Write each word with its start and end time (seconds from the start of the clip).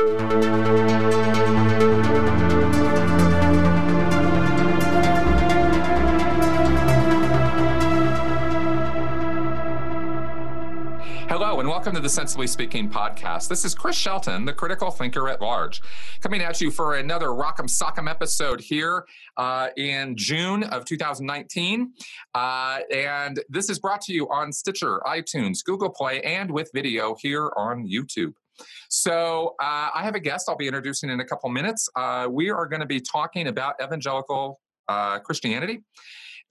Hello, 0.00 0.08
and 11.60 11.68
welcome 11.68 11.94
to 11.94 12.00
the 12.00 12.08
Sensibly 12.08 12.46
Speaking 12.46 12.88
podcast. 12.88 13.48
This 13.48 13.66
is 13.66 13.74
Chris 13.74 13.94
Shelton, 13.94 14.46
the 14.46 14.54
critical 14.54 14.90
thinker 14.90 15.28
at 15.28 15.42
large, 15.42 15.82
coming 16.22 16.40
at 16.40 16.62
you 16.62 16.70
for 16.70 16.94
another 16.94 17.26
Rock'em 17.26 17.68
Sock'em 17.68 18.08
episode 18.08 18.58
here 18.58 19.04
uh, 19.36 19.68
in 19.76 20.16
June 20.16 20.62
of 20.62 20.86
2019. 20.86 21.92
Uh, 22.34 22.78
and 22.90 23.38
this 23.50 23.68
is 23.68 23.78
brought 23.78 24.00
to 24.02 24.14
you 24.14 24.30
on 24.30 24.50
Stitcher, 24.50 25.00
iTunes, 25.04 25.62
Google 25.62 25.90
Play, 25.90 26.22
and 26.22 26.50
with 26.50 26.70
video 26.72 27.14
here 27.20 27.52
on 27.54 27.86
YouTube. 27.86 28.32
So 28.88 29.54
uh, 29.60 29.90
I 29.94 30.02
have 30.02 30.14
a 30.14 30.20
guest 30.20 30.48
I'll 30.48 30.56
be 30.56 30.66
introducing 30.66 31.10
in 31.10 31.20
a 31.20 31.24
couple 31.24 31.48
minutes. 31.50 31.88
Uh, 31.96 32.28
we 32.30 32.50
are 32.50 32.66
going 32.66 32.80
to 32.80 32.86
be 32.86 33.00
talking 33.00 33.48
about 33.48 33.74
evangelical 33.82 34.60
uh, 34.88 35.18
Christianity. 35.20 35.82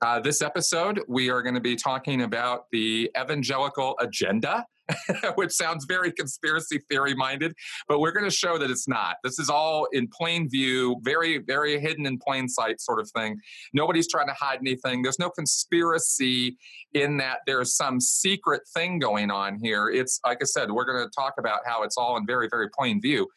Uh, 0.02 0.18
this 0.18 0.42
episode, 0.42 1.02
we 1.10 1.30
are 1.30 1.42
going 1.42 1.56
to 1.56 1.62
be 1.62 1.76
talking 1.76 2.22
about 2.22 2.68
the 2.72 3.12
evangelical 3.20 3.98
agenda, 4.00 4.66
which 5.36 5.52
sounds 5.52 5.84
very 5.90 6.10
conspiracy 6.10 6.80
theory 6.90 7.14
minded, 7.14 7.54
but 7.90 8.00
we're 8.00 8.14
going 8.14 8.24
to 8.24 8.32
show 8.32 8.58
that 8.58 8.72
it's 8.72 8.88
not. 8.88 9.18
This 9.26 9.40
is 9.40 9.50
all 9.50 9.88
in 9.92 10.08
plain 10.08 10.50
view, 10.50 11.02
very, 11.04 11.40
very 11.40 11.78
hidden 11.82 12.06
in 12.06 12.18
plain 12.18 12.48
sight 12.48 12.80
sort 12.80 13.02
of 13.02 13.12
thing. 13.12 13.38
Nobody's 13.74 14.08
trying 14.08 14.28
to 14.28 14.34
hide 14.34 14.60
anything. 14.62 15.02
There's 15.02 15.20
no 15.20 15.30
conspiracy 15.30 16.56
in 16.94 17.18
that 17.18 17.40
there's 17.46 17.76
some 17.76 18.00
secret 18.00 18.62
thing 18.74 19.00
going 19.00 19.32
on 19.32 19.60
here. 19.62 19.90
It's, 19.90 20.22
like 20.26 20.38
I 20.42 20.46
said, 20.46 20.72
we're 20.72 20.86
going 20.86 21.06
to 21.06 21.12
talk 21.14 21.34
about 21.38 21.60
how 21.66 21.84
it's 21.84 21.98
all 21.98 22.16
in 22.16 22.26
very, 22.26 22.48
very 22.50 22.70
plain 22.70 23.02
view. 23.02 23.28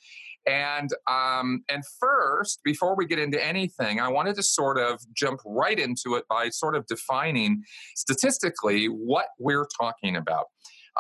And 0.46 0.90
um, 1.08 1.62
and 1.68 1.82
first, 2.00 2.60
before 2.64 2.96
we 2.96 3.06
get 3.06 3.18
into 3.18 3.44
anything, 3.44 4.00
I 4.00 4.08
wanted 4.08 4.36
to 4.36 4.42
sort 4.42 4.78
of 4.78 5.00
jump 5.14 5.40
right 5.46 5.78
into 5.78 6.14
it 6.16 6.24
by 6.28 6.48
sort 6.48 6.74
of 6.74 6.86
defining 6.86 7.62
statistically 7.94 8.86
what 8.86 9.26
we're 9.38 9.66
talking 9.80 10.16
about. 10.16 10.46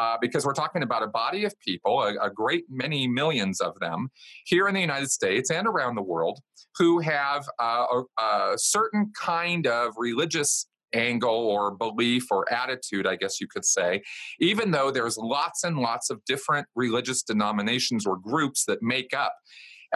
Uh, 0.00 0.16
because 0.22 0.46
we're 0.46 0.54
talking 0.54 0.82
about 0.82 1.02
a 1.02 1.06
body 1.06 1.44
of 1.44 1.52
people, 1.60 2.00
a, 2.02 2.14
a, 2.14 2.30
great 2.30 2.64
many 2.70 3.06
millions 3.06 3.60
of 3.60 3.78
them 3.78 4.08
here 4.46 4.66
in 4.66 4.72
the 4.72 4.80
United 4.80 5.10
States 5.10 5.50
and 5.50 5.66
around 5.66 5.96
the 5.96 6.02
world, 6.02 6.40
who 6.78 7.00
have 7.00 7.46
uh, 7.60 7.84
a, 8.18 8.22
a 8.22 8.54
certain 8.56 9.12
kind 9.20 9.66
of 9.66 9.92
religious 9.98 10.66
angle 10.92 11.30
or 11.30 11.70
belief 11.70 12.30
or 12.30 12.50
attitude, 12.52 13.06
I 13.06 13.16
guess 13.16 13.40
you 13.40 13.46
could 13.46 13.64
say, 13.64 14.02
even 14.40 14.70
though 14.70 14.90
there's 14.90 15.16
lots 15.16 15.64
and 15.64 15.78
lots 15.78 16.10
of 16.10 16.24
different 16.24 16.66
religious 16.74 17.22
denominations 17.22 18.06
or 18.06 18.16
groups 18.16 18.64
that 18.66 18.82
make 18.82 19.14
up 19.14 19.34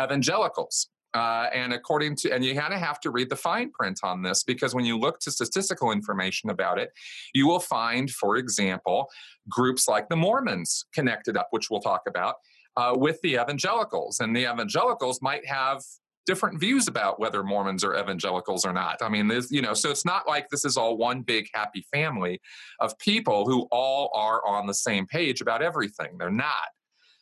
evangelicals. 0.01 0.89
Uh, 1.15 1.49
and 1.55 1.73
according 1.73 2.15
to, 2.15 2.31
and 2.31 2.45
you 2.45 2.55
kind 2.55 2.75
of 2.75 2.81
have 2.81 3.01
to 3.01 3.11
read 3.11 3.31
the 3.31 3.37
fine 3.37 3.71
print 3.71 4.01
on 4.03 4.23
this 4.23 4.43
because 4.43 4.75
when 4.75 4.85
you 4.85 4.99
look 4.99 5.19
to 5.19 5.31
statistical 5.31 5.91
information 5.91 6.51
about 6.51 6.79
it, 6.79 6.91
you 7.33 7.47
will 7.47 7.61
find, 7.61 8.11
for 8.11 8.37
example, 8.37 9.09
groups 9.49 9.89
like 9.89 10.11
the 10.11 10.17
Mormons 10.17 10.85
connected 10.95 11.37
up, 11.37 11.49
which 11.53 11.71
we'll 11.71 11.81
talk 11.81 12.03
about, 12.07 12.35
uh, 12.77 12.93
with 12.95 13.19
the 13.23 13.35
evangelicals. 13.35 14.21
And 14.21 14.37
the 14.37 14.43
evangelicals 14.43 15.23
might 15.23 15.47
have 15.47 15.83
different 16.27 16.61
views 16.61 16.89
about 16.89 17.19
whether 17.21 17.43
Mormons 17.43 17.85
are 17.85 17.97
evangelicals 17.97 18.67
or 18.67 18.73
not. 18.73 18.99
I 19.01 19.09
mean, 19.09 19.31
you 19.51 19.63
know, 19.63 19.75
so 19.75 19.91
it's 19.91 20.05
not 20.05 20.29
like 20.29 20.49
this 20.49 20.65
is 20.65 20.77
all 20.77 20.97
one 20.97 21.23
big 21.23 21.49
happy 21.55 21.87
family 21.93 22.41
of 22.81 22.99
people 22.99 23.47
who 23.47 23.67
all 23.71 24.11
are 24.15 24.47
on 24.47 24.67
the 24.67 24.75
same 24.75 25.07
page 25.07 25.41
about 25.41 25.63
everything. 25.63 26.19
They're 26.19 26.31
not. 26.31 26.69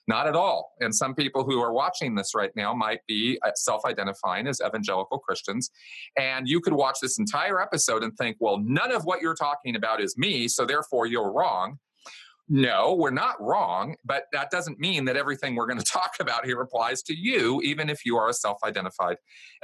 Not 0.07 0.27
at 0.27 0.37
all. 0.37 0.73
And 0.81 0.95
some 0.95 1.15
people 1.15 1.45
who 1.45 1.63
are 1.63 1.73
watching 1.73 2.15
this 2.15 2.35
right 2.35 2.51
now 2.55 2.75
might 2.75 3.01
be 3.09 3.39
uh, 3.43 3.53
self 3.55 3.87
identifying 3.87 4.47
as 4.47 4.61
evangelical 4.61 5.19
Christians. 5.19 5.71
And 6.19 6.47
you 6.47 6.61
could 6.61 6.75
watch 6.75 6.99
this 7.01 7.19
entire 7.19 7.61
episode 7.61 8.03
and 8.05 8.15
think, 8.17 8.37
well, 8.39 8.59
none 8.59 8.93
of 8.93 9.05
what 9.05 9.23
you're 9.23 9.35
talking 9.35 9.77
about 9.77 10.03
is 10.03 10.19
me, 10.19 10.47
so 10.47 10.67
therefore 10.67 11.07
you're 11.07 11.33
wrong. 11.33 11.79
No, 12.47 12.95
we're 12.95 13.11
not 13.11 13.41
wrong, 13.41 13.97
but 14.05 14.25
that 14.33 14.51
doesn't 14.51 14.79
mean 14.79 15.07
that 15.07 15.17
everything 15.17 15.55
we're 15.55 15.67
going 15.67 15.79
to 15.83 15.85
talk 15.85 16.13
about 16.21 16.45
here 16.45 16.61
applies 16.61 17.03
to 17.05 17.15
you, 17.15 17.61
even 17.63 17.89
if 17.89 18.05
you 18.05 18.17
are 18.17 18.29
a 18.29 18.35
self 18.35 18.59
identified 18.65 19.17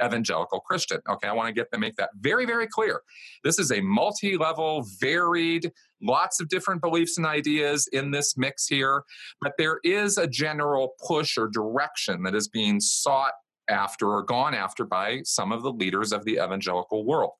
evangelical 0.03 0.59
Christian. 0.61 0.99
Okay, 1.07 1.27
I 1.27 1.33
want 1.33 1.47
to 1.47 1.53
get 1.53 1.71
to 1.71 1.79
make 1.79 1.95
that 1.97 2.09
very, 2.19 2.45
very 2.45 2.67
clear. 2.67 3.01
This 3.43 3.59
is 3.59 3.71
a 3.71 3.81
multi 3.81 4.35
level, 4.35 4.85
varied, 4.99 5.71
lots 6.01 6.39
of 6.39 6.49
different 6.49 6.81
beliefs 6.81 7.17
and 7.17 7.25
ideas 7.25 7.87
in 7.91 8.11
this 8.11 8.35
mix 8.35 8.67
here, 8.67 9.03
but 9.41 9.53
there 9.57 9.79
is 9.83 10.17
a 10.17 10.27
general 10.27 10.93
push 11.05 11.37
or 11.37 11.47
direction 11.47 12.23
that 12.23 12.33
is 12.33 12.47
being 12.47 12.79
sought 12.79 13.33
after 13.69 14.09
or 14.09 14.23
gone 14.23 14.55
after 14.55 14.85
by 14.85 15.21
some 15.23 15.51
of 15.51 15.61
the 15.61 15.71
leaders 15.71 16.11
of 16.11 16.25
the 16.25 16.33
evangelical 16.33 17.05
world. 17.05 17.33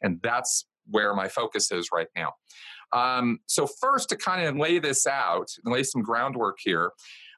And 0.00 0.20
that's 0.22 0.64
where 0.88 1.14
my 1.14 1.28
focus 1.28 1.72
is 1.72 1.88
right 1.92 2.06
now. 2.16 2.32
Um, 2.92 3.40
so, 3.46 3.66
first, 3.66 4.08
to 4.10 4.16
kind 4.16 4.46
of 4.46 4.56
lay 4.56 4.78
this 4.78 5.06
out 5.06 5.48
and 5.64 5.72
lay 5.72 5.82
some 5.82 6.02
groundwork 6.02 6.58
here, 6.60 6.92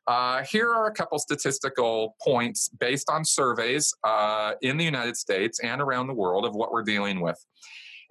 uh, 0.09 0.43
here 0.43 0.73
are 0.73 0.87
a 0.87 0.93
couple 0.93 1.19
statistical 1.19 2.17
points 2.23 2.71
based 2.71 3.11
on 3.11 3.25
surveys 3.25 3.93
uh, 4.05 4.53
in 4.63 4.79
the 4.79 4.85
United 4.85 5.17
States 5.17 5.61
and 5.61 5.83
around 5.83 6.07
the 6.07 6.15
world 6.15 6.47
of 6.47 6.55
what 6.55 6.73
we're 6.73 6.83
dealing 6.83 7.21
with. 7.21 7.45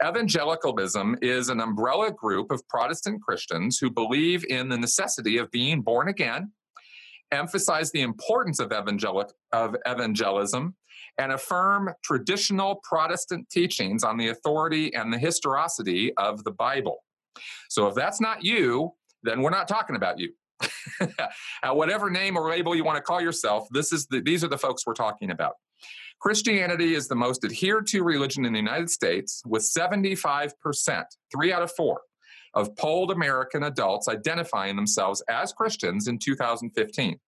Evangelicalism 0.06 1.18
is 1.24 1.50
an 1.50 1.60
umbrella 1.60 2.12
group 2.12 2.52
of 2.52 2.62
Protestant 2.68 3.20
Christians 3.24 3.80
who 3.80 3.90
believe 3.90 4.46
in 4.48 4.70
the 4.70 4.78
necessity 4.78 5.40
of 5.40 5.50
being 5.50 5.82
born 5.82 6.08
again, 6.08 6.52
emphasize 7.32 7.92
the 7.92 8.02
importance 8.02 8.60
of, 8.60 8.72
evangelic, 8.72 9.30
of 9.52 9.76
evangelism, 9.88 10.76
and 11.18 11.32
affirm 11.32 11.90
traditional 12.04 12.80
Protestant 12.84 13.50
teachings 13.50 14.04
on 14.04 14.18
the 14.18 14.28
authority 14.28 14.94
and 14.94 15.12
the 15.12 15.18
historicity 15.18 16.14
of 16.18 16.44
the 16.44 16.52
Bible. 16.52 17.04
So 17.70 17.88
if 17.88 17.96
that's 17.96 18.22
not 18.22 18.44
you, 18.44 18.94
then 19.24 19.42
we're 19.42 19.50
not 19.50 19.68
talking 19.68 19.96
about 19.96 20.20
you. 20.20 20.32
At 21.64 21.76
whatever 21.76 22.10
name 22.10 22.38
or 22.38 22.50
label 22.50 22.76
you 22.76 22.84
want 22.84 22.98
to 22.98 23.02
call 23.02 23.22
yourself, 23.22 23.68
this 23.72 23.92
is 23.92 24.08
the, 24.08 24.22
these 24.22 24.44
are 24.44 24.48
the 24.48 24.58
folks 24.58 24.84
we're 24.86 24.94
talking 24.94 25.32
about. 25.32 25.54
Christianity 26.20 26.96
is 26.96 27.08
the 27.08 27.16
most 27.16 27.44
adhered 27.46 27.86
to 27.88 28.04
religion 28.04 28.46
in 28.46 28.54
the 28.54 28.60
United 28.60 28.90
States, 28.90 29.44
with 29.46 29.62
75%, 29.62 30.52
three 31.32 31.54
out 31.54 31.62
of 31.62 31.72
four, 31.72 32.02
of 32.56 32.76
polled 32.76 33.12
American 33.12 33.64
adults 33.64 34.08
identifying 34.08 34.76
themselves 34.76 35.24
as 35.30 35.54
Christians 35.54 36.08
in 36.08 36.18
2015. 36.18 37.20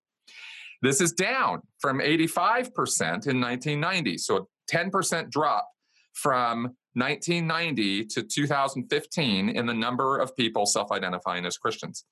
This 0.81 1.01
is 1.01 1.11
down 1.11 1.61
from 1.79 1.99
85% 1.99 2.69
in 3.27 3.39
1990, 3.39 4.17
so 4.17 4.37
a 4.37 4.75
10% 4.75 5.29
drop 5.29 5.67
from 6.13 6.75
1990 6.99 8.05
to 8.05 8.23
2015 8.23 9.49
in 9.49 9.65
the 9.65 9.73
number 9.73 10.17
of 10.17 10.35
people 10.35 10.65
self 10.65 10.91
identifying 10.91 11.45
as 11.45 11.57
Christians, 11.57 12.05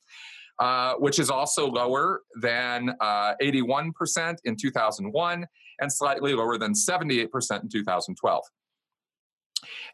uh, 0.60 0.94
which 0.96 1.20
is 1.20 1.30
also 1.30 1.68
lower 1.68 2.22
than 2.42 2.96
uh, 3.00 3.34
81% 3.42 4.38
in 4.46 4.56
2001 4.56 5.46
and 5.80 5.94
slightly 5.94 6.34
lower 6.34 6.58
than 6.58 6.74
78% 6.74 7.28
in 7.64 7.70
2012. 7.70 8.44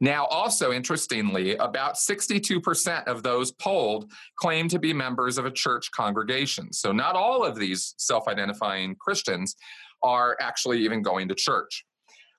Now, 0.01 0.25
also 0.25 0.71
interestingly, 0.71 1.55
about 1.55 1.95
62% 1.95 3.05
of 3.05 3.23
those 3.23 3.51
polled 3.51 4.11
claim 4.37 4.67
to 4.69 4.79
be 4.79 4.93
members 4.93 5.37
of 5.37 5.45
a 5.45 5.51
church 5.51 5.89
congregation. 5.91 6.73
So, 6.73 6.91
not 6.91 7.15
all 7.15 7.45
of 7.45 7.57
these 7.57 7.95
self 7.97 8.27
identifying 8.27 8.95
Christians 8.99 9.55
are 10.01 10.35
actually 10.41 10.83
even 10.83 11.01
going 11.01 11.29
to 11.29 11.35
church. 11.35 11.85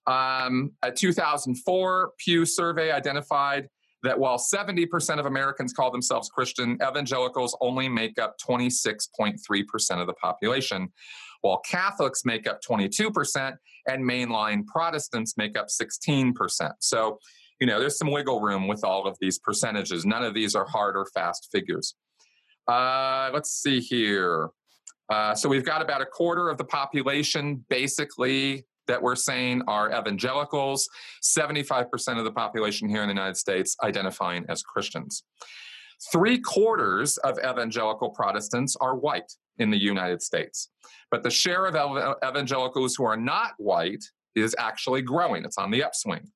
Um, 0.06 0.72
a 0.82 0.92
2004 0.92 2.12
Pew 2.18 2.44
survey 2.44 2.92
identified 2.92 3.68
that 4.04 4.18
while 4.18 4.38
70% 4.38 5.18
of 5.18 5.26
Americans 5.26 5.72
call 5.72 5.90
themselves 5.90 6.28
Christian, 6.28 6.78
evangelicals 6.86 7.56
only 7.60 7.88
make 7.88 8.18
up 8.18 8.36
26.3% 8.46 10.00
of 10.00 10.06
the 10.06 10.12
population, 10.14 10.92
while 11.40 11.58
Catholics 11.58 12.24
make 12.24 12.46
up 12.46 12.60
22% 12.62 13.56
and 13.88 14.04
mainline 14.04 14.66
Protestants 14.66 15.36
make 15.36 15.58
up 15.58 15.68
16%. 15.68 16.72
So, 16.80 17.18
you 17.60 17.66
know, 17.66 17.80
there's 17.80 17.98
some 17.98 18.10
wiggle 18.10 18.40
room 18.40 18.68
with 18.68 18.84
all 18.84 19.06
of 19.06 19.16
these 19.20 19.38
percentages. 19.38 20.04
None 20.04 20.22
of 20.22 20.34
these 20.34 20.54
are 20.54 20.66
hard 20.66 20.96
or 20.96 21.06
fast 21.14 21.48
figures. 21.50 21.94
Uh, 22.68 23.30
let's 23.32 23.50
see 23.50 23.80
here. 23.80 24.50
Uh, 25.08 25.34
so 25.34 25.48
we've 25.48 25.64
got 25.64 25.82
about 25.82 26.00
a 26.00 26.06
quarter 26.06 26.48
of 26.48 26.58
the 26.58 26.64
population 26.64 27.64
basically 27.68 28.64
that 28.86 29.02
we're 29.02 29.16
saying 29.16 29.62
are 29.66 29.90
evangelicals, 29.90 30.88
75% 31.22 32.18
of 32.18 32.24
the 32.24 32.32
population 32.32 32.88
here 32.88 33.02
in 33.02 33.08
the 33.08 33.14
United 33.14 33.36
States 33.36 33.76
identifying 33.82 34.44
as 34.48 34.62
Christians. 34.62 35.24
Three 36.12 36.38
quarters 36.38 37.16
of 37.18 37.38
evangelical 37.38 38.10
Protestants 38.10 38.76
are 38.80 38.96
white 38.96 39.32
in 39.58 39.70
the 39.70 39.78
United 39.78 40.22
States, 40.22 40.70
but 41.10 41.22
the 41.22 41.30
share 41.30 41.66
of 41.66 42.16
evangelicals 42.24 42.96
who 42.96 43.04
are 43.04 43.16
not 43.16 43.52
white 43.58 44.04
is 44.34 44.54
actually 44.58 45.02
growing. 45.02 45.44
It's 45.44 45.58
on 45.58 45.70
the 45.70 45.82
upswing. 45.84 46.30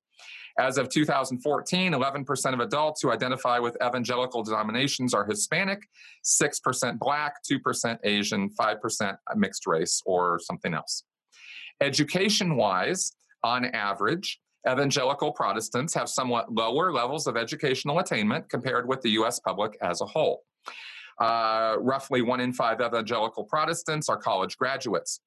As 0.57 0.77
of 0.77 0.89
2014, 0.89 1.93
11% 1.93 2.53
of 2.53 2.59
adults 2.59 3.01
who 3.01 3.11
identify 3.11 3.59
with 3.59 3.77
evangelical 3.85 4.43
denominations 4.43 5.13
are 5.13 5.25
Hispanic, 5.25 5.87
6% 6.25 6.99
Black, 6.99 7.35
2% 7.49 7.97
Asian, 8.03 8.49
5% 8.49 9.17
mixed 9.35 9.67
race 9.67 10.01
or 10.05 10.39
something 10.39 10.73
else. 10.73 11.03
Education 11.81 12.55
wise, 12.55 13.11
on 13.43 13.65
average, 13.65 14.39
evangelical 14.69 15.31
Protestants 15.31 15.93
have 15.93 16.09
somewhat 16.09 16.53
lower 16.53 16.91
levels 16.91 17.27
of 17.27 17.37
educational 17.37 17.99
attainment 17.99 18.49
compared 18.49 18.87
with 18.87 19.01
the 19.01 19.11
US 19.11 19.39
public 19.39 19.77
as 19.81 20.01
a 20.01 20.05
whole. 20.05 20.43
Uh, 21.19 21.75
roughly 21.79 22.21
one 22.21 22.39
in 22.39 22.53
five 22.53 22.81
evangelical 22.81 23.43
Protestants 23.43 24.09
are 24.09 24.17
college 24.17 24.57
graduates. 24.57 25.21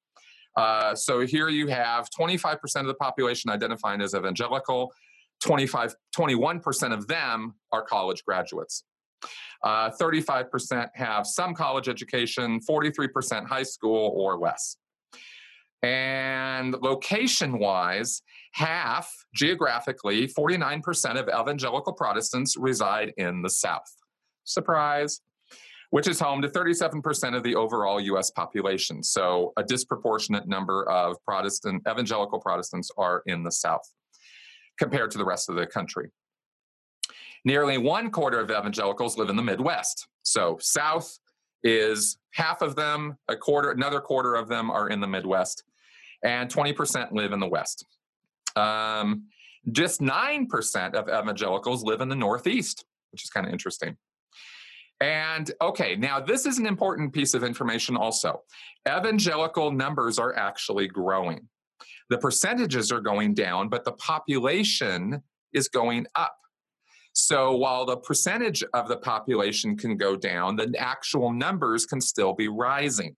Uh, 0.55 0.93
so 0.93 1.21
here 1.21 1.49
you 1.49 1.67
have 1.67 2.07
25% 2.17 2.59
of 2.81 2.87
the 2.87 2.93
population 2.93 3.49
identifying 3.49 4.01
as 4.01 4.13
evangelical, 4.13 4.93
25, 5.41 5.95
21% 6.15 6.93
of 6.93 7.07
them 7.07 7.55
are 7.71 7.83
college 7.83 8.23
graduates. 8.23 8.83
Uh, 9.63 9.89
35% 9.89 10.89
have 10.93 11.25
some 11.25 11.53
college 11.53 11.87
education, 11.89 12.59
43% 12.59 13.47
high 13.47 13.63
school 13.63 14.13
or 14.15 14.37
less. 14.37 14.77
And 15.83 16.75
location 16.81 17.59
wise, 17.59 18.21
half 18.53 19.13
geographically, 19.35 20.27
49% 20.27 21.19
of 21.19 21.27
evangelical 21.27 21.93
Protestants 21.93 22.55
reside 22.57 23.13
in 23.17 23.41
the 23.41 23.49
South. 23.49 23.93
Surprise 24.45 25.21
which 25.93 26.07
is 26.07 26.19
home 26.19 26.41
to 26.41 26.47
37% 26.47 27.35
of 27.35 27.43
the 27.43 27.53
overall 27.53 27.99
US 27.99 28.31
population. 28.31 29.03
So 29.03 29.53
a 29.57 29.63
disproportionate 29.63 30.47
number 30.47 30.89
of 30.89 31.23
Protestant, 31.23 31.83
evangelical 31.87 32.39
Protestants 32.39 32.89
are 32.97 33.21
in 33.27 33.43
the 33.43 33.51
South 33.51 33.87
compared 34.79 35.11
to 35.11 35.19
the 35.19 35.23
rest 35.23 35.51
of 35.51 35.55
the 35.55 35.67
country. 35.67 36.09
Nearly 37.45 37.77
one 37.77 38.09
quarter 38.09 38.39
of 38.39 38.49
evangelicals 38.49 39.19
live 39.19 39.29
in 39.29 39.35
the 39.35 39.43
Midwest. 39.43 40.07
So 40.23 40.57
South 40.59 41.15
is 41.63 42.17
half 42.31 42.63
of 42.63 42.75
them, 42.75 43.15
a 43.27 43.35
quarter, 43.35 43.69
another 43.69 44.01
quarter 44.01 44.33
of 44.33 44.47
them 44.47 44.71
are 44.71 44.89
in 44.89 44.99
the 44.99 45.05
Midwest, 45.05 45.63
and 46.23 46.49
20% 46.49 47.11
live 47.11 47.31
in 47.31 47.39
the 47.39 47.47
West. 47.47 47.85
Um, 48.55 49.27
just 49.71 50.01
9% 50.01 50.93
of 50.93 51.07
evangelicals 51.07 51.83
live 51.83 52.01
in 52.01 52.09
the 52.09 52.15
Northeast, 52.15 52.85
which 53.11 53.23
is 53.23 53.29
kind 53.29 53.45
of 53.45 53.53
interesting. 53.53 53.97
And 54.99 55.51
okay, 55.61 55.95
now 55.95 56.19
this 56.19 56.45
is 56.45 56.59
an 56.59 56.65
important 56.65 57.13
piece 57.13 57.33
of 57.33 57.43
information 57.43 57.97
also. 57.97 58.43
Evangelical 58.87 59.71
numbers 59.71 60.19
are 60.19 60.35
actually 60.35 60.87
growing. 60.87 61.47
The 62.09 62.17
percentages 62.17 62.91
are 62.91 63.01
going 63.01 63.33
down, 63.33 63.69
but 63.69 63.83
the 63.85 63.93
population 63.93 65.21
is 65.51 65.67
going 65.67 66.05
up. 66.15 66.35
So 67.13 67.55
while 67.55 67.85
the 67.85 67.97
percentage 67.97 68.63
of 68.73 68.87
the 68.87 68.97
population 68.97 69.77
can 69.77 69.97
go 69.97 70.15
down, 70.15 70.55
the 70.55 70.73
actual 70.77 71.31
numbers 71.31 71.85
can 71.85 72.01
still 72.01 72.33
be 72.33 72.47
rising. 72.47 73.15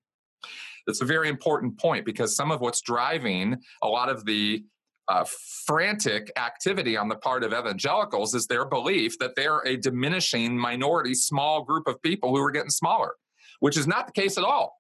That's 0.88 1.02
a 1.02 1.06
very 1.06 1.30
important 1.30 1.78
point 1.80 2.06
because 2.06 2.36
some 2.36 2.52
of 2.52 2.62
what's 2.62 2.82
driving 2.82 3.58
a 3.82 3.88
lot 3.88 4.10
of 4.10 4.26
the 4.26 4.64
uh, 5.08 5.26
frantic 5.66 6.32
activity 6.38 6.98
on 6.98 7.08
the 7.08 7.16
part 7.16 7.44
of 7.44 7.54
evangelicals 7.54 8.34
is 8.34 8.48
their 8.48 8.66
belief 8.66 9.18
that 9.20 9.36
they're 9.36 9.60
a 9.66 9.78
diminishing 9.78 10.58
minority, 10.58 11.14
small 11.14 11.64
group 11.64 11.88
of 11.88 12.02
people 12.02 12.36
who 12.36 12.42
are 12.42 12.52
getting 12.52 12.70
smaller, 12.70 13.14
which 13.60 13.78
is 13.78 13.88
not 13.88 14.08
the 14.08 14.14
case 14.14 14.38
at 14.38 14.44
all. 14.44 14.76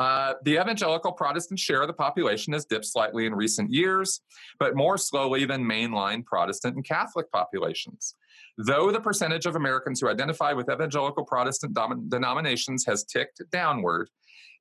Uh, 0.00 0.32
the 0.44 0.58
evangelical 0.58 1.12
Protestant 1.12 1.60
share 1.60 1.82
of 1.82 1.86
the 1.86 1.92
population 1.92 2.54
has 2.54 2.64
dipped 2.64 2.86
slightly 2.86 3.26
in 3.26 3.34
recent 3.34 3.70
years, 3.70 4.22
but 4.58 4.74
more 4.74 4.96
slowly 4.96 5.44
than 5.44 5.62
mainline 5.62 6.24
Protestant 6.24 6.74
and 6.74 6.86
Catholic 6.86 7.30
populations. 7.30 8.14
Though 8.56 8.90
the 8.90 9.00
percentage 9.00 9.44
of 9.44 9.56
Americans 9.56 10.00
who 10.00 10.08
identify 10.08 10.54
with 10.54 10.70
evangelical 10.70 11.26
Protestant 11.26 11.74
dom- 11.74 12.08
denominations 12.08 12.86
has 12.86 13.04
ticked 13.04 13.42
downward, 13.52 14.08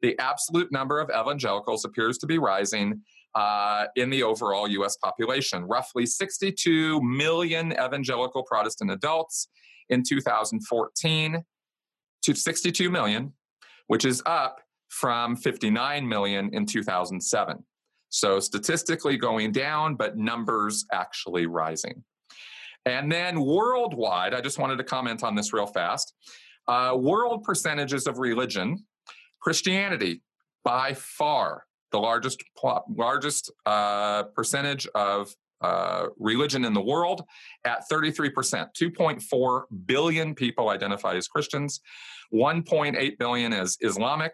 the 0.01 0.19
absolute 0.19 0.73
number 0.73 0.99
of 0.99 1.09
evangelicals 1.09 1.85
appears 1.85 2.17
to 2.17 2.27
be 2.27 2.37
rising 2.37 3.01
uh, 3.33 3.85
in 3.95 4.09
the 4.09 4.23
overall 4.23 4.67
US 4.67 4.97
population. 4.97 5.63
Roughly 5.63 6.05
62 6.05 7.01
million 7.01 7.71
evangelical 7.71 8.43
Protestant 8.43 8.91
adults 8.91 9.47
in 9.87 10.03
2014 10.05 11.45
to 12.23 12.35
62 12.35 12.89
million, 12.89 13.31
which 13.87 14.03
is 14.03 14.21
up 14.25 14.59
from 14.89 15.35
59 15.35 16.07
million 16.07 16.49
in 16.53 16.65
2007. 16.65 17.63
So 18.09 18.39
statistically 18.39 19.17
going 19.17 19.51
down, 19.51 19.95
but 19.95 20.17
numbers 20.17 20.85
actually 20.91 21.45
rising. 21.45 22.03
And 22.85 23.11
then 23.11 23.41
worldwide, 23.41 24.33
I 24.33 24.41
just 24.41 24.57
wanted 24.57 24.77
to 24.77 24.83
comment 24.83 25.23
on 25.23 25.35
this 25.35 25.53
real 25.53 25.67
fast. 25.67 26.13
Uh, 26.67 26.95
world 26.97 27.43
percentages 27.43 28.07
of 28.07 28.19
religion, 28.19 28.85
Christianity 29.41 30.21
by 30.63 30.93
far 30.93 31.63
the 31.91 31.99
largest 31.99 32.43
largest 32.95 33.51
uh, 33.65 34.23
percentage 34.35 34.87
of 34.93 35.33
uh, 35.61 36.05
religion 36.17 36.63
in 36.63 36.73
the 36.73 36.81
world 36.81 37.23
at 37.65 37.83
33%. 37.91 38.31
2.4 38.79 39.61
billion 39.85 40.35
people 40.35 40.69
identify 40.69 41.15
as 41.15 41.27
Christians, 41.27 41.81
1.8 42.33 43.17
billion 43.17 43.53
as 43.53 43.77
Islamic. 43.81 44.33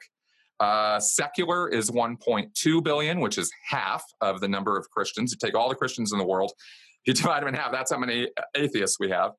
Uh, 0.60 1.00
secular 1.00 1.70
is 1.70 1.92
1.2 1.92 2.84
billion, 2.84 3.20
which 3.20 3.38
is 3.38 3.52
half 3.70 4.04
of 4.22 4.40
the 4.40 4.48
number 4.48 4.78
of 4.78 4.90
Christians. 4.90 5.32
You 5.32 5.38
take 5.38 5.56
all 5.56 5.70
the 5.70 5.76
Christians 5.76 6.12
in 6.12 6.18
the 6.18 6.26
world, 6.26 6.52
you 7.06 7.14
divide 7.14 7.42
them 7.42 7.50
in 7.50 7.56
half. 7.56 7.72
That's 7.72 7.92
how 7.92 8.00
many 8.00 8.30
atheists 8.56 9.00
we 9.00 9.10
have. 9.10 9.32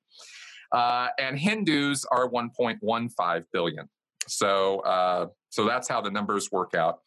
Uh, 0.73 1.09
and 1.19 1.39
Hindus 1.39 2.05
are 2.11 2.29
1.15 2.29 3.45
billion. 3.53 3.89
So, 4.29 4.81
uh, 4.81 5.27
so 5.51 5.65
that's 5.65 5.89
how 5.89 6.01
the 6.01 6.11
numbers 6.11 6.51
work 6.51 6.75
out. 6.75 7.01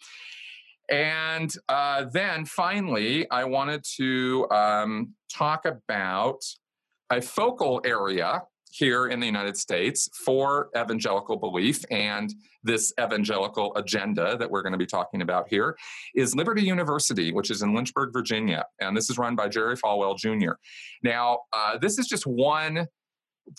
And 0.89 1.53
uh, 1.67 2.05
then 2.11 2.45
finally, 2.45 3.29
I 3.29 3.43
wanted 3.43 3.83
to 3.97 4.47
um, 4.49 5.13
talk 5.31 5.65
about 5.65 6.39
a 7.11 7.21
focal 7.21 7.81
area 7.85 8.41
here 8.71 9.07
in 9.07 9.19
the 9.19 9.25
United 9.25 9.57
States 9.57 10.09
for 10.25 10.69
evangelical 10.77 11.37
belief 11.37 11.83
and 11.89 12.33
this 12.63 12.93
evangelical 12.99 13.75
agenda 13.75 14.37
that 14.37 14.49
we're 14.49 14.61
going 14.61 14.73
to 14.73 14.77
be 14.77 14.85
talking 14.85 15.21
about 15.21 15.47
here 15.49 15.77
is 16.15 16.35
Liberty 16.35 16.61
University, 16.61 17.31
which 17.31 17.49
is 17.49 17.61
in 17.61 17.73
Lynchburg, 17.73 18.13
Virginia. 18.13 18.65
And 18.79 18.95
this 18.95 19.09
is 19.09 19.17
run 19.17 19.35
by 19.35 19.47
Jerry 19.47 19.75
Falwell 19.75 20.17
Jr. 20.17 20.53
Now, 21.03 21.39
uh, 21.53 21.77
this 21.77 21.97
is 21.97 22.07
just 22.07 22.27
one 22.27 22.87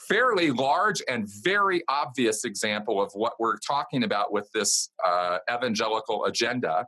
fairly 0.08 0.50
large 0.50 1.02
and 1.08 1.28
very 1.42 1.82
obvious 1.88 2.44
example 2.44 3.02
of 3.02 3.10
what 3.14 3.32
we're 3.40 3.58
talking 3.58 4.04
about 4.04 4.32
with 4.32 4.48
this 4.54 4.90
uh, 5.04 5.38
evangelical 5.52 6.24
agenda. 6.26 6.86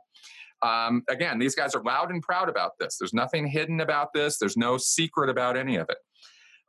Um, 0.61 1.03
again, 1.09 1.39
these 1.39 1.55
guys 1.55 1.75
are 1.75 1.83
loud 1.83 2.09
and 2.09 2.21
proud 2.21 2.47
about 2.47 2.73
this. 2.79 2.97
There's 2.97 3.13
nothing 3.13 3.45
hidden 3.45 3.81
about 3.81 4.13
this, 4.13 4.37
there's 4.37 4.55
no 4.55 4.77
secret 4.77 5.29
about 5.29 5.57
any 5.57 5.75
of 5.75 5.89
it. 5.89 5.97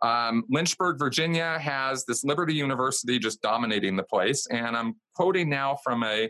Um, 0.04 0.44
Lynchburg, 0.50 0.98
Virginia 0.98 1.58
has 1.58 2.04
this 2.04 2.24
Liberty 2.24 2.52
University 2.52 3.18
just 3.18 3.40
dominating 3.40 3.96
the 3.96 4.02
place. 4.02 4.46
And 4.48 4.76
I'm 4.76 4.96
quoting 5.14 5.48
now 5.48 5.78
from 5.82 6.04
a, 6.04 6.28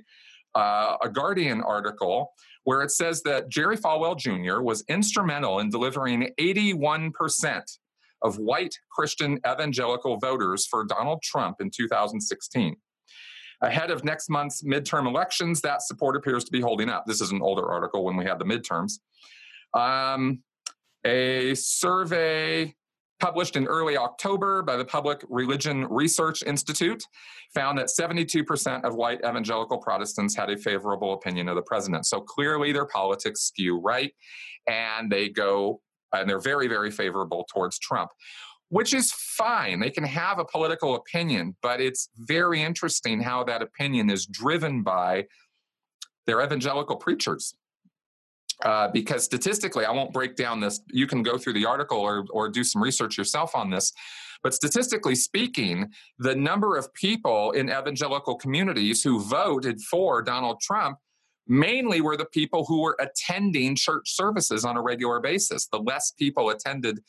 uh, 0.55 0.97
a 1.03 1.09
Guardian 1.09 1.61
article 1.61 2.31
where 2.63 2.83
it 2.83 2.93
says 2.93 3.23
that 3.25 3.49
Jerry 3.49 3.77
Falwell 3.77 4.17
Jr. 4.17 4.63
was 4.63 4.85
instrumental 4.89 5.59
in 5.59 5.71
delivering 5.71 6.31
81% 6.41 7.63
of 8.23 8.39
white 8.39 8.79
Christian 8.93 9.41
evangelical 9.45 10.19
voters 10.19 10.67
for 10.67 10.85
Donald 10.85 11.21
Trump 11.23 11.57
in 11.61 11.69
2016. 11.77 12.77
Ahead 13.61 13.91
of 13.91 14.05
next 14.05 14.31
month's 14.31 14.63
midterm 14.63 15.09
elections, 15.09 15.61
that 15.63 15.83
support 15.83 16.15
appears 16.15 16.45
to 16.45 16.53
be 16.53 16.61
holding 16.61 16.89
up. 16.89 17.07
This 17.07 17.21
is 17.21 17.33
an 17.33 17.43
older 17.43 17.67
article 17.69 18.05
when 18.05 18.17
we 18.17 18.25
had 18.25 18.39
the 18.39 18.45
midterms. 18.45 19.01
Um, 19.79 20.45
a 21.05 21.55
survey 21.57 22.75
published 23.21 23.57
in 23.57 23.67
early 23.67 23.97
October 23.97 24.63
by 24.63 24.77
the 24.77 24.85
Public 24.85 25.25
Religion 25.29 25.87
Research 25.87 26.43
Institute 26.43 27.03
found 27.55 27.79
that 27.79 27.89
72% 27.89 28.85
of 28.85 28.95
white 28.95 29.21
evangelical 29.21 29.79
Protestants 29.79 30.37
had 30.37 30.51
a 30.51 30.57
favorable 30.57 31.15
opinion 31.15 31.49
of 31.49 31.57
the 31.57 31.63
president. 31.63 32.07
So 32.07 32.21
clearly 32.21 32.73
their 32.73 32.87
politics 32.87 33.43
skew 33.43 33.81
right 33.81 34.13
and 34.67 35.11
they 35.11 35.29
go 35.29 35.81
and 36.13 36.29
they're 36.29 36.41
very, 36.41 36.69
very 36.69 36.91
favorable 36.91 37.47
towards 37.53 37.79
Trump 37.79 38.11
which 38.75 38.93
is 38.93 39.13
fine. 39.13 39.79
They 39.79 39.91
can 39.91 40.03
have 40.03 40.41
a 40.41 40.45
political 40.45 40.97
opinion, 40.97 41.55
but 41.63 41.81
it's 41.81 42.09
very 42.17 42.61
interesting 42.61 43.21
how 43.21 43.45
that 43.45 43.63
opinion 43.63 44.11
is 44.11 44.27
driven 44.27 44.83
by 44.83 45.27
their 46.27 46.43
evangelical 46.43 46.97
preachers. 46.97 47.55
Uh, 48.63 48.89
because 48.89 49.25
statistically, 49.25 49.85
I 49.85 49.91
won't 49.91 50.13
break 50.13 50.37
down 50.37 50.61
this. 50.61 50.81
You 50.91 51.07
can 51.07 51.23
go 51.23 51.37
through 51.37 51.55
the 51.55 51.67
article 51.67 51.99
or, 51.99 52.25
or 52.31 52.49
do 52.49 52.63
some 52.63 52.83
research 52.83 53.19
yourself 53.19 53.55
on 53.57 53.71
this. 53.71 53.93
But 54.45 54.55
statistically 54.55 55.17
speaking, 55.17 55.91
the 56.19 56.37
number 56.37 56.77
of 56.77 56.93
people 56.95 57.51
in 57.53 57.69
evangelical 57.69 58.37
communities 58.37 59.03
who 59.03 59.21
voted 59.21 59.81
for 59.81 60.23
Donald 60.23 60.61
Trump 60.61 60.99
mainly 61.47 62.01
were 62.01 62.17
the 62.17 62.27
people 62.27 62.65
who 62.67 62.83
were 62.83 62.97
attending 63.01 63.75
church 63.75 64.15
services 64.15 64.65
on 64.65 64.77
a 64.77 64.83
regular 64.83 65.21
basis. 65.21 65.67
The 65.67 65.79
less 65.79 66.13
people 66.13 66.51
attended 66.51 67.01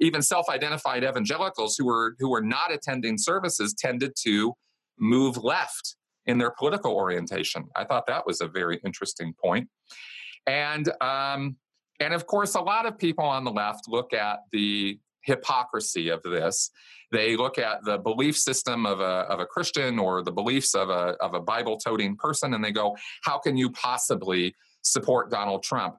even 0.00 0.22
self-identified 0.22 1.04
evangelicals 1.04 1.76
who 1.76 1.86
were 1.86 2.14
who 2.18 2.30
were 2.30 2.42
not 2.42 2.72
attending 2.72 3.18
services 3.18 3.74
tended 3.74 4.12
to 4.24 4.54
move 4.98 5.36
left 5.36 5.96
in 6.26 6.38
their 6.38 6.50
political 6.50 6.92
orientation. 6.92 7.64
I 7.76 7.84
thought 7.84 8.06
that 8.06 8.26
was 8.26 8.40
a 8.40 8.48
very 8.48 8.80
interesting 8.84 9.34
point. 9.42 9.68
And 10.48 10.90
um, 11.02 11.56
and 12.00 12.14
of 12.14 12.26
course, 12.26 12.54
a 12.54 12.60
lot 12.60 12.86
of 12.86 12.98
people 12.98 13.24
on 13.24 13.44
the 13.44 13.50
left 13.50 13.88
look 13.88 14.12
at 14.12 14.40
the 14.52 14.98
hypocrisy 15.22 16.08
of 16.08 16.22
this. 16.22 16.70
They 17.12 17.36
look 17.36 17.58
at 17.58 17.84
the 17.84 17.98
belief 17.98 18.36
system 18.36 18.86
of 18.86 19.00
a, 19.00 19.26
of 19.28 19.40
a 19.40 19.46
Christian 19.46 19.98
or 19.98 20.22
the 20.22 20.32
beliefs 20.32 20.74
of 20.74 20.90
a, 20.90 21.16
of 21.20 21.34
a 21.34 21.40
Bible 21.40 21.78
toting 21.78 22.16
person 22.16 22.54
and 22.54 22.64
they 22.64 22.72
go, 22.72 22.96
How 23.22 23.38
can 23.38 23.56
you 23.56 23.70
possibly 23.70 24.54
support 24.82 25.30
Donald 25.30 25.62
Trump? 25.62 25.96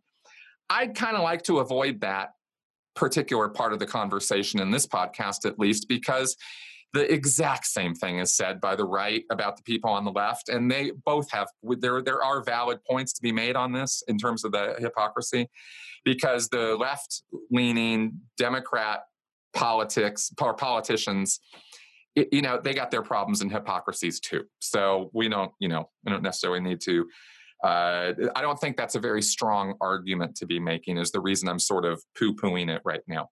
I'd 0.70 0.96
kind 0.96 1.16
of 1.16 1.24
like 1.24 1.44
to 1.44 1.60
avoid 1.60 2.02
that 2.02 2.30
particular 2.96 3.50
part 3.50 3.74
of 3.74 3.80
the 3.80 3.88
conversation 3.88 4.60
in 4.60 4.72
this 4.72 4.86
podcast, 4.86 5.46
at 5.46 5.58
least, 5.58 5.88
because 5.88 6.36
the 6.94 7.12
exact 7.12 7.66
same 7.66 7.94
thing 7.94 8.20
is 8.20 8.34
said 8.34 8.60
by 8.60 8.76
the 8.76 8.86
right 8.86 9.24
about 9.32 9.58
the 9.58 9.64
people 9.64 9.90
on 9.90 10.06
the 10.06 10.12
left 10.12 10.50
and 10.50 10.72
they 10.72 10.92
both 11.06 11.30
have 11.32 11.48
there 11.64 12.02
there 12.02 12.24
are 12.24 12.44
valid 12.44 12.80
points 12.90 13.14
to 13.14 13.22
be 13.22 13.32
made 13.32 13.56
on 13.56 13.72
this 13.72 14.04
in 14.08 14.18
terms 14.18 14.44
of 14.44 14.52
the 14.52 14.76
hypocrisy 14.80 15.50
because 16.04 16.50
the 16.50 16.76
left 16.76 17.24
leaning 17.52 18.14
democrat 18.38 19.02
politics 19.54 20.32
or 20.42 20.54
politicians 20.54 21.40
you 22.16 22.42
know 22.42 22.60
they 22.62 22.74
got 22.74 22.92
their 22.92 23.04
problems 23.04 23.42
and 23.42 23.52
hypocrisies 23.52 24.20
too 24.20 24.44
so 24.60 25.10
we 25.14 25.30
don't 25.30 25.52
you 25.60 25.68
know 25.68 25.90
we 26.06 26.12
don't 26.12 26.24
necessarily 26.24 26.60
need 26.60 26.82
to 26.82 27.06
uh, 27.62 28.14
I 28.36 28.42
don't 28.42 28.58
think 28.58 28.78
that's 28.78 28.96
a 28.96 29.02
very 29.02 29.22
strong 29.22 29.76
argument 29.82 30.36
to 30.38 30.46
be 30.46 30.62
making, 30.62 30.98
is 30.98 31.12
the 31.12 31.20
reason 31.20 31.50
I'm 31.50 31.60
sort 31.60 31.84
of 31.84 32.02
poo 32.18 32.34
pooing 32.34 32.74
it 32.74 32.82
right 32.86 33.02
now. 33.06 33.28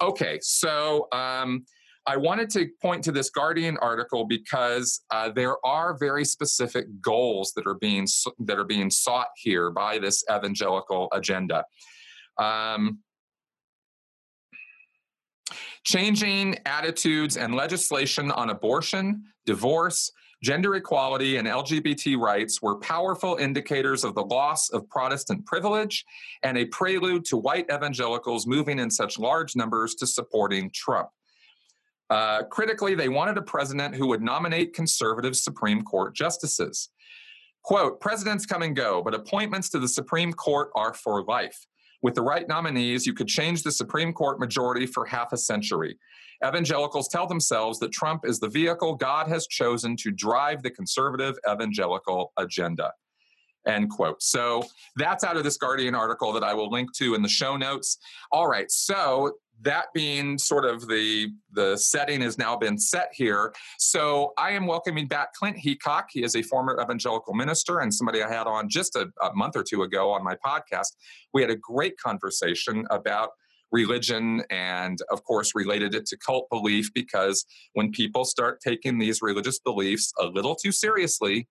Okay, 0.00 0.38
so 0.40 1.06
um, 1.12 1.66
I 2.08 2.16
wanted 2.16 2.48
to 2.50 2.68
point 2.80 3.04
to 3.04 3.12
this 3.12 3.28
Guardian 3.28 3.76
article 3.82 4.24
because 4.24 5.02
uh, 5.10 5.28
there 5.28 5.56
are 5.64 5.94
very 5.98 6.24
specific 6.24 6.86
goals 7.02 7.52
that 7.54 7.66
are 7.66 7.74
being 7.74 8.06
that 8.38 8.58
are 8.58 8.64
being 8.64 8.90
sought 8.90 9.28
here 9.36 9.70
by 9.70 9.98
this 9.98 10.24
evangelical 10.34 11.08
agenda. 11.12 11.66
Um, 12.38 13.00
changing 15.84 16.56
attitudes 16.64 17.36
and 17.36 17.54
legislation 17.54 18.30
on 18.30 18.48
abortion, 18.48 19.24
divorce, 19.44 20.10
gender 20.42 20.76
equality, 20.76 21.36
and 21.36 21.46
LGBT 21.46 22.16
rights 22.16 22.62
were 22.62 22.78
powerful 22.78 23.36
indicators 23.36 24.02
of 24.02 24.14
the 24.14 24.24
loss 24.24 24.70
of 24.70 24.88
Protestant 24.88 25.44
privilege 25.44 26.06
and 26.42 26.56
a 26.56 26.64
prelude 26.66 27.26
to 27.26 27.36
white 27.36 27.66
evangelicals 27.70 28.46
moving 28.46 28.78
in 28.78 28.90
such 28.90 29.18
large 29.18 29.56
numbers 29.56 29.94
to 29.96 30.06
supporting 30.06 30.70
Trump. 30.72 31.10
Uh, 32.10 32.42
critically, 32.44 32.94
they 32.94 33.08
wanted 33.08 33.36
a 33.36 33.42
president 33.42 33.94
who 33.94 34.06
would 34.08 34.22
nominate 34.22 34.74
conservative 34.74 35.36
Supreme 35.36 35.82
Court 35.82 36.14
justices. 36.14 36.88
Quote, 37.62 38.00
presidents 38.00 38.46
come 38.46 38.62
and 38.62 38.74
go, 38.74 39.02
but 39.02 39.14
appointments 39.14 39.68
to 39.70 39.78
the 39.78 39.88
Supreme 39.88 40.32
Court 40.32 40.70
are 40.74 40.94
for 40.94 41.22
life. 41.24 41.66
With 42.00 42.14
the 42.14 42.22
right 42.22 42.46
nominees, 42.48 43.06
you 43.06 43.12
could 43.12 43.26
change 43.26 43.62
the 43.62 43.72
Supreme 43.72 44.12
Court 44.12 44.38
majority 44.38 44.86
for 44.86 45.04
half 45.04 45.32
a 45.32 45.36
century. 45.36 45.98
Evangelicals 46.46 47.08
tell 47.08 47.26
themselves 47.26 47.78
that 47.80 47.90
Trump 47.90 48.24
is 48.24 48.38
the 48.38 48.48
vehicle 48.48 48.94
God 48.94 49.26
has 49.26 49.46
chosen 49.48 49.96
to 49.96 50.12
drive 50.12 50.62
the 50.62 50.70
conservative 50.70 51.36
evangelical 51.50 52.32
agenda. 52.36 52.92
End 53.66 53.90
quote. 53.90 54.22
So 54.22 54.62
that's 54.96 55.24
out 55.24 55.36
of 55.36 55.42
this 55.42 55.56
Guardian 55.56 55.94
article 55.94 56.32
that 56.32 56.44
I 56.44 56.54
will 56.54 56.70
link 56.70 56.94
to 56.98 57.14
in 57.14 57.22
the 57.22 57.28
show 57.28 57.56
notes. 57.56 57.98
All 58.30 58.46
right. 58.46 58.70
So 58.70 59.32
that 59.62 59.86
being 59.92 60.38
sort 60.38 60.64
of 60.64 60.86
the 60.86 61.28
the 61.52 61.76
setting 61.76 62.20
has 62.20 62.38
now 62.38 62.56
been 62.56 62.78
set 62.78 63.10
here. 63.12 63.52
So 63.78 64.32
I 64.38 64.52
am 64.52 64.66
welcoming 64.66 65.08
back 65.08 65.34
Clint 65.34 65.56
Heacock. 65.56 66.04
He 66.10 66.22
is 66.22 66.36
a 66.36 66.42
former 66.42 66.78
evangelical 66.80 67.34
minister 67.34 67.80
and 67.80 67.92
somebody 67.92 68.22
I 68.22 68.28
had 68.28 68.46
on 68.46 68.68
just 68.68 68.94
a, 68.96 69.10
a 69.22 69.34
month 69.34 69.56
or 69.56 69.64
two 69.64 69.82
ago 69.82 70.10
on 70.10 70.22
my 70.22 70.36
podcast. 70.36 70.94
We 71.34 71.42
had 71.42 71.50
a 71.50 71.56
great 71.56 71.98
conversation 71.98 72.86
about 72.90 73.30
religion 73.70 74.42
and 74.50 74.98
of 75.10 75.22
course 75.24 75.52
related 75.54 75.94
it 75.94 76.06
to 76.06 76.16
cult 76.16 76.48
belief 76.50 76.92
because 76.94 77.44
when 77.74 77.90
people 77.90 78.24
start 78.24 78.60
taking 78.60 78.98
these 78.98 79.20
religious 79.20 79.58
beliefs 79.58 80.12
a 80.18 80.24
little 80.24 80.54
too 80.54 80.72
seriously 80.72 81.46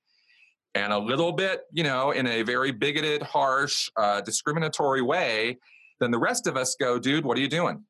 and 0.73 0.91
a 0.91 0.97
little 0.97 1.31
bit 1.31 1.61
you 1.71 1.83
know 1.83 2.09
in 2.09 2.25
a 2.25 2.41
very 2.41 2.71
bigoted 2.71 3.21
harsh 3.21 3.89
uh, 3.97 4.19
discriminatory 4.21 5.03
way 5.03 5.57
then 5.99 6.09
the 6.09 6.17
rest 6.17 6.47
of 6.47 6.57
us 6.57 6.75
go 6.79 6.97
dude 6.97 7.23
what 7.23 7.37
are 7.37 7.41
you 7.41 7.47
doing 7.47 7.83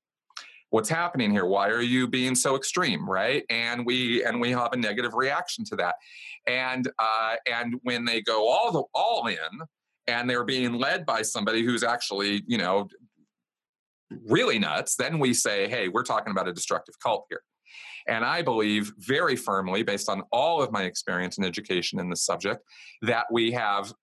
what's 0.69 0.89
happening 0.89 1.31
here? 1.31 1.45
Why 1.45 1.69
are 1.69 1.81
you 1.81 2.07
being 2.07 2.36
so 2.36 2.55
extreme 2.55 3.09
right? 3.09 3.43
And 3.50 3.86
we 3.86 4.24
and 4.24 4.39
we 4.41 4.51
have 4.51 4.74
a 4.74 4.77
negative 4.77 5.13
reaction 5.13 5.63
to 5.65 5.75
that. 5.77 5.95
And 6.47 6.89
uh, 7.00 7.36
and 7.51 7.75
when 7.83 8.05
they 8.05 8.21
go 8.21 8.47
all 8.47 8.71
the 8.71 8.83
all 8.93 9.27
in 9.27 9.38
and 10.07 10.29
they're 10.29 10.45
being 10.45 10.74
led 10.74 11.05
by 11.05 11.21
somebody 11.21 11.63
who's 11.63 11.83
actually 11.83 12.43
you 12.47 12.57
know 12.57 12.88
really 14.25 14.57
nuts 14.57 14.95
then 14.95 15.19
we 15.19 15.33
say 15.33 15.67
hey 15.67 15.89
we're 15.89 16.01
talking 16.01 16.31
about 16.31 16.47
a 16.47 16.53
destructive 16.53 16.95
cult 17.00 17.25
here. 17.29 17.41
And 18.07 18.24
I 18.24 18.41
believe 18.41 18.93
very 19.00 19.36
firmly, 19.36 19.83
based 19.83 20.07
on 20.07 20.24
all 20.31 20.62
of 20.62 20.71
my 20.71 20.83
experience 20.83 21.38
and 21.38 21.45
education 21.45 22.00
in 22.00 22.09
this 22.09 22.24
subject, 22.24 22.63
that 23.01 23.25
we 23.31 23.51
have 23.51 23.93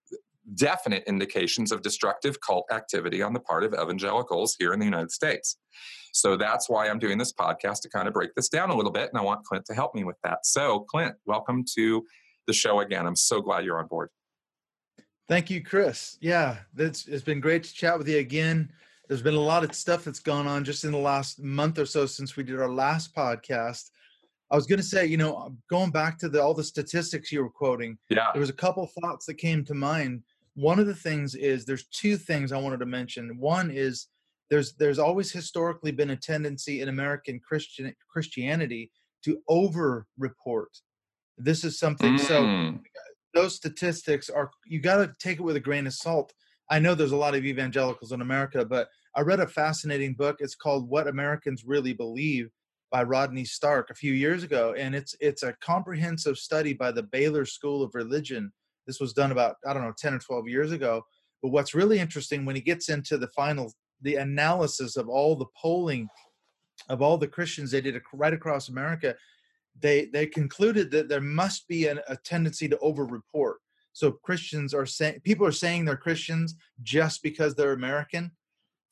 definite 0.55 1.05
indications 1.07 1.73
of 1.73 1.83
destructive 1.83 2.41
cult 2.41 2.67
activity 2.71 3.23
on 3.23 3.33
the 3.33 3.41
part 3.41 3.65
of 3.65 3.73
evangelicals 3.73 4.57
here 4.59 4.73
in 4.73 4.79
the 4.79 4.85
United 4.85 5.11
States. 5.11 5.57
So 6.13 6.37
that's 6.37 6.69
why 6.69 6.89
I'm 6.89 6.99
doing 6.99 7.19
this 7.19 7.33
podcast 7.33 7.81
to 7.83 7.89
kind 7.89 8.07
of 8.07 8.15
break 8.15 8.35
this 8.35 8.49
down 8.49 8.71
a 8.71 8.77
little 8.77 8.93
bit. 8.93 9.09
And 9.09 9.19
I 9.19 9.23
want 9.23 9.45
Clint 9.45 9.65
to 9.67 9.75
help 9.75 9.95
me 9.95 10.05
with 10.05 10.17
that. 10.23 10.47
So, 10.47 10.81
Clint, 10.81 11.17
welcome 11.27 11.65
to 11.77 12.05
the 12.47 12.53
show 12.53 12.81
again. 12.81 13.07
I'm 13.07 13.17
so 13.17 13.41
glad 13.41 13.65
you're 13.65 13.79
on 13.79 13.89
board. 13.89 14.11
Thank 15.29 15.51
you, 15.51 15.63
Chris. 15.63 16.19
Yeah, 16.21 16.59
it's, 16.77 17.07
it's 17.07 17.25
been 17.25 17.41
great 17.41 17.65
to 17.65 17.75
chat 17.75 17.99
with 17.99 18.09
you 18.09 18.19
again. 18.19 18.71
There's 19.09 19.23
been 19.23 19.35
a 19.35 19.41
lot 19.41 19.65
of 19.65 19.75
stuff 19.75 20.05
that's 20.05 20.21
gone 20.21 20.47
on 20.47 20.65
just 20.65 20.85
in 20.85 20.93
the 20.93 20.99
last 20.99 21.43
month 21.43 21.79
or 21.79 21.87
so 21.87 22.07
since 22.07 22.37
we 22.37 22.43
did 22.43 22.61
our 22.61 22.71
last 22.71 23.15
podcast. 23.15 23.91
I 24.51 24.57
was 24.57 24.67
going 24.67 24.79
to 24.79 24.85
say, 24.85 25.07
you 25.07 25.17
know, 25.17 25.57
going 25.69 25.91
back 25.91 26.19
to 26.19 26.29
the, 26.29 26.43
all 26.43 26.55
the 26.55 26.63
statistics 26.63 27.33
you 27.33 27.43
were 27.43 27.51
quoting, 27.51 27.99
yeah, 28.09 28.29
there 28.33 28.41
was 28.41 28.51
a 28.51 28.55
couple 28.55 28.89
thoughts 29.01 29.27
that 29.27 29.35
came 29.35 29.65
to 29.65 29.75
mind. 29.75 30.23
One 30.55 30.79
of 30.79 30.87
the 30.87 30.95
things 30.95 31.35
is 31.35 31.65
there's 31.65 31.87
two 31.89 32.17
things 32.17 32.53
I 32.53 32.59
wanted 32.59 32.81
to 32.81 32.87
mention. 32.87 33.39
One 33.39 33.71
is 33.71 34.09
there's 34.51 34.75
there's 34.75 34.99
always 34.99 35.33
historically 35.33 35.93
been 35.93 36.11
a 36.11 36.17
tendency 36.17 36.81
in 36.81 36.89
American 36.89 37.41
Christian 37.41 37.93
Christianity 38.09 38.91
to 39.25 39.41
over 39.49 40.07
report. 40.19 40.71
This 41.37 41.65
is 41.65 41.79
something 41.79 42.15
mm. 42.15 42.21
so 42.21 42.79
those 43.35 43.57
statistics 43.57 44.31
are 44.31 44.51
you 44.67 44.81
got 44.81 44.97
to 44.99 45.15
take 45.19 45.39
it 45.39 45.43
with 45.43 45.57
a 45.57 45.61
grain 45.61 45.87
of 45.87 45.95
salt. 45.95 46.33
I 46.71 46.79
know 46.79 46.95
there's 46.95 47.13
a 47.13 47.17
lot 47.17 47.35
of 47.35 47.45
evangelicals 47.45 48.13
in 48.13 48.21
America, 48.21 48.65
but 48.65 48.89
I 49.17 49.21
read 49.21 49.41
a 49.41 49.47
fascinating 49.47 50.15
book. 50.15 50.37
It's 50.39 50.55
called 50.55 50.89
What 50.89 51.09
Americans 51.09 51.65
Really 51.67 51.93
Believe 51.93 52.51
by 52.91 53.03
Rodney 53.03 53.45
Stark 53.45 53.91
a 53.91 53.95
few 53.95 54.13
years 54.13 54.45
ago 54.45 54.73
and 54.79 54.95
it's 54.95 55.17
it's 55.19 55.43
a 55.43 55.57
comprehensive 55.61 56.39
study 56.39 56.75
by 56.75 56.93
the 56.93 57.03
Baylor 57.03 57.45
School 57.45 57.83
of 57.83 57.95
Religion. 57.95 58.53
This 58.87 59.01
was 59.01 59.13
done 59.13 59.33
about 59.33 59.57
I 59.67 59.73
don't 59.73 59.83
know 59.83 59.95
10 59.97 60.15
or 60.15 60.19
12 60.19 60.49
years 60.49 60.73
ago. 60.73 61.05
But 61.43 61.51
what's 61.51 61.75
really 61.75 61.99
interesting 61.99 62.45
when 62.45 62.57
he 62.57 62.63
gets 62.63 62.89
into 62.89 63.19
the 63.19 63.29
final 63.29 63.73
the 64.03 64.17
analysis 64.17 64.97
of 64.97 65.09
all 65.09 65.37
the 65.37 65.47
polling 65.61 66.09
of 66.89 67.01
all 67.03 67.19
the 67.19 67.29
Christians 67.29 67.71
they 67.71 67.81
did 67.81 68.01
right 68.13 68.35
across 68.35 68.69
America, 68.69 69.15
they 69.81 70.07
they 70.07 70.27
concluded 70.27 70.91
that 70.91 71.09
there 71.09 71.21
must 71.21 71.67
be 71.69 71.87
an, 71.89 72.01
a 72.09 72.17
tendency 72.17 72.69
to 72.69 72.79
over-report. 72.79 73.59
So 73.93 74.11
Christians 74.11 74.75
are 74.75 74.87
saying 74.87 75.21
people 75.23 75.47
are 75.47 75.53
saying 75.53 75.85
they're 75.85 75.97
Christians 75.97 76.57
just 76.83 77.23
because 77.23 77.55
they're 77.55 77.73
American. 77.73 78.33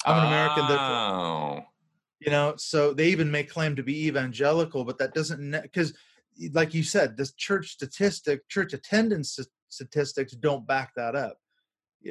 I'm 0.04 0.20
an 0.20 0.26
American. 0.26 0.64
Oh. 0.68 1.64
You 2.20 2.30
know, 2.30 2.54
so 2.56 2.92
they 2.94 3.08
even 3.08 3.30
may 3.30 3.42
claim 3.42 3.74
to 3.76 3.82
be 3.82 4.06
evangelical, 4.06 4.84
but 4.84 4.98
that 4.98 5.12
doesn't 5.12 5.50
because, 5.62 5.92
like 6.52 6.72
you 6.72 6.84
said, 6.84 7.16
this 7.16 7.32
church 7.32 7.70
statistic, 7.72 8.48
church 8.48 8.74
attendance 8.74 9.38
statistics 9.72 10.32
don't 10.32 10.66
back 10.66 10.92
that 10.96 11.16
up. 11.16 11.36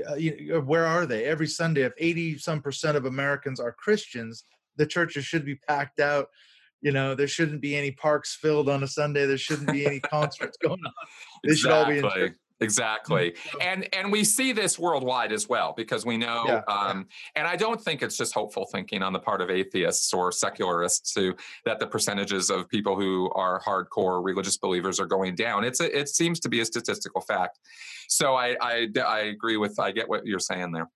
Uh, 0.09 0.15
you, 0.15 0.61
where 0.65 0.85
are 0.85 1.05
they? 1.05 1.25
Every 1.25 1.47
sunday 1.47 1.81
if 1.81 1.93
80 1.97 2.37
some 2.37 2.61
percent 2.61 2.95
of 2.95 3.05
americans 3.05 3.59
are 3.59 3.73
christians 3.73 4.45
the 4.77 4.85
churches 4.85 5.25
should 5.25 5.45
be 5.45 5.55
packed 5.55 5.99
out. 5.99 6.27
You 6.81 6.91
know 6.91 7.13
there 7.13 7.27
shouldn't 7.27 7.61
be 7.61 7.75
any 7.75 7.91
parks 7.91 8.35
filled 8.41 8.67
on 8.67 8.83
a 8.83 8.87
sunday. 8.87 9.25
There 9.25 9.37
shouldn't 9.37 9.71
be 9.71 9.85
any 9.85 9.99
concerts 9.99 10.57
going 10.61 10.79
on. 10.83 10.93
They 11.43 11.51
exactly. 11.51 11.55
should 11.55 11.71
all 11.71 11.85
be 11.85 11.97
in 11.97 12.27
church. 12.27 12.37
Exactly. 12.61 13.33
And 13.59 13.89
and 13.93 14.11
we 14.11 14.23
see 14.23 14.51
this 14.51 14.77
worldwide 14.77 15.31
as 15.31 15.49
well 15.49 15.73
because 15.75 16.05
we 16.05 16.15
know 16.15 16.43
yeah, 16.47 16.61
um, 16.67 17.07
yeah. 17.09 17.41
and 17.41 17.47
I 17.47 17.55
don't 17.55 17.81
think 17.81 18.03
it's 18.03 18.17
just 18.17 18.33
hopeful 18.33 18.65
thinking 18.65 19.01
on 19.01 19.13
the 19.13 19.19
part 19.19 19.41
of 19.41 19.49
atheists 19.49 20.13
or 20.13 20.31
secularists 20.31 21.13
who 21.15 21.33
that 21.65 21.79
the 21.79 21.87
percentages 21.87 22.49
of 22.49 22.69
people 22.69 22.95
who 22.95 23.31
are 23.31 23.59
hardcore 23.61 24.23
religious 24.23 24.57
believers 24.57 24.99
are 24.99 25.07
going 25.07 25.35
down. 25.35 25.63
It's 25.63 25.79
a, 25.79 25.99
it 25.99 26.09
seems 26.09 26.39
to 26.41 26.49
be 26.49 26.59
a 26.59 26.65
statistical 26.65 27.21
fact. 27.21 27.59
So 28.07 28.35
I, 28.35 28.55
I 28.61 28.87
I 29.05 29.19
agree 29.21 29.57
with 29.57 29.79
I 29.79 29.91
get 29.91 30.07
what 30.07 30.25
you're 30.25 30.39
saying 30.39 30.71
there. 30.71 30.87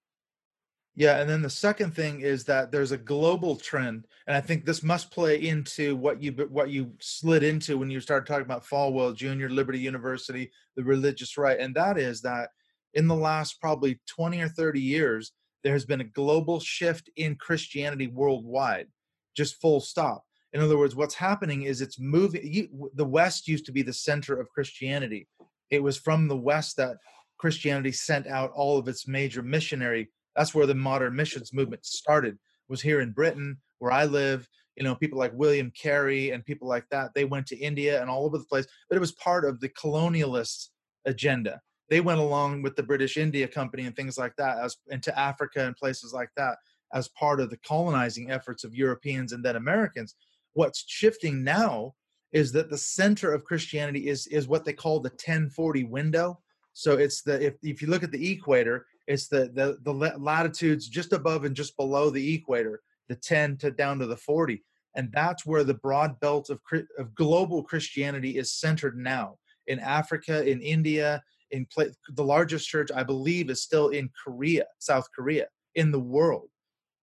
Yeah, 0.97 1.19
and 1.19 1.29
then 1.29 1.41
the 1.41 1.49
second 1.49 1.93
thing 1.93 2.21
is 2.21 2.45
that 2.45 2.71
there's 2.71 2.93
a 2.93 2.97
global 2.97 3.57
trend, 3.57 4.07
and 4.27 4.37
I 4.37 4.39
think 4.39 4.63
this 4.63 4.81
must 4.81 5.11
play 5.11 5.45
into 5.45 5.97
what 5.97 6.23
you 6.23 6.31
what 6.49 6.69
you 6.69 6.93
slid 6.99 7.43
into 7.43 7.77
when 7.77 7.89
you 7.89 7.99
started 7.99 8.25
talking 8.25 8.45
about 8.45 8.65
Falwell 8.65 9.13
Jr., 9.13 9.47
Liberty 9.47 9.79
University, 9.79 10.51
the 10.77 10.83
religious 10.83 11.37
right, 11.37 11.59
and 11.59 11.75
that 11.75 11.97
is 11.97 12.21
that 12.21 12.49
in 12.93 13.07
the 13.07 13.15
last 13.15 13.59
probably 13.59 13.99
20 14.07 14.39
or 14.39 14.47
30 14.47 14.79
years, 14.79 15.33
there 15.65 15.73
has 15.73 15.85
been 15.85 15.99
a 15.99 16.05
global 16.05 16.61
shift 16.61 17.09
in 17.17 17.35
Christianity 17.35 18.07
worldwide, 18.07 18.87
just 19.35 19.59
full 19.59 19.81
stop. 19.81 20.23
In 20.53 20.61
other 20.61 20.77
words, 20.77 20.95
what's 20.95 21.15
happening 21.15 21.63
is 21.63 21.81
it's 21.81 21.99
moving. 21.99 22.41
You, 22.45 22.89
the 22.93 23.03
West 23.03 23.49
used 23.49 23.65
to 23.65 23.73
be 23.73 23.81
the 23.81 23.91
center 23.91 24.39
of 24.39 24.49
Christianity. 24.49 25.27
It 25.69 25.83
was 25.83 25.97
from 25.97 26.29
the 26.29 26.37
West 26.37 26.77
that 26.77 26.95
Christianity 27.37 27.91
sent 27.91 28.27
out 28.27 28.51
all 28.51 28.77
of 28.77 28.87
its 28.87 29.09
major 29.09 29.41
missionary 29.43 30.09
that's 30.35 30.53
where 30.53 30.65
the 30.65 30.75
modern 30.75 31.15
missions 31.15 31.53
movement 31.53 31.85
started 31.85 32.37
was 32.67 32.81
here 32.81 33.01
in 33.01 33.11
britain 33.11 33.57
where 33.79 33.91
i 33.91 34.05
live 34.05 34.47
you 34.75 34.83
know 34.83 34.95
people 34.95 35.17
like 35.17 35.31
william 35.33 35.71
carey 35.71 36.31
and 36.31 36.45
people 36.45 36.67
like 36.67 36.85
that 36.89 37.13
they 37.13 37.25
went 37.25 37.45
to 37.45 37.57
india 37.57 38.01
and 38.01 38.09
all 38.09 38.25
over 38.25 38.37
the 38.37 38.45
place 38.45 38.67
but 38.89 38.95
it 38.95 39.01
was 39.01 39.13
part 39.13 39.45
of 39.45 39.59
the 39.59 39.69
colonialist 39.69 40.69
agenda. 41.05 41.61
They 41.89 42.01
went 42.01 42.19
along 42.19 42.63
with 42.63 42.75
the 42.75 42.83
british 42.83 43.17
india 43.17 43.47
company 43.47 43.85
and 43.85 43.95
things 43.95 44.17
like 44.17 44.35
that 44.37 44.57
as 44.57 44.75
into 44.89 45.17
africa 45.17 45.65
and 45.65 45.75
places 45.75 46.13
like 46.13 46.29
that 46.35 46.57
as 46.93 47.09
part 47.09 47.39
of 47.39 47.49
the 47.49 47.57
colonizing 47.57 48.31
efforts 48.31 48.63
of 48.63 48.73
europeans 48.73 49.31
and 49.31 49.43
then 49.43 49.55
americans. 49.55 50.15
What's 50.53 50.83
shifting 50.87 51.43
now 51.43 51.93
is 52.31 52.51
that 52.53 52.69
the 52.69 52.77
center 52.77 53.31
of 53.31 53.43
christianity 53.43 54.07
is 54.07 54.25
is 54.27 54.47
what 54.47 54.65
they 54.65 54.73
call 54.73 54.99
the 54.99 55.09
1040 55.09 55.83
window. 55.85 56.39
So 56.73 56.93
it's 56.93 57.21
the 57.21 57.45
if, 57.45 57.53
if 57.61 57.81
you 57.81 57.87
look 57.87 58.03
at 58.03 58.11
the 58.11 58.31
equator 58.31 58.87
it's 59.07 59.27
the, 59.27 59.51
the 59.53 59.77
the 59.83 59.93
latitudes 60.17 60.87
just 60.87 61.13
above 61.13 61.45
and 61.45 61.55
just 61.55 61.77
below 61.77 62.09
the 62.09 62.33
equator, 62.33 62.81
the 63.07 63.15
10 63.15 63.57
to 63.57 63.71
down 63.71 63.99
to 63.99 64.07
the 64.07 64.17
40, 64.17 64.63
and 64.95 65.11
that's 65.11 65.45
where 65.45 65.63
the 65.63 65.75
broad 65.75 66.19
belt 66.19 66.49
of 66.49 66.59
of 66.97 67.15
global 67.15 67.63
Christianity 67.63 68.37
is 68.37 68.53
centered 68.53 68.97
now. 68.97 69.37
In 69.67 69.79
Africa, 69.79 70.47
in 70.47 70.61
India, 70.61 71.23
in 71.51 71.67
the 72.09 72.23
largest 72.23 72.67
church 72.67 72.89
I 72.93 73.03
believe 73.03 73.49
is 73.49 73.61
still 73.61 73.89
in 73.89 74.09
Korea, 74.23 74.65
South 74.79 75.07
Korea, 75.15 75.47
in 75.75 75.91
the 75.91 75.99
world. 75.99 76.49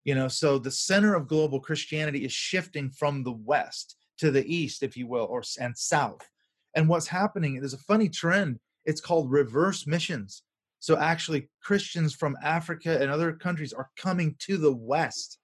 You 0.03 0.15
know, 0.15 0.27
so 0.27 0.58
the 0.58 0.72
center 0.72 1.13
of 1.13 1.27
global 1.27 1.60
Christianity 1.60 2.25
is 2.25 2.31
shifting 2.31 2.89
from 2.89 3.24
the 3.24 3.34
west 3.34 3.96
to 4.17 4.31
the 4.31 4.46
east, 4.51 4.81
if 4.81 4.98
you 4.98 5.08
will, 5.08 5.25
or 5.25 5.43
and 5.60 5.77
south. 5.77 6.27
And 6.75 6.89
what's 6.89 7.08
happening? 7.08 7.55
There's 7.60 7.74
a 7.74 7.79
funny 7.79 8.10
trend. 8.10 8.60
It's 8.86 9.01
called 9.01 9.31
reverse 9.31 9.86
missions 9.86 10.41
so 10.82 10.98
actually, 10.98 11.48
Christians 11.62 12.16
from 12.16 12.36
Africa 12.42 13.00
and 13.00 13.12
other 13.12 13.34
countries 13.34 13.72
are 13.72 13.92
coming 13.98 14.36
to 14.40 14.58
the 14.58 14.74
West 14.74 15.38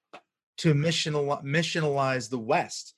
to 0.58 0.74
missional, 0.74 1.44
missionalize 1.44 2.28
the 2.28 2.40
West. 2.40 2.96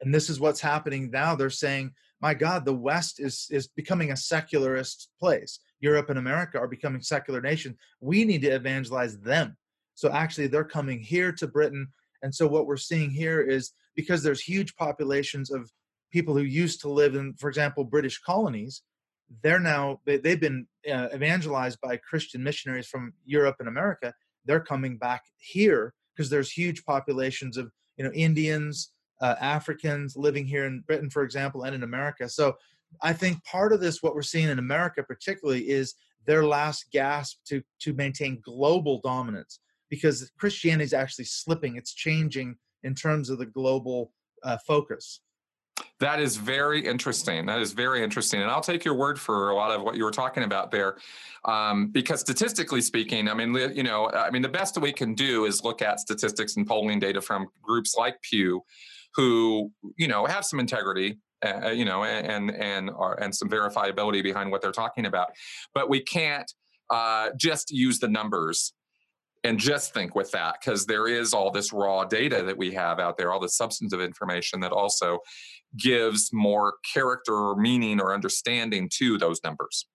And 0.00 0.14
this 0.14 0.30
is 0.30 0.38
what's 0.38 0.60
happening 0.60 1.10
now. 1.10 1.34
They're 1.34 1.50
saying, 1.50 1.90
my 2.22 2.32
God, 2.32 2.64
the 2.64 2.72
West 2.72 3.18
is, 3.18 3.48
is 3.50 3.66
becoming 3.66 4.12
a 4.12 4.16
secularist 4.16 5.08
place. 5.18 5.58
Europe 5.80 6.10
and 6.10 6.18
America 6.18 6.60
are 6.60 6.68
becoming 6.68 7.02
secular 7.02 7.40
nations. 7.40 7.76
We 8.00 8.24
need 8.24 8.42
to 8.42 8.54
evangelize 8.54 9.18
them. 9.18 9.56
So 9.96 10.12
actually, 10.12 10.46
they're 10.46 10.62
coming 10.62 11.00
here 11.00 11.32
to 11.32 11.48
Britain. 11.48 11.88
And 12.22 12.32
so 12.32 12.46
what 12.46 12.66
we're 12.66 12.76
seeing 12.76 13.10
here 13.10 13.40
is 13.40 13.72
because 13.96 14.22
there's 14.22 14.40
huge 14.40 14.76
populations 14.76 15.50
of 15.50 15.68
people 16.12 16.34
who 16.34 16.42
used 16.42 16.82
to 16.82 16.88
live 16.88 17.16
in, 17.16 17.34
for 17.34 17.48
example, 17.48 17.82
British 17.82 18.20
colonies, 18.20 18.82
they're 19.42 19.60
now 19.60 20.00
they, 20.04 20.20
have 20.24 20.40
been 20.40 20.66
uh, 20.90 21.08
evangelized 21.14 21.80
by 21.80 21.96
christian 21.96 22.42
missionaries 22.42 22.86
from 22.86 23.12
europe 23.24 23.56
and 23.58 23.68
america. 23.68 24.12
They're 24.44 24.60
coming 24.60 24.96
back 24.96 25.22
here 25.36 25.92
because 26.16 26.30
there's 26.30 26.50
huge 26.50 26.84
populations 26.84 27.56
of 27.56 27.70
you 27.96 28.04
know 28.04 28.12
indians 28.12 28.92
uh, 29.20 29.36
africans 29.40 30.16
living 30.16 30.46
here 30.46 30.66
in 30.66 30.82
britain 30.86 31.10
for 31.10 31.22
example 31.22 31.62
and 31.62 31.74
in 31.74 31.82
america. 31.82 32.28
So 32.28 32.56
i 33.02 33.12
think 33.12 33.44
part 33.44 33.72
of 33.72 33.80
this 33.80 34.02
what 34.02 34.14
we're 34.14 34.22
seeing 34.22 34.48
in 34.48 34.58
america 34.58 35.02
particularly 35.02 35.68
is 35.68 35.94
their 36.26 36.44
last 36.44 36.86
gasp 36.92 37.38
to 37.46 37.62
to 37.80 37.92
maintain 37.94 38.40
global 38.44 39.00
dominance 39.02 39.60
because 39.90 40.30
christianity 40.38 40.84
is 40.84 40.94
actually 40.94 41.26
slipping. 41.26 41.76
It's 41.76 41.92
changing 41.92 42.56
in 42.82 42.94
terms 42.94 43.28
of 43.28 43.38
the 43.38 43.46
global 43.46 44.12
uh, 44.42 44.56
focus 44.66 45.20
that 46.00 46.20
is 46.20 46.36
very 46.36 46.84
interesting. 46.84 47.46
That 47.46 47.60
is 47.60 47.72
very 47.72 48.02
interesting. 48.02 48.40
And 48.40 48.50
I'll 48.50 48.60
take 48.60 48.84
your 48.84 48.94
word 48.94 49.18
for 49.20 49.50
a 49.50 49.54
lot 49.54 49.70
of 49.70 49.82
what 49.82 49.96
you 49.96 50.04
were 50.04 50.10
talking 50.10 50.44
about 50.44 50.70
there. 50.70 50.96
Um, 51.44 51.88
because 51.88 52.20
statistically 52.20 52.80
speaking, 52.80 53.28
I 53.28 53.34
mean, 53.34 53.54
you 53.74 53.82
know, 53.82 54.10
I 54.10 54.30
mean, 54.30 54.42
the 54.42 54.48
best 54.48 54.78
we 54.78 54.92
can 54.92 55.14
do 55.14 55.44
is 55.44 55.64
look 55.64 55.82
at 55.82 56.00
statistics 56.00 56.56
and 56.56 56.66
polling 56.66 56.98
data 56.98 57.20
from 57.20 57.48
groups 57.62 57.94
like 57.96 58.20
Pew, 58.22 58.62
who, 59.14 59.70
you 59.96 60.08
know, 60.08 60.26
have 60.26 60.44
some 60.44 60.60
integrity, 60.60 61.18
uh, 61.44 61.70
you 61.70 61.84
know, 61.84 62.04
and 62.04 62.50
and 62.50 62.90
and 63.18 63.34
some 63.34 63.48
verifiability 63.48 64.22
behind 64.22 64.50
what 64.50 64.62
they're 64.62 64.72
talking 64.72 65.06
about. 65.06 65.30
But 65.74 65.88
we 65.88 66.00
can't 66.00 66.50
uh, 66.90 67.30
just 67.36 67.70
use 67.70 67.98
the 67.98 68.08
numbers 68.08 68.74
and 69.44 69.58
just 69.58 69.94
think 69.94 70.14
with 70.14 70.30
that 70.32 70.56
because 70.60 70.86
there 70.86 71.06
is 71.06 71.32
all 71.32 71.50
this 71.50 71.72
raw 71.72 72.04
data 72.04 72.42
that 72.42 72.56
we 72.56 72.72
have 72.72 72.98
out 72.98 73.16
there 73.16 73.32
all 73.32 73.40
the 73.40 73.48
substantive 73.48 74.00
information 74.00 74.60
that 74.60 74.72
also 74.72 75.18
gives 75.76 76.32
more 76.32 76.74
character 76.92 77.34
or 77.34 77.56
meaning 77.56 78.00
or 78.00 78.12
understanding 78.12 78.88
to 78.92 79.18
those 79.18 79.40
numbers 79.44 79.86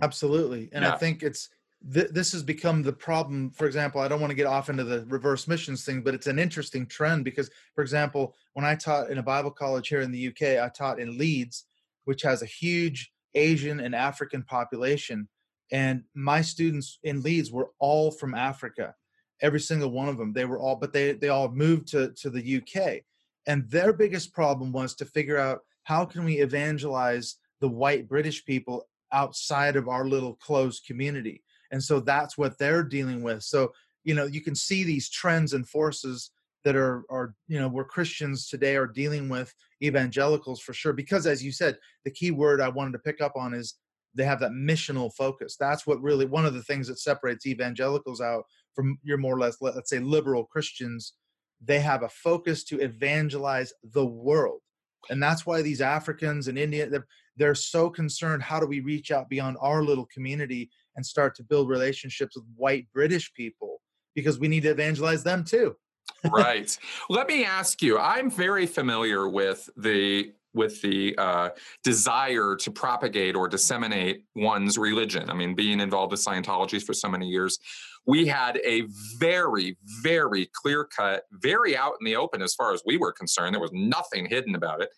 absolutely 0.00 0.68
and 0.72 0.84
yeah. 0.84 0.92
i 0.92 0.96
think 0.96 1.22
it's 1.22 1.48
th- 1.92 2.10
this 2.10 2.32
has 2.32 2.42
become 2.42 2.82
the 2.82 2.92
problem 2.92 3.50
for 3.50 3.66
example 3.66 4.00
i 4.00 4.08
don't 4.08 4.20
want 4.20 4.30
to 4.30 4.36
get 4.36 4.46
off 4.46 4.68
into 4.68 4.84
the 4.84 5.04
reverse 5.06 5.48
missions 5.48 5.84
thing 5.84 6.02
but 6.02 6.14
it's 6.14 6.26
an 6.26 6.38
interesting 6.38 6.86
trend 6.86 7.24
because 7.24 7.50
for 7.74 7.82
example 7.82 8.34
when 8.54 8.64
i 8.64 8.74
taught 8.74 9.10
in 9.10 9.18
a 9.18 9.22
bible 9.22 9.50
college 9.50 9.88
here 9.88 10.00
in 10.00 10.12
the 10.12 10.28
uk 10.28 10.42
i 10.42 10.68
taught 10.68 11.00
in 11.00 11.16
leeds 11.16 11.64
which 12.04 12.22
has 12.22 12.42
a 12.42 12.46
huge 12.46 13.12
asian 13.34 13.80
and 13.80 13.94
african 13.94 14.42
population 14.42 15.28
and 15.72 16.02
my 16.14 16.40
students 16.40 16.98
in 17.02 17.22
leeds 17.22 17.50
were 17.50 17.70
all 17.78 18.10
from 18.10 18.34
africa 18.34 18.94
every 19.42 19.60
single 19.60 19.90
one 19.90 20.08
of 20.08 20.16
them. 20.16 20.32
They 20.32 20.44
were 20.44 20.58
all 20.58 20.76
but 20.76 20.92
they 20.92 21.12
they 21.12 21.28
all 21.28 21.48
moved 21.48 21.88
to 21.88 22.12
to 22.12 22.30
the 22.30 22.56
uk 22.58 23.02
and 23.46 23.68
their 23.70 23.92
biggest 23.92 24.32
problem 24.32 24.72
was 24.72 24.94
to 24.96 25.04
figure 25.04 25.38
out 25.38 25.60
how 25.84 26.04
can 26.04 26.24
we 26.24 26.38
evangelize 26.38 27.36
the 27.60 27.68
white 27.68 28.08
british 28.08 28.44
people 28.44 28.88
outside 29.12 29.76
of 29.76 29.88
our 29.88 30.04
little 30.04 30.34
closed 30.34 30.84
community. 30.84 31.42
And 31.70 31.82
so 31.82 32.00
that's 32.00 32.36
what 32.36 32.58
they're 32.58 32.82
dealing 32.82 33.22
with. 33.22 33.42
So 33.42 33.72
you 34.04 34.14
know 34.14 34.26
you 34.26 34.40
can 34.40 34.54
see 34.54 34.84
these 34.84 35.10
trends 35.10 35.52
and 35.52 35.68
forces 35.68 36.30
that 36.64 36.76
are 36.76 37.04
are 37.10 37.34
you 37.48 37.60
know 37.60 37.68
where 37.68 37.84
christians 37.84 38.48
today 38.48 38.76
are 38.76 38.86
dealing 38.86 39.28
with 39.28 39.52
evangelicals 39.82 40.60
for 40.60 40.72
sure. 40.72 40.92
Because 40.92 41.26
as 41.26 41.44
you 41.44 41.52
said 41.52 41.78
the 42.04 42.10
key 42.10 42.30
word 42.30 42.60
i 42.60 42.68
wanted 42.68 42.92
to 42.92 42.98
pick 43.00 43.20
up 43.20 43.32
on 43.36 43.52
is 43.52 43.74
they 44.16 44.24
have 44.24 44.40
that 44.40 44.52
missional 44.52 45.12
focus. 45.14 45.56
That's 45.58 45.86
what 45.86 46.02
really 46.02 46.26
one 46.26 46.46
of 46.46 46.54
the 46.54 46.62
things 46.62 46.88
that 46.88 46.98
separates 46.98 47.46
evangelicals 47.46 48.20
out 48.20 48.44
from 48.74 48.98
your 49.02 49.18
more 49.18 49.34
or 49.34 49.40
less 49.40 49.58
let's 49.60 49.90
say 49.90 49.98
liberal 49.98 50.44
Christians. 50.44 51.14
They 51.64 51.80
have 51.80 52.02
a 52.02 52.08
focus 52.08 52.64
to 52.64 52.80
evangelize 52.80 53.72
the 53.82 54.04
world, 54.04 54.60
and 55.10 55.22
that's 55.22 55.46
why 55.46 55.62
these 55.62 55.80
Africans 55.80 56.48
and 56.48 56.58
Indian 56.58 56.90
they're, 56.90 57.06
they're 57.36 57.54
so 57.54 57.88
concerned. 57.90 58.42
How 58.42 58.60
do 58.60 58.66
we 58.66 58.80
reach 58.80 59.10
out 59.10 59.28
beyond 59.28 59.56
our 59.60 59.82
little 59.82 60.06
community 60.06 60.70
and 60.96 61.04
start 61.04 61.34
to 61.36 61.44
build 61.44 61.68
relationships 61.68 62.36
with 62.36 62.44
white 62.56 62.86
British 62.92 63.32
people? 63.34 63.80
Because 64.14 64.38
we 64.38 64.48
need 64.48 64.62
to 64.62 64.70
evangelize 64.70 65.22
them 65.22 65.44
too. 65.44 65.76
right. 66.30 66.76
Let 67.08 67.26
me 67.26 67.44
ask 67.44 67.82
you. 67.82 67.98
I'm 67.98 68.30
very 68.30 68.66
familiar 68.66 69.28
with 69.28 69.68
the 69.76 70.32
with 70.56 70.80
the 70.82 71.14
uh, 71.18 71.50
desire 71.84 72.56
to 72.56 72.70
propagate 72.70 73.36
or 73.36 73.46
disseminate 73.46 74.24
one's 74.34 74.78
religion. 74.78 75.30
I 75.30 75.34
mean, 75.34 75.54
being 75.54 75.78
involved 75.78 76.10
with 76.10 76.24
Scientology 76.24 76.82
for 76.82 76.94
so 76.94 77.08
many 77.08 77.28
years, 77.28 77.58
we 78.06 78.26
had 78.26 78.58
a 78.64 78.84
very, 79.18 79.76
very 80.02 80.48
clear 80.52 80.84
cut, 80.84 81.24
very 81.32 81.76
out 81.76 81.92
in 82.00 82.04
the 82.04 82.16
open 82.16 82.40
as 82.42 82.54
far 82.54 82.72
as 82.72 82.82
we 82.86 82.96
were 82.96 83.12
concerned. 83.12 83.54
There 83.54 83.60
was 83.60 83.72
nothing 83.72 84.26
hidden 84.26 84.54
about 84.54 84.80
it. 84.80 84.88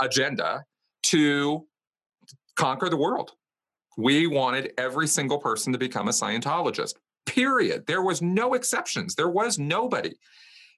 Agenda 0.00 0.64
to 1.04 1.66
conquer 2.56 2.88
the 2.88 2.96
world. 2.96 3.32
We 3.98 4.26
wanted 4.26 4.72
every 4.78 5.08
single 5.08 5.38
person 5.38 5.72
to 5.72 5.78
become 5.78 6.08
a 6.08 6.12
Scientologist. 6.12 6.94
Period. 7.24 7.86
There 7.86 8.02
was 8.02 8.22
no 8.22 8.54
exceptions. 8.54 9.14
There 9.14 9.28
was 9.28 9.58
nobody 9.58 10.14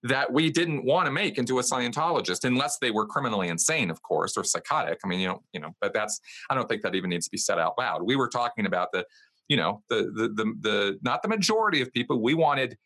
that 0.05 0.33
we 0.33 0.51
didn't 0.51 0.85
want 0.85 1.07
to 1.07 1.13
make 1.13 1.39
into 1.39 1.59
a 1.59 1.63
Scientologist 1.63 2.45
unless 2.45 2.79
they 2.79 2.91
were 2.91 3.07
criminally 3.07 3.49
insane, 3.49 3.91
of 3.91 4.03
course, 4.03 4.37
or 4.37 4.45
psychotic. 4.45 4.99
I 5.05 5.09
mean, 5.09 5.21
you 5.21 5.29
know, 5.29 5.43
you 5.53 5.61
know, 5.61 5.75
but 5.81 5.93
that's 5.93 6.21
I 6.51 6.55
don't 6.55 6.69
think 6.69 6.83
that 6.83 6.95
even 6.95 7.11
needs 7.11 7.27
to 7.27 7.31
be 7.31 7.39
said 7.39 7.59
out 7.59 7.75
loud. 7.79 8.03
We 8.03 8.17
were 8.17 8.29
talking 8.29 8.67
about 8.67 8.93
the, 8.93 9.05
you 9.49 9.57
know, 9.57 9.83
the 9.89 10.13
the 10.15 10.29
the, 10.29 10.55
the 10.61 10.99
not 11.03 11.23
the 11.23 11.29
majority 11.29 11.81
of 11.81 11.93
people. 11.93 12.23
We 12.23 12.35
wanted 12.35 12.77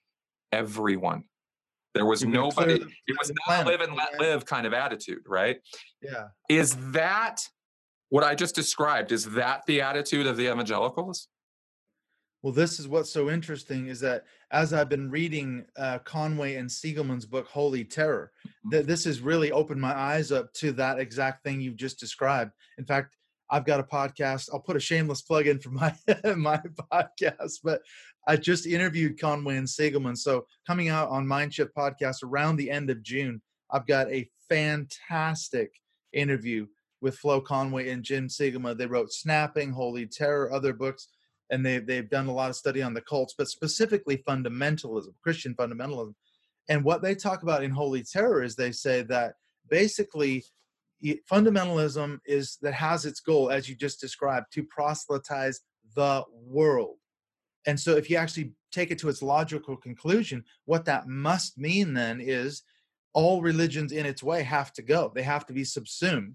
everyone. 0.53 1.25
There 1.95 2.07
was 2.07 2.25
nobody. 2.25 2.75
It 3.07 3.19
was 3.19 3.31
not 3.47 3.67
live 3.67 3.83
and 3.83 3.95
let 3.95 4.19
live 4.19 4.47
kind 4.47 4.67
of 4.67 4.73
attitude, 4.73 5.23
right? 5.27 5.59
Yeah. 6.01 6.29
Is 6.49 6.77
that 6.93 7.47
what 8.09 8.25
I 8.25 8.35
just 8.35 8.55
described? 8.55 9.13
Is 9.13 9.33
that 9.33 9.63
the 9.67 9.83
attitude 9.83 10.27
of 10.27 10.39
the 10.39 10.51
evangelicals? 10.51 11.29
Well, 12.43 12.53
this 12.53 12.81
is 12.81 12.89
what's 12.89 13.11
so 13.13 13.31
interesting 13.31 13.87
is 13.87 14.01
that 14.01 14.25
as 14.51 14.73
I've 14.73 14.89
been 14.89 15.11
reading 15.11 15.65
uh, 15.77 15.99
Conway 16.01 16.57
and 16.57 16.69
Siegelman's 16.69 17.25
book, 17.27 17.47
Holy 17.47 17.85
Terror, 17.85 18.33
Mm-hmm. 18.47 18.77
that 18.77 18.87
this 18.87 19.05
has 19.07 19.21
really 19.21 19.51
opened 19.51 19.81
my 19.81 19.97
eyes 19.97 20.31
up 20.31 20.53
to 20.55 20.71
that 20.73 21.01
exact 21.01 21.43
thing 21.43 21.61
you've 21.61 21.77
just 21.77 21.99
described. 21.99 22.53
In 22.79 22.85
fact, 22.85 23.17
I've 23.51 23.65
got 23.65 23.81
a 23.81 23.83
podcast. 23.83 24.49
I'll 24.53 24.61
put 24.61 24.77
a 24.77 24.81
shameless 24.81 25.23
plug 25.23 25.47
in 25.49 25.59
for 25.59 25.71
my 25.71 25.93
my 26.37 26.61
podcast, 26.93 27.59
but 27.65 27.81
I 28.29 28.37
just 28.37 28.67
interviewed 28.67 29.21
Conway 29.21 29.57
and 29.57 29.67
Siegelman. 29.67 30.17
So 30.17 30.47
coming 30.67 30.89
out 30.89 31.09
on 31.09 31.27
Mindshift 31.27 31.71
podcast 31.77 32.23
around 32.23 32.57
the 32.57 32.71
end 32.71 32.89
of 32.89 33.03
June, 33.03 33.43
I've 33.71 33.87
got 33.87 34.09
a 34.13 34.29
fantastic 34.49 35.73
interview 36.13 36.67
with 37.01 37.19
Flo 37.19 37.41
Conway 37.41 37.91
and 37.91 38.05
Jim 38.05 38.29
Siegelman. 38.29 38.79
They 38.79 38.87
wrote 38.87 39.13
Snapping, 39.13 39.73
Holy 39.73 40.07
Terror, 40.07 40.53
other 40.53 40.73
books 40.73 41.09
and 41.53 41.65
they've 41.65 41.87
they've 41.87 42.11
done 42.11 42.27
a 42.27 42.33
lot 42.33 42.51
of 42.51 42.57
study 42.57 42.83
on 42.83 42.95
the 42.95 43.03
cults, 43.03 43.35
but 43.37 43.47
specifically 43.47 44.25
fundamentalism, 44.27 45.13
Christian 45.23 45.55
fundamentalism. 45.55 46.15
And 46.69 46.83
what 46.83 47.03
they 47.03 47.15
talk 47.15 47.43
about 47.43 47.63
in 47.63 47.71
Holy 47.71 48.03
Terror 48.03 48.43
is 48.43 48.57
they 48.57 48.73
say 48.73 49.03
that 49.03 49.35
basically 49.69 50.45
fundamentalism 51.31 52.19
is 52.25 52.57
that 52.63 52.75
has 52.75 53.05
its 53.05 53.21
goal, 53.21 53.51
as 53.51 53.69
you 53.69 53.77
just 53.77 54.01
described, 54.01 54.47
to 54.55 54.65
proselytize 54.65 55.61
the 55.95 56.25
world. 56.33 56.97
And 57.67 57.79
so, 57.79 57.97
if 57.97 58.09
you 58.09 58.17
actually 58.17 58.53
take 58.73 58.91
it 58.91 58.99
to 59.01 59.11
its 59.11 59.23
logical 59.23 59.77
conclusion, 59.77 60.45
what 60.65 60.87
that 60.87 61.07
must 61.07 61.59
mean 61.59 61.93
then 61.93 62.21
is 62.21 62.63
all 63.13 63.43
religions 63.43 63.93
in 63.93 64.07
its 64.07 64.23
way 64.23 64.43
have 64.43 64.73
to 64.73 64.83
go. 64.83 65.13
They 65.15 65.23
have 65.23 65.45
to 65.47 65.53
be 65.53 65.65
subsumed. 65.65 66.35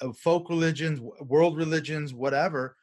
Of 0.00 0.18
folk 0.18 0.48
religions, 0.48 0.98
world 1.20 1.56
religions, 1.56 2.12
whatever, 2.12 2.76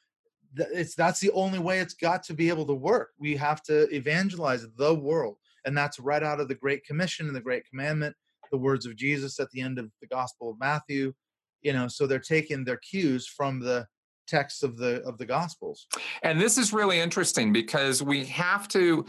it's 0.56 0.96
that's 0.96 1.20
the 1.20 1.32
only 1.32 1.60
way 1.60 1.80
it's 1.80 1.94
got 1.94 2.24
to 2.24 2.34
be 2.34 2.50
able 2.50 2.66
to 2.66 2.74
work. 2.74 3.12
We 3.20 3.36
have 3.36 3.62
to 3.64 3.94
evangelize 3.94 4.66
the 4.78 4.94
world 4.94 5.38
and 5.66 5.78
that's 5.78 6.00
right 6.00 6.24
out 6.24 6.40
of 6.40 6.48
the 6.48 6.56
great 6.56 6.86
commission 6.86 7.28
and 7.28 7.36
the 7.36 7.42
great 7.42 7.66
commandment 7.70 8.16
the 8.52 8.58
words 8.58 8.86
of 8.88 8.96
jesus 8.96 9.40
at 9.40 9.52
the 9.52 9.62
end 9.62 9.78
of 9.78 9.92
the 10.02 10.08
gospel 10.08 10.50
of 10.50 10.60
matthew 10.60 11.14
you 11.62 11.72
know 11.72 11.88
so 11.88 12.08
they're 12.08 12.18
taking 12.18 12.64
their 12.64 12.78
cues 12.78 13.28
from 13.28 13.60
the 13.60 13.86
texts 14.30 14.64
of 14.64 14.78
the 14.78 15.02
of 15.02 15.18
the 15.18 15.26
gospels. 15.26 15.88
And 16.22 16.40
this 16.40 16.58
is 16.58 16.72
really 16.72 17.00
interesting 17.00 17.52
because 17.52 18.04
we 18.04 18.26
have 18.26 18.68
to 18.70 19.06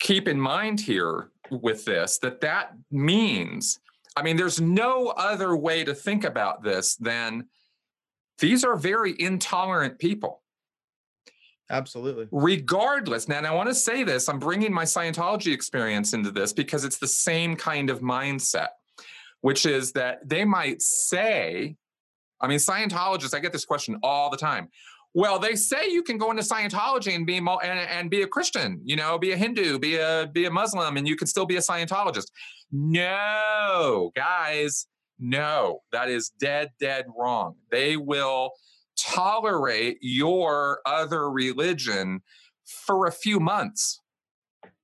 keep 0.00 0.26
in 0.26 0.40
mind 0.40 0.80
here 0.80 1.30
with 1.50 1.84
this 1.84 2.18
that 2.18 2.40
that 2.40 2.72
means 2.90 3.80
i 4.16 4.22
mean 4.22 4.36
there's 4.36 4.60
no 4.60 5.08
other 5.08 5.56
way 5.56 5.84
to 5.84 5.94
think 5.94 6.24
about 6.24 6.62
this 6.62 6.96
than 6.96 7.44
these 8.38 8.64
are 8.64 8.76
very 8.76 9.14
intolerant 9.20 9.98
people 9.98 10.42
Absolutely. 11.70 12.26
Regardless, 12.32 13.28
now, 13.28 13.38
and 13.38 13.46
I 13.46 13.54
want 13.54 13.68
to 13.68 13.74
say 13.74 14.02
this 14.02 14.28
I'm 14.28 14.38
bringing 14.38 14.72
my 14.72 14.84
Scientology 14.84 15.54
experience 15.54 16.12
into 16.12 16.30
this 16.30 16.52
because 16.52 16.84
it's 16.84 16.98
the 16.98 17.06
same 17.06 17.54
kind 17.56 17.90
of 17.90 18.00
mindset, 18.00 18.68
which 19.40 19.64
is 19.64 19.92
that 19.92 20.28
they 20.28 20.44
might 20.44 20.82
say, 20.82 21.76
I 22.40 22.48
mean, 22.48 22.58
Scientologists, 22.58 23.34
I 23.34 23.38
get 23.38 23.52
this 23.52 23.64
question 23.64 23.98
all 24.02 24.30
the 24.30 24.36
time. 24.36 24.68
Well, 25.14 25.38
they 25.38 25.56
say 25.56 25.90
you 25.90 26.02
can 26.02 26.18
go 26.18 26.30
into 26.30 26.42
Scientology 26.42 27.14
and 27.14 27.26
be 27.26 27.38
and, 27.38 27.62
and 27.62 28.10
be 28.10 28.22
a 28.22 28.26
Christian, 28.26 28.80
you 28.84 28.96
know, 28.96 29.18
be 29.18 29.32
a 29.32 29.36
Hindu, 29.36 29.78
be 29.78 29.96
a 29.96 30.28
be 30.32 30.44
a 30.46 30.50
Muslim, 30.50 30.96
and 30.96 31.06
you 31.06 31.16
can 31.16 31.26
still 31.26 31.46
be 31.46 31.56
a 31.56 31.60
Scientologist. 31.60 32.26
No, 32.72 34.12
guys, 34.14 34.86
no, 35.18 35.82
that 35.92 36.08
is 36.08 36.30
dead, 36.40 36.70
dead 36.80 37.06
wrong. 37.16 37.56
They 37.70 37.96
will 37.96 38.52
tolerate 39.00 39.98
your 40.00 40.80
other 40.86 41.30
religion 41.30 42.22
for 42.64 43.06
a 43.06 43.12
few 43.12 43.40
months, 43.40 44.00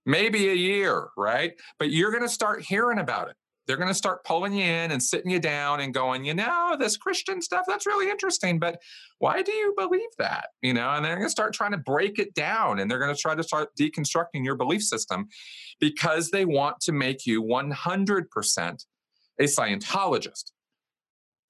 maybe 0.05 0.49
a 0.49 0.55
year, 0.55 1.09
right? 1.17 1.53
But 1.79 1.91
you're 1.91 2.11
going 2.11 2.23
to 2.23 2.29
start 2.29 2.63
hearing 2.63 2.99
about 2.99 3.29
it. 3.29 3.37
They're 3.67 3.77
going 3.77 3.89
to 3.89 3.95
start 3.95 4.25
pulling 4.25 4.53
you 4.53 4.65
in 4.65 4.93
and 4.93 5.03
sitting 5.03 5.31
you 5.31 5.41
down 5.41 5.81
and 5.81 5.93
going, 5.93 6.25
you 6.25 6.35
know, 6.35 6.77
this 6.79 6.97
Christian 6.97 7.43
stuff, 7.43 7.65
that's 7.67 7.85
really 7.85 8.09
interesting, 8.09 8.61
but 8.61 8.81
why 9.19 9.43
do 9.43 9.53
you 9.53 9.75
believe 9.77 10.09
that? 10.19 10.51
You 10.63 10.73
know, 10.73 10.91
and 10.91 11.05
they're 11.05 11.17
going 11.17 11.27
to 11.27 11.31
start 11.31 11.53
trying 11.53 11.73
to 11.73 11.79
break 11.79 12.19
it 12.21 12.33
down 12.35 12.79
and 12.79 12.89
they're 12.89 13.01
going 13.01 13.15
to 13.15 13.21
try 13.21 13.35
to 13.35 13.43
start 13.43 13.71
deconstructing 13.79 14.45
your 14.45 14.55
belief 14.55 14.83
system 14.83 15.27
because 15.81 16.31
they 16.31 16.45
want 16.45 16.79
to 16.83 16.93
make 16.93 17.27
you 17.27 17.43
100% 17.43 18.85
a 19.39 19.45
Scientologist 19.45 20.53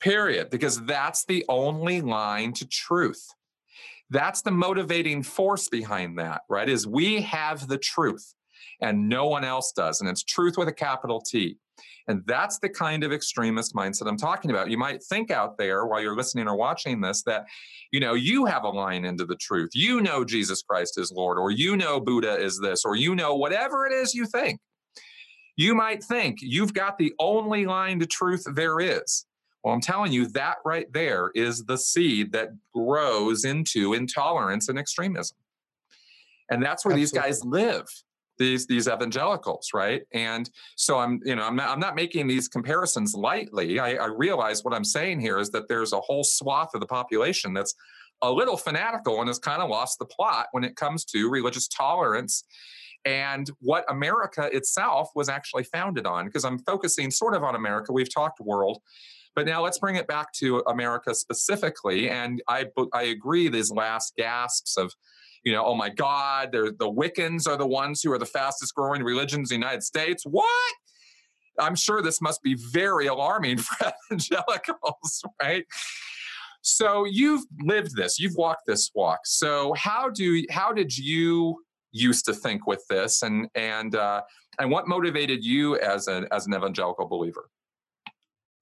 period, 0.00 0.50
because 0.50 0.84
that's 0.84 1.24
the 1.24 1.44
only 1.48 2.00
line 2.00 2.52
to 2.54 2.66
truth. 2.66 3.26
That's 4.10 4.42
the 4.42 4.52
motivating 4.52 5.22
force 5.22 5.68
behind 5.68 6.18
that, 6.18 6.42
right? 6.48 6.68
Is 6.68 6.86
we 6.86 7.22
have 7.22 7.66
the 7.66 7.78
truth 7.78 8.34
and 8.80 9.08
no 9.08 9.26
one 9.26 9.44
else 9.44 9.72
does. 9.72 10.00
And 10.00 10.08
it's 10.08 10.22
truth 10.22 10.56
with 10.56 10.68
a 10.68 10.72
capital 10.72 11.20
T. 11.20 11.56
And 12.08 12.22
that's 12.26 12.58
the 12.60 12.68
kind 12.68 13.02
of 13.02 13.12
extremist 13.12 13.74
mindset 13.74 14.08
I'm 14.08 14.16
talking 14.16 14.50
about. 14.50 14.70
You 14.70 14.78
might 14.78 15.02
think 15.02 15.30
out 15.30 15.58
there 15.58 15.86
while 15.86 16.00
you're 16.00 16.16
listening 16.16 16.46
or 16.46 16.56
watching 16.56 17.00
this 17.00 17.22
that, 17.24 17.46
you 17.90 17.98
know, 17.98 18.14
you 18.14 18.44
have 18.44 18.62
a 18.62 18.68
line 18.68 19.04
into 19.04 19.24
the 19.24 19.36
truth. 19.36 19.70
You 19.74 20.00
know 20.00 20.24
Jesus 20.24 20.62
Christ 20.62 20.98
is 20.98 21.10
Lord, 21.10 21.38
or 21.38 21.50
you 21.50 21.76
know 21.76 21.98
Buddha 21.98 22.38
is 22.38 22.60
this, 22.60 22.84
or 22.84 22.94
you 22.94 23.14
know 23.16 23.34
whatever 23.34 23.86
it 23.86 23.92
is 23.92 24.14
you 24.14 24.24
think. 24.24 24.60
You 25.56 25.74
might 25.74 26.04
think 26.04 26.38
you've 26.40 26.74
got 26.74 26.96
the 26.98 27.12
only 27.18 27.66
line 27.66 27.98
to 28.00 28.06
truth 28.06 28.46
there 28.54 28.78
is. 28.78 29.24
Well, 29.66 29.74
I'm 29.74 29.80
telling 29.80 30.12
you, 30.12 30.28
that 30.28 30.58
right 30.64 30.86
there 30.92 31.32
is 31.34 31.64
the 31.64 31.76
seed 31.76 32.30
that 32.30 32.50
grows 32.72 33.44
into 33.44 33.94
intolerance 33.94 34.68
and 34.68 34.78
extremism. 34.78 35.36
And 36.48 36.62
that's 36.62 36.84
where 36.84 36.92
Absolutely. 36.92 37.00
these 37.00 37.10
guys 37.10 37.44
live 37.44 37.84
these 38.38 38.66
these 38.66 38.86
evangelicals 38.86 39.70
right 39.72 40.02
and 40.12 40.50
so 40.76 40.98
i'm 40.98 41.20
you 41.24 41.34
know 41.34 41.42
i'm 41.42 41.56
not, 41.56 41.70
I'm 41.70 41.80
not 41.80 41.94
making 41.94 42.26
these 42.26 42.48
comparisons 42.48 43.14
lightly 43.14 43.78
I, 43.78 43.94
I 43.94 44.08
realize 44.08 44.62
what 44.62 44.74
i'm 44.74 44.84
saying 44.84 45.20
here 45.20 45.38
is 45.38 45.48
that 45.52 45.68
there's 45.68 45.94
a 45.94 46.00
whole 46.00 46.22
swath 46.22 46.74
of 46.74 46.80
the 46.80 46.86
population 46.86 47.54
that's 47.54 47.74
a 48.20 48.30
little 48.30 48.58
fanatical 48.58 49.20
and 49.20 49.28
has 49.28 49.38
kind 49.38 49.62
of 49.62 49.70
lost 49.70 49.98
the 49.98 50.04
plot 50.04 50.48
when 50.52 50.64
it 50.64 50.76
comes 50.76 51.06
to 51.06 51.30
religious 51.30 51.66
tolerance 51.66 52.44
and 53.06 53.50
what 53.60 53.90
america 53.90 54.50
itself 54.52 55.08
was 55.14 55.30
actually 55.30 55.64
founded 55.64 56.04
on 56.04 56.26
because 56.26 56.44
i'm 56.44 56.58
focusing 56.58 57.10
sort 57.10 57.34
of 57.34 57.42
on 57.42 57.54
america 57.54 57.90
we've 57.90 58.12
talked 58.12 58.38
world 58.38 58.82
but 59.36 59.44
now 59.44 59.62
let's 59.62 59.78
bring 59.78 59.96
it 59.96 60.08
back 60.08 60.32
to 60.32 60.62
America 60.66 61.14
specifically. 61.14 62.08
And 62.08 62.42
I, 62.48 62.64
I 62.94 63.02
agree, 63.02 63.48
these 63.48 63.70
last 63.70 64.14
gasps 64.16 64.78
of, 64.78 64.92
you 65.44 65.52
know, 65.52 65.64
oh 65.64 65.74
my 65.74 65.90
God, 65.90 66.52
the 66.52 66.72
Wiccans 66.80 67.46
are 67.46 67.58
the 67.58 67.66
ones 67.66 68.00
who 68.02 68.10
are 68.12 68.18
the 68.18 68.26
fastest 68.26 68.74
growing 68.74 69.02
religions 69.02 69.52
in 69.52 69.60
the 69.60 69.66
United 69.66 69.82
States. 69.82 70.24
What? 70.24 70.74
I'm 71.60 71.76
sure 71.76 72.02
this 72.02 72.20
must 72.20 72.42
be 72.42 72.56
very 72.72 73.06
alarming 73.06 73.58
for 73.58 73.92
evangelicals, 74.10 75.22
right? 75.40 75.64
So 76.62 77.04
you've 77.04 77.44
lived 77.60 77.94
this, 77.94 78.18
you've 78.18 78.34
walked 78.36 78.62
this 78.66 78.90
walk. 78.94 79.20
So 79.24 79.74
how 79.74 80.10
do 80.10 80.44
how 80.50 80.72
did 80.72 80.96
you 80.96 81.62
used 81.92 82.24
to 82.24 82.34
think 82.34 82.66
with 82.66 82.82
this, 82.90 83.22
and 83.22 83.48
and 83.54 83.94
uh, 83.94 84.22
and 84.58 84.70
what 84.70 84.88
motivated 84.88 85.44
you 85.44 85.78
as 85.78 86.08
an 86.08 86.26
as 86.32 86.46
an 86.46 86.54
evangelical 86.54 87.06
believer? 87.06 87.48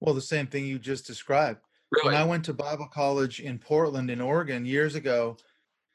Well, 0.05 0.13
the 0.13 0.21
same 0.21 0.45
thing 0.45 0.65
you 0.65 0.77
just 0.77 1.07
described. 1.07 1.61
Really? 1.89 2.13
When 2.13 2.21
I 2.21 2.25
went 2.25 2.45
to 2.45 2.53
Bible 2.53 2.87
college 2.93 3.39
in 3.39 3.57
Portland, 3.57 4.11
in 4.11 4.21
Oregon, 4.21 4.63
years 4.63 4.93
ago, 4.93 5.37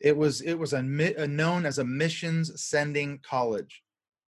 it 0.00 0.16
was 0.16 0.40
it 0.40 0.54
was 0.54 0.72
a, 0.72 0.78
a 0.78 1.28
known 1.28 1.64
as 1.64 1.78
a 1.78 1.84
missions 1.84 2.60
sending 2.60 3.18
college. 3.18 3.84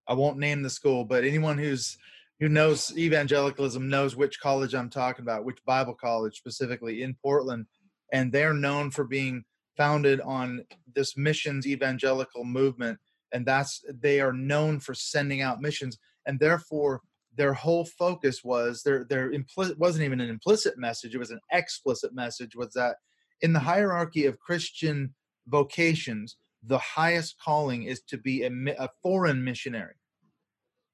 I 0.07 0.15
won't 0.15 0.39
name 0.39 0.63
the 0.63 0.71
school, 0.71 1.05
but 1.05 1.25
anyone 1.25 1.59
who's 1.59 1.99
who 2.39 2.49
knows 2.49 2.97
evangelicalism 2.97 3.89
knows 3.89 4.15
which 4.15 4.39
college 4.39 4.73
I'm 4.75 4.91
talking 4.91 5.25
about, 5.25 5.45
which 5.45 5.65
Bible 5.65 5.95
college 5.95 6.37
specifically 6.37 7.03
in 7.03 7.15
Portland, 7.15 7.67
and 8.13 8.31
they're 8.31 8.55
known 8.55 8.91
for 8.93 9.03
being 9.03 9.45
founded 9.77 10.21
on 10.21 10.65
this 10.95 11.17
missions 11.17 11.67
evangelical 11.67 12.45
movement, 12.45 13.01
and 13.33 13.45
that's 13.45 13.85
they 13.89 14.21
are 14.21 14.33
known 14.33 14.79
for 14.79 14.95
sending 14.95 15.41
out 15.41 15.61
missions, 15.61 15.99
and 16.27 16.39
therefore 16.39 17.01
their 17.37 17.55
whole 17.55 17.85
focus 17.85 18.45
was 18.45 18.83
their 18.83 19.05
their 19.05 19.31
implicit 19.33 19.79
wasn't 19.79 20.05
even 20.05 20.21
an 20.21 20.29
implicit 20.29 20.77
message 20.77 21.15
it 21.15 21.19
was 21.19 21.31
an 21.31 21.41
explicit 21.51 22.15
message 22.15 22.55
was 22.55 22.73
that 22.75 22.97
in 23.41 23.53
the 23.53 23.59
hierarchy 23.59 24.27
of 24.27 24.39
christian 24.39 25.15
vocations 25.47 26.37
the 26.63 26.79
highest 26.79 27.37
calling 27.43 27.85
is 27.85 28.03
to 28.03 28.19
be 28.19 28.45
a, 28.45 28.51
a 28.79 28.89
foreign 29.03 29.43
missionary. 29.43 29.95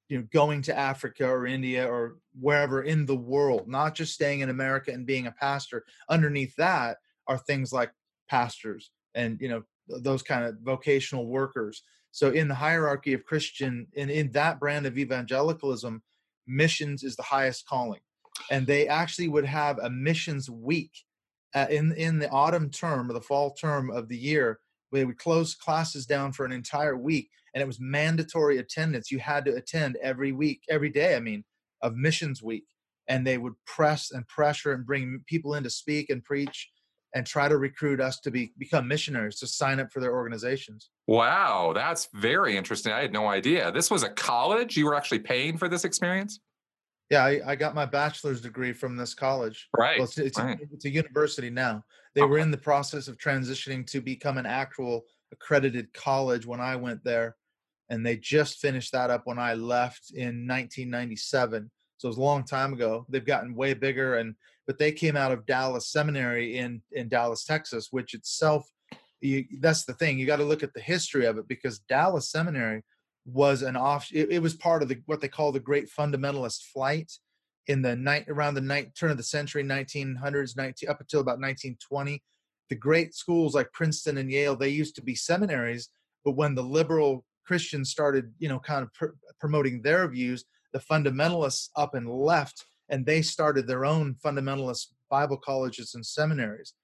You 0.08 0.18
know 0.18 0.26
going 0.32 0.62
to 0.62 0.76
africa 0.76 1.28
or 1.28 1.46
india 1.46 1.86
or 1.86 2.16
wherever 2.40 2.82
in 2.82 3.04
the 3.04 3.16
world 3.16 3.68
not 3.68 3.94
just 3.94 4.14
staying 4.14 4.40
in 4.40 4.48
america 4.48 4.90
and 4.90 5.04
being 5.04 5.26
a 5.26 5.32
pastor. 5.32 5.84
Underneath 6.08 6.56
that 6.56 6.96
are 7.26 7.36
things 7.36 7.72
like 7.72 7.92
pastors 8.30 8.90
and 9.14 9.38
you 9.40 9.50
know 9.50 9.62
those 9.86 10.22
kind 10.22 10.44
of 10.44 10.56
vocational 10.62 11.26
workers. 11.26 11.82
So 12.10 12.30
in 12.30 12.48
the 12.48 12.54
hierarchy 12.54 13.12
of 13.12 13.24
christian 13.24 13.86
and 13.98 14.10
in 14.10 14.32
that 14.32 14.58
brand 14.58 14.86
of 14.86 14.96
evangelicalism 14.96 16.02
missions 16.48 17.02
is 17.02 17.16
the 17.16 17.22
highest 17.22 17.66
calling 17.66 18.00
and 18.50 18.66
they 18.66 18.88
actually 18.88 19.28
would 19.28 19.44
have 19.44 19.78
a 19.78 19.90
missions 19.90 20.48
week 20.50 20.92
uh, 21.54 21.66
in 21.70 21.92
in 21.94 22.18
the 22.18 22.28
autumn 22.30 22.70
term 22.70 23.10
or 23.10 23.14
the 23.14 23.20
fall 23.20 23.52
term 23.52 23.90
of 23.90 24.08
the 24.08 24.16
year 24.16 24.60
We 24.90 25.04
would 25.04 25.18
close 25.18 25.54
classes 25.54 26.06
down 26.06 26.32
for 26.32 26.44
an 26.44 26.52
entire 26.52 26.96
week, 26.96 27.30
and 27.54 27.62
it 27.62 27.66
was 27.66 27.80
mandatory 27.80 28.58
attendance. 28.58 29.10
You 29.10 29.18
had 29.18 29.44
to 29.46 29.54
attend 29.54 29.96
every 30.02 30.32
week, 30.32 30.62
every 30.68 30.90
day. 30.90 31.16
I 31.16 31.20
mean, 31.20 31.44
of 31.82 31.96
missions 31.96 32.42
week, 32.42 32.66
and 33.08 33.26
they 33.26 33.38
would 33.38 33.54
press 33.66 34.10
and 34.10 34.26
pressure 34.28 34.72
and 34.72 34.86
bring 34.86 35.22
people 35.26 35.54
in 35.54 35.62
to 35.64 35.70
speak 35.70 36.10
and 36.10 36.24
preach 36.24 36.70
and 37.14 37.26
try 37.26 37.48
to 37.48 37.56
recruit 37.56 38.00
us 38.00 38.20
to 38.20 38.30
be 38.30 38.52
become 38.58 38.86
missionaries 38.86 39.36
to 39.36 39.46
sign 39.46 39.80
up 39.80 39.90
for 39.92 40.00
their 40.00 40.14
organizations. 40.14 40.90
Wow, 41.06 41.72
that's 41.74 42.08
very 42.14 42.56
interesting. 42.56 42.92
I 42.92 43.00
had 43.00 43.12
no 43.12 43.28
idea. 43.28 43.72
This 43.72 43.90
was 43.90 44.02
a 44.02 44.10
college. 44.10 44.76
You 44.76 44.86
were 44.86 44.94
actually 44.94 45.20
paying 45.20 45.56
for 45.56 45.68
this 45.68 45.84
experience. 45.84 46.40
Yeah, 47.10 47.24
I, 47.24 47.40
I 47.46 47.56
got 47.56 47.74
my 47.74 47.86
bachelor's 47.86 48.42
degree 48.42 48.74
from 48.74 48.96
this 48.96 49.14
college. 49.14 49.68
Right. 49.76 49.98
Well, 49.98 50.04
it's, 50.04 50.18
it's, 50.18 50.38
right. 50.38 50.60
A, 50.60 50.62
it's 50.74 50.84
a 50.84 50.90
university 50.90 51.48
now. 51.48 51.82
They 52.14 52.22
were 52.22 52.38
in 52.38 52.50
the 52.50 52.58
process 52.58 53.08
of 53.08 53.16
transitioning 53.16 53.86
to 53.86 54.00
become 54.00 54.38
an 54.38 54.46
actual 54.46 55.04
accredited 55.32 55.92
college 55.94 56.46
when 56.46 56.60
I 56.60 56.76
went 56.76 57.02
there, 57.04 57.36
and 57.88 58.04
they 58.04 58.16
just 58.16 58.58
finished 58.58 58.92
that 58.92 59.10
up 59.10 59.22
when 59.24 59.38
I 59.38 59.54
left 59.54 60.10
in 60.10 60.46
1997. 60.46 61.70
So 61.98 62.06
it 62.06 62.10
was 62.10 62.16
a 62.16 62.22
long 62.22 62.44
time 62.44 62.72
ago. 62.72 63.04
They've 63.08 63.24
gotten 63.24 63.54
way 63.54 63.74
bigger, 63.74 64.16
and 64.16 64.34
but 64.66 64.78
they 64.78 64.92
came 64.92 65.16
out 65.16 65.32
of 65.32 65.46
Dallas 65.46 65.88
Seminary 65.88 66.56
in 66.56 66.80
in 66.92 67.08
Dallas, 67.08 67.44
Texas, 67.44 67.88
which 67.90 68.14
itself, 68.14 68.68
you, 69.20 69.44
that's 69.60 69.84
the 69.84 69.94
thing. 69.94 70.18
You 70.18 70.26
got 70.26 70.36
to 70.36 70.44
look 70.44 70.62
at 70.62 70.74
the 70.74 70.80
history 70.80 71.26
of 71.26 71.38
it 71.38 71.48
because 71.48 71.80
Dallas 71.80 72.30
Seminary 72.30 72.82
was 73.26 73.62
an 73.62 73.76
off. 73.76 74.08
It, 74.12 74.30
it 74.30 74.42
was 74.42 74.54
part 74.54 74.82
of 74.82 74.88
the 74.88 75.02
what 75.06 75.20
they 75.20 75.28
call 75.28 75.52
the 75.52 75.60
Great 75.60 75.90
Fundamentalist 75.90 76.62
Flight 76.72 77.12
in 77.66 77.82
the 77.82 77.96
night 77.96 78.26
around 78.28 78.54
the 78.54 78.60
night 78.60 78.94
turn 78.94 79.10
of 79.10 79.16
the 79.16 79.22
century, 79.22 79.62
1900s, 79.62 80.56
19 80.56 80.88
up 80.88 81.00
until 81.00 81.20
about 81.20 81.40
1920. 81.40 82.22
The 82.70 82.74
great 82.74 83.14
schools 83.14 83.54
like 83.54 83.72
Princeton 83.72 84.18
and 84.18 84.30
Yale, 84.30 84.56
they 84.56 84.68
used 84.68 84.94
to 84.96 85.02
be 85.02 85.14
seminaries, 85.14 85.88
but 86.24 86.32
when 86.32 86.54
the 86.54 86.62
liberal 86.62 87.24
Christians 87.46 87.90
started, 87.90 88.32
you 88.38 88.48
know, 88.48 88.58
kind 88.58 88.82
of 88.82 88.92
pr- 88.92 89.16
promoting 89.40 89.80
their 89.80 90.06
views, 90.08 90.44
the 90.72 90.78
fundamentalists 90.78 91.68
up 91.76 91.94
and 91.94 92.08
left, 92.08 92.64
and 92.88 93.04
they 93.04 93.22
started 93.22 93.66
their 93.66 93.84
own 93.84 94.16
fundamentalist 94.24 94.88
Bible 95.10 95.36
colleges 95.36 95.94
and 95.94 96.04
seminaries. 96.04 96.74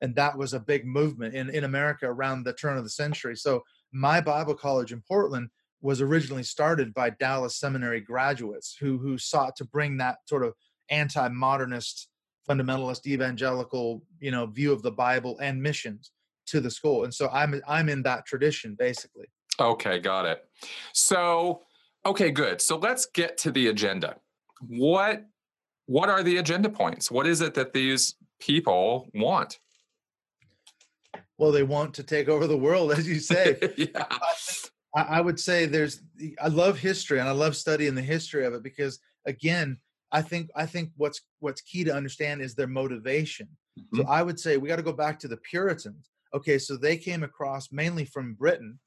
And 0.00 0.14
that 0.16 0.38
was 0.38 0.54
a 0.54 0.60
big 0.60 0.86
movement 0.86 1.34
in, 1.34 1.50
in 1.50 1.64
America 1.64 2.06
around 2.06 2.44
the 2.44 2.52
turn 2.52 2.78
of 2.78 2.84
the 2.84 2.90
century. 2.90 3.36
So 3.36 3.62
my 3.92 4.20
Bible 4.20 4.54
college 4.54 4.92
in 4.92 5.02
Portland 5.06 5.48
was 5.80 6.00
originally 6.00 6.42
started 6.42 6.92
by 6.94 7.10
Dallas 7.10 7.58
Seminary 7.58 8.00
graduates 8.00 8.76
who 8.78 8.98
who 8.98 9.16
sought 9.16 9.56
to 9.56 9.64
bring 9.64 9.96
that 9.96 10.18
sort 10.26 10.44
of 10.44 10.54
anti-modernist, 10.90 12.08
fundamentalist, 12.48 13.06
evangelical, 13.06 14.02
you 14.20 14.30
know, 14.30 14.46
view 14.46 14.72
of 14.72 14.82
the 14.82 14.90
Bible 14.90 15.38
and 15.40 15.62
missions 15.62 16.10
to 16.46 16.60
the 16.60 16.70
school. 16.70 17.04
And 17.04 17.14
so 17.14 17.28
I'm 17.32 17.60
I'm 17.66 17.88
in 17.88 18.02
that 18.04 18.26
tradition 18.26 18.76
basically. 18.78 19.26
Okay, 19.60 19.98
got 19.98 20.24
it. 20.24 20.44
So, 20.92 21.62
okay, 22.06 22.30
good. 22.30 22.60
So 22.60 22.76
let's 22.76 23.06
get 23.06 23.38
to 23.38 23.50
the 23.50 23.68
agenda. 23.68 24.16
What 24.66 25.24
what 25.86 26.10
are 26.10 26.22
the 26.22 26.36
agenda 26.36 26.68
points? 26.68 27.10
What 27.10 27.26
is 27.26 27.40
it 27.40 27.54
that 27.54 27.72
these 27.72 28.14
people 28.40 29.08
want? 29.14 29.58
Well, 31.38 31.52
they 31.52 31.62
want 31.62 31.94
to 31.94 32.02
take 32.02 32.28
over 32.28 32.46
the 32.46 32.58
world, 32.58 32.92
as 32.92 33.08
you 33.08 33.20
say. 33.20 33.56
yeah. 33.76 34.04
I, 34.94 35.02
I 35.02 35.20
would 35.20 35.38
say 35.38 35.66
there's 35.66 36.02
I 36.40 36.48
love 36.48 36.78
history 36.78 37.20
and 37.20 37.28
I 37.28 37.32
love 37.32 37.56
studying 37.56 37.94
the 37.94 38.02
history 38.02 38.44
of 38.44 38.54
it 38.54 38.62
because 38.62 38.98
again, 39.26 39.78
I 40.12 40.22
think 40.22 40.50
I 40.56 40.66
think 40.66 40.90
what's 40.96 41.20
what's 41.40 41.60
key 41.60 41.84
to 41.84 41.94
understand 41.94 42.40
is 42.40 42.54
their 42.54 42.66
motivation. 42.66 43.48
So 43.94 44.02
mm-hmm. 44.02 44.10
I 44.10 44.22
would 44.22 44.40
say 44.40 44.56
we 44.56 44.68
got 44.68 44.76
to 44.76 44.82
go 44.82 44.92
back 44.92 45.18
to 45.20 45.28
the 45.28 45.36
Puritans. 45.36 46.10
Okay, 46.34 46.58
so 46.58 46.76
they 46.76 46.96
came 46.96 47.22
across 47.22 47.70
mainly 47.72 48.04
from 48.04 48.34
Britain 48.34 48.78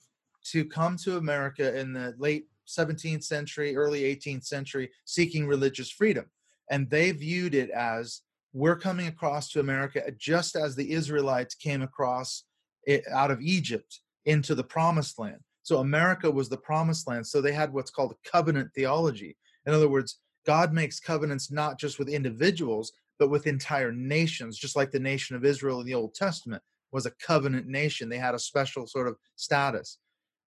to 0.51 0.65
come 0.65 0.97
to 0.97 1.17
America 1.17 1.77
in 1.77 1.93
the 1.93 2.13
late 2.17 2.45
17th 2.77 3.23
century, 3.23 3.75
early 3.75 4.01
18th 4.01 4.45
century, 4.45 4.91
seeking 5.05 5.47
religious 5.47 5.89
freedom. 5.89 6.25
And 6.69 6.89
they 6.89 7.11
viewed 7.11 7.53
it 7.55 7.69
as 7.69 8.21
we're 8.53 8.77
coming 8.77 9.07
across 9.07 9.49
to 9.51 9.59
America 9.59 10.03
just 10.17 10.55
as 10.55 10.75
the 10.75 10.91
Israelites 10.91 11.55
came 11.55 11.81
across 11.81 12.43
it 12.85 13.03
out 13.11 13.31
of 13.31 13.41
Egypt 13.41 13.99
into 14.25 14.55
the 14.55 14.63
promised 14.63 15.19
land. 15.19 15.39
So 15.63 15.77
America 15.77 16.29
was 16.29 16.49
the 16.49 16.57
promised 16.57 17.07
land. 17.07 17.25
So 17.27 17.41
they 17.41 17.51
had 17.51 17.71
what's 17.71 17.91
called 17.91 18.15
covenant 18.25 18.69
theology. 18.73 19.37
In 19.65 19.73
other 19.73 19.89
words, 19.89 20.19
God 20.45 20.73
makes 20.73 20.99
covenants 20.99 21.51
not 21.51 21.79
just 21.79 21.99
with 21.99 22.09
individuals, 22.09 22.91
but 23.19 23.29
with 23.29 23.45
entire 23.45 23.91
nations, 23.91 24.57
just 24.57 24.75
like 24.75 24.91
the 24.91 24.99
nation 24.99 25.35
of 25.35 25.45
Israel 25.45 25.79
in 25.79 25.85
the 25.85 25.93
Old 25.93 26.15
Testament 26.15 26.63
was 26.91 27.05
a 27.05 27.11
covenant 27.25 27.67
nation. 27.67 28.09
They 28.09 28.17
had 28.17 28.35
a 28.35 28.39
special 28.39 28.87
sort 28.87 29.07
of 29.07 29.17
status. 29.35 29.99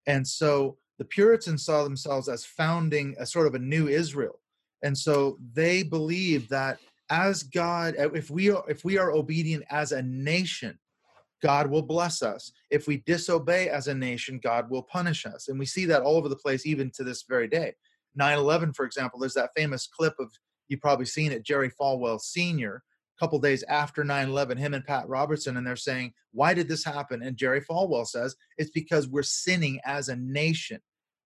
And 0.07 0.27
so 0.27 0.77
the 0.99 1.05
Puritans 1.05 1.65
saw 1.65 1.83
themselves 1.83 2.29
as 2.29 2.45
founding 2.45 3.15
a 3.19 3.27
sort 3.27 3.47
of 3.47 3.55
a 3.55 3.59
new 3.59 3.89
Israel. 3.89 4.41
And 4.83 4.97
so 4.97 5.39
they 5.53 5.83
believed 5.83 6.51
that 6.51 6.79
as 7.11 7.43
God, 7.43 7.95
uh, 7.99 8.11
if 8.13 8.31
we 8.31 8.51
are 8.51 8.65
if 8.69 8.85
we 8.85 8.99
are 8.99 9.13
obedient 9.13 9.65
as 9.71 9.93
a 9.93 10.03
nation, 10.03 10.79
God 11.43 11.69
will 11.69 11.83
bless 11.83 12.23
us. 12.23 12.53
If 12.71 12.87
we 12.87 13.03
disobey 13.07 13.69
as 13.69 13.89
a 13.89 13.95
nation, 13.95 14.41
God 14.43 14.71
will 14.71 14.83
punish 14.83 15.27
us. 15.27 15.49
And 15.49 15.59
we 15.59 15.67
see 15.67 15.85
that 15.87 16.03
all 16.03 16.17
over 16.17 16.29
the 16.29 16.37
place, 16.37 16.65
even 16.67 16.91
to 16.93 17.05
this 17.05 17.25
very 17.29 17.49
day. 17.49 17.75
9 18.17 18.39
11, 18.39 18.73
for 18.73 18.87
example, 18.87 19.19
there's 19.19 19.35
that 19.35 19.51
famous 19.57 19.87
clip 19.87 20.15
of, 20.19 20.31
you've 20.69 20.81
probably 20.81 21.07
seen 21.07 21.33
it, 21.33 21.45
Jerry 21.45 21.71
Falwell 21.71 22.21
Sr., 22.21 22.83
couple 23.19 23.39
days 23.39 23.63
after 23.65 24.05
9 24.05 24.29
11, 24.29 24.59
him 24.59 24.75
and 24.75 24.85
Pat 24.85 25.09
Robertson, 25.09 25.57
and 25.57 25.67
they're 25.67 25.77
saying, 25.77 26.13
Why 26.33 26.55
did 26.55 26.69
this 26.69 26.85
happen? 26.85 27.23
And 27.23 27.37
Jerry 27.37 27.61
Falwell 27.61 28.07
says, 28.07 28.37
It's 28.59 28.71
because 28.71 29.09
we're 29.09 29.23
sinning 29.23 29.81
as 29.85 30.09
a 30.09 30.17
nation. 30.17 30.81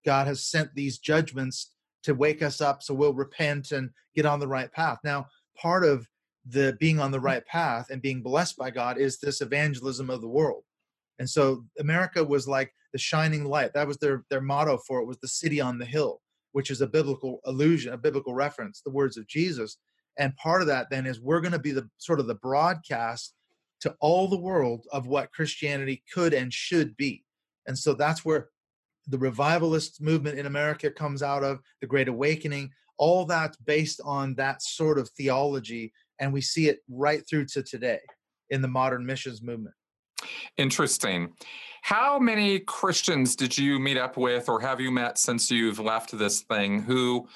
God 0.05 0.27
has 0.27 0.45
sent 0.45 0.75
these 0.75 0.99
judgments 0.99 1.73
to 2.05 2.15
wake 2.15 2.43
us 2.43 2.61
up 2.61 2.83
so 2.83 2.95
we'll 2.95 3.15
repent 3.15 3.73
and 3.73 3.91
get 4.15 4.27
on 4.27 4.41
the 4.41 4.49
right 4.49 4.73
path. 4.73 4.99
Now, 5.05 5.27
part 5.57 5.85
of 5.85 6.07
the 6.47 6.77
being 6.81 6.99
on 6.99 7.11
the 7.11 7.19
mm. 7.19 7.25
right 7.25 7.47
path 7.47 7.91
and 7.91 8.01
being 8.01 8.23
blessed 8.23 8.57
by 8.57 8.71
God 8.71 8.99
is 8.99 9.19
this 9.19 9.41
evangelism 9.41 10.11
of 10.11 10.21
the 10.21 10.29
world. 10.29 10.65
And 11.19 11.29
so 11.29 11.65
America 11.79 12.25
was 12.25 12.47
like 12.47 12.73
the 12.93 12.99
shining 12.99 13.45
light. 13.45 13.73
That 13.75 13.87
was 13.87 13.99
their 13.99 14.25
their 14.31 14.41
motto 14.41 14.79
for 14.79 15.01
it 15.01 15.07
was 15.07 15.19
the 15.19 15.29
city 15.29 15.61
on 15.61 15.79
the 15.79 15.85
hill, 15.85 16.21
which 16.53 16.71
is 16.71 16.81
a 16.81 16.87
biblical 16.87 17.41
allusion, 17.45 17.93
a 17.93 17.99
biblical 17.99 18.35
reference, 18.35 18.81
the 18.81 18.91
words 18.91 19.17
of 19.17 19.27
Jesus. 19.27 19.77
And 20.19 20.37
part 20.37 20.61
of 20.61 20.69
that 20.69 20.91
then 20.91 21.07
is 21.07 21.21
we're 21.21 21.41
going 21.41 21.53
to 21.53 21.59
be 21.59 21.71
the 21.71 21.89
sort 21.99 22.21
of 22.21 22.27
the 22.27 22.35
broadcast 22.35 23.35
to 23.81 23.95
all 24.01 24.29
the 24.29 24.39
world 24.39 24.85
of 24.93 25.07
what 25.07 25.33
Christianity 25.33 26.03
could 26.13 26.35
and 26.35 26.53
should 26.53 26.97
be. 26.97 27.25
And 27.67 27.79
so 27.79 27.95
that's 27.95 28.25
where 28.25 28.49
the 29.07 29.19
revivalist 29.19 30.03
movement 30.03 30.39
in 30.39 30.47
America 30.47 30.91
comes 30.91 31.23
out 31.23 31.45
of, 31.45 31.61
the 31.81 31.87
Great 31.87 32.09
Awakening, 32.09 32.71
all 32.99 33.25
that's 33.25 33.57
based 33.59 34.01
on 34.05 34.35
that 34.35 34.61
sort 34.63 34.99
of 34.99 35.09
theology. 35.11 35.93
And 36.19 36.33
we 36.33 36.41
see 36.41 36.69
it 36.69 36.81
right 36.89 37.23
through 37.29 37.47
to 37.47 37.63
today 37.63 38.01
in 38.51 38.61
the 38.61 38.69
modern 38.69 39.07
missions 39.07 39.43
movement. 39.43 39.75
Interesting. 40.57 41.33
How 41.83 42.19
many 42.19 42.59
Christians 42.59 43.37
did 43.37 43.57
you 43.57 43.79
meet 43.79 43.97
up 43.97 44.17
with 44.17 44.49
or 44.49 44.61
have 44.61 44.81
you 44.81 44.91
met 44.91 45.17
since 45.17 45.51
you've 45.51 45.79
left 45.79 46.17
this 46.19 46.41
thing 46.41 46.83
who 46.83 47.29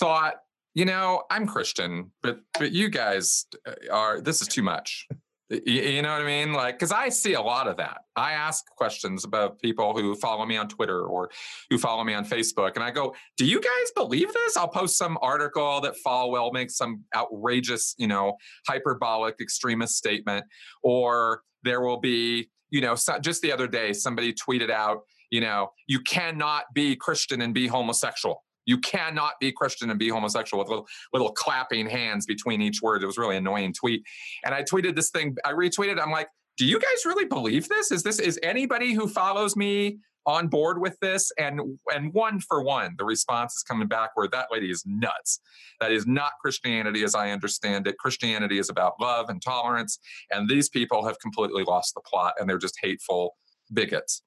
thought, 0.00 0.36
you 0.74 0.84
know, 0.84 1.22
I'm 1.30 1.46
Christian, 1.46 2.10
but 2.22 2.40
but 2.58 2.72
you 2.72 2.88
guys 2.88 3.46
uh, 3.66 3.72
are 3.92 4.20
this 4.20 4.42
is 4.42 4.48
too 4.48 4.62
much. 4.62 5.06
You 5.50 6.00
know 6.02 6.10
what 6.10 6.22
I 6.22 6.24
mean? 6.24 6.54
Like, 6.54 6.78
because 6.78 6.90
I 6.90 7.10
see 7.10 7.34
a 7.34 7.40
lot 7.40 7.68
of 7.68 7.76
that. 7.76 7.98
I 8.16 8.32
ask 8.32 8.64
questions 8.76 9.24
about 9.24 9.60
people 9.60 9.92
who 9.92 10.14
follow 10.16 10.46
me 10.46 10.56
on 10.56 10.68
Twitter 10.68 11.02
or 11.04 11.30
who 11.68 11.76
follow 11.78 12.02
me 12.02 12.14
on 12.14 12.24
Facebook, 12.24 12.72
and 12.74 12.82
I 12.82 12.90
go, 12.90 13.14
"Do 13.36 13.44
you 13.44 13.60
guys 13.60 13.90
believe 13.94 14.32
this?" 14.32 14.56
I'll 14.56 14.68
post 14.68 14.96
some 14.96 15.16
article 15.22 15.80
that 15.82 15.94
Falwell 16.04 16.52
makes 16.52 16.76
some 16.76 17.04
outrageous, 17.14 17.94
you 17.98 18.08
know, 18.08 18.36
hyperbolic 18.66 19.36
extremist 19.40 19.96
statement, 19.96 20.44
or 20.82 21.42
there 21.62 21.82
will 21.82 22.00
be, 22.00 22.50
you 22.70 22.80
know, 22.80 22.94
so, 22.94 23.18
just 23.18 23.42
the 23.42 23.52
other 23.52 23.68
day 23.68 23.92
somebody 23.92 24.32
tweeted 24.32 24.70
out, 24.70 25.02
you 25.30 25.40
know, 25.40 25.70
you 25.86 26.00
cannot 26.00 26.64
be 26.74 26.96
Christian 26.96 27.42
and 27.42 27.52
be 27.52 27.66
homosexual. 27.66 28.43
You 28.66 28.78
cannot 28.78 29.34
be 29.40 29.52
Christian 29.52 29.90
and 29.90 29.98
be 29.98 30.08
homosexual 30.08 30.62
with 30.62 30.68
little, 30.68 30.86
little 31.12 31.32
clapping 31.32 31.88
hands 31.88 32.26
between 32.26 32.62
each 32.62 32.82
word. 32.82 33.02
It 33.02 33.06
was 33.06 33.18
really 33.18 33.36
annoying 33.36 33.72
tweet. 33.72 34.04
And 34.44 34.54
I 34.54 34.62
tweeted 34.62 34.96
this 34.96 35.10
thing, 35.10 35.36
I 35.44 35.52
retweeted, 35.52 36.00
I'm 36.00 36.10
like, 36.10 36.28
do 36.56 36.64
you 36.64 36.78
guys 36.78 37.04
really 37.04 37.24
believe 37.24 37.68
this? 37.68 37.90
Is 37.90 38.02
this 38.02 38.18
is 38.18 38.38
anybody 38.42 38.92
who 38.92 39.08
follows 39.08 39.56
me 39.56 39.98
on 40.26 40.46
board 40.48 40.80
with 40.80 40.96
this? 41.00 41.32
And 41.38 41.60
and 41.92 42.12
one 42.12 42.38
for 42.40 42.62
one, 42.62 42.94
the 42.96 43.04
response 43.04 43.56
is 43.56 43.62
coming 43.62 43.88
back 43.88 44.10
where 44.14 44.28
that 44.28 44.48
lady 44.52 44.70
is 44.70 44.84
nuts. 44.86 45.40
That 45.80 45.90
is 45.90 46.06
not 46.06 46.32
Christianity 46.40 47.02
as 47.02 47.14
I 47.14 47.30
understand 47.30 47.86
it. 47.88 47.98
Christianity 47.98 48.58
is 48.58 48.70
about 48.70 48.94
love 49.00 49.30
and 49.30 49.42
tolerance. 49.42 49.98
And 50.30 50.48
these 50.48 50.68
people 50.68 51.04
have 51.06 51.18
completely 51.18 51.64
lost 51.64 51.94
the 51.94 52.00
plot 52.00 52.34
and 52.38 52.48
they're 52.48 52.58
just 52.58 52.78
hateful 52.80 53.36
bigots. 53.72 54.22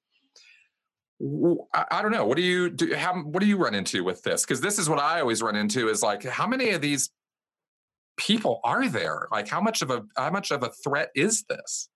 I, 1.74 2.00
don't 2.00 2.12
know. 2.12 2.24
What 2.24 2.36
do 2.36 2.42
you 2.42 2.70
do? 2.70 2.94
How, 2.94 3.14
what 3.14 3.40
do 3.40 3.46
you 3.46 3.56
run 3.56 3.74
into 3.74 4.04
with 4.04 4.22
this? 4.22 4.44
Because 4.44 4.60
this 4.60 4.78
is 4.78 4.88
what 4.88 5.00
I 5.00 5.20
always 5.20 5.42
run 5.42 5.56
into 5.56 5.88
is 5.88 6.02
like, 6.02 6.22
how 6.22 6.46
many 6.46 6.70
of 6.70 6.80
these 6.80 7.10
people 8.16 8.60
are 8.62 8.88
there? 8.88 9.26
Like, 9.32 9.48
how 9.48 9.60
much 9.60 9.82
of 9.82 9.90
a 9.90 10.04
how 10.16 10.30
much 10.30 10.52
of 10.52 10.62
a 10.62 10.70
threat 10.84 11.10
is 11.16 11.44
this? 11.48 11.88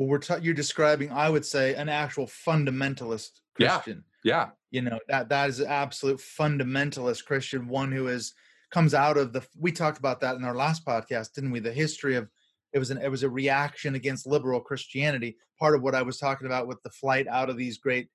well 0.00 0.08
we're 0.08 0.18
ta- 0.18 0.38
you're 0.40 0.54
describing 0.54 1.10
i 1.12 1.28
would 1.28 1.44
say 1.44 1.74
an 1.74 1.88
actual 1.88 2.26
fundamentalist 2.26 3.40
christian 3.54 4.04
yeah 4.24 4.46
yeah 4.46 4.48
you 4.70 4.82
know 4.82 4.98
that 5.08 5.28
that 5.28 5.48
is 5.48 5.60
an 5.60 5.66
absolute 5.68 6.18
fundamentalist 6.18 7.24
christian 7.24 7.68
one 7.68 7.92
who 7.92 8.08
is 8.08 8.32
comes 8.72 8.94
out 8.94 9.16
of 9.16 9.32
the 9.32 9.44
we 9.58 9.72
talked 9.72 9.98
about 9.98 10.20
that 10.20 10.36
in 10.36 10.44
our 10.44 10.54
last 10.54 10.84
podcast 10.86 11.32
didn't 11.34 11.50
we 11.50 11.60
the 11.60 11.72
history 11.72 12.16
of 12.16 12.28
it 12.72 12.78
was 12.78 12.90
an 12.90 12.98
it 12.98 13.10
was 13.10 13.22
a 13.22 13.30
reaction 13.30 13.94
against 13.94 14.26
liberal 14.26 14.60
christianity 14.60 15.36
part 15.58 15.74
of 15.74 15.82
what 15.82 15.94
i 15.94 16.02
was 16.02 16.18
talking 16.18 16.46
about 16.46 16.66
with 16.66 16.82
the 16.82 16.90
flight 16.90 17.26
out 17.28 17.50
of 17.50 17.56
these 17.56 17.78
great 17.78 18.08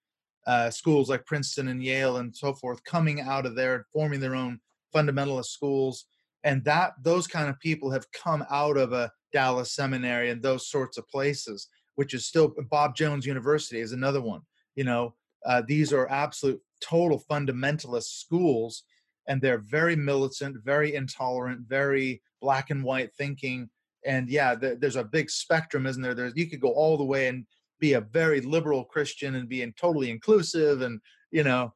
uh, 0.48 0.70
schools 0.70 1.10
like 1.10 1.26
princeton 1.26 1.68
and 1.70 1.84
yale 1.84 2.18
and 2.18 2.36
so 2.36 2.54
forth 2.54 2.84
coming 2.84 3.22
out 3.22 3.46
of 3.46 3.56
there 3.56 3.86
forming 3.92 4.20
their 4.20 4.36
own 4.36 4.60
fundamentalist 4.94 5.46
schools 5.46 6.06
and 6.44 6.64
that 6.64 6.94
those 7.02 7.28
kind 7.28 7.50
of 7.50 7.60
people 7.60 7.90
have 7.92 8.10
come 8.12 8.46
out 8.50 8.78
of 8.78 8.94
a 8.94 9.12
dallas 9.34 9.74
seminary 9.74 10.30
and 10.30 10.42
those 10.42 10.70
sorts 10.70 10.98
of 10.98 11.08
places 11.08 11.68
which 11.96 12.14
is 12.14 12.26
still 12.26 12.54
bob 12.70 12.96
jones 12.96 13.26
university 13.26 13.80
is 13.80 13.92
another 13.92 14.22
one 14.22 14.42
you 14.76 14.84
know? 14.84 15.16
Uh, 15.46 15.62
these 15.68 15.94
are 15.94 16.10
absolute 16.10 16.60
total 16.82 17.24
fundamentalist 17.30 18.20
schools 18.20 18.84
and 19.28 19.42
they're 19.42 19.60
very 19.60 19.96
militant 19.96 20.58
very 20.64 20.96
intolerant 20.96 21.62
very 21.68 22.22
black 22.42 22.72
and 22.72 22.84
white 22.84 23.14
thinking 23.16 23.70
and 24.06 24.30
yeah 24.30 24.56
there's 24.56 24.96
a 24.96 25.04
big 25.04 25.30
spectrum 25.30 25.86
isn't 25.86 26.02
there? 26.02 26.16
There's 26.16 26.34
you 26.36 26.50
could 26.50 26.62
go 26.62 26.72
all 26.72 26.98
the 26.98 27.04
way 27.04 27.28
and 27.28 27.46
be 27.80 27.94
a 27.94 28.02
very 28.02 28.42
liberal 28.42 28.84
christian 28.84 29.36
and 29.36 29.50
being 29.50 29.74
totally 29.80 30.10
inclusive 30.10 30.82
and 30.82 31.00
you 31.32 31.44
know 31.44 31.74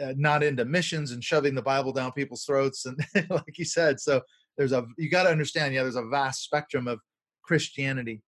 uh, 0.00 0.12
not 0.16 0.42
into 0.42 0.64
missions 0.64 1.12
and 1.12 1.24
shoving 1.24 1.54
the 1.54 1.62
bible 1.62 1.92
down 1.92 2.12
people's 2.12 2.44
throats 2.44 2.86
and 2.86 2.98
like 3.30 3.58
you 3.58 3.64
said 3.64 4.00
so 4.00 4.20
there's 4.56 4.72
a 4.72 4.86
you 4.96 5.08
got 5.08 5.24
to 5.24 5.30
understand 5.30 5.74
yeah 5.74 5.82
there's 5.82 5.96
a 5.96 6.06
vast 6.06 6.42
spectrum 6.42 6.86
of 6.86 7.00
christianity 7.42 8.22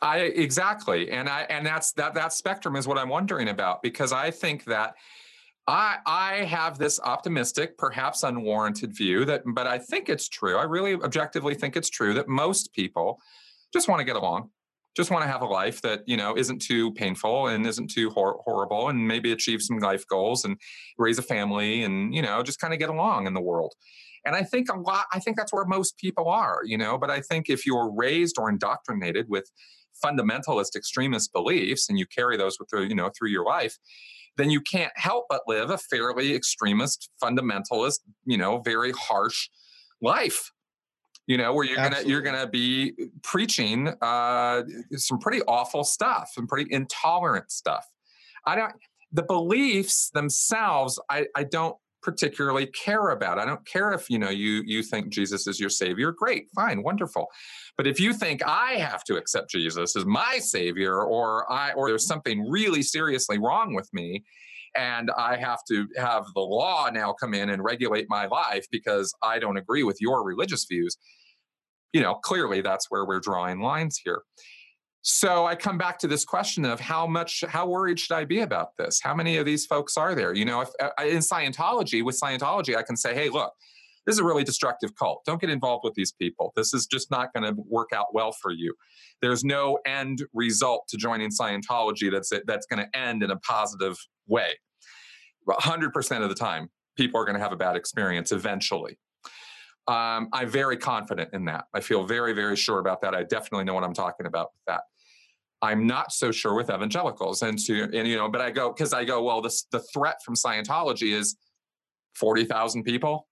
I 0.00 0.18
exactly, 0.18 1.10
and 1.10 1.28
I 1.28 1.42
and 1.42 1.64
that's 1.64 1.92
that 1.92 2.14
that 2.14 2.32
spectrum 2.32 2.76
is 2.76 2.86
what 2.86 2.98
I'm 2.98 3.08
wondering 3.08 3.48
about 3.48 3.82
because 3.82 4.12
I 4.12 4.30
think 4.30 4.64
that 4.64 4.94
I 5.66 5.98
I 6.06 6.34
have 6.44 6.78
this 6.78 6.98
optimistic, 7.00 7.76
perhaps 7.76 8.22
unwarranted 8.22 8.96
view 8.96 9.24
that, 9.26 9.42
but 9.46 9.66
I 9.66 9.78
think 9.78 10.08
it's 10.08 10.28
true. 10.28 10.56
I 10.56 10.64
really 10.64 10.94
objectively 10.94 11.54
think 11.54 11.76
it's 11.76 11.90
true 11.90 12.14
that 12.14 12.28
most 12.28 12.72
people 12.72 13.20
just 13.72 13.88
want 13.88 14.00
to 14.00 14.04
get 14.04 14.16
along, 14.16 14.50
just 14.98 15.12
want 15.12 15.22
to 15.22 15.30
have 15.30 15.42
a 15.42 15.46
life 15.46 15.80
that 15.82 16.02
you 16.06 16.16
know 16.16 16.36
isn't 16.36 16.60
too 16.60 16.92
painful 16.94 17.46
and 17.46 17.66
isn't 17.66 17.88
too 17.88 18.10
hor- 18.10 18.40
horrible, 18.44 18.88
and 18.88 19.06
maybe 19.06 19.30
achieve 19.30 19.62
some 19.62 19.78
life 19.78 20.04
goals 20.08 20.44
and 20.44 20.58
raise 20.98 21.18
a 21.18 21.22
family 21.22 21.84
and 21.84 22.12
you 22.12 22.20
know 22.20 22.42
just 22.42 22.58
kind 22.58 22.74
of 22.74 22.80
get 22.80 22.90
along 22.90 23.26
in 23.26 23.34
the 23.34 23.40
world. 23.40 23.74
And 24.26 24.34
I 24.34 24.42
think 24.42 24.68
a 24.68 24.76
lot. 24.76 25.06
I 25.12 25.20
think 25.20 25.36
that's 25.36 25.52
where 25.52 25.64
most 25.64 25.96
people 25.96 26.28
are, 26.28 26.60
you 26.64 26.76
know. 26.76 26.98
But 26.98 27.10
I 27.10 27.20
think 27.20 27.48
if 27.48 27.64
you're 27.64 27.90
raised 27.94 28.36
or 28.38 28.50
indoctrinated 28.50 29.26
with 29.28 29.50
fundamentalist 30.04 30.76
extremist 30.76 31.32
beliefs 31.32 31.88
and 31.88 31.98
you 31.98 32.06
carry 32.06 32.36
those 32.36 32.58
with 32.58 32.68
you 32.88 32.94
know 32.94 33.10
through 33.16 33.30
your 33.30 33.44
life 33.44 33.78
then 34.38 34.50
you 34.50 34.60
can't 34.60 34.92
help 34.94 35.26
but 35.28 35.42
live 35.46 35.68
a 35.68 35.76
fairly 35.76 36.34
extremist, 36.34 37.10
fundamentalist, 37.22 37.98
you 38.24 38.38
know, 38.38 38.60
very 38.60 38.92
harsh 38.92 39.48
life. 40.00 40.52
You 41.28 41.36
know, 41.36 41.52
where 41.52 41.64
you're 41.64 41.78
Absolutely. 41.78 42.04
gonna 42.04 42.10
you're 42.10 42.22
gonna 42.22 42.50
be 42.50 42.94
preaching 43.22 43.88
uh, 44.02 44.62
some 44.96 45.18
pretty 45.18 45.42
awful 45.42 45.84
stuff 45.84 46.32
and 46.36 46.48
pretty 46.48 46.72
intolerant 46.72 47.52
stuff. 47.52 47.86
I 48.46 48.56
don't 48.56 48.72
the 49.12 49.22
beliefs 49.22 50.10
themselves. 50.10 50.98
I 51.08 51.26
I 51.36 51.44
don't 51.44 51.76
particularly 52.02 52.66
care 52.66 53.10
about. 53.10 53.38
I 53.38 53.44
don't 53.44 53.66
care 53.66 53.92
if 53.92 54.08
you 54.08 54.18
know 54.18 54.30
you 54.30 54.62
you 54.64 54.82
think 54.82 55.10
Jesus 55.10 55.46
is 55.46 55.60
your 55.60 55.70
savior. 55.70 56.12
Great, 56.12 56.46
fine, 56.54 56.82
wonderful. 56.82 57.26
But 57.76 57.86
if 57.86 58.00
you 58.00 58.14
think 58.14 58.42
I 58.46 58.72
have 58.74 59.04
to 59.04 59.16
accept 59.16 59.50
Jesus 59.50 59.96
as 59.96 60.06
my 60.06 60.38
savior, 60.38 61.02
or 61.02 61.50
I 61.52 61.72
or 61.72 61.88
there's 61.88 62.06
something 62.06 62.48
really 62.48 62.82
seriously 62.82 63.38
wrong 63.38 63.74
with 63.74 63.88
me, 63.92 64.24
and 64.76 65.10
I 65.16 65.36
have 65.36 65.60
to 65.68 65.86
have 65.96 66.24
the 66.34 66.40
law 66.40 66.88
now 66.92 67.12
come 67.12 67.34
in 67.34 67.50
and 67.50 67.62
regulate 67.62 68.06
my 68.08 68.26
life 68.26 68.66
because 68.70 69.12
I 69.22 69.38
don't 69.38 69.56
agree 69.56 69.82
with 69.82 69.98
your 70.00 70.24
religious 70.24 70.64
views, 70.64 70.96
you 71.92 72.00
know, 72.00 72.14
clearly 72.14 72.60
that's 72.60 72.86
where 72.90 73.04
we're 73.04 73.20
drawing 73.20 73.60
lines 73.60 74.00
here. 74.02 74.22
So 75.02 75.46
I 75.46 75.54
come 75.54 75.78
back 75.78 75.98
to 76.00 76.08
this 76.08 76.24
question 76.24 76.64
of 76.64 76.80
how 76.80 77.06
much, 77.06 77.42
how 77.48 77.66
worried 77.66 77.98
should 77.98 78.14
I 78.14 78.24
be 78.24 78.40
about 78.40 78.76
this? 78.76 79.00
How 79.02 79.14
many 79.14 79.38
of 79.38 79.46
these 79.46 79.64
folks 79.64 79.96
are 79.96 80.14
there? 80.14 80.34
You 80.34 80.44
know, 80.44 80.60
if 80.60 80.68
uh, 80.82 80.90
in 81.02 81.18
Scientology, 81.18 82.04
with 82.04 82.20
Scientology, 82.20 82.76
I 82.76 82.82
can 82.82 82.96
say, 82.96 83.14
hey, 83.14 83.28
look, 83.30 83.52
this 84.06 84.14
is 84.14 84.18
a 84.20 84.24
really 84.24 84.44
destructive 84.44 84.94
cult. 84.96 85.22
Don't 85.24 85.40
get 85.40 85.50
involved 85.50 85.84
with 85.84 85.94
these 85.94 86.12
people. 86.12 86.52
This 86.56 86.74
is 86.74 86.86
just 86.86 87.10
not 87.10 87.32
going 87.32 87.44
to 87.44 87.60
work 87.68 87.90
out 87.94 88.06
well 88.12 88.32
for 88.32 88.50
you. 88.50 88.74
There's 89.22 89.44
no 89.44 89.78
end 89.86 90.24
result 90.32 90.88
to 90.88 90.96
joining 90.96 91.30
Scientology 91.30 92.10
that's 92.10 92.32
that's 92.46 92.66
going 92.66 92.84
to 92.84 92.98
end 92.98 93.22
in 93.22 93.30
a 93.30 93.36
positive 93.36 93.96
way. 94.26 94.54
100% 95.48 96.22
of 96.22 96.28
the 96.28 96.34
time, 96.34 96.68
people 96.96 97.20
are 97.20 97.24
going 97.24 97.36
to 97.36 97.40
have 97.40 97.52
a 97.52 97.56
bad 97.56 97.76
experience 97.76 98.32
eventually. 98.32 98.98
Um, 99.88 100.28
I'm 100.34 100.50
very 100.50 100.76
confident 100.76 101.30
in 101.32 101.46
that. 101.46 101.64
I 101.72 101.80
feel 101.80 102.04
very, 102.04 102.34
very 102.34 102.56
sure 102.56 102.78
about 102.78 103.00
that. 103.00 103.14
I 103.14 103.24
definitely 103.24 103.64
know 103.64 103.74
what 103.74 103.84
I'm 103.84 103.94
talking 103.94 104.26
about 104.26 104.50
with 104.54 104.64
that. 104.66 104.82
I'm 105.62 105.86
not 105.86 106.12
so 106.12 106.30
sure 106.30 106.54
with 106.54 106.70
evangelicals, 106.70 107.42
and 107.42 107.58
to 107.60 107.84
and 107.84 108.06
you 108.06 108.16
know, 108.16 108.28
but 108.28 108.40
I 108.40 108.50
go 108.50 108.72
because 108.72 108.92
I 108.92 109.04
go 109.04 109.22
well. 109.22 109.40
The 109.40 109.80
threat 109.92 110.18
from 110.24 110.36
Scientology 110.36 111.12
is 111.12 111.36
forty 112.14 112.44
thousand 112.44 112.84
people 112.84 113.26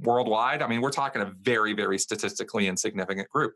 worldwide. 0.00 0.62
I 0.62 0.66
mean, 0.66 0.80
we're 0.80 0.90
talking 0.90 1.22
a 1.22 1.32
very, 1.42 1.72
very 1.74 1.98
statistically 1.98 2.68
insignificant 2.68 3.28
group. 3.28 3.54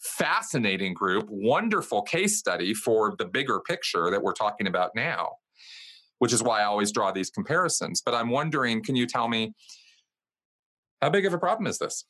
Fascinating 0.00 0.94
group, 0.94 1.26
wonderful 1.28 2.02
case 2.02 2.38
study 2.38 2.74
for 2.74 3.14
the 3.18 3.24
bigger 3.24 3.60
picture 3.60 4.10
that 4.10 4.22
we're 4.22 4.32
talking 4.32 4.66
about 4.66 4.90
now, 4.94 5.32
which 6.18 6.32
is 6.32 6.42
why 6.42 6.60
I 6.60 6.64
always 6.64 6.92
draw 6.92 7.10
these 7.10 7.30
comparisons. 7.30 8.02
But 8.04 8.14
I'm 8.14 8.28
wondering, 8.28 8.82
can 8.82 8.94
you 8.94 9.06
tell 9.06 9.28
me 9.28 9.54
how 11.00 11.10
big 11.10 11.26
of 11.26 11.32
a 11.32 11.38
problem 11.38 11.66
is 11.66 11.78
this? 11.78 12.04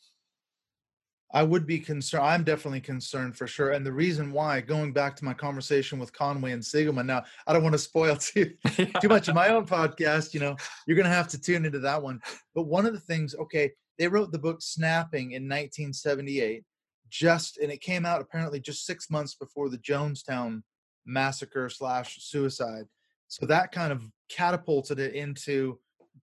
I 1.32 1.42
would 1.42 1.66
be 1.66 1.78
concerned. 1.78 2.24
I'm 2.24 2.42
definitely 2.42 2.80
concerned 2.80 3.36
for 3.36 3.46
sure. 3.46 3.72
And 3.72 3.84
the 3.84 3.92
reason 3.92 4.32
why, 4.32 4.62
going 4.62 4.94
back 4.94 5.14
to 5.16 5.26
my 5.26 5.34
conversation 5.34 5.98
with 5.98 6.12
Conway 6.12 6.52
and 6.52 6.62
Siegelman, 6.62 7.04
now 7.04 7.22
I 7.46 7.52
don't 7.52 7.62
want 7.62 7.74
to 7.74 7.78
spoil 7.78 8.16
too 8.20 8.52
too 9.00 9.08
much 9.08 9.28
of 9.28 9.34
my 9.34 9.48
own 9.48 9.66
podcast. 9.66 10.32
You 10.32 10.40
know, 10.40 10.56
you're 10.86 10.96
going 10.96 11.04
to 11.04 11.12
have 11.12 11.28
to 11.28 11.40
tune 11.40 11.66
into 11.66 11.80
that 11.80 12.02
one. 12.02 12.20
But 12.54 12.62
one 12.62 12.86
of 12.86 12.94
the 12.94 13.00
things, 13.00 13.34
okay, 13.34 13.72
they 13.98 14.08
wrote 14.08 14.32
the 14.32 14.38
book 14.38 14.62
Snapping 14.62 15.32
in 15.32 15.42
1978, 15.42 16.64
just 17.10 17.58
and 17.58 17.70
it 17.70 17.82
came 17.82 18.06
out 18.06 18.22
apparently 18.22 18.60
just 18.60 18.86
six 18.86 19.10
months 19.10 19.34
before 19.34 19.68
the 19.68 19.78
Jonestown 19.78 20.62
massacre 21.04 21.68
slash 21.68 22.22
suicide. 22.22 22.86
So 23.26 23.44
that 23.46 23.72
kind 23.72 23.92
of 23.92 24.02
catapulted 24.30 24.98
it 24.98 25.14
into 25.14 25.78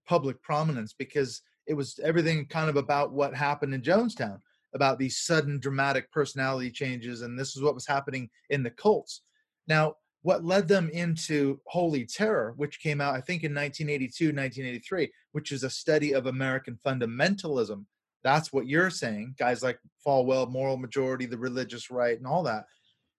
public 0.08 0.42
prominence 0.42 0.94
because 0.98 1.42
it 1.68 1.74
was 1.74 2.00
everything 2.04 2.46
kind 2.46 2.70
of 2.70 2.76
about 2.76 3.12
what 3.12 3.34
happened 3.34 3.74
in 3.74 3.82
Jonestown 3.82 4.40
about 4.74 5.00
these 5.00 5.20
sudden 5.20 5.60
dramatic 5.60 6.12
personality 6.12 6.70
changes 6.70 7.22
and 7.22 7.40
this 7.40 7.56
is 7.56 7.62
what 7.62 7.76
was 7.76 7.88
happening 7.88 8.30
in 8.50 8.62
the 8.64 8.70
cults. 8.70 9.22
Now 9.68 9.96
what 10.26 10.44
led 10.44 10.68
them 10.68 10.90
into 10.90 11.60
holy 11.68 12.04
terror 12.04 12.56
which 12.58 12.80
came 12.80 13.00
out 13.00 13.14
i 13.14 13.22
think 13.22 13.44
in 13.44 13.54
1982 13.54 14.26
1983 14.34 15.12
which 15.34 15.52
is 15.52 15.64
a 15.64 15.70
study 15.70 16.14
of 16.14 16.26
american 16.26 16.80
fundamentalism. 16.84 17.86
That's 18.24 18.52
what 18.52 18.68
you're 18.68 18.90
saying 18.90 19.36
guys 19.38 19.62
like 19.62 19.80
falwell 20.06 20.50
moral 20.50 20.78
majority 20.78 21.28
the 21.28 21.38
religious 21.38 21.92
right 21.92 22.18
and 22.18 22.26
all 22.26 22.42
that. 22.44 22.66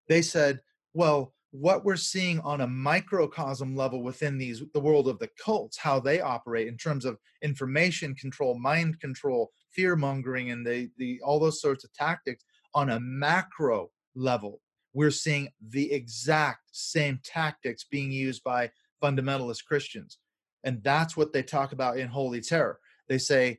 They 0.08 0.20
said 0.20 0.60
well 0.94 1.32
what 1.52 1.84
we're 1.84 1.96
seeing 1.96 2.40
on 2.40 2.60
a 2.60 2.66
microcosm 2.66 3.76
level 3.76 4.02
within 4.02 4.36
these 4.36 4.62
the 4.74 4.80
world 4.80 5.08
of 5.08 5.18
the 5.18 5.30
cults 5.42 5.78
how 5.78 5.98
they 5.98 6.20
operate 6.20 6.68
in 6.68 6.76
terms 6.76 7.04
of 7.04 7.16
information 7.42 8.14
control 8.14 8.58
mind 8.58 8.98
control 9.00 9.50
fear 9.72 9.96
mongering 9.96 10.50
and 10.50 10.66
the, 10.66 10.90
the 10.98 11.20
all 11.24 11.38
those 11.38 11.60
sorts 11.60 11.84
of 11.84 11.92
tactics 11.94 12.44
on 12.74 12.90
a 12.90 13.00
macro 13.00 13.88
level 14.14 14.60
we're 14.96 15.10
seeing 15.10 15.46
the 15.68 15.92
exact 15.92 16.70
same 16.72 17.20
tactics 17.22 17.84
being 17.84 18.10
used 18.10 18.42
by 18.42 18.70
fundamentalist 19.02 19.66
christians. 19.66 20.18
And 20.64 20.82
that's 20.82 21.16
what 21.18 21.34
they 21.34 21.42
talk 21.42 21.72
about 21.72 21.98
in 21.98 22.08
holy 22.08 22.40
terror. 22.40 22.80
They 23.06 23.18
say 23.18 23.58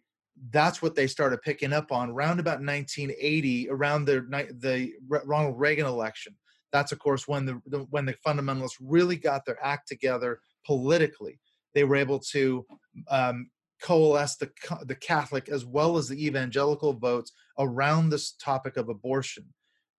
that's 0.50 0.82
what 0.82 0.96
they 0.96 1.06
started 1.06 1.44
picking 1.44 1.74
up 1.74 1.92
on 1.92 2.10
around 2.10 2.40
about 2.40 2.60
1980 2.60 3.70
around 3.70 4.06
the 4.06 4.22
the 4.60 4.94
ronald 5.08 5.60
reagan 5.60 5.86
election 5.86 6.36
that's 6.72 6.92
of 6.92 7.00
course 7.00 7.28
when 7.28 7.46
the, 7.46 7.62
the 7.66 7.80
when 7.90 8.06
the 8.06 8.16
fundamentalists 8.26 8.78
really 8.82 9.16
got 9.16 9.46
their 9.46 9.64
act 9.64 9.88
together 9.88 10.40
politically. 10.66 11.40
They 11.74 11.84
were 11.84 11.96
able 11.96 12.20
to 12.32 12.66
um, 13.10 13.50
coalesce 13.82 14.36
the 14.36 14.52
the 14.86 14.96
Catholic 14.96 15.50
as 15.50 15.66
well 15.66 15.98
as 15.98 16.08
the 16.08 16.26
evangelical 16.26 16.94
votes 16.94 17.32
around 17.60 18.10
this 18.10 18.32
topic 18.34 18.78
of 18.78 18.90
abortion, 18.90 19.46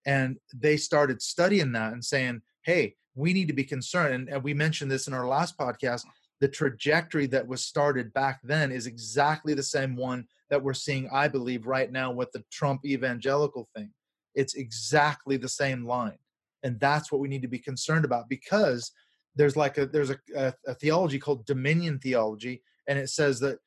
and 0.05 0.37
they 0.53 0.77
started 0.77 1.21
studying 1.21 1.71
that 1.73 1.93
and 1.93 2.03
saying, 2.03 2.41
"Hey, 2.63 2.95
we 3.15 3.33
need 3.33 3.47
to 3.47 3.53
be 3.53 3.63
concerned." 3.63 4.13
And, 4.13 4.29
and 4.29 4.43
we 4.43 4.53
mentioned 4.53 4.91
this 4.91 5.07
in 5.07 5.13
our 5.13 5.27
last 5.27 5.57
podcast. 5.57 6.03
The 6.41 6.47
trajectory 6.47 7.27
that 7.27 7.47
was 7.47 7.65
started 7.65 8.13
back 8.13 8.39
then 8.43 8.71
is 8.71 8.87
exactly 8.87 9.53
the 9.53 9.63
same 9.63 9.97
one 9.97 10.25
that 10.49 10.63
we're 10.63 10.73
seeing, 10.73 11.09
I 11.11 11.27
believe, 11.27 11.67
right 11.67 11.91
now 11.91 12.11
with 12.11 12.31
the 12.31 12.45
Trump 12.49 12.85
evangelical 12.85 13.67
thing. 13.75 13.91
It's 14.35 14.53
exactly 14.53 15.35
the 15.35 15.49
same 15.49 15.85
line 15.85 16.17
and 16.63 16.79
that's 16.79 17.11
what 17.11 17.21
we 17.21 17.27
need 17.27 17.41
to 17.41 17.47
be 17.47 17.59
concerned 17.59 18.05
about 18.05 18.29
because 18.29 18.91
there's 19.35 19.55
like 19.55 19.77
a 19.77 19.85
there's 19.85 20.09
a, 20.09 20.17
a, 20.35 20.53
a 20.67 20.73
theology 20.75 21.19
called 21.19 21.45
dominion 21.45 21.99
theology 21.99 22.61
and 22.87 22.97
it 22.97 23.09
says 23.09 23.39
that 23.39 23.59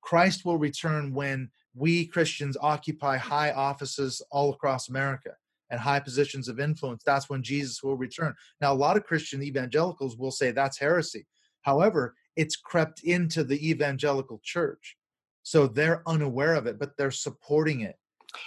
christ 0.00 0.44
will 0.44 0.58
return 0.58 1.12
when 1.12 1.50
we 1.74 2.06
christians 2.06 2.56
occupy 2.60 3.16
high 3.16 3.52
offices 3.52 4.22
all 4.30 4.52
across 4.52 4.88
america 4.88 5.30
and 5.70 5.80
high 5.80 6.00
positions 6.00 6.48
of 6.48 6.60
influence 6.60 7.02
that's 7.04 7.28
when 7.28 7.42
jesus 7.42 7.82
will 7.82 7.96
return. 7.96 8.34
Now 8.60 8.72
a 8.72 8.74
lot 8.74 8.96
of 8.96 9.04
christian 9.04 9.42
evangelicals 9.42 10.16
will 10.16 10.30
say 10.30 10.50
that's 10.50 10.78
heresy. 10.78 11.26
However 11.62 12.14
it's 12.36 12.56
crept 12.56 13.00
into 13.02 13.42
the 13.42 13.68
evangelical 13.68 14.40
church 14.44 14.96
so 15.42 15.66
they're 15.66 16.02
unaware 16.06 16.54
of 16.54 16.66
it 16.66 16.78
but 16.78 16.96
they're 16.96 17.10
supporting 17.10 17.80
it. 17.80 17.96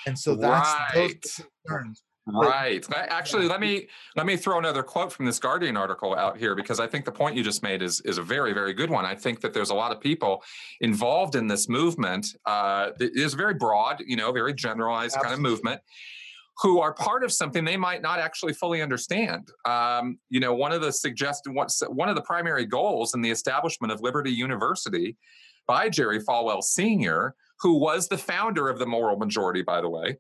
And 0.06 0.18
so 0.18 0.36
that's 0.36 0.70
right. 0.96 1.18
those 1.22 1.42
concerns 1.66 2.04
Right. 2.34 2.86
Actually, 2.94 3.48
let 3.48 3.60
me 3.60 3.88
let 4.16 4.26
me 4.26 4.38
throw 4.38 4.58
another 4.58 4.84
quote 4.84 5.12
from 5.12 5.26
this 5.26 5.40
Guardian 5.40 5.78
article 5.78 6.16
out 6.16 6.38
here 6.38 6.56
because 6.56 6.80
I 6.80 6.88
think 6.88 7.06
the 7.06 7.12
point 7.12 7.36
you 7.36 7.44
just 7.44 7.64
made 7.64 7.82
is 7.82 8.02
is 8.02 8.18
a 8.18 8.24
very 8.24 8.54
very 8.54 8.74
good 8.74 8.90
one. 8.90 9.06
I 9.06 9.16
think 9.16 9.42
that 9.42 9.54
there's 9.54 9.70
a 9.70 9.76
lot 9.76 9.92
of 9.92 10.00
people 10.00 10.44
involved 10.82 11.36
in 11.36 11.48
this 11.48 11.70
movement. 11.70 12.28
Uh, 12.46 12.92
it 13.00 13.12
is 13.16 13.34
very 13.34 13.54
broad, 13.54 14.02
you 14.06 14.16
know, 14.16 14.32
very 14.32 14.54
generalized 14.54 15.16
Absolutely. 15.16 15.36
kind 15.36 15.46
of 15.46 15.52
movement 15.52 15.82
who 16.62 16.82
are 16.82 16.94
part 16.94 17.24
of 17.24 17.32
something 17.32 17.64
they 17.64 17.78
might 17.78 18.02
not 18.02 18.20
actually 18.20 18.54
fully 18.54 18.82
understand. 18.82 19.50
Um, 19.66 20.20
you 20.30 20.42
know, 20.42 20.54
one 20.54 20.74
of 20.74 20.82
the 20.82 20.92
suggested 20.92 21.52
one 21.52 22.10
of 22.10 22.16
the 22.16 22.22
primary 22.22 22.66
goals 22.66 23.14
in 23.14 23.22
the 23.22 23.32
establishment 23.32 23.94
of 23.94 24.02
Liberty 24.02 24.32
University 24.32 25.16
by 25.68 25.88
Jerry 25.88 26.20
Falwell 26.20 26.62
Sr., 26.62 27.36
who 27.62 27.78
was 27.78 28.08
the 28.08 28.18
founder 28.18 28.70
of 28.70 28.80
the 28.80 28.86
Moral 28.86 29.18
Majority, 29.18 29.62
by 29.62 29.82
the 29.82 29.90
way, 29.90 30.18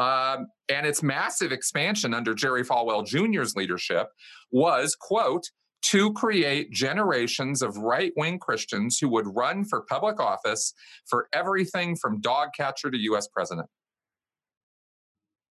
um, 0.00 0.46
and 0.70 0.86
its 0.86 1.02
massive 1.02 1.52
expansion 1.52 2.14
under 2.14 2.32
Jerry 2.32 2.64
Falwell 2.64 3.06
Jr.'s 3.06 3.54
leadership 3.54 4.08
was, 4.50 4.96
quote, 4.96 5.44
to 5.82 6.12
create 6.14 6.70
generations 6.72 7.60
of 7.60 7.76
right 7.76 8.10
wing 8.16 8.38
Christians 8.38 8.98
who 8.98 9.10
would 9.10 9.26
run 9.36 9.62
for 9.62 9.82
public 9.82 10.18
office 10.18 10.72
for 11.06 11.28
everything 11.34 11.96
from 11.96 12.22
dog 12.22 12.48
catcher 12.56 12.90
to 12.90 12.96
US 12.96 13.28
president. 13.28 13.68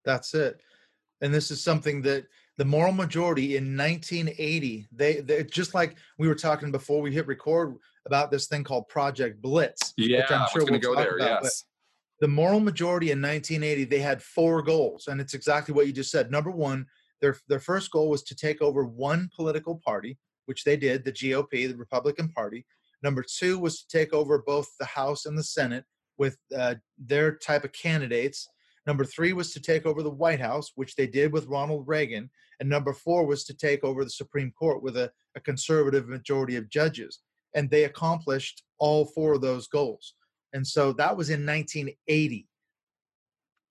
That's 0.04 0.34
it. 0.34 0.60
And 1.20 1.32
this 1.32 1.52
is 1.52 1.62
something 1.62 2.02
that 2.02 2.24
the 2.56 2.64
moral 2.64 2.92
majority 2.92 3.56
in 3.56 3.76
1980, 3.76 4.88
they, 4.90 5.20
they 5.20 5.44
just 5.44 5.74
like 5.74 5.94
we 6.18 6.26
were 6.26 6.34
talking 6.34 6.72
before 6.72 7.00
we 7.02 7.12
hit 7.12 7.28
record 7.28 7.76
about 8.04 8.32
this 8.32 8.48
thing 8.48 8.64
called 8.64 8.88
Project 8.88 9.40
Blitz. 9.40 9.94
Yeah, 9.96 10.22
which 10.22 10.30
I'm 10.32 10.48
sure 10.52 10.64
we'll 10.64 10.80
go 10.80 10.96
there. 10.96 11.18
About, 11.18 11.42
yes 11.44 11.64
the 12.20 12.28
moral 12.28 12.60
majority 12.60 13.10
in 13.10 13.20
1980 13.20 13.84
they 13.84 13.98
had 13.98 14.22
four 14.22 14.62
goals 14.62 15.08
and 15.08 15.20
it's 15.20 15.34
exactly 15.34 15.74
what 15.74 15.86
you 15.86 15.92
just 15.92 16.10
said. 16.10 16.30
Number 16.30 16.50
one 16.50 16.86
their, 17.20 17.36
their 17.48 17.60
first 17.60 17.90
goal 17.90 18.08
was 18.08 18.22
to 18.24 18.34
take 18.34 18.62
over 18.62 18.84
one 18.84 19.28
political 19.34 19.80
party 19.84 20.18
which 20.46 20.64
they 20.64 20.76
did 20.76 21.04
the 21.04 21.12
gop 21.12 21.50
the 21.50 21.74
republican 21.74 22.28
party. 22.28 22.66
Number 23.02 23.24
two 23.24 23.58
was 23.58 23.82
to 23.82 23.98
take 23.98 24.12
over 24.12 24.42
both 24.46 24.68
the 24.78 24.86
house 24.86 25.26
and 25.26 25.36
the 25.36 25.42
senate 25.42 25.84
with 26.18 26.36
uh, 26.56 26.74
their 26.98 27.36
type 27.36 27.64
of 27.64 27.72
candidates. 27.72 28.46
Number 28.86 29.04
three 29.04 29.32
was 29.32 29.52
to 29.54 29.60
take 29.60 29.86
over 29.86 30.02
the 30.02 30.10
white 30.10 30.40
house 30.40 30.72
which 30.74 30.94
they 30.96 31.06
did 31.06 31.32
with 31.32 31.46
ronald 31.46 31.88
reagan. 31.88 32.30
And 32.60 32.68
number 32.68 32.92
four 32.92 33.24
was 33.24 33.44
to 33.44 33.54
take 33.54 33.82
over 33.84 34.04
the 34.04 34.10
supreme 34.10 34.52
court 34.58 34.82
with 34.82 34.98
a, 34.98 35.10
a 35.34 35.40
conservative 35.40 36.08
majority 36.08 36.56
of 36.56 36.68
judges. 36.68 37.20
And 37.54 37.70
they 37.70 37.84
accomplished 37.84 38.62
all 38.78 39.06
four 39.06 39.34
of 39.34 39.40
those 39.40 39.66
goals 39.66 40.14
and 40.52 40.66
so 40.66 40.92
that 40.94 41.16
was 41.16 41.30
in 41.30 41.46
1980. 41.46 42.46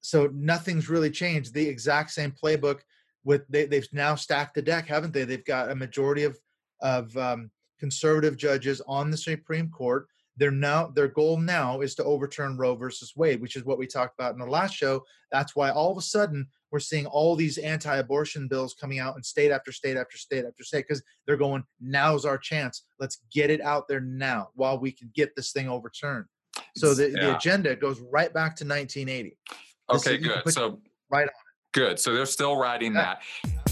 So 0.02 0.30
nothing's 0.34 0.90
really 0.90 1.12
changed. 1.12 1.54
The 1.54 1.68
exact 1.68 2.12
same 2.12 2.32
playbook 2.32 2.80
with 3.24 3.46
they, 3.50 3.68
have 3.72 3.88
now 3.92 4.16
stacked 4.16 4.56
the 4.56 4.62
deck, 4.62 4.88
haven't 4.88 5.14
they? 5.14 5.26
They've 5.26 5.44
got 5.44 5.72
a 5.72 5.76
majority 5.76 6.24
of 6.24 6.38
of 6.82 7.16
um, 7.18 7.52
conservative 7.80 8.38
judges 8.38 8.82
on 8.88 9.12
the 9.12 9.18
Supreme 9.18 9.70
Court. 9.70 10.08
They're 10.38 10.52
now 10.52 10.88
their 10.88 11.10
goal 11.10 11.38
now 11.38 11.82
is 11.82 11.96
to 11.96 12.04
overturn 12.06 12.58
Roe 12.58 12.76
versus 12.76 13.14
Wade, 13.16 13.42
which 13.42 13.58
is 13.58 13.66
what 13.66 13.78
we 13.78 13.88
talked 13.88 14.18
about 14.18 14.34
in 14.34 14.40
the 14.40 14.46
last 14.46 14.74
show. 14.74 15.04
That's 15.32 15.56
why 15.56 15.70
all 15.72 15.92
of 15.92 15.98
a 15.98 16.02
sudden 16.02 16.48
we're 16.72 16.80
seeing 16.80 17.08
all 17.08 17.36
these 17.36 17.58
anti-abortion 17.58 18.48
bills 18.48 18.76
coming 18.80 19.00
out 19.00 19.18
in 19.18 19.24
state 19.24 19.52
after 19.52 19.72
state 19.72 19.98
after 19.98 20.18
state 20.18 20.46
after 20.46 20.64
state 20.64 20.86
because 20.88 21.04
they're 21.26 21.36
going 21.36 21.66
now's 21.82 22.26
our 22.26 22.38
chance. 22.38 22.86
Let's 23.00 23.20
get 23.34 23.50
it 23.50 23.60
out 23.60 23.90
there 23.90 24.00
now 24.00 24.50
while 24.54 24.80
we 24.80 24.92
can 24.92 25.12
get 25.14 25.36
this 25.36 25.52
thing 25.52 25.68
overturned. 25.68 26.26
So 26.76 26.94
the, 26.94 27.10
yeah. 27.10 27.20
the 27.20 27.38
agenda 27.38 27.76
goes 27.76 28.00
right 28.12 28.34
back 28.34 28.56
to 28.58 28.66
1980. 28.66 29.38
Okay, 29.92 30.18
good. 30.18 30.52
So 30.52 30.80
right 31.10 31.24
on 31.24 31.28
it. 31.28 31.34
Good. 31.72 32.00
So 32.00 32.14
they're 32.14 32.26
still 32.26 32.58
riding 32.58 32.96
yeah. 32.96 33.16
that. 33.16 33.70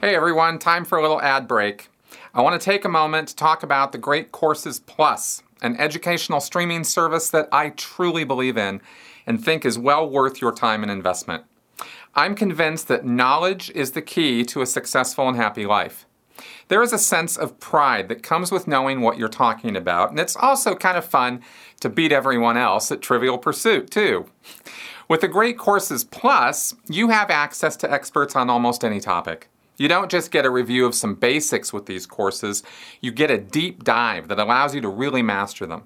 Hey 0.00 0.14
everyone, 0.14 0.58
time 0.58 0.84
for 0.84 0.98
a 0.98 1.02
little 1.02 1.22
ad 1.22 1.48
break. 1.48 1.88
I 2.34 2.42
want 2.42 2.60
to 2.60 2.64
take 2.64 2.84
a 2.84 2.90
moment 2.90 3.28
to 3.28 3.36
talk 3.36 3.62
about 3.62 3.92
the 3.92 3.98
Great 3.98 4.32
Courses 4.32 4.80
Plus, 4.80 5.42
an 5.62 5.76
educational 5.76 6.40
streaming 6.40 6.84
service 6.84 7.30
that 7.30 7.48
I 7.52 7.70
truly 7.70 8.24
believe 8.24 8.58
in 8.58 8.82
and 9.26 9.42
think 9.42 9.64
is 9.64 9.78
well 9.78 10.06
worth 10.06 10.42
your 10.42 10.52
time 10.52 10.82
and 10.82 10.92
investment. 10.92 11.44
I'm 12.14 12.34
convinced 12.34 12.88
that 12.88 13.06
knowledge 13.06 13.70
is 13.70 13.92
the 13.92 14.02
key 14.02 14.44
to 14.44 14.60
a 14.60 14.66
successful 14.66 15.26
and 15.26 15.36
happy 15.36 15.64
life. 15.64 16.06
There 16.68 16.82
is 16.82 16.92
a 16.92 16.98
sense 16.98 17.36
of 17.36 17.60
pride 17.60 18.08
that 18.08 18.22
comes 18.22 18.50
with 18.50 18.66
knowing 18.66 19.00
what 19.00 19.18
you're 19.18 19.28
talking 19.28 19.76
about, 19.76 20.10
and 20.10 20.18
it's 20.18 20.36
also 20.36 20.74
kind 20.74 20.96
of 20.96 21.04
fun 21.04 21.42
to 21.80 21.90
beat 21.90 22.12
everyone 22.12 22.56
else 22.56 22.90
at 22.90 23.02
Trivial 23.02 23.38
Pursuit, 23.38 23.90
too. 23.90 24.26
With 25.08 25.20
the 25.20 25.28
Great 25.28 25.58
Courses 25.58 26.04
Plus, 26.04 26.74
you 26.88 27.10
have 27.10 27.30
access 27.30 27.76
to 27.76 27.92
experts 27.92 28.34
on 28.34 28.48
almost 28.48 28.84
any 28.84 29.00
topic. 29.00 29.48
You 29.76 29.88
don't 29.88 30.10
just 30.10 30.30
get 30.30 30.46
a 30.46 30.50
review 30.50 30.86
of 30.86 30.94
some 30.94 31.14
basics 31.14 31.72
with 31.72 31.86
these 31.86 32.06
courses, 32.06 32.62
you 33.00 33.10
get 33.10 33.30
a 33.30 33.38
deep 33.38 33.84
dive 33.84 34.28
that 34.28 34.38
allows 34.38 34.74
you 34.74 34.80
to 34.80 34.88
really 34.88 35.22
master 35.22 35.66
them. 35.66 35.82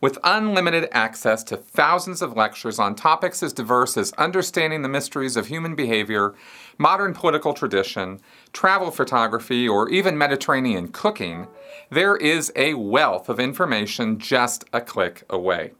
With 0.00 0.18
unlimited 0.22 0.88
access 0.92 1.42
to 1.44 1.56
thousands 1.56 2.20
of 2.20 2.36
lectures 2.36 2.78
on 2.78 2.94
topics 2.94 3.42
as 3.42 3.54
diverse 3.54 3.96
as 3.96 4.12
understanding 4.12 4.82
the 4.82 4.88
mysteries 4.88 5.36
of 5.36 5.46
human 5.46 5.74
behavior, 5.74 6.34
modern 6.78 7.14
political 7.14 7.54
tradition, 7.54 8.20
travel 8.52 8.90
photography, 8.90 9.68
or 9.68 9.88
even 9.88 10.18
Mediterranean 10.18 10.88
cooking, 10.88 11.46
there 11.90 12.16
is 12.16 12.52
a 12.56 12.74
wealth 12.74 13.28
of 13.28 13.40
information 13.40 14.18
just 14.18 14.64
a 14.72 14.80
click 14.80 15.24
away. 15.30 15.72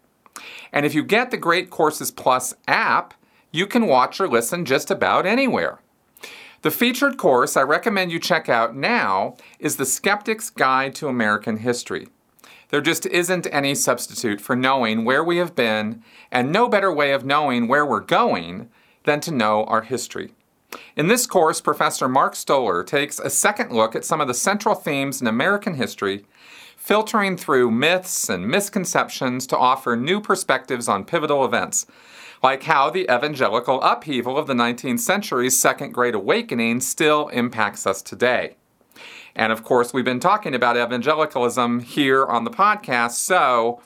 And 0.73 0.85
if 0.85 0.95
you 0.95 1.03
get 1.03 1.31
the 1.31 1.37
Great 1.37 1.71
Courses 1.71 2.11
Plus 2.11 2.55
app, 2.67 3.15
you 3.51 3.67
can 3.67 3.87
watch 3.87 4.21
or 4.21 4.29
listen 4.29 4.65
just 4.65 4.91
about 4.91 5.27
anywhere. 5.27 5.81
The 6.63 6.71
featured 6.71 7.19
course 7.19 7.57
I 7.57 7.63
recommend 7.63 8.11
you 8.11 8.19
check 8.19 8.49
out 8.49 8.75
now 8.75 9.37
is 9.59 9.77
The 9.77 9.85
Skeptic's 9.85 10.51
Guide 10.51 10.95
to 10.97 11.09
American 11.09 11.59
History. 11.59 12.09
There 12.71 12.81
just 12.81 13.07
isn't 13.07 13.47
any 13.53 13.75
substitute 13.75 14.41
for 14.41 14.57
knowing 14.57 15.05
where 15.05 15.23
we 15.23 15.37
have 15.37 15.55
been, 15.55 16.03
and 16.33 16.51
no 16.51 16.69
better 16.69 16.93
way 16.93 17.13
of 17.13 17.25
knowing 17.25 17.69
where 17.69 17.87
we're 17.87 18.01
going 18.01 18.71
than 19.05 19.21
to 19.21 19.31
know 19.31 19.65
our 19.65 19.83
history. 19.83 20.33
In 20.97 21.09
this 21.09 21.27
course, 21.27 21.61
Professor 21.61 22.09
Mark 22.09 22.35
Stoler 22.35 22.87
takes 22.87 23.19
a 23.19 23.31
second 23.31 23.73
look 23.73 23.95
at 23.95 24.05
some 24.05 24.21
of 24.21 24.29
the 24.29 24.35
central 24.35 24.75
themes 24.75 25.21
in 25.21 25.27
American 25.27 25.75
history, 25.75 26.25
filtering 26.77 27.37
through 27.37 27.71
myths 27.71 28.29
and 28.29 28.47
misconceptions 28.47 29.47
to 29.47 29.57
offer 29.59 29.97
new 29.97 30.21
perspectives 30.21 30.89
on 30.89 31.05
pivotal 31.05 31.45
events, 31.45 31.87
like 32.43 32.65
how 32.65 32.91
the 32.91 33.05
evangelical 33.05 33.81
upheaval 33.83 34.37
of 34.37 34.47
the 34.47 34.55
19th 34.55 35.01
century's 35.01 35.59
Second 35.59 35.93
Great 35.93 36.15
Awakening 36.15 36.81
still 36.81 37.29
impacts 37.29 37.87
us 37.87 38.03
today. 38.03 38.57
And 39.35 39.51
of 39.51 39.65
course, 39.65 39.93
we've 39.93 40.05
been 40.05 40.21
talking 40.21 40.55
about 40.55 40.77
evangelicalism 40.77 41.81
here 41.81 42.25
on 42.25 42.45
the 42.45 42.51
podcast, 42.51 43.13
so 43.13 43.81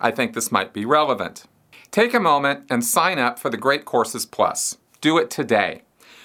I 0.00 0.10
think 0.10 0.34
this 0.34 0.52
might 0.52 0.72
be 0.72 0.84
relevant. 0.84 1.44
Take 1.90 2.14
a 2.14 2.20
moment 2.20 2.64
and 2.70 2.84
sign 2.84 3.18
up 3.18 3.38
for 3.38 3.50
the 3.50 3.56
Great 3.56 3.84
Courses 3.84 4.26
Plus. 4.26 4.78
Do 5.00 5.18
it 5.18 5.30
today. 5.30 5.82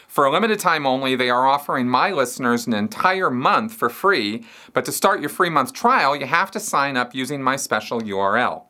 For 0.09 0.25
a 0.25 0.31
limited 0.31 0.59
time 0.59 0.87
only, 0.87 1.15
they 1.15 1.29
are 1.29 1.47
offering 1.47 1.87
my 1.87 2.11
listeners 2.11 2.65
an 2.65 2.73
entire 2.73 3.29
month 3.29 3.73
for 3.73 3.89
free, 3.89 4.43
but 4.73 4.83
to 4.85 4.91
start 4.91 5.19
your 5.19 5.29
free 5.29 5.51
month 5.51 5.71
trial, 5.71 6.15
you 6.15 6.25
have 6.25 6.49
to 6.49 6.59
sign 6.59 6.97
up 6.97 7.13
using 7.13 7.43
my 7.43 7.55
special 7.55 8.01
URL. 8.01 8.63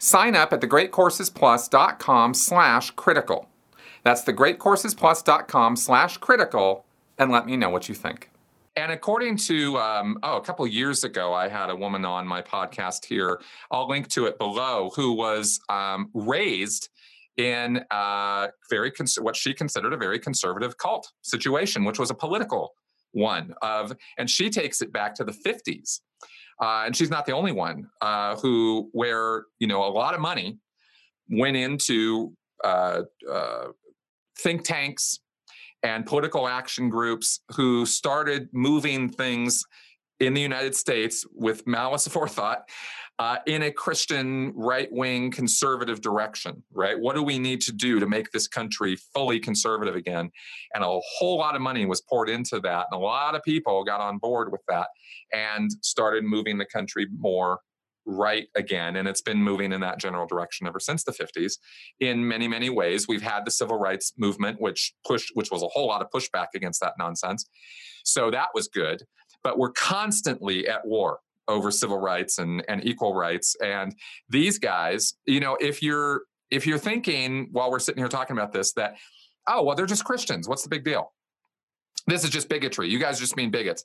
Sign 0.00 0.34
up 0.34 0.52
at 0.52 0.60
thegreatcoursesplus.com 0.60 2.34
slash 2.34 2.90
critical. 2.90 3.48
That's 4.02 4.24
thegreatcoursesplus.com 4.24 5.76
slash 5.76 6.16
critical, 6.16 6.84
and 7.16 7.30
let 7.30 7.46
me 7.46 7.56
know 7.56 7.70
what 7.70 7.88
you 7.88 7.94
think. 7.94 8.30
And 8.74 8.90
according 8.90 9.36
to, 9.36 9.78
um, 9.78 10.18
oh, 10.24 10.38
a 10.38 10.40
couple 10.40 10.66
years 10.66 11.04
ago, 11.04 11.32
I 11.32 11.46
had 11.46 11.70
a 11.70 11.76
woman 11.76 12.04
on 12.04 12.26
my 12.26 12.42
podcast 12.42 13.04
here. 13.04 13.40
I'll 13.70 13.86
link 13.86 14.08
to 14.08 14.26
it 14.26 14.36
below, 14.36 14.90
who 14.96 15.12
was 15.12 15.60
um, 15.68 16.10
raised 16.12 16.88
in 17.36 17.84
a 17.90 18.48
very 18.70 18.90
cons- 18.90 19.18
what 19.20 19.36
she 19.36 19.54
considered 19.54 19.92
a 19.92 19.96
very 19.96 20.18
conservative 20.18 20.76
cult 20.76 21.10
situation, 21.22 21.84
which 21.84 21.98
was 21.98 22.10
a 22.10 22.14
political 22.14 22.72
one 23.12 23.54
of, 23.62 23.92
and 24.18 24.28
she 24.28 24.50
takes 24.50 24.80
it 24.82 24.92
back 24.92 25.14
to 25.14 25.24
the 25.24 25.32
50s. 25.32 26.00
Uh, 26.60 26.84
and 26.86 26.96
she's 26.96 27.10
not 27.10 27.26
the 27.26 27.32
only 27.32 27.52
one 27.52 27.86
uh, 28.00 28.36
who, 28.36 28.88
where 28.92 29.44
you 29.58 29.66
know, 29.66 29.84
a 29.84 29.88
lot 29.90 30.14
of 30.14 30.20
money 30.20 30.58
went 31.28 31.56
into 31.56 32.32
uh, 32.64 33.02
uh, 33.30 33.66
think 34.38 34.64
tanks 34.64 35.20
and 35.82 36.06
political 36.06 36.46
action 36.46 36.88
groups 36.88 37.40
who 37.56 37.84
started 37.84 38.48
moving 38.52 39.08
things 39.08 39.64
in 40.20 40.34
the 40.34 40.40
United 40.40 40.74
States 40.74 41.26
with 41.34 41.66
malice 41.66 42.06
aforethought 42.06 42.62
uh, 43.22 43.38
in 43.46 43.62
a 43.62 43.70
Christian 43.70 44.52
right 44.56 44.88
wing 44.90 45.30
conservative 45.30 46.00
direction, 46.00 46.60
right? 46.72 46.98
What 46.98 47.14
do 47.14 47.22
we 47.22 47.38
need 47.38 47.60
to 47.60 47.72
do 47.72 48.00
to 48.00 48.06
make 48.08 48.32
this 48.32 48.48
country 48.48 48.96
fully 48.96 49.38
conservative 49.38 49.94
again? 49.94 50.32
And 50.74 50.82
a 50.82 50.88
whole 50.88 51.38
lot 51.38 51.54
of 51.54 51.62
money 51.62 51.86
was 51.86 52.00
poured 52.00 52.28
into 52.28 52.58
that. 52.64 52.86
And 52.90 53.00
a 53.00 53.04
lot 53.04 53.36
of 53.36 53.42
people 53.44 53.84
got 53.84 54.00
on 54.00 54.18
board 54.18 54.50
with 54.50 54.62
that 54.68 54.88
and 55.32 55.70
started 55.82 56.24
moving 56.24 56.58
the 56.58 56.64
country 56.64 57.06
more 57.16 57.60
right 58.06 58.48
again 58.56 58.96
and 58.96 59.06
it's 59.06 59.22
been 59.22 59.40
moving 59.40 59.72
in 59.72 59.80
that 59.80 60.00
general 60.00 60.26
direction 60.26 60.66
ever 60.66 60.80
since 60.80 61.04
the 61.04 61.12
50s 61.12 61.52
in 62.00 62.26
many 62.26 62.48
many 62.48 62.68
ways 62.68 63.06
we've 63.06 63.22
had 63.22 63.44
the 63.44 63.50
civil 63.52 63.78
rights 63.78 64.12
movement 64.18 64.60
which 64.60 64.92
pushed 65.06 65.30
which 65.34 65.52
was 65.52 65.62
a 65.62 65.68
whole 65.68 65.86
lot 65.86 66.02
of 66.02 66.08
pushback 66.12 66.48
against 66.56 66.80
that 66.80 66.94
nonsense 66.98 67.48
so 68.02 68.28
that 68.28 68.48
was 68.54 68.66
good 68.66 69.04
but 69.44 69.56
we're 69.56 69.70
constantly 69.70 70.66
at 70.66 70.84
war 70.84 71.20
over 71.48 71.70
civil 71.70 71.98
rights 71.98 72.38
and, 72.38 72.64
and 72.68 72.84
equal 72.86 73.14
rights. 73.14 73.56
And 73.62 73.94
these 74.28 74.58
guys, 74.58 75.14
you 75.26 75.40
know, 75.40 75.56
if 75.60 75.82
you're 75.82 76.22
if 76.50 76.66
you're 76.66 76.78
thinking 76.78 77.48
while 77.52 77.70
we're 77.70 77.78
sitting 77.78 78.00
here 78.00 78.08
talking 78.08 78.36
about 78.36 78.52
this 78.52 78.72
that, 78.74 78.96
oh, 79.48 79.62
well, 79.62 79.74
they're 79.74 79.86
just 79.86 80.04
Christians. 80.04 80.48
What's 80.48 80.62
the 80.62 80.68
big 80.68 80.84
deal? 80.84 81.12
This 82.06 82.24
is 82.24 82.30
just 82.30 82.48
bigotry. 82.48 82.90
You 82.90 82.98
guys 82.98 83.18
just 83.18 83.36
mean 83.36 83.50
bigots. 83.50 83.84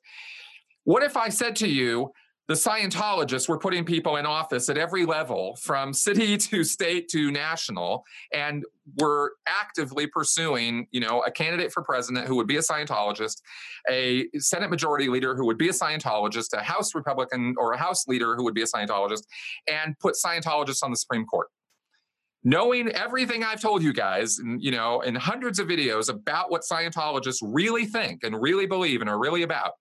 What 0.83 1.03
if 1.03 1.15
I 1.17 1.29
said 1.29 1.55
to 1.57 1.67
you, 1.67 2.11
the 2.47 2.53
Scientologists 2.53 3.49
were 3.49 3.57
putting 3.57 3.83
people 3.83 4.15
in 4.15 4.25
office 4.25 4.69
at 4.69 4.77
every 4.77 5.05
level, 5.05 5.57
from 5.57 5.93
city 5.93 6.37
to 6.37 6.63
state 6.63 7.09
to 7.09 7.29
national, 7.29 8.05
and 8.33 8.63
were 8.97 9.33
actively 9.47 10.07
pursuing, 10.07 10.87
you 10.91 11.01
know, 11.01 11.21
a 11.21 11.31
candidate 11.31 11.73
for 11.73 11.83
president 11.83 12.25
who 12.25 12.35
would 12.37 12.47
be 12.47 12.55
a 12.55 12.61
Scientologist, 12.61 13.41
a 13.89 14.27
Senate 14.37 14.69
Majority 14.69 15.09
Leader 15.09 15.35
who 15.35 15.45
would 15.45 15.57
be 15.57 15.67
a 15.67 15.73
Scientologist, 15.73 16.53
a 16.53 16.63
House 16.63 16.95
Republican 16.95 17.53
or 17.57 17.73
a 17.73 17.77
House 17.77 18.07
Leader 18.07 18.35
who 18.35 18.45
would 18.45 18.53
be 18.53 18.61
a 18.61 18.65
Scientologist, 18.65 19.23
and 19.69 19.97
put 19.99 20.15
Scientologists 20.15 20.83
on 20.83 20.91
the 20.91 20.97
Supreme 20.97 21.25
Court. 21.25 21.47
Knowing 22.45 22.87
everything 22.89 23.43
I've 23.43 23.59
told 23.59 23.83
you 23.83 23.91
guys, 23.91 24.39
you 24.57 24.71
know, 24.71 25.01
in 25.01 25.15
hundreds 25.15 25.59
of 25.59 25.67
videos 25.67 26.07
about 26.09 26.49
what 26.49 26.61
Scientologists 26.61 27.39
really 27.41 27.85
think 27.85 28.23
and 28.23 28.41
really 28.41 28.65
believe 28.65 29.01
and 29.01 29.09
are 29.09 29.19
really 29.19 29.41
about, 29.41 29.73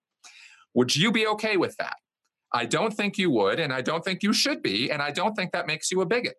would 0.75 0.97
you 0.97 1.13
be 1.13 1.29
okay 1.29 1.57
with 1.57 1.77
that? 1.77 1.95
I 2.57 2.65
don't 2.65 2.93
think 2.93 3.19
you 3.19 3.31
would, 3.31 3.61
and 3.61 3.73
I 3.73 3.83
don't 3.83 4.03
think 4.03 4.23
you 4.23 4.33
should 4.33 4.63
be, 4.63 4.91
and 4.91 5.03
I 5.03 5.11
don't 5.11 5.35
think 5.35 5.53
that 5.53 5.67
makes 5.67 5.91
you 5.91 6.01
a 6.01 6.07
bigot. 6.07 6.37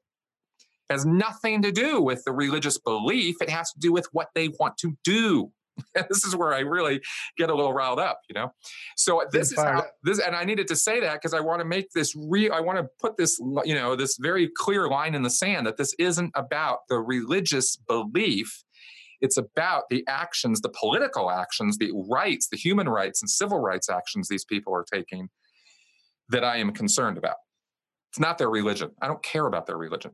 It 0.90 0.94
has 0.94 1.06
nothing 1.06 1.62
to 1.62 1.72
do 1.72 2.02
with 2.02 2.24
the 2.26 2.32
religious 2.32 2.80
belief. 2.80 3.36
It 3.40 3.52
has 3.52 3.72
to 3.74 3.80
do 3.80 3.94
with 3.94 4.08
what 4.14 4.30
they 4.34 4.50
want 4.60 4.78
to 4.80 4.98
do. 5.04 5.52
this 6.10 6.26
is 6.26 6.36
where 6.36 6.56
I 6.56 6.62
really 6.62 7.02
get 7.38 7.52
a 7.52 7.56
little 7.56 7.72
riled 7.72 8.00
up, 8.00 8.22
you 8.28 8.34
know. 8.34 8.52
So 8.96 9.24
this 9.32 9.52
is 9.52 9.60
how 9.60 9.86
this, 10.02 10.20
and 10.20 10.36
I 10.36 10.44
needed 10.44 10.68
to 10.70 10.76
say 10.76 11.00
that 11.02 11.14
because 11.14 11.36
I 11.36 11.40
want 11.40 11.62
to 11.62 11.66
make 11.66 11.92
this 11.94 12.16
real. 12.16 12.52
I 12.52 12.62
want 12.62 12.80
to 12.80 12.88
put 13.00 13.16
this, 13.16 13.38
you 13.64 13.76
know, 13.76 13.96
this 13.96 14.18
very 14.20 14.50
clear 14.58 14.88
line 14.88 15.14
in 15.14 15.22
the 15.22 15.30
sand 15.30 15.68
that 15.68 15.78
this 15.78 15.94
isn't 16.00 16.32
about 16.34 16.80
the 16.90 16.98
religious 16.98 17.78
belief. 17.88 18.64
It's 19.22 19.38
about 19.38 19.84
the 19.92 20.04
actions, 20.08 20.62
the 20.62 20.70
political 20.70 21.30
actions, 21.30 21.78
the 21.78 21.92
rights, 22.10 22.48
the 22.50 22.58
human 22.58 22.90
rights 22.90 23.22
and 23.22 23.30
civil 23.30 23.60
rights 23.60 23.88
actions 23.88 24.28
these 24.28 24.46
people 24.46 24.74
are 24.74 24.86
taking 24.92 25.30
that 26.30 26.44
I 26.44 26.58
am 26.58 26.72
concerned 26.72 27.18
about. 27.18 27.38
It's 28.12 28.20
not 28.20 28.38
their 28.38 28.50
religion. 28.50 28.92
I 29.02 29.08
don't 29.08 29.22
care 29.24 29.48
about 29.48 29.66
their 29.66 29.78
religion. 29.78 30.12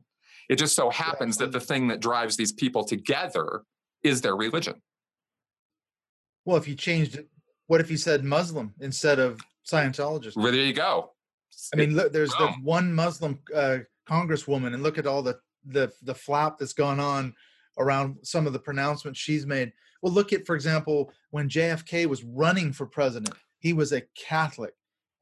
It 0.48 0.56
just 0.56 0.76
so 0.76 0.90
happens 0.90 1.38
that 1.38 1.52
the 1.52 1.60
thing 1.60 1.88
that 1.88 2.00
drives 2.00 2.36
these 2.36 2.52
people 2.52 2.84
together 2.84 3.62
is 4.02 4.20
their 4.20 4.36
religion. 4.36 4.82
Well, 6.44 6.56
if 6.56 6.68
you 6.68 6.74
changed 6.74 7.16
it, 7.16 7.28
what 7.66 7.80
if 7.80 7.90
you 7.90 7.96
said 7.96 8.24
Muslim 8.24 8.74
instead 8.80 9.18
of 9.18 9.40
Scientologist? 9.66 10.36
Well, 10.36 10.52
there 10.52 10.64
you 10.64 10.74
go. 10.74 11.12
I 11.72 11.76
mean, 11.76 11.94
look, 11.94 12.12
there's 12.12 12.32
the 12.32 12.48
one 12.62 12.92
Muslim 12.92 13.38
uh, 13.54 13.78
congresswoman, 14.08 14.74
and 14.74 14.82
look 14.82 14.98
at 14.98 15.06
all 15.06 15.22
the 15.22 15.38
the 15.64 15.90
the 16.02 16.14
flap 16.14 16.58
that's 16.58 16.74
gone 16.74 17.00
on 17.00 17.34
around 17.78 18.16
some 18.22 18.46
of 18.46 18.52
the 18.52 18.58
pronouncements 18.58 19.18
she's 19.18 19.46
made. 19.46 19.72
Well, 20.02 20.12
look 20.12 20.32
at, 20.32 20.46
for 20.46 20.54
example, 20.54 21.10
when 21.30 21.48
JFK 21.48 22.06
was 22.06 22.22
running 22.24 22.72
for 22.72 22.86
president, 22.86 23.34
he 23.58 23.72
was 23.72 23.92
a 23.92 24.02
Catholic 24.14 24.74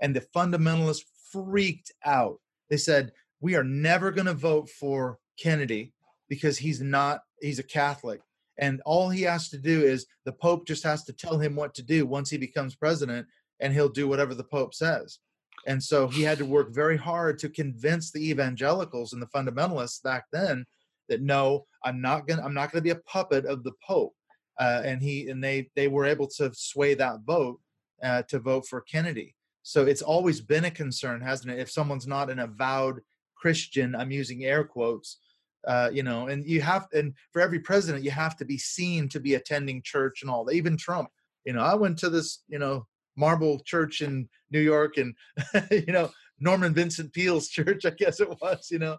and 0.03 0.15
the 0.15 0.27
fundamentalists 0.37 1.05
freaked 1.33 1.93
out. 2.05 2.39
They 2.69 2.77
said, 2.77 3.13
"We 3.41 3.55
are 3.55 3.65
never 3.65 4.11
going 4.11 4.27
to 4.27 4.35
vote 4.35 4.69
for 4.69 5.19
Kennedy 5.39 5.95
because 6.29 6.59
he's 6.59 6.83
not 6.83 7.21
he's 7.41 7.59
a 7.59 7.63
Catholic." 7.63 8.21
And 8.59 8.83
all 8.85 9.09
he 9.09 9.23
has 9.23 9.49
to 9.49 9.59
do 9.59 9.81
is 9.83 10.07
the 10.27 10.33
Pope 10.33 10.67
just 10.67 10.85
has 10.85 11.05
to 11.05 11.13
tell 11.13 11.39
him 11.39 11.57
what 11.57 11.75
to 11.75 11.83
do 11.83 12.05
once 12.05 12.29
he 12.29 12.37
becomes 12.37 12.77
president, 12.77 13.27
and 13.61 13.73
he'll 13.73 13.89
do 13.89 14.07
whatever 14.07 14.35
the 14.35 14.45
Pope 14.45 14.75
says. 14.75 15.21
And 15.67 15.83
so 15.83 16.09
he 16.09 16.23
had 16.23 16.39
to 16.39 16.45
work 16.45 16.75
very 16.75 16.97
hard 16.97 17.39
to 17.39 17.49
convince 17.49 18.11
the 18.11 18.29
evangelicals 18.29 19.13
and 19.13 19.23
the 19.23 19.27
fundamentalists 19.27 20.03
back 20.03 20.25
then 20.33 20.67
that 21.09 21.23
no, 21.23 21.67
I'm 21.85 22.01
not 22.01 22.27
gonna 22.27 22.43
I'm 22.43 22.55
not 22.55 22.73
gonna 22.73 22.83
be 22.83 22.91
a 22.91 22.97
puppet 22.97 23.47
of 23.47 23.63
the 23.63 23.73
Pope. 23.87 24.15
Uh, 24.59 24.83
and 24.85 25.01
he 25.01 25.29
and 25.29 25.43
they 25.43 25.71
they 25.77 25.89
were 25.89 26.05
able 26.05 26.27
to 26.27 26.53
sway 26.55 26.95
that 26.95 27.21
vote 27.25 27.61
uh, 28.03 28.23
to 28.29 28.39
vote 28.39 28.67
for 28.67 28.81
Kennedy. 28.83 29.35
So 29.63 29.85
it's 29.85 30.03
always 30.03 30.41
been 30.41 30.65
a 30.65 30.71
concern, 30.71 31.21
hasn't 31.21 31.53
it? 31.53 31.61
If 31.61 31.71
someone's 31.71 32.07
not 32.07 32.31
an 32.31 32.41
avowed 32.41 33.01
Christian, 33.37 33.95
I'm 33.95 34.11
using 34.11 34.45
air 34.45 34.65
quotes, 34.65 35.19
uh, 35.67 35.91
you 35.93 36.03
know, 36.03 36.27
and 36.27 36.45
you 36.45 36.61
have, 36.61 36.89
and 36.93 37.15
for 37.33 37.41
every 37.41 37.61
president, 37.61 38.05
you 38.05 38.11
have 38.11 38.37
to 38.39 38.45
be 38.45 38.59
seen 38.59 39.09
to 39.11 39.21
be 39.21 39.35
attending 39.35 39.83
church 39.83 40.23
and 40.23 40.31
all 40.31 40.45
that. 40.45 40.55
Even 40.55 40.77
Trump, 40.77 41.09
you 41.45 41.53
know, 41.53 41.63
I 41.63 41.75
went 41.75 41.99
to 41.99 42.11
this, 42.11 42.43
you 42.49 42.59
know, 42.59 42.87
marble 43.17 43.61
church 43.61 44.01
in 44.01 44.29
New 44.51 44.61
York 44.61 44.97
and, 44.97 45.15
you 45.71 45.93
know, 45.93 46.11
Norman 46.41 46.75
Vincent 46.75 47.13
Peale's 47.13 47.49
church, 47.57 47.85
I 47.85 47.91
guess 47.91 48.21
it 48.21 48.29
was, 48.41 48.69
you 48.71 48.79
know, 48.79 48.97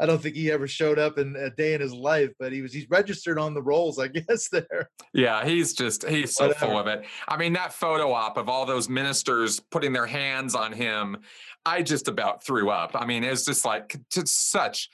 I 0.00 0.06
don't 0.06 0.20
think 0.20 0.34
he 0.34 0.50
ever 0.50 0.66
showed 0.66 0.98
up 0.98 1.18
in 1.18 1.36
a 1.36 1.50
day 1.50 1.74
in 1.74 1.80
his 1.80 1.92
life, 1.92 2.30
but 2.38 2.52
he 2.52 2.62
was 2.62 2.72
he's 2.72 2.88
registered 2.88 3.38
on 3.38 3.54
the 3.54 3.62
rolls, 3.62 3.98
I 3.98 4.08
guess. 4.08 4.48
There. 4.48 4.90
Yeah, 5.12 5.44
he's 5.44 5.74
just 5.74 6.08
he's 6.08 6.34
so 6.34 6.48
Whatever. 6.48 6.66
full 6.66 6.78
of 6.78 6.86
it. 6.86 7.04
I 7.28 7.36
mean, 7.36 7.52
that 7.52 7.72
photo 7.72 8.12
op 8.12 8.36
of 8.36 8.48
all 8.48 8.66
those 8.66 8.88
ministers 8.88 9.60
putting 9.60 9.92
their 9.92 10.06
hands 10.06 10.54
on 10.54 10.72
him, 10.72 11.18
I 11.64 11.82
just 11.82 12.08
about 12.08 12.42
threw 12.42 12.70
up. 12.70 12.92
I 12.94 13.06
mean, 13.06 13.22
it's 13.22 13.44
just 13.44 13.64
like 13.64 13.98
just 14.10 14.50
such 14.50 14.88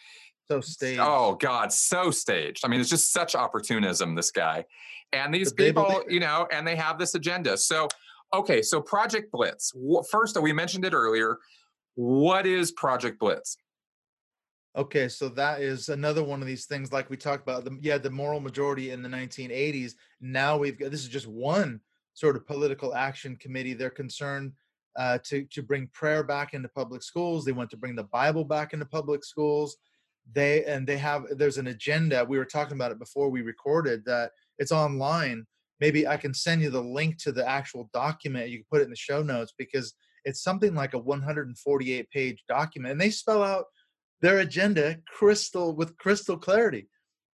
so 0.50 0.60
staged. 0.60 1.00
Oh 1.02 1.36
God, 1.40 1.72
so 1.72 2.10
staged. 2.10 2.64
I 2.64 2.68
mean, 2.68 2.80
it's 2.80 2.90
just 2.90 3.12
such 3.12 3.34
opportunism. 3.34 4.14
This 4.14 4.30
guy, 4.30 4.64
and 5.12 5.32
these 5.32 5.50
the 5.52 5.66
people, 5.66 6.02
you 6.08 6.20
know, 6.20 6.46
and 6.52 6.66
they 6.66 6.76
have 6.76 6.98
this 6.98 7.14
agenda. 7.14 7.56
So, 7.56 7.88
okay, 8.34 8.62
so 8.62 8.80
Project 8.80 9.30
Blitz. 9.30 9.72
First, 10.10 10.40
we 10.40 10.52
mentioned 10.52 10.84
it 10.84 10.92
earlier. 10.92 11.38
What 11.94 12.46
is 12.46 12.72
Project 12.72 13.18
Blitz? 13.18 13.56
Okay, 14.76 15.08
so 15.08 15.28
that 15.30 15.60
is 15.60 15.88
another 15.88 16.22
one 16.22 16.40
of 16.40 16.46
these 16.46 16.66
things, 16.66 16.92
like 16.92 17.10
we 17.10 17.16
talked 17.16 17.42
about. 17.42 17.64
The, 17.64 17.76
yeah, 17.80 17.98
the 17.98 18.10
moral 18.10 18.40
majority 18.40 18.90
in 18.90 19.02
the 19.02 19.08
1980s. 19.08 19.94
Now 20.20 20.56
we've 20.56 20.78
got 20.78 20.90
this 20.90 21.02
is 21.02 21.08
just 21.08 21.26
one 21.26 21.80
sort 22.14 22.36
of 22.36 22.46
political 22.46 22.94
action 22.94 23.36
committee. 23.36 23.74
They're 23.74 23.90
concerned 23.90 24.52
uh, 24.96 25.18
to 25.24 25.44
to 25.44 25.62
bring 25.62 25.88
prayer 25.92 26.22
back 26.22 26.54
into 26.54 26.68
public 26.68 27.02
schools. 27.02 27.44
They 27.44 27.52
want 27.52 27.70
to 27.70 27.76
bring 27.76 27.96
the 27.96 28.04
Bible 28.04 28.44
back 28.44 28.72
into 28.72 28.84
public 28.84 29.24
schools. 29.24 29.76
They 30.32 30.64
and 30.64 30.86
they 30.86 30.98
have 30.98 31.24
there's 31.30 31.58
an 31.58 31.68
agenda. 31.68 32.24
We 32.24 32.38
were 32.38 32.44
talking 32.44 32.76
about 32.76 32.92
it 32.92 32.98
before 32.98 33.30
we 33.30 33.42
recorded 33.42 34.04
that 34.04 34.32
it's 34.58 34.72
online. 34.72 35.46
Maybe 35.80 36.06
I 36.06 36.16
can 36.16 36.34
send 36.34 36.60
you 36.60 36.70
the 36.70 36.82
link 36.82 37.18
to 37.18 37.32
the 37.32 37.48
actual 37.48 37.88
document. 37.94 38.50
You 38.50 38.58
can 38.58 38.66
put 38.70 38.80
it 38.80 38.84
in 38.84 38.90
the 38.90 38.96
show 38.96 39.22
notes 39.22 39.54
because 39.56 39.94
it's 40.24 40.42
something 40.42 40.74
like 40.74 40.94
a 40.94 40.98
148 40.98 42.10
page 42.10 42.44
document, 42.48 42.92
and 42.92 43.00
they 43.00 43.10
spell 43.10 43.42
out 43.42 43.66
their 44.20 44.38
agenda 44.38 44.96
crystal 45.06 45.74
with 45.74 45.96
crystal 45.96 46.36
clarity. 46.36 46.88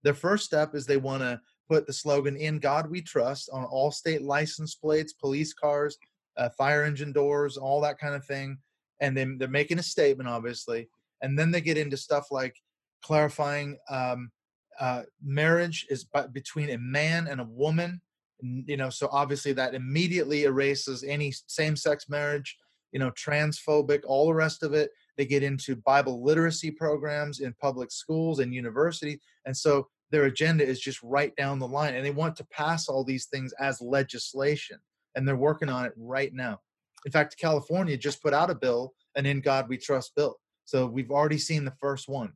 Their 0.04 0.14
first 0.14 0.46
step 0.46 0.76
is 0.76 0.86
they 0.86 0.98
want 0.98 1.22
to 1.22 1.40
put 1.70 1.88
the 1.88 1.94
slogan 1.94 2.36
"In 2.36 2.60
God 2.60 2.90
We 2.90 3.02
Trust" 3.02 3.50
on 3.54 3.64
all 3.64 3.92
state 3.92 4.22
license 4.22 4.76
plates, 4.76 5.14
police 5.14 5.54
cars, 5.54 5.98
uh, 6.38 6.50
fire 6.58 6.84
engine 6.84 7.14
doors, 7.14 7.58
all 7.58 7.80
that 7.82 8.00
kind 8.00 8.16
of 8.16 8.26
thing. 8.26 8.58
And 9.00 9.16
then 9.16 9.38
they're 9.38 9.48
making 9.48 9.80
a 9.80 9.84
statement, 9.84 10.30
obviously. 10.30 10.90
And 11.22 11.40
then 11.40 11.52
they 11.52 11.62
get 11.62 11.78
into 11.78 11.98
stuff 11.98 12.28
like 12.32 12.56
clarifying 13.02 13.78
um, 13.90 14.32
uh, 14.80 15.04
marriage 15.24 15.86
is 15.90 16.06
between 16.32 16.72
a 16.72 16.78
man 16.78 17.28
and 17.28 17.40
a 17.40 17.46
woman. 17.46 18.02
You 18.42 18.76
know, 18.76 18.90
so 18.90 19.08
obviously 19.12 19.54
that 19.54 19.74
immediately 19.74 20.44
erases 20.44 21.04
any 21.04 21.34
same-sex 21.48 22.10
marriage. 22.10 22.58
You 22.92 23.00
know, 23.00 23.12
transphobic, 23.12 24.02
all 24.06 24.28
the 24.28 24.34
rest 24.34 24.64
of 24.64 24.74
it 24.74 24.92
they 25.18 25.26
get 25.26 25.44
into 25.44 25.76
Bible 25.76 26.24
literacy 26.24 26.72
programs 26.72 27.40
in 27.40 27.54
public 27.62 27.92
schools 27.92 28.40
and 28.40 28.54
universities. 28.54 29.20
And 29.46 29.56
so 29.56 29.88
their 30.12 30.26
agenda 30.26 30.66
is 30.66 30.80
just 30.80 31.02
right 31.04 31.36
down 31.36 31.60
the 31.60 31.68
line. 31.68 31.96
And 31.96 32.06
they 32.06 32.12
want 32.12 32.36
to 32.38 32.46
pass 32.46 32.88
all 32.88 33.04
these 33.04 33.26
things 33.26 33.54
as 33.60 33.82
legislation. 33.82 34.78
And 35.16 35.28
they're 35.28 35.36
working 35.36 35.70
on 35.70 35.86
it 35.86 35.94
right 35.98 36.34
now. 36.34 36.60
In 37.06 37.12
fact, 37.12 37.38
California 37.38 37.98
just 37.98 38.22
put 38.22 38.34
out 38.34 38.50
a 38.50 38.56
bill, 38.56 38.94
an 39.16 39.26
In 39.26 39.42
God 39.42 39.68
We 39.70 39.78
Trust 39.78 40.14
bill. 40.16 40.38
So 40.66 40.86
we've 40.86 41.12
already 41.12 41.38
seen 41.38 41.66
the 41.66 41.74
first 41.80 42.08
one. 42.08 42.34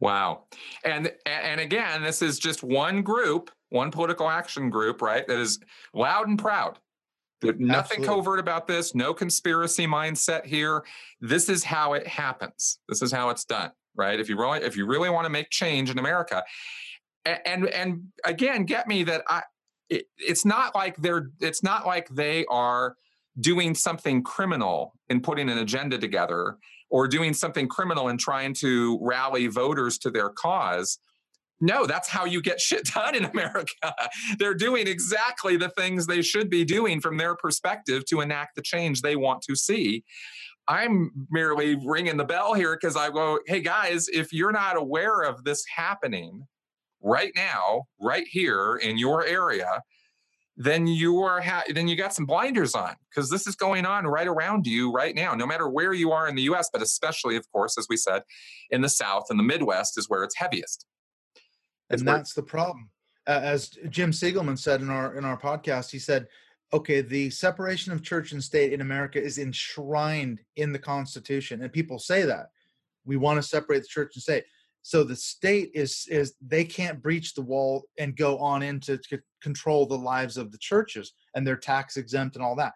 Wow. 0.00 0.44
And 0.84 1.12
and 1.26 1.60
again, 1.60 2.02
this 2.02 2.22
is 2.22 2.38
just 2.38 2.62
one 2.62 3.02
group, 3.02 3.50
one 3.70 3.90
political 3.90 4.28
action 4.28 4.68
group, 4.68 5.00
right? 5.00 5.26
That 5.26 5.38
is 5.38 5.60
loud 5.94 6.28
and 6.28 6.38
proud. 6.38 6.78
There's 7.42 7.58
nothing 7.58 7.98
Absolutely. 7.98 8.06
covert 8.06 8.38
about 8.38 8.66
this, 8.66 8.94
no 8.94 9.12
conspiracy 9.12 9.86
mindset 9.86 10.46
here. 10.46 10.84
This 11.20 11.48
is 11.48 11.64
how 11.64 11.94
it 11.94 12.06
happens. 12.06 12.78
This 12.88 13.02
is 13.02 13.12
how 13.12 13.30
it's 13.30 13.44
done, 13.44 13.72
right? 13.96 14.18
If 14.18 14.28
you 14.28 14.38
really 14.38 14.60
if 14.60 14.76
you 14.76 14.86
really 14.86 15.10
want 15.10 15.24
to 15.24 15.30
make 15.30 15.50
change 15.50 15.90
in 15.90 15.98
America. 15.98 16.42
And 17.24 17.40
and, 17.44 17.66
and 17.68 18.02
again, 18.24 18.64
get 18.64 18.86
me 18.88 19.04
that 19.04 19.22
I 19.28 19.42
it, 19.90 20.06
it's 20.16 20.44
not 20.44 20.74
like 20.74 20.96
they're 20.96 21.30
it's 21.40 21.62
not 21.62 21.86
like 21.86 22.08
they 22.08 22.46
are 22.46 22.96
doing 23.40 23.74
something 23.74 24.22
criminal 24.22 24.94
and 25.08 25.22
putting 25.22 25.48
an 25.48 25.58
agenda 25.58 25.98
together 25.98 26.56
or 26.90 27.08
doing 27.08 27.32
something 27.32 27.66
criminal 27.66 28.08
and 28.08 28.20
trying 28.20 28.54
to 28.54 28.98
rally 29.00 29.46
voters 29.46 29.98
to 29.98 30.10
their 30.10 30.28
cause. 30.28 30.98
No, 31.62 31.86
that's 31.86 32.08
how 32.08 32.24
you 32.24 32.42
get 32.42 32.60
shit 32.60 32.86
done 32.86 33.14
in 33.14 33.24
America. 33.32 33.94
They're 34.38 34.52
doing 34.52 34.88
exactly 34.88 35.56
the 35.56 35.68
things 35.68 36.06
they 36.06 36.20
should 36.20 36.50
be 36.50 36.64
doing 36.64 37.00
from 37.00 37.16
their 37.16 37.36
perspective 37.36 38.04
to 38.06 38.20
enact 38.20 38.56
the 38.56 38.62
change 38.62 39.00
they 39.00 39.14
want 39.14 39.42
to 39.42 39.54
see. 39.54 40.02
I'm 40.66 41.12
merely 41.30 41.76
ringing 41.76 42.16
the 42.16 42.24
bell 42.24 42.54
here 42.54 42.76
because 42.80 42.96
I 42.96 43.10
go, 43.10 43.38
hey 43.46 43.60
guys, 43.60 44.08
if 44.08 44.32
you're 44.32 44.52
not 44.52 44.76
aware 44.76 45.22
of 45.22 45.44
this 45.44 45.64
happening 45.74 46.46
right 47.00 47.32
now, 47.36 47.84
right 48.00 48.26
here 48.28 48.76
in 48.76 48.98
your 48.98 49.24
area, 49.24 49.82
then 50.56 50.86
you 50.88 51.20
are 51.22 51.40
ha- 51.40 51.64
then 51.72 51.86
you 51.88 51.96
got 51.96 52.12
some 52.12 52.26
blinders 52.26 52.74
on 52.74 52.94
because 53.08 53.30
this 53.30 53.46
is 53.46 53.54
going 53.56 53.86
on 53.86 54.06
right 54.06 54.28
around 54.28 54.66
you 54.66 54.92
right 54.92 55.14
now 55.14 55.34
no 55.34 55.46
matter 55.46 55.66
where 55.66 55.94
you 55.94 56.12
are 56.12 56.28
in 56.28 56.34
the 56.34 56.42
US 56.42 56.68
but 56.70 56.82
especially 56.82 57.36
of 57.36 57.50
course 57.50 57.78
as 57.78 57.86
we 57.88 57.96
said 57.96 58.22
in 58.70 58.82
the 58.82 58.88
south 58.88 59.24
and 59.30 59.38
the 59.38 59.44
midwest 59.44 59.96
is 59.96 60.10
where 60.10 60.22
it's 60.22 60.36
heaviest 60.36 60.84
it's 61.92 62.02
and 62.02 62.08
that's 62.08 62.34
the 62.34 62.42
problem. 62.42 62.90
Uh, 63.26 63.40
as 63.42 63.68
Jim 63.88 64.10
Siegelman 64.10 64.58
said 64.58 64.80
in 64.80 64.90
our 64.90 65.16
in 65.16 65.24
our 65.24 65.38
podcast 65.38 65.90
he 65.90 65.98
said 65.98 66.26
okay 66.72 67.02
the 67.02 67.30
separation 67.30 67.92
of 67.92 68.02
church 68.02 68.32
and 68.32 68.42
state 68.42 68.72
in 68.72 68.80
America 68.80 69.22
is 69.22 69.38
enshrined 69.38 70.40
in 70.56 70.72
the 70.72 70.78
constitution. 70.78 71.62
And 71.62 71.72
people 71.72 71.98
say 71.98 72.22
that. 72.24 72.50
We 73.04 73.16
want 73.16 73.38
to 73.38 73.42
separate 73.42 73.80
the 73.80 73.88
church 73.88 74.12
and 74.14 74.22
state. 74.22 74.44
So 74.82 75.04
the 75.04 75.16
state 75.16 75.70
is 75.74 76.06
is 76.10 76.34
they 76.40 76.64
can't 76.64 77.02
breach 77.02 77.34
the 77.34 77.42
wall 77.42 77.84
and 77.98 78.16
go 78.16 78.38
on 78.38 78.62
into 78.62 78.98
control 79.40 79.86
the 79.86 79.98
lives 79.98 80.36
of 80.36 80.50
the 80.50 80.58
churches 80.58 81.12
and 81.34 81.46
they're 81.46 81.56
tax 81.56 81.96
exempt 81.96 82.36
and 82.36 82.44
all 82.44 82.56
that. 82.56 82.72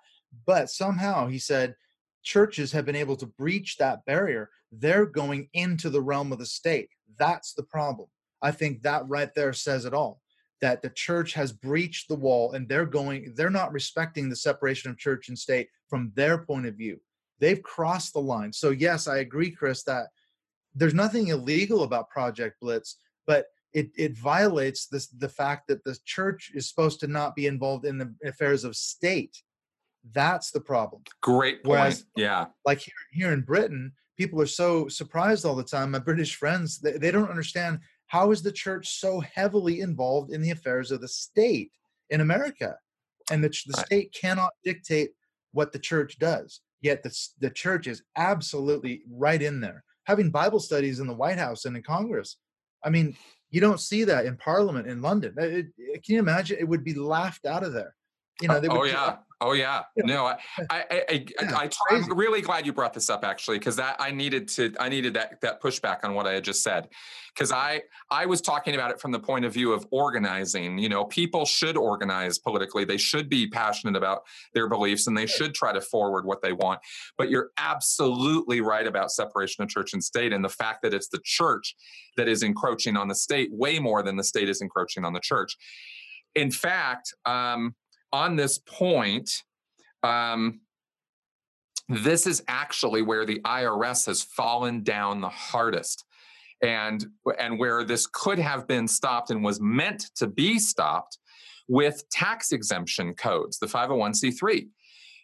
But 0.47 0.71
somehow 0.71 1.27
he 1.27 1.39
said 1.39 1.75
churches 2.23 2.73
have 2.73 2.85
been 2.85 2.97
able 2.97 3.17
to 3.17 3.27
breach 3.27 3.77
that 3.79 4.05
barrier. 4.05 4.51
They're 4.71 5.07
going 5.07 5.49
into 5.55 5.91
the 5.91 6.03
realm 6.03 6.33
of 6.33 6.39
the 6.39 6.47
state. 6.47 6.91
That's 7.19 7.55
the 7.55 7.63
problem 7.63 8.09
i 8.43 8.51
think 8.51 8.83
that 8.83 9.07
right 9.09 9.35
there 9.35 9.53
says 9.53 9.85
it 9.85 9.95
all 9.95 10.21
that 10.63 10.81
the 10.81 10.91
church 10.91 11.35
has 11.35 11.53
breached 11.53 12.09
the 12.09 12.15
wall 12.15 12.53
and 12.53 12.69
they're 12.69 12.87
going 12.87 13.33
they're 13.37 13.51
not 13.51 13.73
respecting 13.73 14.29
the 14.29 14.37
separation 14.37 14.91
of 14.91 14.99
church 14.99 15.29
and 15.29 15.39
state 15.39 15.69
from 15.89 16.13
their 16.15 16.39
point 16.39 16.67
of 16.67 16.75
view 16.75 16.99
they've 17.41 17.63
crossed 17.63 18.13
the 18.13 18.21
line 18.21 18.53
so 18.53 18.71
yes 18.71 19.07
i 19.07 19.19
agree 19.19 19.51
chris 19.51 19.83
that 19.83 20.07
there's 20.77 20.95
nothing 20.95 21.29
illegal 21.29 21.83
about 21.83 22.11
Project 22.11 22.61
Blitz, 22.61 22.99
but 23.27 23.47
it, 23.73 23.91
it 23.97 24.17
violates 24.17 24.87
this 24.87 25.07
the 25.09 25.29
fact 25.29 25.69
that 25.69 25.83
the 25.85 25.97
church 26.05 26.53
is 26.55 26.69
supposed 26.69 27.01
to 27.01 27.07
not 27.07 27.35
be 27.35 27.47
involved 27.47 27.87
in 27.87 27.99
the 27.99 28.15
affairs 28.25 28.63
of 28.63 28.77
state. 28.77 29.43
That's 30.13 30.51
the 30.51 30.61
problem. 30.61 31.03
Great 31.23 31.65
point. 31.65 31.79
Whereas, 31.79 32.05
yeah. 32.17 32.47
Like 32.65 32.81
here, 32.81 32.95
here 33.11 33.33
in 33.33 33.41
Britain, 33.41 33.93
people 34.17 34.41
are 34.41 34.47
so 34.47 34.87
surprised 34.89 35.45
all 35.45 35.57
the 35.57 35.65
time. 35.65 35.91
My 35.91 35.99
British 35.99 36.37
friends, 36.37 36.79
they, 36.79 36.93
they 36.93 37.11
don't 37.11 37.31
understand 37.31 37.81
how 38.07 38.31
is 38.31 38.43
the 38.43 38.53
church 38.53 39.01
so 39.01 39.21
heavily 39.21 39.81
involved 39.81 40.33
in 40.33 40.43
the 40.43 40.51
affairs 40.51 40.91
of 40.91 41.01
the 41.01 41.09
state 41.09 41.73
in 42.11 42.21
America? 42.21 42.77
And 43.31 43.43
the, 43.43 43.49
the 43.49 43.75
right. 43.77 43.87
state 43.87 44.17
cannot 44.19 44.53
dictate 44.65 45.11
what 45.53 45.73
the 45.73 45.79
church 45.79 46.19
does. 46.19 46.61
Yet 46.81 47.03
the, 47.03 47.17
the 47.41 47.51
church 47.51 47.87
is 47.87 48.03
absolutely 48.17 49.03
right 49.11 49.43
in 49.43 49.61
there 49.61 49.83
having 50.07 50.31
Bible 50.31 50.61
studies 50.61 51.01
in 51.01 51.07
the 51.07 51.15
White 51.15 51.39
House 51.39 51.65
and 51.65 51.77
in 51.77 51.83
Congress. 51.83 52.37
I 52.85 52.91
mean, 52.91 53.17
you 53.51 53.61
don't 53.61 53.81
see 53.81 54.05
that 54.05 54.25
in 54.25 54.37
Parliament 54.37 54.87
in 54.87 55.03
London. 55.03 55.35
It, 55.37 55.67
it, 55.77 56.05
can 56.05 56.15
you 56.15 56.19
imagine? 56.21 56.57
It 56.59 56.69
would 56.69 56.85
be 56.85 56.95
laughed 56.95 57.45
out 57.45 57.65
of 57.65 57.73
there. 57.73 57.95
You 58.41 58.49
oh, 58.49 58.55
know, 58.55 58.61
they 58.61 58.69
oh, 58.69 58.79
would, 58.79 58.81
oh 58.83 58.85
yeah, 58.85 59.17
Oh 59.43 59.53
yeah, 59.53 59.83
no, 59.99 60.25
I, 60.25 60.39
I, 60.71 60.85
I, 60.91 61.25
I, 61.91 61.95
am 61.95 62.17
really 62.17 62.41
glad 62.41 62.65
you 62.65 62.73
brought 62.73 62.95
this 62.95 63.11
up 63.11 63.23
actually, 63.23 63.59
because 63.59 63.77
that 63.77 63.97
I 63.99 64.11
needed 64.11 64.49
to, 64.49 64.73
I 64.81 64.89
needed 64.89 65.13
that 65.13 65.43
that 65.43 65.61
pushback 65.61 66.05
on 66.05 66.15
what 66.15 66.27
I 66.27 66.33
had 66.33 66.45
just 66.45 66.63
said, 66.63 66.89
because 67.35 67.53
I, 67.53 67.83
I 68.11 68.25
was 68.25 68.41
talking 68.41 68.75
about 68.75 68.93
it 68.93 68.99
from 68.99 69.13
the 69.13 69.21
point 69.21 69.45
of 69.45 69.53
view 69.53 69.75
of 69.75 69.87
organizing. 69.91 70.79
You 70.79 70.89
know, 70.89 71.05
people 71.05 71.45
should 71.45 71.77
organize 71.77 72.39
politically. 72.39 72.87
They 72.87 72.97
should 72.97 73.29
be 73.29 73.47
passionate 73.47 73.95
about 73.95 74.23
their 74.55 74.71
beliefs, 74.71 75.07
and 75.07 75.15
they 75.15 75.27
should 75.27 75.53
try 75.53 75.71
to 75.71 75.83
forward 75.83 76.25
what 76.25 76.41
they 76.41 76.55
want. 76.55 76.81
But 77.19 77.29
you're 77.29 77.51
absolutely 77.59 78.63
right 78.63 78.87
about 78.87 79.11
separation 79.11 79.63
of 79.63 79.69
church 79.69 79.93
and 79.93 80.03
state, 80.03 80.33
and 80.33 80.43
the 80.43 80.49
fact 80.49 80.81
that 80.81 80.95
it's 80.95 81.09
the 81.09 81.21
church 81.23 81.77
that 82.17 82.27
is 82.27 82.43
encroaching 82.43 82.97
on 82.97 83.09
the 83.09 83.15
state 83.15 83.51
way 83.53 83.81
more 83.81 84.03
than 84.03 84.17
the 84.17 84.25
state 84.25 84.49
is 84.49 84.63
encroaching 84.63 85.05
on 85.05 85.13
the 85.13 85.21
church. 85.21 85.59
In 86.35 86.51
fact. 86.51 87.13
Um, 87.27 87.75
on 88.13 88.37
this 88.37 88.59
point, 88.59 89.31
um, 90.03 90.61
this 91.89 92.27
is 92.27 92.43
actually 92.49 93.03
where 93.03 93.25
the 93.25 93.41
IRS 93.41 94.07
has 94.07 94.23
fallen 94.23 94.83
down 94.83 95.21
the 95.21 95.29
hardest. 95.29 96.05
And, 96.63 97.05
and 97.39 97.59
where 97.59 97.85
this 97.85 98.07
could 98.07 98.39
have 98.39 98.67
been 98.67 98.89
stopped 98.89 99.31
and 99.31 99.45
was 99.45 99.61
meant 99.61 100.07
to 100.17 100.27
be 100.27 100.59
stopped 100.59 101.19
with 101.69 102.09
tax 102.09 102.53
exemption 102.53 103.13
codes, 103.13 103.59
the 103.59 103.67
501c3 103.67 104.67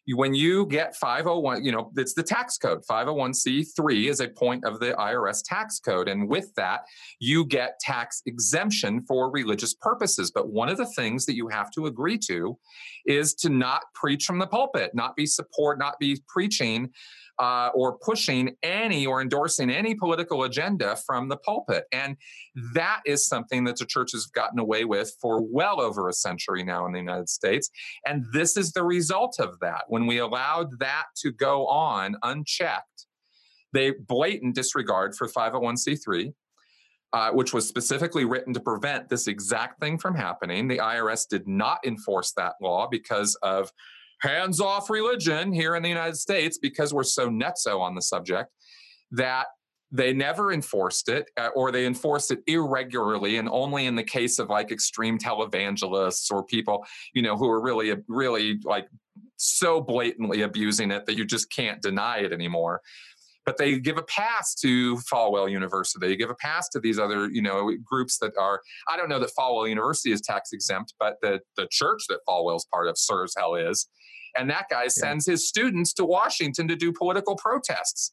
when 0.08 0.34
you 0.34 0.66
get 0.66 0.96
501, 0.96 1.64
you 1.64 1.70
know, 1.70 1.92
it's 1.96 2.14
the 2.14 2.22
tax 2.22 2.58
code. 2.58 2.82
501c3 2.90 4.08
is 4.08 4.20
a 4.20 4.28
point 4.28 4.64
of 4.64 4.80
the 4.80 4.92
IRS 4.94 5.42
tax 5.44 5.78
code. 5.78 6.08
And 6.08 6.28
with 6.28 6.52
that, 6.56 6.82
you 7.20 7.44
get 7.44 7.78
tax 7.78 8.22
exemption 8.26 9.04
for 9.06 9.30
religious 9.30 9.74
purposes. 9.74 10.32
But 10.32 10.50
one 10.50 10.68
of 10.68 10.76
the 10.76 10.86
things 10.86 11.24
that 11.26 11.36
you 11.36 11.48
have 11.48 11.70
to 11.72 11.86
agree 11.86 12.18
to 12.26 12.58
is 13.06 13.34
to 13.34 13.48
not 13.48 13.82
preach 13.94 14.24
from 14.24 14.38
the 14.38 14.46
pulpit, 14.46 14.92
not 14.94 15.14
be 15.14 15.26
support, 15.26 15.78
not 15.78 15.98
be 16.00 16.20
preaching 16.28 16.90
uh, 17.38 17.70
or 17.74 17.98
pushing 17.98 18.54
any 18.62 19.06
or 19.06 19.20
endorsing 19.20 19.70
any 19.70 19.94
political 19.94 20.44
agenda 20.44 20.96
from 21.06 21.28
the 21.28 21.36
pulpit. 21.36 21.84
And 21.92 22.16
that 22.74 23.00
is 23.06 23.26
something 23.26 23.64
that 23.64 23.76
the 23.76 23.86
church 23.86 24.12
has 24.12 24.26
gotten 24.26 24.58
away 24.58 24.84
with 24.84 25.16
for 25.20 25.42
well 25.42 25.80
over 25.80 26.08
a 26.08 26.12
century 26.12 26.62
now 26.62 26.86
in 26.86 26.92
the 26.92 26.98
United 26.98 27.28
States. 27.28 27.70
And 28.06 28.24
this 28.32 28.56
is 28.56 28.72
the 28.72 28.84
result 28.84 29.36
of 29.40 29.58
that. 29.60 29.84
When 29.92 30.06
we 30.06 30.20
allowed 30.20 30.78
that 30.78 31.04
to 31.18 31.30
go 31.30 31.66
on 31.66 32.16
unchecked, 32.22 33.06
they 33.74 33.90
blatant 33.90 34.54
disregard 34.54 35.14
for 35.14 35.28
501c3 35.28 36.32
uh, 37.12 37.30
which 37.32 37.52
was 37.52 37.68
specifically 37.68 38.24
written 38.24 38.54
to 38.54 38.60
prevent 38.60 39.10
this 39.10 39.26
exact 39.26 39.78
thing 39.80 39.98
from 39.98 40.14
happening. 40.14 40.66
The 40.66 40.78
IRS 40.78 41.28
did 41.28 41.46
not 41.46 41.78
enforce 41.84 42.32
that 42.38 42.54
law 42.62 42.88
because 42.90 43.36
of 43.42 43.70
hands 44.22 44.62
off 44.62 44.88
religion 44.88 45.52
here 45.52 45.76
in 45.76 45.82
the 45.82 45.90
United 45.90 46.16
States 46.16 46.56
because 46.56 46.94
we're 46.94 47.02
so 47.02 47.28
nutso 47.28 47.78
on 47.78 47.94
the 47.94 48.00
subject 48.00 48.50
that 49.10 49.48
they 49.90 50.14
never 50.14 50.52
enforced 50.52 51.10
it 51.10 51.30
uh, 51.36 51.50
or 51.54 51.70
they 51.70 51.84
enforced 51.84 52.30
it 52.30 52.40
irregularly 52.46 53.36
and 53.36 53.46
only 53.50 53.84
in 53.84 53.94
the 53.94 54.02
case 54.02 54.38
of 54.38 54.48
like 54.48 54.72
extreme 54.72 55.18
televangelists 55.18 56.32
or 56.32 56.42
people 56.42 56.82
you 57.12 57.20
know 57.20 57.36
who 57.36 57.48
are 57.50 57.60
really 57.60 57.94
really 58.08 58.58
like 58.64 58.88
so 59.42 59.80
blatantly 59.80 60.42
abusing 60.42 60.90
it 60.90 61.06
that 61.06 61.16
you 61.16 61.24
just 61.24 61.50
can't 61.50 61.82
deny 61.82 62.18
it 62.18 62.32
anymore 62.32 62.80
but 63.44 63.56
they 63.56 63.78
give 63.78 63.98
a 63.98 64.02
pass 64.02 64.54
to 64.54 64.96
Falwell 64.98 65.50
University. 65.50 66.06
They 66.06 66.16
give 66.16 66.30
a 66.30 66.34
pass 66.34 66.68
to 66.70 66.80
these 66.80 66.98
other, 66.98 67.28
you 67.28 67.42
know, 67.42 67.72
groups 67.84 68.18
that 68.18 68.32
are. 68.38 68.60
I 68.88 68.96
don't 68.96 69.08
know 69.08 69.18
that 69.18 69.30
Falwell 69.38 69.68
University 69.68 70.12
is 70.12 70.20
tax 70.20 70.52
exempt, 70.52 70.94
but 70.98 71.16
the 71.22 71.40
the 71.56 71.66
church 71.70 72.02
that 72.08 72.20
Falwell's 72.28 72.66
part 72.72 72.88
of, 72.88 72.96
serves 72.96 73.34
hell 73.36 73.54
is, 73.54 73.88
and 74.36 74.48
that 74.50 74.66
guy 74.70 74.88
sends 74.88 75.26
his 75.26 75.48
students 75.48 75.92
to 75.94 76.04
Washington 76.04 76.68
to 76.68 76.76
do 76.76 76.92
political 76.92 77.36
protests 77.36 78.12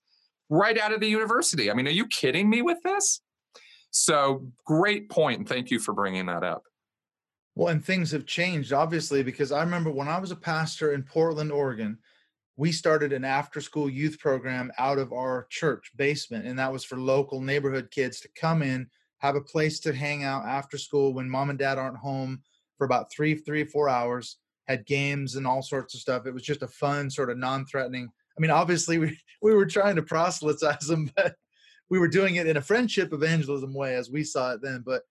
right 0.50 0.80
out 0.80 0.94
of 0.94 1.00
the 1.00 1.08
university. 1.08 1.70
I 1.70 1.74
mean, 1.74 1.88
are 1.88 1.92
you 1.92 2.08
kidding 2.08 2.50
me 2.50 2.62
with 2.62 2.80
this? 2.84 3.22
So 3.92 4.48
great 4.66 5.10
point, 5.10 5.40
and 5.40 5.48
thank 5.48 5.70
you 5.70 5.80
for 5.80 5.94
bringing 5.94 6.26
that 6.28 6.44
up. 6.44 6.64
Well, 7.60 7.74
and 7.74 7.84
things 7.84 8.12
have 8.12 8.26
changed 8.26 8.72
obviously 8.72 9.22
because 9.22 9.52
I 9.52 9.60
remember 9.60 9.92
when 9.92 10.08
I 10.08 10.18
was 10.18 10.32
a 10.32 10.36
pastor 10.38 10.94
in 10.94 11.04
Portland, 11.04 11.52
Oregon, 11.52 11.98
we 12.56 12.72
started 12.72 13.12
an 13.12 13.26
after 13.26 13.60
school 13.60 13.90
youth 13.90 14.18
program 14.18 14.72
out 14.78 14.98
of 14.98 15.12
our 15.12 15.46
church 15.50 15.92
basement 15.98 16.48
and 16.48 16.58
that 16.58 16.72
was 16.72 16.86
for 16.86 16.96
local 16.96 17.42
neighborhood 17.42 17.92
kids 17.92 18.22
to 18.22 18.30
come 18.34 18.62
in 18.62 18.88
have 19.18 19.36
a 19.36 19.42
place 19.42 19.82
to 19.82 19.94
hang 19.94 20.24
out 20.24 20.46
after 20.46 20.78
school 20.78 21.14
when 21.14 21.30
mom 21.30 21.50
and 21.50 21.60
dad 21.60 21.78
aren't 21.78 21.98
home 21.98 22.42
for 22.78 22.86
about 22.86 23.12
three 23.12 23.36
three 23.36 23.66
four 23.66 23.90
hours 23.90 24.38
had 24.70 24.86
games 24.86 25.36
and 25.36 25.46
all 25.46 25.62
sorts 25.62 25.94
of 25.94 26.00
stuff. 26.00 26.26
It 26.26 26.34
was 26.34 26.44
just 26.44 26.64
a 26.64 26.68
fun 26.68 27.10
sort 27.10 27.30
of 27.30 27.38
non-threatening. 27.38 28.08
I 28.08 28.40
mean, 28.40 28.52
obviously 28.52 28.98
we 29.00 29.20
we 29.42 29.54
were 29.54 29.66
trying 29.66 29.98
to 29.98 30.02
proselytize 30.02 30.88
them, 30.88 31.12
but 31.14 31.36
we 31.90 32.00
were 32.00 32.08
doing 32.08 32.38
it 32.38 32.48
in 32.48 32.56
a 32.56 32.62
friendship 32.62 33.12
evangelism 33.12 33.74
way 33.74 33.96
as 33.96 34.10
we 34.10 34.24
saw 34.24 34.54
it 34.54 34.62
then. 34.62 34.82
But 34.86 35.02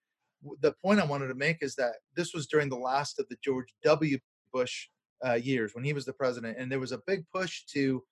the 0.61 0.73
point 0.83 1.01
I 1.01 1.07
wanted 1.07 1.29
to 1.29 1.35
make 1.35 1.59
is 1.63 1.75
that 1.77 1.95
this 2.15 2.33
was 2.35 2.47
during 2.47 2.69
the 2.69 2.77
last 2.77 3.19
of 3.19 3.29
the 3.29 3.37
George 3.43 3.75
W. 3.83 4.19
Bush 4.53 4.89
uh, 5.27 5.35
years 5.35 5.75
when 5.75 5.85
he 5.85 5.93
was 5.93 6.05
the 6.05 6.13
president, 6.13 6.59
and 6.59 6.71
there 6.71 6.81
was 6.81 6.93
a 6.93 7.03
big 7.07 7.25
push 7.35 7.65
to 7.67 8.03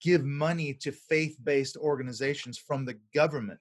give 0.00 0.24
money 0.24 0.74
to 0.74 0.92
faith-based 0.92 1.76
organizations 1.76 2.58
from 2.58 2.84
the 2.84 2.98
government. 3.14 3.60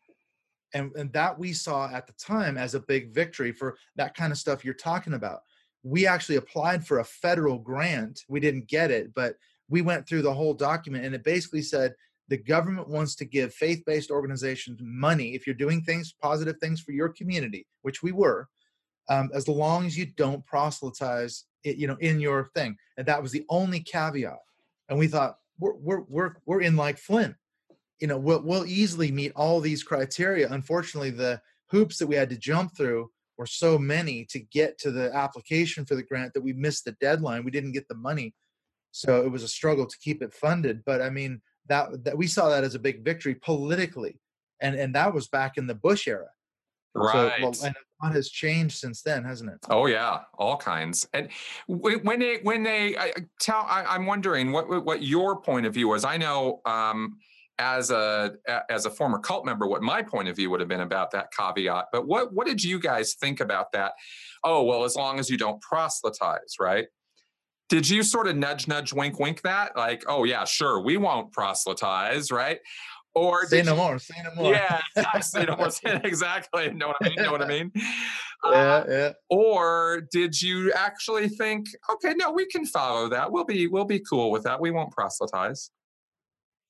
And, 0.74 0.92
and 0.96 1.12
that 1.14 1.38
we 1.38 1.54
saw 1.54 1.90
at 1.90 2.08
the 2.08 2.14
time 2.14 2.58
as 2.58 2.76
a 2.76 2.80
big 2.80 3.14
victory 3.14 3.52
for 3.52 3.78
that 3.98 4.16
kind 4.16 4.32
of 4.32 4.38
stuff 4.38 4.64
you're 4.64 4.74
talking 4.74 5.14
about. 5.14 5.42
We 5.84 6.08
actually 6.08 6.38
applied 6.38 6.86
for 6.86 7.00
a 7.00 7.04
federal 7.04 7.60
grant. 7.60 8.22
We 8.30 8.40
didn't 8.40 8.68
get 8.68 8.90
it, 8.90 9.14
but 9.14 9.36
we 9.70 9.82
went 9.82 10.08
through 10.08 10.22
the 10.22 10.34
whole 10.34 10.54
document 10.54 11.06
and 11.06 11.14
it 11.14 11.24
basically 11.24 11.62
said 11.62 11.94
the 12.32 12.38
government 12.38 12.88
wants 12.88 13.14
to 13.14 13.26
give 13.26 13.54
faith-based 13.54 14.10
organizations 14.10 14.80
money 14.82 15.36
if 15.36 15.46
you're 15.46 15.54
doing 15.54 15.82
things 15.84 16.16
positive 16.22 16.58
things 16.58 16.82
for 16.82 16.92
your 16.92 17.10
community 17.10 17.68
which 17.84 18.02
we 18.02 18.12
were 18.12 18.48
um, 19.10 19.30
as 19.34 19.48
long 19.48 19.86
as 19.86 19.98
you 19.98 20.06
don't 20.06 20.46
proselytize 20.46 21.46
it, 21.64 21.78
you 21.78 21.88
know 21.88 21.98
in 22.00 22.20
your 22.20 22.50
thing. 22.56 22.78
And 22.98 23.06
that 23.08 23.22
was 23.22 23.32
the 23.32 23.46
only 23.50 23.82
caveat. 23.82 24.40
And 24.90 24.98
we 24.98 25.08
thought 25.08 25.38
we're 25.60 25.76
we're 25.76 26.02
we're, 26.08 26.34
we're 26.46 26.62
in 26.62 26.76
like 26.76 26.98
flint 26.98 27.36
you 28.00 28.08
know 28.08 28.18
we'll, 28.18 28.42
we'll 28.42 28.66
easily 28.66 29.12
meet 29.12 29.34
all 29.36 29.60
these 29.60 29.84
criteria. 29.84 30.50
Unfortunately 30.50 31.12
the 31.12 31.42
hoops 31.70 31.98
that 32.00 32.08
we 32.08 32.16
had 32.16 32.30
to 32.30 32.38
jump 32.38 32.76
through 32.76 33.10
were 33.38 33.46
so 33.46 33.78
many 33.78 34.26
to 34.26 34.40
get 34.40 34.78
to 34.80 34.92
the 34.92 35.14
application 35.16 35.86
for 35.86 35.96
the 35.96 36.04
grant 36.04 36.34
that 36.34 36.44
we 36.44 36.54
missed 36.54 36.86
the 36.86 36.96
deadline. 37.02 37.44
We 37.44 37.52
didn't 37.52 37.72
get 37.72 37.88
the 37.88 37.96
money. 37.96 38.34
So 38.92 39.24
it 39.24 39.32
was 39.32 39.44
a 39.44 39.48
struggle 39.48 39.86
to 39.86 39.98
keep 40.00 40.22
it 40.22 40.34
funded. 40.34 40.84
But 40.86 41.02
i 41.02 41.10
mean 41.10 41.42
that 41.68 42.03
that 42.03 42.18
we 42.18 42.28
saw 42.28 42.49
that 42.49 42.64
as 42.64 42.76
a 42.76 42.80
big 42.80 43.03
victory 43.03 43.36
politically, 43.36 44.20
and 44.62 44.76
and 44.76 44.95
that 44.95 45.14
was 45.14 45.28
back 45.28 45.57
in 45.57 45.68
the 45.68 45.76
Bush 45.76 46.07
era. 46.07 46.30
Right. 46.93 47.34
So, 47.39 47.43
well, 47.43 47.55
and 47.66 47.76
a 47.76 48.05
lot 48.05 48.16
has 48.16 48.30
changed 48.30 48.78
since 48.78 49.01
then, 49.01 49.24
hasn't 49.24 49.49
it? 49.49 49.59
Oh 49.70 49.86
yeah, 49.86 50.22
all 50.38 50.57
kinds. 50.57 51.07
And 51.14 51.30
when 51.68 52.20
they 52.20 52.39
when 52.43 52.64
they 52.64 52.95
tell, 53.39 53.66
I, 53.68 53.95
am 53.95 54.05
wondering 54.05 54.51
what 54.51 54.86
what 54.86 55.03
your 55.03 55.41
point 55.41 55.66
of 55.66 55.74
view 55.74 55.88
was. 55.88 56.03
I 56.03 56.18
know. 56.18 56.62
Um, 56.66 57.18
as 57.59 57.91
a 57.91 58.34
as 58.70 58.88
a 58.88 58.89
former 58.89 59.20
cult 59.20 59.45
member, 59.45 59.68
what 59.68 59.84
my 59.84 60.01
point 60.01 60.28
of 60.28 60.36
view 60.36 60.49
would 60.49 60.59
have 60.59 60.70
been 60.70 60.82
about 60.82 61.12
that 61.12 61.28
caveat. 61.32 61.86
But 61.91 62.07
what 62.07 62.34
what 62.34 62.47
did 62.47 62.64
you 62.64 62.80
guys 62.80 63.14
think 63.14 63.39
about 63.39 63.72
that? 63.74 63.93
Oh 64.43 64.64
well, 64.64 64.84
as 64.84 64.95
long 64.95 65.20
as 65.20 65.30
you 65.30 65.38
don't 65.38 65.62
proselytize, 65.62 66.55
right? 66.59 66.88
Did 67.72 67.90
you 67.90 68.04
sort 68.04 68.28
of 68.28 68.36
nudge, 68.36 68.68
nudge, 68.68 68.92
wink, 68.92 69.18
wink 69.18 69.42
that? 69.44 69.78
Like, 69.78 70.04
oh 70.06 70.26
yeah, 70.26 70.44
sure, 70.44 70.82
we 70.82 70.98
won't 70.98 71.32
proselytize, 71.32 72.30
right? 72.30 72.60
Or 73.16 73.46
say 73.46 73.64
no 73.64 73.72
you, 73.72 73.78
more, 73.78 73.98
say 73.98 74.16
no 74.22 74.36
more. 74.36 74.52
Yeah, 74.52 74.82
say 75.22 75.46
no 75.46 75.56
more. 75.56 75.70
exactly. 76.04 76.74
Know 76.74 76.90
what 76.90 76.98
I 77.02 77.08
mean? 77.08 77.16
Know 77.16 77.32
what 77.32 77.42
I 77.42 77.48
mean? 77.48 77.72
Yeah, 78.44 78.50
uh, 78.50 78.86
yeah. 78.90 79.12
Or 79.30 80.02
did 80.12 80.42
you 80.42 80.74
actually 80.74 81.30
think, 81.30 81.68
okay, 81.92 82.16
no, 82.16 82.32
we 82.32 82.48
can 82.48 82.66
follow 82.66 83.08
that. 83.10 83.32
We'll 83.32 83.46
be 83.46 83.68
we'll 83.68 83.86
be 83.86 84.00
cool 84.00 84.32
with 84.32 84.42
that. 84.46 84.60
We 84.60 84.72
won't 84.72 84.92
proselytize. 84.92 85.70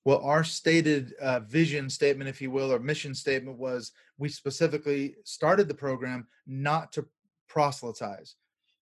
Well, 0.04 0.20
our 0.22 0.44
stated 0.44 1.14
uh, 1.22 1.40
vision 1.40 1.90
statement, 1.90 2.30
if 2.30 2.42
you 2.42 2.52
will, 2.52 2.74
or 2.74 2.80
mission 2.80 3.16
statement 3.16 3.58
was 3.58 3.94
we 4.18 4.28
specifically 4.28 5.16
started 5.24 5.70
the 5.70 5.74
program 5.74 6.28
not 6.46 6.92
to 6.92 7.06
proselytize. 7.48 8.36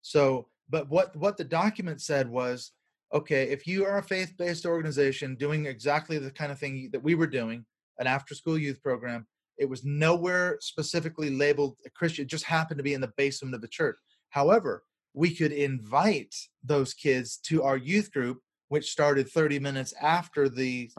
So 0.02 0.50
but 0.74 0.90
what 0.90 1.16
what 1.16 1.38
the 1.38 1.44
document 1.44 2.02
said 2.02 2.28
was, 2.28 2.72
okay, 3.14 3.44
if 3.44 3.68
you 3.68 3.86
are 3.86 4.00
a 4.00 4.04
faith-based 4.04 4.66
organization 4.66 5.36
doing 5.36 5.68
exactly 5.68 6.18
the 6.18 6.32
kind 6.32 6.52
of 6.52 6.58
thing 6.58 6.90
that 6.92 7.04
we 7.04 7.14
were 7.14 7.28
doing, 7.28 7.64
an 8.00 8.08
after-school 8.08 8.58
youth 8.58 8.82
program, 8.82 9.28
it 9.60 9.70
was 9.70 9.86
nowhere 9.86 10.58
specifically 10.62 11.30
labeled 11.30 11.78
a 11.86 11.92
Christian. 11.92 12.24
It 12.24 12.30
just 12.30 12.46
happened 12.46 12.80
to 12.80 12.84
be 12.84 12.96
in 12.96 13.02
the 13.02 13.14
basement 13.18 13.54
of 13.54 13.62
the 13.62 13.68
church. 13.68 13.98
However, 14.32 14.82
we 15.14 15.36
could 15.36 15.52
invite 15.52 16.34
those 16.64 16.96
kids 16.96 17.38
to 17.50 17.62
our 17.62 17.78
youth 17.78 18.12
group, 18.12 18.40
which 18.70 18.90
started 18.90 19.30
30 19.30 19.60
minutes 19.60 19.94
after 20.02 20.50
the 20.50 20.90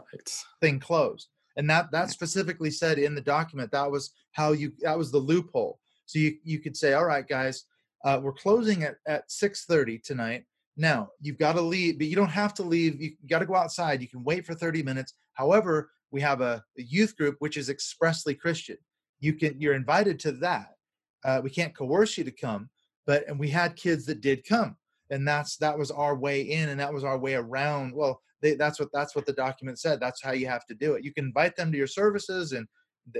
thing 0.61 0.79
closed. 0.79 1.27
And 1.57 1.69
that 1.69 1.91
that 1.91 2.11
specifically 2.11 2.71
said 2.71 2.97
in 2.97 3.13
the 3.13 3.19
document 3.19 3.71
that 3.71 3.91
was 3.91 4.13
how 4.31 4.53
you 4.53 4.71
that 4.83 4.97
was 4.97 5.11
the 5.11 5.17
loophole. 5.17 5.79
So 6.05 6.19
you 6.19 6.37
you 6.45 6.59
could 6.59 6.77
say, 6.77 6.93
all 6.93 7.03
right, 7.03 7.27
guys, 7.27 7.65
uh, 8.05 8.19
we're 8.21 8.31
closing 8.31 8.83
at, 8.83 8.97
at 9.07 9.27
6.30 9.29 10.01
tonight. 10.01 10.45
Now, 10.77 11.09
you've 11.19 11.39
got 11.39 11.53
to 11.53 11.61
leave, 11.61 11.97
but 11.97 12.07
you 12.07 12.15
don't 12.15 12.29
have 12.29 12.53
to 12.55 12.63
leave. 12.63 13.01
You 13.01 13.11
got 13.27 13.39
to 13.39 13.45
go 13.45 13.55
outside. 13.55 14.01
You 14.01 14.07
can 14.07 14.23
wait 14.23 14.45
for 14.45 14.53
30 14.53 14.83
minutes. 14.83 15.13
However, 15.33 15.89
we 16.11 16.21
have 16.21 16.41
a, 16.41 16.63
a 16.77 16.81
youth 16.83 17.17
group 17.17 17.35
which 17.39 17.57
is 17.57 17.69
expressly 17.69 18.35
Christian. 18.35 18.77
You 19.19 19.33
can 19.33 19.59
you're 19.59 19.73
invited 19.73 20.19
to 20.21 20.33
that. 20.33 20.75
Uh, 21.23 21.41
we 21.43 21.49
can't 21.49 21.75
coerce 21.75 22.17
you 22.17 22.23
to 22.23 22.31
come, 22.31 22.69
but 23.07 23.27
and 23.27 23.39
we 23.39 23.49
had 23.49 23.75
kids 23.75 24.05
that 24.05 24.21
did 24.21 24.47
come, 24.47 24.75
and 25.09 25.27
that's 25.27 25.57
that 25.57 25.77
was 25.77 25.89
our 25.89 26.15
way 26.15 26.41
in, 26.41 26.69
and 26.69 26.79
that 26.79 26.93
was 26.93 27.03
our 27.03 27.17
way 27.17 27.33
around. 27.33 27.93
Well, 27.93 28.21
they, 28.41 28.53
that's 28.53 28.79
what 28.79 28.89
that's 28.93 29.15
what 29.15 29.25
the 29.25 29.33
document 29.33 29.79
said. 29.79 29.99
That's 29.99 30.21
how 30.21 30.33
you 30.33 30.47
have 30.47 30.65
to 30.67 30.75
do 30.75 30.93
it. 30.93 31.03
You 31.03 31.13
can 31.13 31.25
invite 31.25 31.55
them 31.55 31.71
to 31.71 31.77
your 31.77 31.87
services, 31.87 32.51
and 32.51 32.67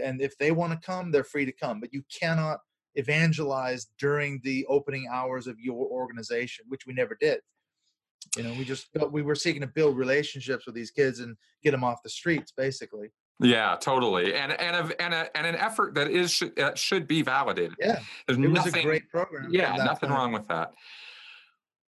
and 0.01 0.21
if 0.21 0.37
they 0.37 0.51
want 0.51 0.73
to 0.73 0.85
come, 0.85 1.11
they're 1.11 1.23
free 1.23 1.45
to 1.45 1.51
come, 1.51 1.79
but 1.79 1.93
you 1.93 2.03
cannot 2.19 2.59
evangelize 2.95 3.87
during 3.99 4.39
the 4.43 4.65
opening 4.67 5.07
hours 5.11 5.47
of 5.47 5.59
your 5.59 5.87
organization, 5.87 6.65
which 6.67 6.85
we 6.85 6.93
never 6.93 7.17
did. 7.19 7.39
You 8.35 8.43
know, 8.43 8.53
we 8.57 8.65
just 8.65 8.87
we 9.11 9.21
were 9.21 9.35
seeking 9.35 9.61
to 9.61 9.67
build 9.67 9.97
relationships 9.97 10.65
with 10.65 10.75
these 10.75 10.91
kids 10.91 11.19
and 11.19 11.37
get 11.63 11.71
them 11.71 11.83
off 11.83 12.01
the 12.03 12.09
streets, 12.09 12.51
basically. 12.51 13.11
Yeah, 13.39 13.75
totally, 13.79 14.33
and 14.33 14.51
and 14.53 14.75
a, 14.75 15.01
and 15.01 15.13
a, 15.13 15.37
and 15.37 15.45
an 15.45 15.55
effort 15.55 15.93
that 15.95 16.09
is 16.09 16.31
should, 16.31 16.57
uh, 16.59 16.73
should 16.75 17.07
be 17.07 17.21
validated. 17.21 17.75
Yeah, 17.79 17.99
there's 18.27 18.39
it 18.39 18.41
nothing, 18.41 18.73
was 18.73 18.81
a 18.81 18.83
great 18.83 19.09
program. 19.09 19.49
Yeah, 19.51 19.75
nothing 19.75 20.09
wrong 20.09 20.31
with 20.31 20.47
that. 20.47 20.73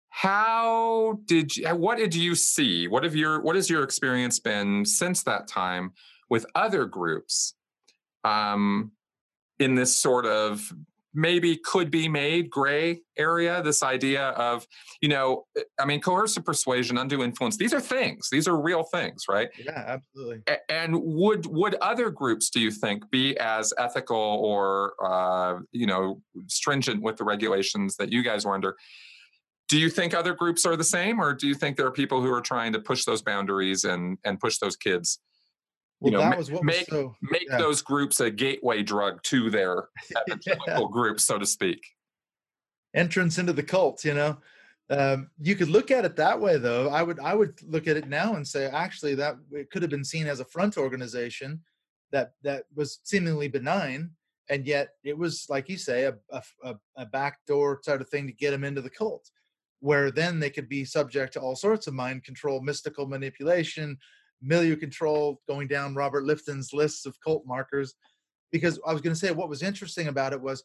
How 0.10 1.20
did 1.26 1.56
you? 1.56 1.68
What 1.70 1.97
did 1.97 2.16
you 2.16 2.36
see? 2.36 2.88
What 2.88 3.03
have 3.03 3.16
your 3.16 3.41
What 3.41 3.56
has 3.56 3.70
your 3.70 3.84
experience 3.84 4.39
been 4.39 4.86
since 4.86 5.24
that 5.24 5.47
time 5.47 5.93
with 6.30 6.45
other 6.56 6.86
groups? 6.86 7.53
Um, 8.24 8.91
in 9.60 9.76
this 9.76 9.97
sort 9.97 10.26
of 10.26 10.72
maybe 11.16 11.57
could 11.57 11.89
be 11.89 12.07
made 12.07 12.49
gray 12.49 13.01
area 13.18 13.63
this 13.63 13.82
idea 13.82 14.30
of 14.30 14.68
you 15.01 15.09
know 15.09 15.45
i 15.80 15.86
mean 15.86 16.01
coercive 16.01 16.43
persuasion 16.43 16.97
undue 16.97 17.24
influence 17.24 17.57
these 17.57 17.74
are 17.74 17.80
things 17.80 18.28
these 18.32 18.47
are 18.47 18.59
real 18.59 18.84
things 18.84 19.26
right? 19.30 19.49
Yeah 19.57 19.84
absolutely. 19.88 20.41
And 20.70 20.95
would 21.01 21.45
would 21.45 21.76
other 21.76 22.09
groups 22.09 22.49
do 22.49 22.59
you 22.59 22.72
think 22.72 23.09
be 23.09 23.38
as 23.38 23.74
ethical 23.78 24.18
or 24.18 24.93
uh, 25.03 25.59
you 25.72 25.86
know 25.86 26.22
stringent 26.47 27.01
with 27.01 27.18
the 27.18 27.24
regulations 27.24 27.95
that 27.97 28.11
you 28.11 28.24
guys 28.24 28.45
were 28.45 28.53
under? 28.53 28.76
Do 29.68 29.80
you 29.80 29.89
think 29.89 30.13
other 30.13 30.34
groups 30.34 30.66
are 30.66 30.76
the 30.76 30.84
same 30.84 31.20
or 31.20 31.34
do 31.34 31.47
you 31.47 31.55
think 31.55 31.78
there 31.78 31.88
are 31.88 31.91
people 31.91 32.22
who 32.22 32.32
are 32.32 32.41
trying 32.41 32.74
to 32.74 32.80
push 32.80 33.05
those 33.05 33.22
boundaries 33.22 33.84
and 33.84 34.18
and 34.24 34.39
push 34.39 34.57
those 34.57 34.76
kids 34.76 35.20
well, 36.06 36.12
you 36.12 36.18
know, 36.20 36.30
that 36.30 36.38
was 36.38 36.51
what 36.51 36.64
make 36.64 36.88
was 36.91 36.99
so, 36.99 37.16
make 37.22 37.47
yeah. 37.49 37.58
those 37.58 37.82
groups 37.82 38.20
a 38.20 38.30
gateway 38.30 38.84
drug 38.84 39.24
to 39.24 39.49
their 39.49 39.89
evangelical 40.12 40.64
yeah. 40.68 40.91
group, 40.91 41.20
so 41.20 41.39
to 41.39 41.45
speak. 41.45 41.84
Entrance 42.93 43.39
into 43.39 43.53
the 43.53 43.64
cult, 43.64 44.06
you 44.06 44.14
know. 44.14 44.38
Um, 44.91 45.32
you 45.41 45.56
could 45.56 45.70
look 45.70 45.89
at 45.89 46.06
it 46.06 46.16
that 46.18 46.39
way, 46.39 46.58
though. 46.58 46.89
I 46.89 47.01
would 47.01 47.20
I 47.20 47.34
would 47.34 47.60
look 47.68 47.88
at 47.88 47.97
it 47.97 48.08
now 48.08 48.36
and 48.36 48.47
say, 48.47 48.66
actually, 48.66 49.16
that 49.16 49.36
it 49.51 49.72
could 49.72 49.82
have 49.82 49.89
been 49.89 50.06
seen 50.06 50.28
as 50.28 50.39
a 50.39 50.45
front 50.45 50.78
organization 50.78 51.62
that 52.12 52.34
that 52.43 52.66
was 52.76 52.99
seemingly 53.03 53.47
benign, 53.47 54.12
and 54.49 54.68
yet 54.68 54.89
it 55.03 55.18
was, 55.18 55.47
like 55.49 55.70
you 55.70 55.78
say, 55.78 56.03
a 56.03 56.16
a, 56.64 56.76
a 56.97 57.06
backdoor 57.08 57.80
sort 57.82 58.01
of 58.01 58.10
thing 58.10 58.28
to 58.28 58.34
get 58.34 58.51
them 58.51 58.64
into 58.64 58.82
the 58.82 58.91
cult, 58.91 59.32
where 59.80 60.12
then 60.12 60.39
they 60.39 60.51
could 60.51 60.70
be 60.70 60.86
subject 60.86 61.34
to 61.34 61.39
all 61.39 61.56
sorts 61.56 61.88
of 61.88 61.95
mind 61.95 62.24
control, 62.24 62.62
mystical 62.62 63.08
manipulation, 63.08 63.97
milieu 64.41 64.75
control, 64.75 65.41
going 65.47 65.67
down 65.67 65.95
Robert 65.95 66.25
Lifton's 66.25 66.73
lists 66.73 67.05
of 67.05 67.19
cult 67.21 67.45
markers. 67.45 67.95
Because 68.51 68.79
I 68.86 68.93
was 68.93 69.01
going 69.01 69.13
to 69.13 69.19
say, 69.19 69.31
what 69.31 69.49
was 69.49 69.63
interesting 69.63 70.07
about 70.07 70.33
it 70.33 70.41
was 70.41 70.63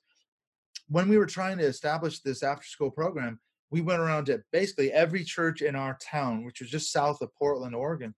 when 0.88 1.08
we 1.08 1.18
were 1.18 1.26
trying 1.26 1.58
to 1.58 1.64
establish 1.64 2.20
this 2.20 2.42
after 2.42 2.66
school 2.66 2.90
program, 2.90 3.40
we 3.70 3.80
went 3.80 4.00
around 4.00 4.26
to 4.26 4.42
basically 4.52 4.92
every 4.92 5.24
church 5.24 5.62
in 5.62 5.76
our 5.76 5.96
town, 6.02 6.44
which 6.44 6.60
was 6.60 6.70
just 6.70 6.92
south 6.92 7.20
of 7.22 7.34
Portland, 7.36 7.74
Oregon. 7.74 8.14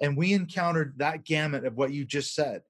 And 0.00 0.16
we 0.16 0.32
encountered 0.32 0.94
that 0.98 1.24
gamut 1.24 1.64
of 1.64 1.76
what 1.76 1.92
you 1.92 2.04
just 2.04 2.34
said. 2.34 2.62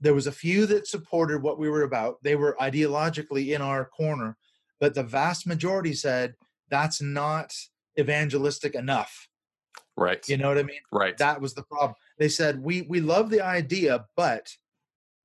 There 0.00 0.14
was 0.14 0.26
a 0.26 0.32
few 0.32 0.66
that 0.66 0.86
supported 0.86 1.42
what 1.42 1.58
we 1.58 1.68
were 1.68 1.82
about. 1.82 2.22
They 2.22 2.36
were 2.36 2.56
ideologically 2.60 3.54
in 3.54 3.60
our 3.60 3.84
corner, 3.84 4.36
but 4.78 4.94
the 4.94 5.02
vast 5.02 5.46
majority 5.46 5.92
said 5.92 6.34
that's 6.70 7.02
not 7.02 7.52
evangelistic 7.98 8.74
enough. 8.74 9.28
Right. 10.00 10.26
You 10.26 10.38
know 10.38 10.48
what 10.48 10.56
I 10.56 10.62
mean? 10.62 10.80
Right. 10.90 11.16
That 11.18 11.42
was 11.42 11.52
the 11.52 11.62
problem. 11.62 11.94
They 12.18 12.30
said, 12.30 12.62
we, 12.62 12.82
we 12.82 13.00
love 13.00 13.28
the 13.28 13.42
idea, 13.42 14.06
but 14.16 14.48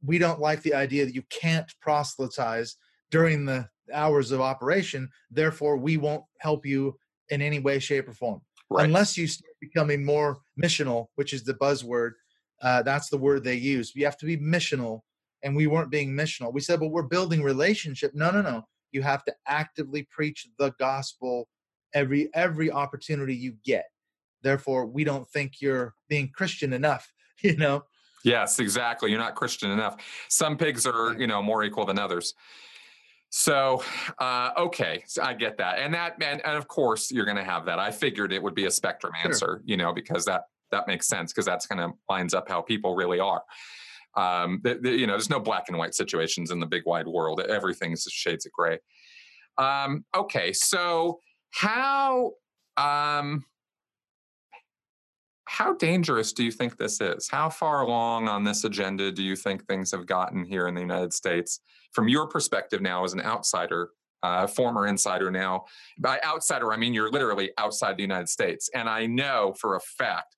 we 0.03 0.17
don't 0.17 0.41
like 0.41 0.61
the 0.63 0.73
idea 0.73 1.05
that 1.05 1.15
you 1.15 1.23
can't 1.29 1.73
proselytize 1.79 2.75
during 3.09 3.45
the 3.45 3.69
hours 3.93 4.31
of 4.31 4.41
operation. 4.41 5.09
Therefore, 5.31 5.77
we 5.77 5.95
won't 5.95 6.25
help 6.39 6.65
you 6.65 6.99
in 7.29 7.41
any 7.41 7.59
way, 7.59 7.79
shape, 7.79 8.09
or 8.09 8.13
form. 8.13 8.41
Right. 8.69 8.83
Unless 8.85 9.17
you 9.17 9.27
start 9.27 9.53
becoming 9.61 10.03
more 10.03 10.39
missional, 10.61 11.07
which 11.15 11.31
is 11.31 11.43
the 11.45 11.53
buzzword. 11.53 12.11
Uh, 12.61 12.81
that's 12.81 13.09
the 13.09 13.17
word 13.17 13.45
they 13.45 13.55
use. 13.55 13.95
You 13.95 14.03
have 14.03 14.17
to 14.17 14.25
be 14.25 14.37
missional 14.37 15.01
and 15.43 15.55
we 15.55 15.67
weren't 15.67 15.91
being 15.91 16.11
missional. 16.11 16.51
We 16.51 16.59
said, 16.59 16.81
but 16.81 16.89
we're 16.89 17.03
building 17.03 17.41
relationship. 17.41 18.13
No, 18.13 18.29
no, 18.29 18.41
no. 18.41 18.67
You 18.91 19.03
have 19.03 19.23
to 19.23 19.35
actively 19.47 20.03
preach 20.11 20.49
the 20.59 20.73
gospel 20.79 21.47
every 21.93 22.29
every 22.33 22.71
opportunity 22.71 23.35
you 23.35 23.53
get. 23.63 23.85
Therefore, 24.45 24.85
we 24.85 25.03
don't 25.03 25.27
think 25.27 25.59
you're 25.59 25.95
being 26.07 26.29
Christian 26.29 26.71
enough, 26.71 27.11
you 27.41 27.57
know. 27.57 27.83
Yes, 28.23 28.59
exactly. 28.59 29.09
You're 29.09 29.19
not 29.19 29.33
Christian 29.33 29.71
enough. 29.71 29.97
Some 30.29 30.55
pigs 30.55 30.85
are, 30.85 31.15
you 31.17 31.25
know, 31.25 31.41
more 31.41 31.63
equal 31.63 31.83
than 31.83 31.97
others. 31.97 32.35
So, 33.31 33.83
uh, 34.19 34.51
okay, 34.55 35.03
so 35.07 35.23
I 35.23 35.33
get 35.33 35.57
that, 35.57 35.79
and 35.79 35.93
that, 35.95 36.13
and, 36.21 36.45
and 36.45 36.55
of 36.55 36.67
course, 36.67 37.11
you're 37.11 37.25
going 37.25 37.37
to 37.37 37.43
have 37.43 37.65
that. 37.65 37.79
I 37.79 37.89
figured 37.89 38.31
it 38.31 38.41
would 38.41 38.53
be 38.53 38.65
a 38.65 38.71
spectrum 38.71 39.13
answer, 39.23 39.39
sure. 39.39 39.61
you 39.65 39.77
know, 39.77 39.93
because 39.93 40.25
that 40.25 40.43
that 40.71 40.87
makes 40.87 41.07
sense 41.07 41.33
because 41.33 41.45
that's 41.45 41.65
kind 41.65 41.81
of 41.81 41.91
lines 42.07 42.33
up 42.33 42.47
how 42.47 42.61
people 42.61 42.95
really 42.95 43.19
are. 43.19 43.41
Um, 44.15 44.61
the, 44.63 44.75
the, 44.75 44.91
you 44.91 45.07
know, 45.07 45.13
there's 45.13 45.29
no 45.29 45.39
black 45.39 45.65
and 45.69 45.77
white 45.77 45.95
situations 45.95 46.51
in 46.51 46.59
the 46.59 46.65
big 46.65 46.83
wide 46.85 47.07
world. 47.07 47.41
Everything's 47.41 48.03
shades 48.03 48.45
of 48.45 48.51
gray. 48.51 48.77
Um, 49.57 50.05
okay, 50.15 50.53
so 50.53 51.19
how 51.51 52.33
um, 52.77 53.43
how 55.45 55.73
dangerous 55.75 56.33
do 56.33 56.43
you 56.43 56.51
think 56.51 56.77
this 56.77 56.99
is? 56.99 57.29
How 57.29 57.49
far 57.49 57.81
along 57.81 58.27
on 58.27 58.43
this 58.43 58.63
agenda 58.63 59.11
do 59.11 59.23
you 59.23 59.35
think 59.35 59.65
things 59.65 59.91
have 59.91 60.05
gotten 60.05 60.43
here 60.43 60.67
in 60.67 60.73
the 60.73 60.81
United 60.81 61.13
States? 61.13 61.59
From 61.93 62.07
your 62.07 62.27
perspective 62.27 62.81
now 62.81 63.03
as 63.03 63.13
an 63.13 63.21
outsider, 63.21 63.89
uh, 64.23 64.47
former 64.47 64.87
insider 64.87 65.29
now. 65.29 65.65
By 65.99 66.19
outsider, 66.25 66.73
I 66.73 66.77
mean 66.77 66.93
you're 66.93 67.11
literally 67.11 67.51
outside 67.57 67.95
the 67.95 68.03
United 68.03 68.29
States. 68.29 68.69
And 68.73 68.89
I 68.89 69.05
know 69.05 69.53
for 69.59 69.75
a 69.75 69.79
fact 69.79 70.35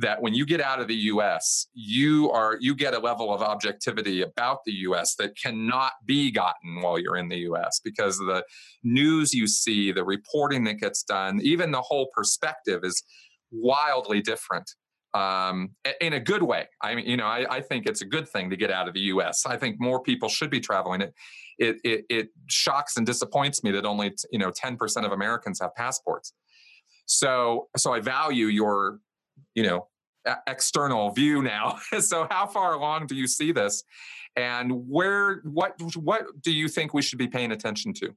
that 0.00 0.22
when 0.22 0.32
you 0.32 0.46
get 0.46 0.60
out 0.60 0.80
of 0.80 0.86
the 0.86 0.94
US, 0.94 1.66
you 1.74 2.30
are 2.30 2.56
you 2.60 2.76
get 2.76 2.94
a 2.94 2.98
level 3.00 3.34
of 3.34 3.42
objectivity 3.42 4.22
about 4.22 4.60
the 4.64 4.72
US 4.72 5.16
that 5.16 5.36
cannot 5.36 5.92
be 6.06 6.30
gotten 6.30 6.80
while 6.80 6.98
you're 6.98 7.16
in 7.16 7.28
the 7.28 7.38
US 7.50 7.80
because 7.82 8.16
the 8.18 8.44
news 8.84 9.34
you 9.34 9.48
see, 9.48 9.90
the 9.90 10.04
reporting 10.04 10.62
that 10.64 10.74
gets 10.74 11.02
done, 11.02 11.40
even 11.42 11.72
the 11.72 11.82
whole 11.82 12.08
perspective 12.14 12.84
is 12.84 13.02
wildly 13.50 14.20
different 14.20 14.70
um, 15.14 15.70
in 16.00 16.12
a 16.12 16.20
good 16.20 16.42
way. 16.42 16.66
I 16.82 16.94
mean, 16.94 17.06
you 17.06 17.16
know, 17.16 17.26
I, 17.26 17.56
I, 17.56 17.60
think 17.60 17.86
it's 17.86 18.02
a 18.02 18.04
good 18.04 18.28
thing 18.28 18.50
to 18.50 18.56
get 18.56 18.70
out 18.70 18.88
of 18.88 18.94
the 18.94 19.00
U.S. 19.00 19.46
I 19.46 19.56
think 19.56 19.76
more 19.80 20.02
people 20.02 20.28
should 20.28 20.50
be 20.50 20.60
traveling. 20.60 21.00
It, 21.00 21.14
it, 21.58 21.76
it, 21.82 22.04
it 22.10 22.28
shocks 22.48 22.96
and 22.96 23.06
disappoints 23.06 23.64
me 23.64 23.70
that 23.72 23.86
only 23.86 24.14
you 24.30 24.38
know 24.38 24.50
10% 24.50 25.04
of 25.04 25.12
Americans 25.12 25.60
have 25.60 25.74
passports. 25.74 26.34
So, 27.06 27.68
so 27.76 27.92
I 27.92 28.00
value 28.00 28.46
your 28.46 29.00
you 29.54 29.62
know 29.62 29.88
external 30.46 31.10
view 31.10 31.42
now 31.42 31.78
so 32.00 32.26
how 32.30 32.46
far 32.46 32.74
along 32.74 33.06
do 33.06 33.14
you 33.14 33.26
see 33.26 33.50
this 33.50 33.82
and 34.36 34.70
where 34.86 35.40
what 35.44 35.74
what 35.96 36.26
do 36.42 36.52
you 36.52 36.68
think 36.68 36.92
we 36.92 37.00
should 37.00 37.18
be 37.18 37.28
paying 37.28 37.52
attention 37.52 37.94
to 37.94 38.14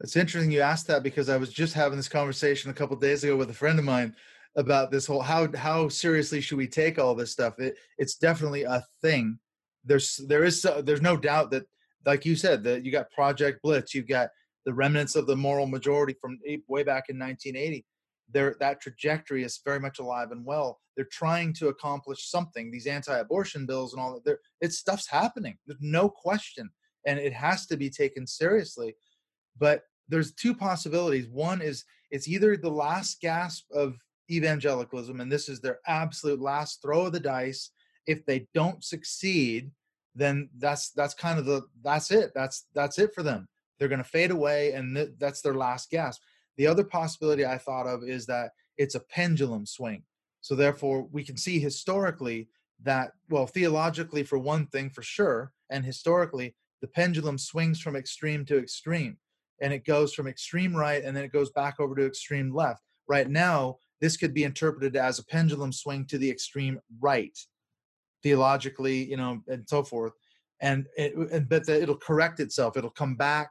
it's 0.00 0.16
interesting 0.16 0.50
you 0.50 0.60
asked 0.60 0.86
that 0.86 1.02
because 1.02 1.28
i 1.28 1.36
was 1.36 1.52
just 1.52 1.74
having 1.74 1.96
this 1.96 2.08
conversation 2.08 2.70
a 2.70 2.74
couple 2.74 2.96
days 2.96 3.24
ago 3.24 3.36
with 3.36 3.50
a 3.50 3.54
friend 3.54 3.78
of 3.78 3.84
mine 3.84 4.14
about 4.56 4.90
this 4.90 5.06
whole 5.06 5.20
how 5.20 5.48
how 5.56 5.88
seriously 5.88 6.40
should 6.40 6.58
we 6.58 6.68
take 6.68 6.98
all 6.98 7.14
this 7.14 7.32
stuff 7.32 7.58
it, 7.58 7.76
it's 7.98 8.16
definitely 8.16 8.62
a 8.62 8.84
thing 9.02 9.38
there's 9.84 10.20
there 10.28 10.44
is 10.44 10.66
there's 10.82 11.02
no 11.02 11.16
doubt 11.16 11.50
that 11.50 11.64
like 12.06 12.24
you 12.24 12.36
said 12.36 12.62
that 12.64 12.84
you 12.84 12.92
got 12.92 13.10
project 13.10 13.60
blitz 13.62 13.94
you've 13.94 14.08
got 14.08 14.28
the 14.64 14.74
remnants 14.74 15.16
of 15.16 15.26
the 15.26 15.36
moral 15.36 15.66
majority 15.66 16.16
from 16.20 16.38
way 16.68 16.82
back 16.82 17.04
in 17.08 17.18
1980 17.18 17.84
There 18.32 18.56
that 18.60 18.80
trajectory 18.80 19.44
is 19.44 19.60
very 19.64 19.80
much 19.80 19.98
alive 19.98 20.30
and 20.30 20.44
well. 20.44 20.80
They're 20.96 21.06
trying 21.10 21.52
to 21.54 21.68
accomplish 21.68 22.30
something. 22.30 22.70
These 22.70 22.86
anti-abortion 22.86 23.66
bills 23.66 23.92
and 23.92 24.02
all 24.02 24.14
that. 24.14 24.24
There, 24.24 24.38
It's 24.60 24.78
stuff's 24.78 25.08
happening. 25.08 25.58
There's 25.66 25.78
no 25.80 26.08
question, 26.08 26.70
and 27.06 27.18
it 27.18 27.32
has 27.32 27.66
to 27.66 27.76
be 27.76 27.90
taken 27.90 28.26
seriously. 28.26 28.94
But 29.58 29.82
there's 30.08 30.32
two 30.32 30.54
possibilities. 30.54 31.28
One 31.28 31.62
is 31.62 31.84
it's 32.10 32.28
either 32.28 32.56
the 32.56 32.70
last 32.70 33.20
gasp 33.20 33.64
of 33.72 33.96
evangelicalism, 34.30 35.20
and 35.20 35.30
this 35.30 35.48
is 35.48 35.60
their 35.60 35.80
absolute 35.86 36.40
last 36.40 36.82
throw 36.82 37.06
of 37.06 37.12
the 37.12 37.20
dice. 37.20 37.70
If 38.06 38.24
they 38.26 38.46
don't 38.54 38.84
succeed, 38.84 39.70
then 40.14 40.48
that's 40.58 40.90
that's 40.90 41.14
kind 41.14 41.38
of 41.38 41.46
the 41.46 41.62
that's 41.82 42.10
it. 42.10 42.32
That's 42.34 42.66
that's 42.74 42.98
it 42.98 43.14
for 43.14 43.22
them. 43.22 43.48
They're 43.78 43.88
going 43.88 44.02
to 44.02 44.08
fade 44.08 44.30
away, 44.30 44.72
and 44.72 44.94
th- 44.94 45.10
that's 45.18 45.40
their 45.40 45.54
last 45.54 45.90
gasp. 45.90 46.22
The 46.56 46.66
other 46.66 46.84
possibility 46.84 47.44
I 47.44 47.58
thought 47.58 47.86
of 47.86 48.04
is 48.04 48.26
that 48.26 48.50
it's 48.78 48.94
a 48.94 49.00
pendulum 49.00 49.66
swing. 49.66 50.02
So 50.40 50.54
therefore, 50.54 51.08
we 51.10 51.24
can 51.24 51.36
see 51.36 51.58
historically 51.58 52.48
that, 52.82 53.12
well, 53.30 53.46
theologically 53.46 54.22
for 54.22 54.38
one 54.38 54.66
thing, 54.66 54.90
for 54.90 55.02
sure, 55.02 55.52
and 55.70 55.84
historically, 55.84 56.54
the 56.80 56.88
pendulum 56.88 57.38
swings 57.38 57.80
from 57.80 57.96
extreme 57.96 58.44
to 58.44 58.58
extreme. 58.58 59.16
And 59.60 59.72
it 59.72 59.84
goes 59.84 60.14
from 60.14 60.26
extreme 60.26 60.74
right 60.74 61.02
and 61.02 61.16
then 61.16 61.24
it 61.24 61.32
goes 61.32 61.50
back 61.50 61.76
over 61.78 61.94
to 61.94 62.06
extreme 62.06 62.54
left. 62.54 62.82
Right 63.08 63.28
now, 63.28 63.78
this 64.00 64.16
could 64.16 64.34
be 64.34 64.44
interpreted 64.44 64.96
as 64.96 65.18
a 65.18 65.24
pendulum 65.26 65.72
swing 65.72 66.06
to 66.06 66.18
the 66.18 66.30
extreme 66.30 66.80
right, 67.00 67.38
theologically, 68.22 69.04
you 69.04 69.16
know, 69.16 69.40
and 69.46 69.68
so 69.68 69.82
forth. 69.82 70.12
And, 70.60 70.86
it, 70.96 71.48
but 71.48 71.66
the, 71.66 71.80
it'll 71.80 71.96
correct 71.96 72.40
itself. 72.40 72.76
It'll 72.76 72.90
come 72.90 73.14
back 73.14 73.50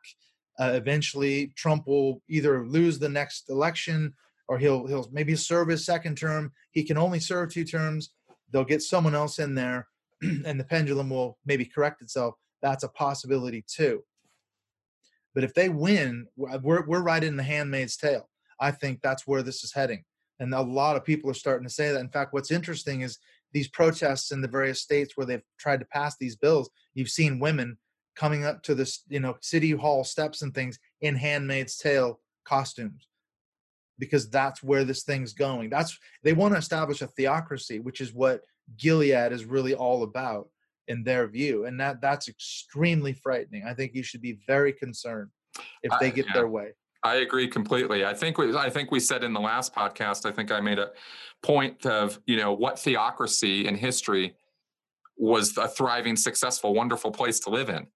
uh, 0.60 0.72
eventually, 0.74 1.54
Trump 1.56 1.88
will 1.88 2.22
either 2.30 2.66
lose 2.66 3.00
the 3.00 3.10
next 3.10 3.50
election 3.50 4.14
or 4.48 4.60
he'll 4.60 4.86
he'll 4.86 5.10
maybe 5.12 5.36
serve 5.36 5.68
his 5.68 5.86
second 5.86 6.18
term. 6.18 6.52
He 6.72 6.84
can 6.84 6.98
only 6.98 7.20
serve 7.20 7.52
two 7.52 7.64
terms. 7.64 8.12
They'll 8.52 8.64
get 8.64 8.84
someone 8.84 9.16
else 9.16 9.40
in 9.40 9.56
there, 9.56 9.88
and 10.22 10.60
the 10.60 10.64
pendulum 10.64 11.10
will 11.10 11.40
maybe 11.46 11.66
correct 11.66 12.02
itself. 12.02 12.36
That's 12.62 12.84
a 12.84 12.90
possibility 12.90 13.64
too. 13.68 14.04
But 15.34 15.44
if 15.44 15.54
they 15.54 15.70
win, 15.70 16.28
we're 16.36 16.86
we're 16.86 17.02
right 17.02 17.24
in 17.24 17.38
the 17.38 17.44
handmaid's 17.44 17.98
tale. 17.98 18.30
I 18.60 18.72
think 18.72 19.02
that's 19.02 19.26
where 19.26 19.44
this 19.44 19.64
is 19.64 19.74
heading, 19.74 20.04
and 20.40 20.54
a 20.54 20.62
lot 20.62 20.96
of 20.96 21.04
people 21.04 21.30
are 21.30 21.36
starting 21.36 21.68
to 21.68 21.74
say 21.74 21.92
that. 21.92 22.00
In 22.00 22.10
fact, 22.10 22.34
what's 22.34 22.52
interesting 22.52 23.02
is 23.02 23.18
these 23.52 23.68
protests 23.68 24.32
in 24.32 24.42
the 24.42 24.48
various 24.48 24.82
states 24.82 25.14
where 25.16 25.26
they've 25.26 25.44
tried 25.60 25.80
to 25.80 25.86
pass 25.86 26.18
these 26.18 26.36
bills. 26.36 26.70
You've 26.94 27.10
seen 27.10 27.40
women 27.40 27.78
coming 28.16 28.46
up 28.46 28.62
to 28.64 28.76
this, 28.76 29.04
you 29.10 29.20
know, 29.20 29.38
city 29.42 29.72
hall 29.72 30.04
steps 30.04 30.42
and 30.42 30.54
things 30.54 30.80
in 31.02 31.16
Handmaid's 31.16 31.78
Tale 31.78 32.20
costumes 32.46 33.08
because 34.00 34.30
that's 34.30 34.64
where 34.64 34.84
this 34.84 35.04
thing's 35.04 35.34
going. 35.34 35.70
That's 35.70 35.98
they 36.24 36.34
want 36.34 36.54
to 36.54 36.60
establish 36.60 37.02
a 37.02 37.08
theocracy, 37.08 37.80
which 37.80 38.02
is 38.02 38.14
what 38.14 38.42
Gilead 38.78 39.32
is 39.32 39.46
really 39.46 39.74
all 39.74 40.04
about 40.04 40.50
in 40.88 41.04
their 41.04 41.28
view, 41.28 41.66
and 41.66 41.80
that 41.80 42.02
that's 42.02 42.28
extremely 42.28 43.14
frightening. 43.14 43.64
I 43.66 43.74
think 43.74 43.94
you 43.94 44.04
should 44.04 44.22
be 44.22 44.40
very 44.48 44.74
concerned 44.74 45.30
if 45.84 45.92
they 46.00 46.12
get 46.12 46.28
yeah. 46.28 46.34
their 46.34 46.48
way. 46.48 46.72
I 47.04 47.16
agree 47.16 47.48
completely. 47.48 48.06
I 48.06 48.14
think 48.14 48.38
we, 48.38 48.56
I 48.56 48.70
think 48.70 48.92
we 48.92 49.00
said 49.00 49.24
in 49.24 49.34
the 49.34 49.40
last 49.40 49.76
podcast. 49.76 50.26
I 50.26 50.32
think 50.32 50.52
I 50.52 50.62
made 50.62 50.80
a 50.80 50.92
point 51.42 51.86
of 51.86 52.20
you 52.26 52.38
know 52.38 52.54
what 52.54 52.80
theocracy 52.80 53.68
in 53.68 53.76
history 53.76 54.36
was 55.18 55.58
a 55.58 55.68
thriving, 55.68 56.16
successful, 56.16 56.74
wonderful 56.74 57.12
place 57.12 57.40
to 57.42 57.50
live 57.50 57.70
in. 57.70 57.88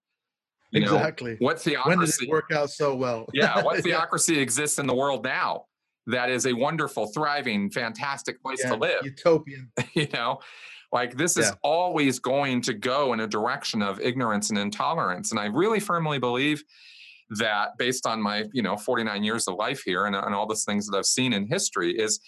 You 0.72 0.82
exactly. 0.82 1.32
Know, 1.32 1.38
what 1.40 1.62
theocracy 1.62 1.98
when 1.98 2.06
did 2.06 2.24
it 2.24 2.30
work 2.30 2.52
out 2.52 2.70
so 2.70 2.96
well? 2.96 3.26
yeah, 3.34 3.62
what 3.64 3.84
theocracy 3.84 4.36
yeah. 4.36 4.42
exists 4.42 4.80
in 4.80 4.88
the 4.88 4.96
world 4.96 5.24
now 5.24 5.66
that 6.08 6.30
is 6.30 6.46
a 6.46 6.54
wonderful, 6.54 7.08
thriving, 7.08 7.70
fantastic 7.70 8.42
place 8.42 8.62
yeah, 8.64 8.72
to 8.72 8.76
live. 8.78 9.02
Utopian. 9.04 9.72
you 9.94 10.08
know, 10.14 10.40
like 10.92 11.18
this 11.18 11.38
is 11.38 11.48
yeah. 11.48 11.56
always 11.64 12.20
going 12.20 12.62
to 12.62 12.74
go 12.74 13.14
in 13.14 13.20
a 13.20 13.28
direction 13.28 13.82
of 13.82 14.00
ignorance 14.00 14.50
and 14.50 14.58
intolerance. 14.58 15.32
And 15.32 15.40
I 15.40 15.46
really 15.46 15.80
firmly 15.80 16.20
believe 16.20 16.64
that 17.32 17.78
based 17.78 18.08
on 18.08 18.22
my, 18.22 18.46
you 18.54 18.62
know, 18.62 18.78
49 18.78 19.24
years 19.24 19.48
of 19.48 19.56
life 19.56 19.82
here 19.84 20.06
and, 20.06 20.16
and 20.16 20.34
all 20.34 20.48
the 20.48 20.56
things 20.56 20.88
that 20.88 20.98
I've 20.98 21.06
seen 21.06 21.34
in 21.34 21.48
history 21.48 21.92
is 21.92 22.20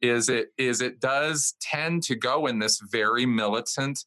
is 0.00 0.28
it 0.28 0.48
is 0.56 0.80
it 0.80 1.00
does 1.00 1.54
tend 1.60 2.02
to 2.04 2.14
go 2.14 2.46
in 2.46 2.60
this 2.60 2.80
very 2.90 3.26
militant, 3.26 4.04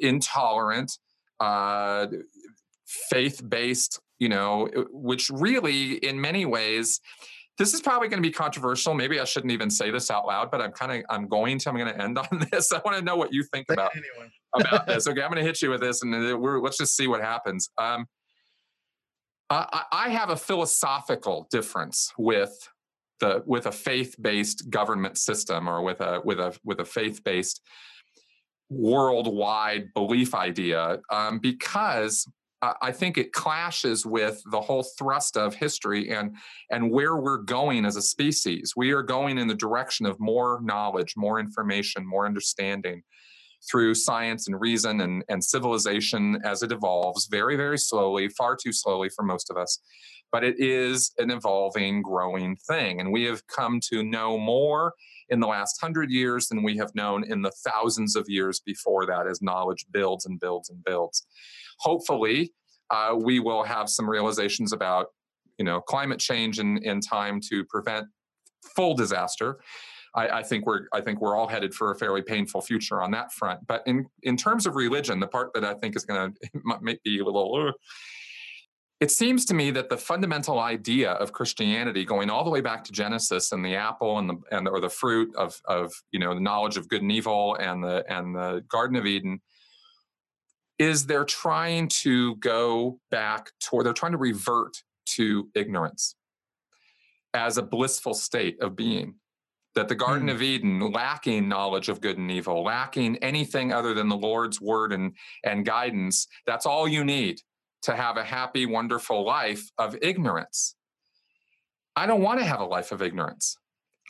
intolerant, 0.00 0.98
uh, 1.38 2.08
faith 2.86 3.40
based, 3.48 4.00
you 4.18 4.28
know, 4.28 4.68
which 4.90 5.30
really, 5.30 5.94
in 5.94 6.20
many 6.20 6.44
ways, 6.44 7.00
this 7.60 7.74
is 7.74 7.82
probably 7.82 8.08
going 8.08 8.22
to 8.22 8.26
be 8.26 8.32
controversial. 8.32 8.94
Maybe 8.94 9.20
I 9.20 9.24
shouldn't 9.24 9.52
even 9.52 9.68
say 9.68 9.90
this 9.90 10.10
out 10.10 10.26
loud, 10.26 10.50
but 10.50 10.62
I'm 10.62 10.72
kind 10.72 10.92
of 10.92 11.04
I'm 11.10 11.28
going 11.28 11.58
to. 11.58 11.68
I'm 11.68 11.76
going 11.76 11.92
to 11.92 12.02
end 12.02 12.16
on 12.32 12.46
this. 12.50 12.72
I 12.72 12.80
want 12.86 12.96
to 12.96 13.04
know 13.04 13.16
what 13.16 13.34
you 13.34 13.44
think 13.52 13.66
about 13.70 13.92
about 14.54 14.86
this. 14.86 15.06
Okay, 15.06 15.20
I'm 15.20 15.30
going 15.30 15.42
to 15.42 15.46
hit 15.46 15.60
you 15.60 15.68
with 15.68 15.82
this, 15.82 16.02
and 16.02 16.14
uh, 16.14 16.38
let's 16.38 16.78
just 16.78 16.96
see 16.96 17.06
what 17.06 17.20
happens. 17.20 17.68
Um, 17.76 18.06
I, 19.50 19.82
I 19.92 20.08
have 20.08 20.30
a 20.30 20.36
philosophical 20.36 21.48
difference 21.50 22.10
with 22.16 22.50
the 23.20 23.42
with 23.44 23.66
a 23.66 23.72
faith 23.72 24.16
based 24.18 24.70
government 24.70 25.18
system 25.18 25.68
or 25.68 25.82
with 25.82 26.00
a 26.00 26.22
with 26.24 26.40
a 26.40 26.56
with 26.64 26.80
a 26.80 26.84
faith 26.86 27.22
based 27.24 27.60
worldwide 28.70 29.92
belief 29.92 30.34
idea 30.34 30.98
um, 31.12 31.38
because 31.38 32.26
I 32.62 32.92
think 32.92 33.16
it 33.16 33.32
clashes 33.32 34.04
with 34.04 34.42
the 34.50 34.60
whole 34.60 34.82
thrust 34.82 35.36
of 35.36 35.54
history 35.54 36.10
and 36.10 36.36
and 36.70 36.90
where 36.90 37.16
we're 37.16 37.38
going 37.38 37.86
as 37.86 37.96
a 37.96 38.02
species. 38.02 38.74
We 38.76 38.90
are 38.92 39.02
going 39.02 39.38
in 39.38 39.48
the 39.48 39.54
direction 39.54 40.04
of 40.06 40.20
more 40.20 40.60
knowledge, 40.62 41.14
more 41.16 41.40
information, 41.40 42.06
more 42.06 42.26
understanding. 42.26 43.02
through 43.68 43.94
science 43.94 44.46
and 44.48 44.60
reason 44.60 45.00
and, 45.00 45.24
and 45.28 45.44
civilization 45.44 46.38
as 46.44 46.62
it 46.62 46.72
evolves 46.72 47.26
very, 47.26 47.56
very 47.56 47.78
slowly, 47.78 48.28
far 48.28 48.56
too 48.56 48.72
slowly 48.72 49.08
for 49.08 49.22
most 49.22 49.50
of 49.50 49.56
us. 49.56 49.78
But 50.32 50.44
it 50.44 50.58
is 50.58 51.12
an 51.18 51.30
evolving, 51.30 52.02
growing 52.02 52.56
thing. 52.56 53.00
And 53.00 53.12
we 53.12 53.24
have 53.24 53.46
come 53.48 53.80
to 53.90 54.02
know 54.02 54.38
more 54.38 54.94
in 55.28 55.40
the 55.40 55.46
last 55.46 55.80
hundred 55.80 56.10
years 56.10 56.48
than 56.48 56.62
we 56.62 56.76
have 56.76 56.94
known 56.94 57.24
in 57.24 57.42
the 57.42 57.52
thousands 57.64 58.16
of 58.16 58.28
years 58.28 58.60
before 58.60 59.06
that 59.06 59.26
as 59.26 59.42
knowledge 59.42 59.86
builds 59.90 60.26
and 60.26 60.38
builds 60.40 60.70
and 60.70 60.82
builds. 60.84 61.26
Hopefully, 61.80 62.52
uh, 62.90 63.14
we 63.16 63.40
will 63.40 63.64
have 63.64 63.88
some 63.88 64.08
realizations 64.08 64.72
about 64.72 65.06
you 65.58 65.64
know 65.64 65.80
climate 65.80 66.20
change 66.20 66.58
in, 66.58 66.78
in 66.78 67.00
time 67.00 67.40
to 67.50 67.64
prevent 67.64 68.06
full 68.74 68.94
disaster 68.94 69.58
I, 70.14 70.28
I, 70.38 70.42
think 70.42 70.66
we're 70.66 70.86
I 70.92 71.00
think 71.00 71.20
we're 71.20 71.36
all 71.36 71.46
headed 71.46 71.74
for 71.74 71.90
a 71.92 71.96
fairly 71.96 72.22
painful 72.22 72.62
future 72.62 73.00
on 73.00 73.10
that 73.12 73.32
front. 73.32 73.66
But 73.66 73.82
in 73.86 74.06
in 74.22 74.36
terms 74.36 74.66
of 74.66 74.76
religion, 74.76 75.20
the 75.20 75.26
part 75.26 75.52
that 75.54 75.64
I 75.64 75.74
think 75.74 75.96
is 75.96 76.04
going 76.04 76.32
to 76.32 76.78
make 76.80 77.02
be 77.02 77.18
a 77.20 77.24
little. 77.24 77.68
Uh, 77.68 77.72
it 79.00 79.10
seems 79.10 79.46
to 79.46 79.54
me 79.54 79.70
that 79.70 79.88
the 79.88 79.96
fundamental 79.96 80.58
idea 80.58 81.12
of 81.12 81.32
Christianity, 81.32 82.04
going 82.04 82.28
all 82.28 82.44
the 82.44 82.50
way 82.50 82.60
back 82.60 82.84
to 82.84 82.92
Genesis 82.92 83.50
and 83.52 83.64
the 83.64 83.74
apple 83.74 84.18
and 84.18 84.28
the 84.28 84.36
and 84.50 84.68
or 84.68 84.80
the 84.80 84.90
fruit 84.90 85.34
of 85.36 85.60
of 85.66 85.92
you 86.12 86.18
know 86.18 86.34
the 86.34 86.40
knowledge 86.40 86.76
of 86.76 86.88
good 86.88 87.02
and 87.02 87.12
evil 87.12 87.56
and 87.60 87.82
the 87.82 88.04
and 88.08 88.34
the 88.34 88.64
Garden 88.68 88.96
of 88.96 89.06
Eden, 89.06 89.40
is 90.80 91.04
they're 91.04 91.24
trying 91.24 91.86
to 91.88 92.34
go 92.36 92.98
back 93.10 93.50
toward 93.60 93.84
they're 93.84 93.92
trying 93.92 94.12
to 94.12 94.18
revert 94.18 94.82
to 95.04 95.50
ignorance 95.54 96.16
as 97.34 97.58
a 97.58 97.62
blissful 97.62 98.14
state 98.14 98.60
of 98.62 98.74
being 98.74 99.14
that 99.74 99.88
the 99.88 99.94
Garden 99.94 100.28
mm. 100.28 100.32
of 100.32 100.42
Eden, 100.42 100.80
lacking 100.90 101.48
knowledge 101.48 101.90
of 101.90 102.00
good 102.00 102.16
and 102.16 102.30
evil, 102.30 102.64
lacking 102.64 103.16
anything 103.18 103.72
other 103.72 103.92
than 103.92 104.08
the 104.08 104.16
Lord's 104.16 104.58
word 104.58 104.92
and, 104.94 105.14
and 105.44 105.66
guidance, 105.66 106.26
that's 106.46 106.64
all 106.64 106.88
you 106.88 107.04
need 107.04 107.40
to 107.82 107.94
have 107.94 108.16
a 108.16 108.24
happy, 108.24 108.64
wonderful 108.64 109.24
life 109.24 109.70
of 109.76 109.96
ignorance. 110.00 110.74
I 111.94 112.06
don't 112.06 112.22
want 112.22 112.40
to 112.40 112.46
have 112.46 112.60
a 112.60 112.64
life 112.64 112.90
of 112.90 113.02
ignorance. 113.02 113.58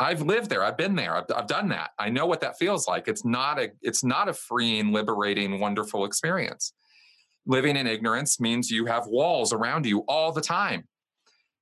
I've 0.01 0.22
lived 0.22 0.48
there. 0.48 0.64
I've 0.64 0.78
been 0.78 0.96
there. 0.96 1.14
I've, 1.14 1.24
I've 1.34 1.46
done 1.46 1.68
that. 1.68 1.90
I 1.98 2.09
know 2.09 2.26
what 2.26 2.40
that 2.40 2.59
feels 2.59 2.88
like. 2.88 3.07
It's 3.07 3.24
not 3.24 3.61
a 3.61 3.70
it's 3.82 4.03
not 4.03 4.28
a 4.28 4.32
freeing, 4.32 4.92
liberating, 4.92 5.61
wonderful 5.61 6.05
experience. 6.05 6.72
Living 7.46 7.76
in 7.76 7.86
ignorance 7.86 8.40
means 8.40 8.70
you 8.70 8.86
have 8.86 9.07
walls 9.07 9.53
around 9.53 9.86
you 9.86 10.01
all 10.09 10.32
the 10.32 10.40
time 10.40 10.88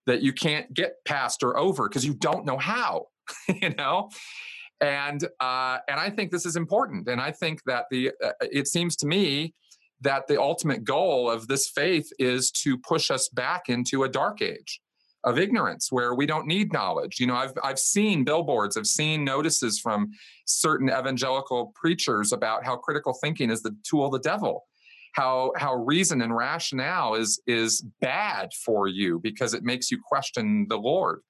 that 0.06 0.22
you 0.22 0.32
can't 0.32 0.72
get 0.72 0.94
past 1.04 1.42
or 1.42 1.58
over 1.58 1.88
because 1.88 2.06
you 2.06 2.14
don't 2.14 2.46
know 2.46 2.58
how. 2.58 3.06
you 3.60 3.74
know 3.74 4.08
and 4.80 5.24
uh, 5.40 5.78
and 5.88 5.98
I 5.98 6.10
think 6.10 6.30
this 6.30 6.46
is 6.46 6.56
important, 6.56 7.08
and 7.08 7.20
I 7.20 7.32
think 7.32 7.62
that 7.66 7.86
the 7.90 8.12
uh, 8.24 8.32
it 8.40 8.68
seems 8.68 8.96
to 8.96 9.06
me 9.06 9.54
that 10.00 10.28
the 10.28 10.40
ultimate 10.40 10.84
goal 10.84 11.28
of 11.28 11.48
this 11.48 11.68
faith 11.68 12.12
is 12.18 12.52
to 12.52 12.78
push 12.78 13.10
us 13.10 13.28
back 13.28 13.68
into 13.68 14.04
a 14.04 14.08
dark 14.08 14.40
age 14.40 14.80
of 15.24 15.38
ignorance 15.38 15.90
where 15.90 16.14
we 16.14 16.26
don't 16.26 16.46
need 16.46 16.72
knowledge. 16.72 17.18
You 17.18 17.26
know, 17.26 17.34
I've 17.34 17.52
I've 17.62 17.78
seen 17.78 18.24
billboards, 18.24 18.76
I've 18.76 18.86
seen 18.86 19.24
notices 19.24 19.78
from 19.78 20.12
certain 20.46 20.88
evangelical 20.88 21.72
preachers 21.74 22.32
about 22.32 22.64
how 22.64 22.76
critical 22.76 23.12
thinking 23.20 23.50
is 23.50 23.62
the 23.62 23.76
tool 23.88 24.06
of 24.06 24.12
the 24.12 24.20
devil. 24.20 24.64
How 25.14 25.52
how 25.56 25.74
reason 25.74 26.22
and 26.22 26.34
rationale 26.34 27.14
is 27.14 27.40
is 27.46 27.84
bad 28.00 28.52
for 28.52 28.86
you 28.88 29.18
because 29.22 29.54
it 29.54 29.64
makes 29.64 29.90
you 29.90 29.98
question 30.02 30.66
the 30.68 30.78
Lord. 30.78 31.20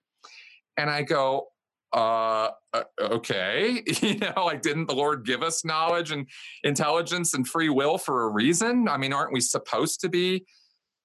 And 0.77 0.91
I 0.91 1.03
go, 1.03 1.49
uh, 1.93 2.51
uh 2.75 2.83
okay 3.01 3.83
you 4.03 4.19
know 4.19 4.45
like 4.45 4.61
didn't 4.61 4.87
the 4.87 4.95
lord 4.95 5.25
give 5.25 5.43
us 5.43 5.65
knowledge 5.65 6.13
and 6.13 6.27
intelligence 6.63 7.33
and 7.33 7.49
free 7.49 7.71
will 7.71 7.97
for 7.97 8.25
a 8.25 8.29
reason 8.29 8.87
i 8.89 8.99
mean 8.99 9.11
aren't 9.11 9.33
we 9.33 9.41
supposed 9.41 9.99
to 9.99 10.11
be 10.11 10.45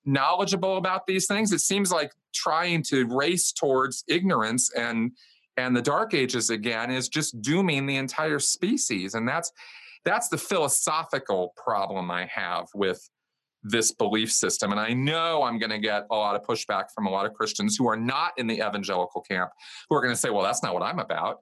knowledgeable 0.05 0.77
about 0.77 1.07
these 1.07 1.27
things 1.27 1.51
it 1.51 1.59
seems 1.59 1.91
like 1.91 2.11
trying 2.33 2.83
to 2.83 3.07
race 3.07 3.51
towards 3.51 4.03
ignorance 4.07 4.71
and 4.75 5.11
and 5.55 5.75
the 5.75 5.81
dark 5.81 6.13
ages 6.13 6.49
again 6.49 6.91
is 6.91 7.07
just 7.07 7.41
dooming 7.41 7.85
the 7.85 7.95
entire 7.95 8.39
species 8.39 9.13
and 9.13 9.27
that's 9.27 9.51
that's 10.05 10.27
the 10.27 10.37
philosophical 10.37 11.53
problem 11.55 12.11
i 12.11 12.25
have 12.25 12.67
with 12.75 13.09
this 13.63 13.91
belief 13.91 14.31
system. 14.31 14.71
And 14.71 14.79
I 14.79 14.93
know 14.93 15.43
I'm 15.43 15.57
going 15.57 15.69
to 15.69 15.79
get 15.79 16.05
a 16.11 16.15
lot 16.15 16.35
of 16.35 16.43
pushback 16.43 16.85
from 16.93 17.07
a 17.07 17.09
lot 17.09 17.25
of 17.25 17.33
Christians 17.33 17.77
who 17.77 17.87
are 17.87 17.95
not 17.95 18.33
in 18.37 18.47
the 18.47 18.55
evangelical 18.55 19.21
camp 19.21 19.51
who 19.89 19.95
are 19.95 20.01
going 20.01 20.13
to 20.13 20.19
say, 20.19 20.29
well, 20.29 20.43
that's 20.43 20.61
not 20.61 20.73
what 20.73 20.83
I'm 20.83 20.99
about. 20.99 21.39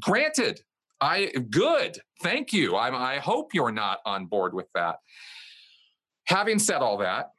Granted, 0.00 0.62
I 1.00 1.32
good. 1.50 1.98
Thank 2.22 2.52
you. 2.52 2.76
I, 2.76 3.16
I 3.16 3.18
hope 3.18 3.52
you're 3.52 3.72
not 3.72 3.98
on 4.06 4.26
board 4.26 4.54
with 4.54 4.66
that. 4.74 4.96
Having 6.26 6.60
said 6.60 6.76
all 6.76 6.96
that, 6.98 7.30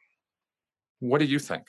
what 0.99 1.19
do 1.19 1.25
you 1.25 1.39
think? 1.39 1.67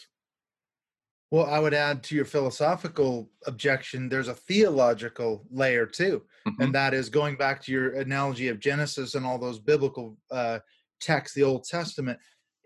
Well, 1.31 1.47
I 1.47 1.59
would 1.59 1.75
add 1.75 2.03
to 2.05 2.15
your 2.15 2.25
philosophical 2.25 3.31
objection, 3.47 4.09
there's 4.09 4.29
a 4.29 4.35
theological 4.35 5.45
layer 5.51 5.85
too. 5.85 6.23
Mm-hmm. 6.47 6.63
And 6.63 6.75
that 6.75 6.95
is 6.95 7.09
going 7.09 7.37
back 7.37 7.61
to 7.63 7.73
your 7.73 7.95
analogy 7.95 8.49
of 8.49 8.61
Genesis 8.61 9.17
and 9.17 9.27
all 9.27 9.39
those 9.39 9.59
biblical 9.59 10.17
uh, 10.31 10.61
text, 11.01 11.35
the 11.35 11.43
Old 11.43 11.65
Testament, 11.65 12.19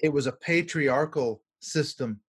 it 0.02 0.10
was 0.10 0.26
a 0.26 0.32
patriarchal 0.32 1.42
system 1.60 2.20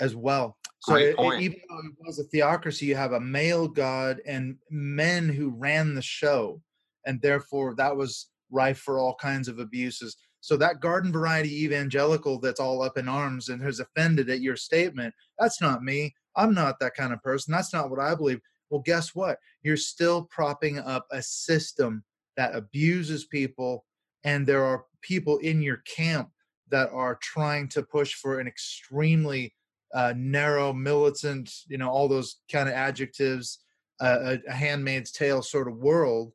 as 0.00 0.14
well. 0.14 0.56
So 0.80 0.94
it, 0.94 1.16
it, 1.18 1.40
even 1.42 1.58
though 1.68 1.78
it 1.78 2.06
was 2.06 2.18
a 2.18 2.24
theocracy, 2.24 2.86
you 2.86 2.94
have 2.94 3.12
a 3.12 3.20
male 3.20 3.66
god 3.66 4.20
and 4.26 4.56
men 4.70 5.28
who 5.28 5.50
ran 5.50 5.94
the 5.94 6.02
show, 6.02 6.62
and 7.04 7.20
therefore 7.20 7.74
that 7.74 7.96
was 7.96 8.28
rife 8.50 8.78
for 8.78 8.98
all 8.98 9.14
kinds 9.14 9.48
of 9.48 9.58
abuses. 9.58 10.16
So 10.40 10.56
that 10.56 10.80
garden 10.80 11.12
variety 11.12 11.64
evangelical 11.64 12.38
that's 12.38 12.60
all 12.60 12.82
up 12.82 12.96
in 12.96 13.08
arms 13.08 13.48
and 13.48 13.62
has 13.62 13.80
offended 13.80 14.30
at 14.30 14.40
your 14.40 14.56
statement, 14.56 15.14
that's 15.38 15.60
not 15.60 15.82
me. 15.82 16.14
I'm 16.36 16.54
not 16.54 16.78
that 16.80 16.94
kind 16.94 17.12
of 17.12 17.22
person. 17.22 17.52
That's 17.52 17.72
not 17.72 17.90
what 17.90 18.00
I 18.00 18.14
believe. 18.14 18.40
Well, 18.70 18.82
guess 18.84 19.14
what? 19.14 19.38
You're 19.62 19.76
still 19.76 20.24
propping 20.24 20.78
up 20.78 21.06
a 21.10 21.22
system 21.22 22.04
that 22.36 22.54
abuses 22.54 23.24
people, 23.26 23.84
and 24.24 24.46
there 24.46 24.64
are 24.64 24.84
people 25.02 25.38
in 25.38 25.60
your 25.60 25.78
camp 25.78 26.30
that 26.70 26.90
are 26.92 27.18
trying 27.22 27.68
to 27.68 27.82
push 27.82 28.14
for 28.14 28.38
an 28.38 28.46
extremely 28.46 29.54
uh, 29.94 30.12
narrow, 30.16 30.72
militant, 30.72 31.50
you 31.66 31.78
know, 31.78 31.88
all 31.88 32.08
those 32.08 32.36
kind 32.52 32.68
of 32.68 32.74
adjectives, 32.74 33.60
uh, 34.00 34.36
a, 34.36 34.38
a 34.48 34.52
handmaid's 34.52 35.10
tale 35.10 35.42
sort 35.42 35.66
of 35.66 35.76
world. 35.78 36.32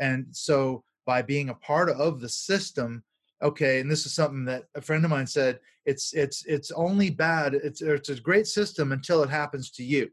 And 0.00 0.26
so 0.32 0.82
by 1.06 1.22
being 1.22 1.48
a 1.48 1.54
part 1.54 1.88
of 1.88 2.20
the 2.20 2.28
system, 2.28 3.04
okay, 3.42 3.80
and 3.80 3.90
this 3.90 4.06
is 4.06 4.14
something 4.14 4.44
that 4.46 4.64
a 4.74 4.80
friend 4.80 5.04
of 5.04 5.10
mine 5.10 5.26
said, 5.26 5.60
it's 5.84 6.12
it's 6.14 6.44
it's 6.46 6.70
only 6.72 7.10
bad, 7.10 7.54
it's 7.54 7.82
it's 7.82 8.08
a 8.08 8.20
great 8.20 8.46
system 8.46 8.92
until 8.92 9.22
it 9.22 9.30
happens 9.30 9.70
to 9.72 9.84
you. 9.84 10.10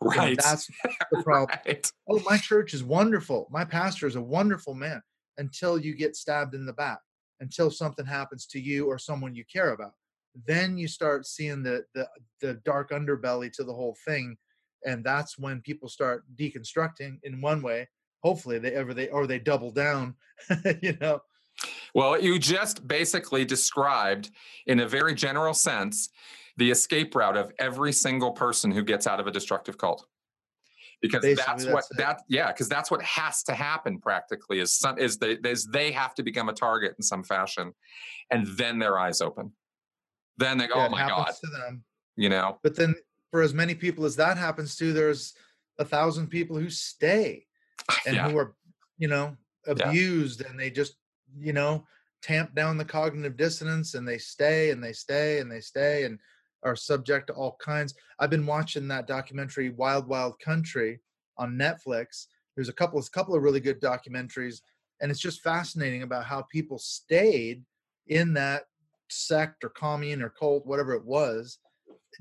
Right. 0.00 0.30
And 0.30 0.36
that's 0.36 0.66
the 1.12 1.22
problem. 1.22 1.58
right. 1.66 1.90
Oh, 2.08 2.20
my 2.28 2.36
church 2.36 2.74
is 2.74 2.84
wonderful. 2.84 3.48
My 3.50 3.64
pastor 3.64 4.06
is 4.06 4.16
a 4.16 4.22
wonderful 4.22 4.74
man 4.74 5.02
until 5.38 5.78
you 5.78 5.94
get 5.94 6.16
stabbed 6.16 6.54
in 6.54 6.66
the 6.66 6.72
back 6.72 6.98
until 7.40 7.70
something 7.70 8.06
happens 8.06 8.46
to 8.46 8.60
you 8.60 8.86
or 8.86 8.98
someone 8.98 9.34
you 9.34 9.44
care 9.52 9.72
about. 9.72 9.92
Then 10.46 10.76
you 10.76 10.88
start 10.88 11.26
seeing 11.26 11.62
the 11.62 11.84
the, 11.94 12.08
the 12.40 12.54
dark 12.64 12.90
underbelly 12.90 13.52
to 13.52 13.64
the 13.64 13.74
whole 13.74 13.96
thing, 14.04 14.36
and 14.84 15.04
that's 15.04 15.38
when 15.38 15.60
people 15.60 15.88
start 15.88 16.24
deconstructing 16.36 17.18
in 17.22 17.40
one 17.40 17.62
way. 17.62 17.88
Hopefully, 18.22 18.58
they 18.58 18.72
ever 18.74 18.94
they 18.94 19.08
or 19.08 19.26
they 19.26 19.38
double 19.38 19.70
down, 19.70 20.16
you 20.82 20.96
know. 21.00 21.20
Well, 21.94 22.20
you 22.20 22.38
just 22.38 22.86
basically 22.86 23.44
described, 23.44 24.30
in 24.66 24.80
a 24.80 24.88
very 24.88 25.14
general 25.14 25.54
sense, 25.54 26.10
the 26.56 26.70
escape 26.70 27.14
route 27.14 27.36
of 27.36 27.52
every 27.58 27.92
single 27.92 28.32
person 28.32 28.70
who 28.70 28.82
gets 28.82 29.06
out 29.06 29.20
of 29.20 29.26
a 29.26 29.30
destructive 29.30 29.78
cult 29.78 30.06
because 31.04 31.20
Basically, 31.20 31.44
that's, 31.44 31.64
that's 31.64 31.74
what 31.74 31.84
it. 31.90 31.96
that 31.98 32.22
yeah 32.28 32.48
because 32.48 32.68
that's 32.68 32.90
what 32.90 33.02
has 33.02 33.42
to 33.44 33.52
happen 33.52 33.98
practically 33.98 34.60
is 34.60 34.72
some 34.72 34.98
is 34.98 35.18
they 35.18 35.32
is 35.44 35.66
they 35.66 35.92
have 35.92 36.14
to 36.14 36.22
become 36.22 36.48
a 36.48 36.52
target 36.52 36.94
in 36.96 37.02
some 37.02 37.22
fashion 37.22 37.74
and 38.30 38.46
then 38.56 38.78
their 38.78 38.98
eyes 38.98 39.20
open 39.20 39.52
then 40.38 40.56
they 40.56 40.66
go 40.66 40.76
yeah, 40.76 40.86
oh 40.86 40.90
my 40.90 41.06
god 41.06 41.32
to 41.40 41.46
them. 41.48 41.84
you 42.16 42.28
know 42.28 42.58
but 42.62 42.74
then 42.74 42.94
for 43.30 43.42
as 43.42 43.52
many 43.52 43.74
people 43.74 44.04
as 44.06 44.16
that 44.16 44.38
happens 44.38 44.76
to 44.76 44.92
there's 44.92 45.34
a 45.78 45.84
thousand 45.84 46.28
people 46.28 46.56
who 46.56 46.70
stay 46.70 47.44
ah, 47.90 47.98
and 48.06 48.16
yeah. 48.16 48.30
who 48.30 48.38
are 48.38 48.54
you 48.96 49.08
know 49.08 49.36
abused 49.66 50.40
yeah. 50.40 50.48
and 50.48 50.58
they 50.58 50.70
just 50.70 50.96
you 51.38 51.52
know 51.52 51.84
tamp 52.22 52.54
down 52.54 52.78
the 52.78 52.84
cognitive 52.84 53.36
dissonance 53.36 53.94
and 53.94 54.08
they 54.08 54.18
stay 54.18 54.70
and 54.70 54.82
they 54.82 54.92
stay 54.92 55.40
and 55.40 55.52
they 55.52 55.60
stay 55.60 56.04
and 56.04 56.18
are 56.62 56.74
subject 56.74 57.26
to 57.26 57.34
all 57.34 57.56
kinds. 57.60 57.94
I've 58.18 58.30
been 58.30 58.46
watching 58.46 58.88
that 58.88 59.06
documentary 59.06 59.68
Wild 59.70 60.08
Wild 60.08 60.40
Country 60.40 61.00
on 61.36 61.58
Netflix. 61.58 62.26
There's 62.56 62.70
a 62.70 62.74
couple 62.74 62.98
of 62.98 63.10
couple 63.12 63.34
of 63.34 63.42
really 63.42 63.60
good 63.60 63.80
documentaries, 63.80 64.60
and 65.00 65.10
it's 65.10 65.20
just 65.20 65.42
fascinating 65.42 66.02
about 66.02 66.24
how 66.24 66.42
people 66.50 66.78
stayed 66.78 67.62
in 68.06 68.32
that 68.34 68.64
sect 69.10 69.64
or 69.64 69.68
commune 69.70 70.22
or 70.22 70.30
cult, 70.30 70.66
whatever 70.66 70.94
it 70.94 71.04
was, 71.04 71.58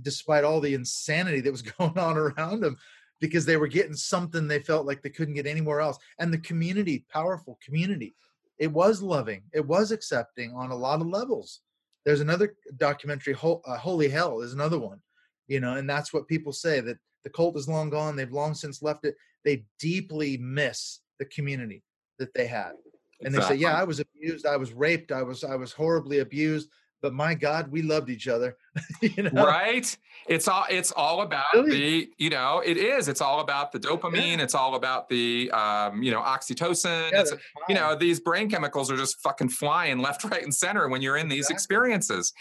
despite 0.02 0.44
all 0.44 0.60
the 0.60 0.74
insanity 0.74 1.40
that 1.42 1.52
was 1.52 1.62
going 1.78 1.98
on 1.98 2.18
around 2.18 2.62
them, 2.62 2.78
because 3.22 3.46
they 3.46 3.58
were 3.58 3.68
getting 3.68 3.96
something 3.96 4.48
they 4.48 4.60
felt 4.60 4.86
like 4.86 5.02
they 5.02 5.10
couldn't 5.10 5.36
get 5.36 5.48
anywhere 5.48 5.80
else. 5.80 5.98
And 6.20 6.34
the 6.34 6.40
community, 6.40 7.06
powerful 7.10 7.58
community, 7.64 8.16
it 8.64 8.72
was 8.72 9.02
loving 9.02 9.42
it 9.54 9.66
was 9.68 9.92
accepting 9.92 10.54
on 10.54 10.72
a 10.72 10.76
lot 10.76 11.02
of 11.02 11.08
levels. 11.08 11.60
There's 12.06 12.22
another 12.22 12.56
documentary 12.78 13.36
uh, 13.36 13.78
holy 13.78 14.08
hell 14.08 14.40
is 14.42 14.54
another 14.54 14.80
one 14.80 15.00
you 15.48 15.60
know 15.60 15.76
and 15.76 15.90
that's 15.90 16.14
what 16.14 16.30
people 16.30 16.54
say 16.54 16.80
that 16.80 16.98
the 17.26 17.30
cult 17.30 17.58
is 17.58 17.68
long 17.68 17.90
gone 17.90 18.16
they've 18.16 18.32
long 18.32 18.54
since 18.54 18.82
left 18.82 19.06
it. 19.06 19.16
They 19.44 19.66
deeply 19.80 20.38
miss 20.38 21.02
the 21.20 21.26
community 21.26 21.84
that 22.20 22.34
they 22.34 22.48
had. 22.48 22.72
And 23.20 23.36
exactly. 23.36 23.58
they 23.58 23.62
say 23.62 23.62
yeah 23.68 23.80
i 23.82 23.84
was 23.84 24.00
abused 24.00 24.46
i 24.46 24.58
was 24.58 24.72
raped 24.72 25.12
i 25.12 25.24
was 25.24 25.44
i 25.44 25.56
was 25.56 25.74
horribly 25.74 26.20
abused 26.20 26.70
but 27.04 27.14
my 27.14 27.36
god 27.36 27.70
we 27.70 27.84
loved 27.84 28.10
each 28.10 28.28
other 28.28 28.58
you 29.02 29.24
know? 29.24 29.46
right 29.46 29.96
it's 30.28 30.48
all 30.48 30.66
it's 30.70 30.92
all 30.94 31.22
about 31.22 31.44
really? 31.54 31.70
the 31.70 32.10
you 32.18 32.30
know 32.30 32.64
it 32.66 32.78
is 32.78 33.08
it's 33.08 33.22
all 33.22 33.42
about 33.42 33.72
the 33.72 33.80
dopamine 33.80 34.38
yeah. 34.38 34.44
it's 34.44 34.56
all 34.56 34.74
about 34.74 35.08
the 35.10 35.52
um, 35.52 36.02
you 36.02 36.10
know 36.10 36.22
oxytocin 36.22 37.12
yeah, 37.12 37.24
you 37.70 37.76
know 37.76 37.96
these 37.96 38.20
brain 38.20 38.50
chemicals 38.50 38.90
are 38.90 38.98
just 38.98 39.22
fucking 39.22 39.50
flying 39.50 40.00
left 40.00 40.24
right 40.32 40.42
and 40.42 40.56
center 40.56 40.88
when 40.88 41.02
you're 41.02 41.18
in 41.18 41.28
these 41.28 41.50
exactly. 41.50 41.54
experiences 41.56 42.34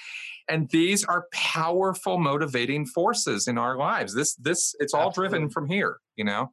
and 0.49 0.69
these 0.71 1.05
are 1.05 1.27
powerful 1.33 2.19
motivating 2.19 2.87
forces 2.87 3.49
in 3.49 3.59
our 3.59 3.77
lives 3.77 4.15
this 4.15 4.35
this 4.37 4.75
it's 4.79 4.95
all 4.95 5.09
Absolutely. 5.09 5.39
driven 5.39 5.51
from 5.51 5.67
here 5.67 5.99
you 6.17 6.25
know 6.25 6.53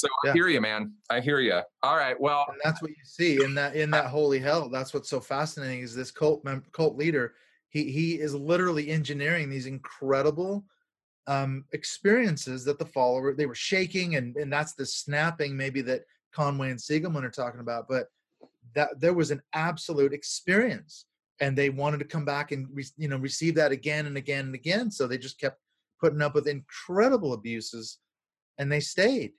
so 0.00 0.08
yeah. 0.24 0.30
I 0.30 0.34
hear 0.34 0.48
you, 0.48 0.60
man. 0.60 0.92
I 1.10 1.20
hear 1.20 1.40
you. 1.40 1.60
All 1.82 1.96
right. 1.96 2.18
Well, 2.20 2.46
and 2.48 2.60
that's 2.62 2.82
what 2.82 2.90
you 2.90 3.04
see 3.04 3.42
in 3.42 3.54
that 3.54 3.76
in 3.76 3.90
that 3.90 4.06
holy 4.06 4.38
hell. 4.38 4.68
That's 4.68 4.92
what's 4.92 5.08
so 5.08 5.20
fascinating 5.20 5.80
is 5.80 5.94
this 5.94 6.10
cult 6.10 6.44
mem- 6.44 6.64
cult 6.72 6.96
leader. 6.96 7.34
He 7.68 7.90
he 7.90 8.20
is 8.20 8.34
literally 8.34 8.90
engineering 8.90 9.48
these 9.48 9.66
incredible 9.66 10.64
um, 11.26 11.64
experiences 11.72 12.64
that 12.64 12.78
the 12.78 12.86
follower 12.86 13.34
they 13.34 13.46
were 13.46 13.54
shaking 13.54 14.16
and 14.16 14.36
and 14.36 14.52
that's 14.52 14.74
the 14.74 14.86
snapping 14.86 15.56
maybe 15.56 15.80
that 15.82 16.02
Conway 16.32 16.70
and 16.70 16.78
Siegelman 16.78 17.24
are 17.24 17.30
talking 17.30 17.60
about. 17.60 17.88
But 17.88 18.08
that 18.74 19.00
there 19.00 19.14
was 19.14 19.30
an 19.30 19.42
absolute 19.52 20.12
experience, 20.12 21.06
and 21.40 21.56
they 21.56 21.70
wanted 21.70 21.98
to 21.98 22.04
come 22.04 22.24
back 22.24 22.52
and 22.52 22.68
re- 22.72 22.84
you 22.96 23.08
know 23.08 23.16
receive 23.16 23.54
that 23.54 23.72
again 23.72 24.06
and 24.06 24.16
again 24.16 24.46
and 24.46 24.54
again. 24.54 24.90
So 24.90 25.06
they 25.06 25.18
just 25.18 25.40
kept 25.40 25.58
putting 26.00 26.22
up 26.22 26.34
with 26.34 26.48
incredible 26.48 27.32
abuses, 27.32 27.98
and 28.58 28.70
they 28.70 28.80
stayed 28.80 29.32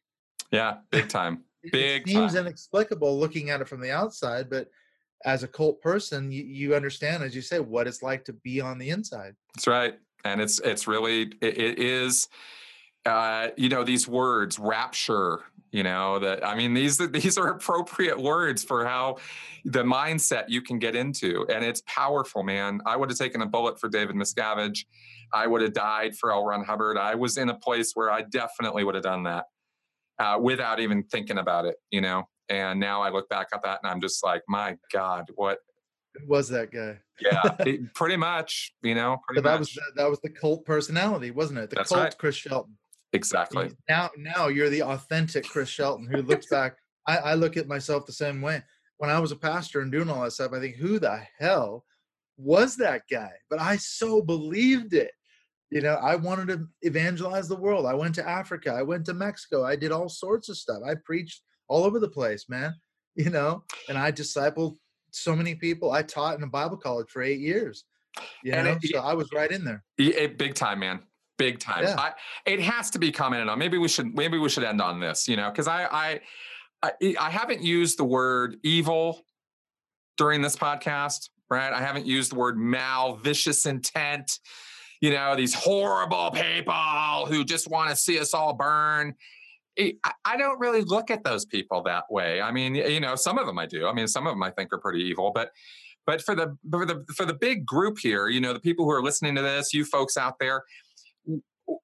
yeah, 0.56 0.78
big 0.92 1.10
time. 1.10 1.44
Big 1.72 2.04
it 2.04 2.08
seems 2.08 2.34
time. 2.34 2.46
inexplicable 2.46 3.20
looking 3.20 3.50
at 3.50 3.62
it 3.62 3.68
from 3.68 3.82
the 3.82 3.92
outside, 3.92 4.50
but 4.50 4.68
as 5.24 5.42
a 5.42 5.48
cult 5.48 5.82
person, 5.82 6.32
you, 6.32 6.44
you 6.44 6.76
understand, 6.76 7.24
as 7.24 7.36
you 7.36 7.42
say, 7.42 7.60
what 7.60 7.88
it's 7.88 8.04
like 8.04 8.24
to 8.26 8.34
be 8.34 8.62
on 8.62 8.78
the 8.78 8.90
inside. 8.92 9.36
That's 9.56 9.68
right. 9.68 9.96
And 10.24 10.40
it's 10.40 10.60
it's 10.60 10.88
really 10.88 11.24
it, 11.42 11.58
it 11.58 11.80
is 11.80 12.28
uh, 13.06 13.50
you 13.58 13.70
know 13.70 13.84
these 13.84 14.08
words 14.08 14.58
rapture 14.58 15.44
you 15.72 15.84
know 15.84 16.20
that 16.20 16.46
i 16.46 16.56
mean 16.56 16.74
these 16.74 16.98
these 17.12 17.38
are 17.38 17.50
appropriate 17.50 18.20
words 18.20 18.64
for 18.64 18.86
how 18.86 19.18
the 19.66 19.84
mindset 19.84 20.46
you 20.48 20.62
can 20.62 20.80
get 20.80 20.96
into 20.96 21.46
and 21.50 21.66
it's 21.66 21.82
powerful 21.86 22.44
man 22.44 22.80
i 22.86 22.96
would 22.96 23.10
have 23.10 23.18
taken 23.18 23.42
a 23.42 23.46
bullet 23.46 23.80
for 23.80 23.90
david 23.90 24.16
miscavige 24.16 24.86
i 25.34 25.46
would 25.46 25.62
have 25.62 25.74
died 25.74 26.16
for 26.16 26.32
l 26.32 26.46
ron 26.46 26.64
hubbard 26.64 26.98
i 26.98 27.14
was 27.14 27.38
in 27.38 27.50
a 27.50 27.54
place 27.54 27.92
where 27.94 28.12
i 28.12 28.22
definitely 28.22 28.84
would 28.84 28.96
have 28.96 29.04
done 29.04 29.24
that 29.24 29.46
uh, 30.20 30.38
without 30.42 30.80
even 30.80 31.04
thinking 31.04 31.38
about 31.38 31.66
it, 31.66 31.76
you 31.92 32.02
know. 32.02 32.24
And 32.50 32.80
now 32.80 33.02
I 33.02 33.10
look 33.10 33.28
back 33.30 33.48
at 33.54 33.64
that 33.64 33.80
and 33.84 33.92
I'm 33.92 34.02
just 34.02 34.24
like, 34.24 34.44
my 34.48 34.78
God, 34.94 35.30
what 35.36 35.60
was 36.28 36.50
that 36.50 36.72
guy? 36.72 37.00
yeah, 37.20 37.56
it, 37.60 37.94
pretty 37.94 38.18
much, 38.18 38.74
you 38.82 38.96
know. 38.96 39.18
that 39.36 39.44
much. 39.44 39.60
was 39.60 39.74
the, 39.74 39.82
that 39.96 40.10
was 40.10 40.20
the 40.22 40.30
cult 40.30 40.66
personality, 40.66 41.32
wasn't 41.32 41.60
it? 41.60 41.70
The 41.70 41.78
That's 41.78 41.90
cult 41.90 42.04
right. 42.04 42.18
Chris 42.18 42.36
Shelton. 42.36 42.78
Exactly. 43.14 43.72
Now, 43.88 44.10
now 44.18 44.48
you're 44.48 44.70
the 44.70 44.84
authentic 44.84 45.46
Chris 45.48 45.70
Shelton 45.70 46.08
who 46.08 46.22
looks 46.22 46.48
back. 46.48 46.78
I, 47.08 47.18
I 47.18 47.34
look 47.36 47.56
at 47.56 47.68
myself 47.68 48.06
the 48.06 48.12
same 48.12 48.42
way. 48.42 48.62
When 48.98 49.10
I 49.10 49.20
was 49.20 49.32
a 49.32 49.38
pastor 49.38 49.82
and 49.82 49.92
doing 49.92 50.10
all 50.10 50.24
that 50.24 50.32
stuff, 50.32 50.54
I 50.54 50.60
think, 50.60 50.76
who 50.76 51.00
the 51.00 51.22
hell 51.40 51.86
was 52.38 52.76
that 52.78 53.04
guy? 53.10 53.32
But 53.50 53.62
I 53.62 53.78
so 53.78 54.22
believed 54.22 54.94
it 54.94 55.12
you 55.76 55.82
know 55.82 55.96
i 55.96 56.16
wanted 56.16 56.48
to 56.48 56.66
evangelize 56.84 57.50
the 57.50 57.56
world. 57.56 57.86
I 57.86 57.94
went 57.94 58.16
to 58.16 58.28
africa. 58.28 58.72
I 58.72 58.82
went 58.82 59.06
to 59.08 59.14
mexico. 59.14 59.66
I 59.66 59.76
did 59.76 59.92
all 59.92 60.08
sorts 60.08 60.48
of 60.48 60.58
stuff. 60.58 60.82
I 60.88 60.96
preached 61.04 61.42
all 61.68 61.84
over 61.84 62.00
the 62.00 62.08
place 62.10 62.46
man 62.48 62.74
you 63.16 63.30
know 63.30 63.64
and 63.90 63.98
i 63.98 64.12
discipled 64.12 64.78
so 65.12 65.36
many 65.36 65.56
people. 65.56 65.92
I 65.92 66.02
taught 66.02 66.38
in 66.38 66.44
a 66.44 66.48
bible 66.48 66.78
college 66.78 67.10
for 67.10 67.22
eight 67.22 67.40
years 67.40 67.84
you 68.42 68.54
and 68.54 68.66
know 68.66 68.78
it, 68.82 68.90
so 68.90 69.00
i 69.00 69.14
was 69.14 69.30
right 69.34 69.52
in 69.52 69.66
there. 69.66 69.84
it, 69.98 70.38
big 70.38 70.56
time 70.56 70.80
man. 70.80 71.02
Big 71.38 71.60
time. 71.60 71.84
Yeah. 71.84 72.00
I, 72.00 72.14
it 72.46 72.62
has 72.62 72.90
to 72.92 73.00
be 73.00 73.12
commented 73.12 73.50
on. 73.50 73.60
Maybe 73.60 73.78
we 73.78 73.90
should 73.90 74.16
maybe 74.16 74.38
we 74.38 74.48
should 74.48 74.64
end 74.64 74.82
on 74.82 75.02
this 75.02 75.28
you 75.28 75.36
know 75.36 75.52
because 75.52 75.68
I, 75.68 75.84
I 75.92 76.22
i 76.82 77.16
i 77.20 77.30
haven't 77.30 77.62
used 77.62 78.00
the 78.00 78.06
word 78.06 78.56
evil 78.64 79.26
during 80.16 80.42
this 80.42 80.56
podcast 80.56 81.28
right? 81.50 81.72
I 81.72 81.82
haven't 81.82 82.06
used 82.06 82.32
the 82.32 82.36
word 82.36 82.58
mal 82.58 83.16
vicious 83.16 83.66
intent 83.66 84.40
you 85.06 85.12
know, 85.12 85.36
these 85.36 85.54
horrible 85.54 86.32
people 86.32 87.28
who 87.28 87.46
just 87.46 87.70
want 87.70 87.92
to 87.92 87.96
see 87.96 88.20
us 88.20 88.34
all 88.34 88.54
burn. 88.54 89.14
I 89.78 90.36
don't 90.36 90.60
really 90.60 90.82
look 90.82 91.12
at 91.12 91.24
those 91.24 91.46
people 91.46 91.84
that 91.84 92.06
way. 92.10 92.42
I 92.42 92.52
mean, 92.52 92.74
you 92.74 93.00
know, 93.00 93.16
some 93.16 93.38
of 93.38 93.46
them 93.46 93.60
I 93.60 93.68
do. 93.68 93.86
I 93.86 93.94
mean, 93.94 94.08
some 94.08 94.26
of 94.26 94.32
them 94.32 94.42
I 94.42 94.50
think 94.50 94.74
are 94.74 94.80
pretty 94.80 95.04
evil, 95.04 95.32
but 95.36 95.52
but 96.08 96.24
for 96.24 96.34
the 96.34 96.58
for 96.72 96.88
the 96.88 97.06
for 97.16 97.24
the 97.24 97.36
big 97.36 97.68
group 97.68 98.00
here, 98.00 98.30
you 98.30 98.42
know, 98.42 98.52
the 98.52 98.60
people 98.60 98.84
who 98.84 98.90
are 98.92 99.04
listening 99.04 99.36
to 99.36 99.44
this, 99.44 99.76
you 99.76 99.86
folks 99.86 100.18
out 100.18 100.40
there, 100.40 100.64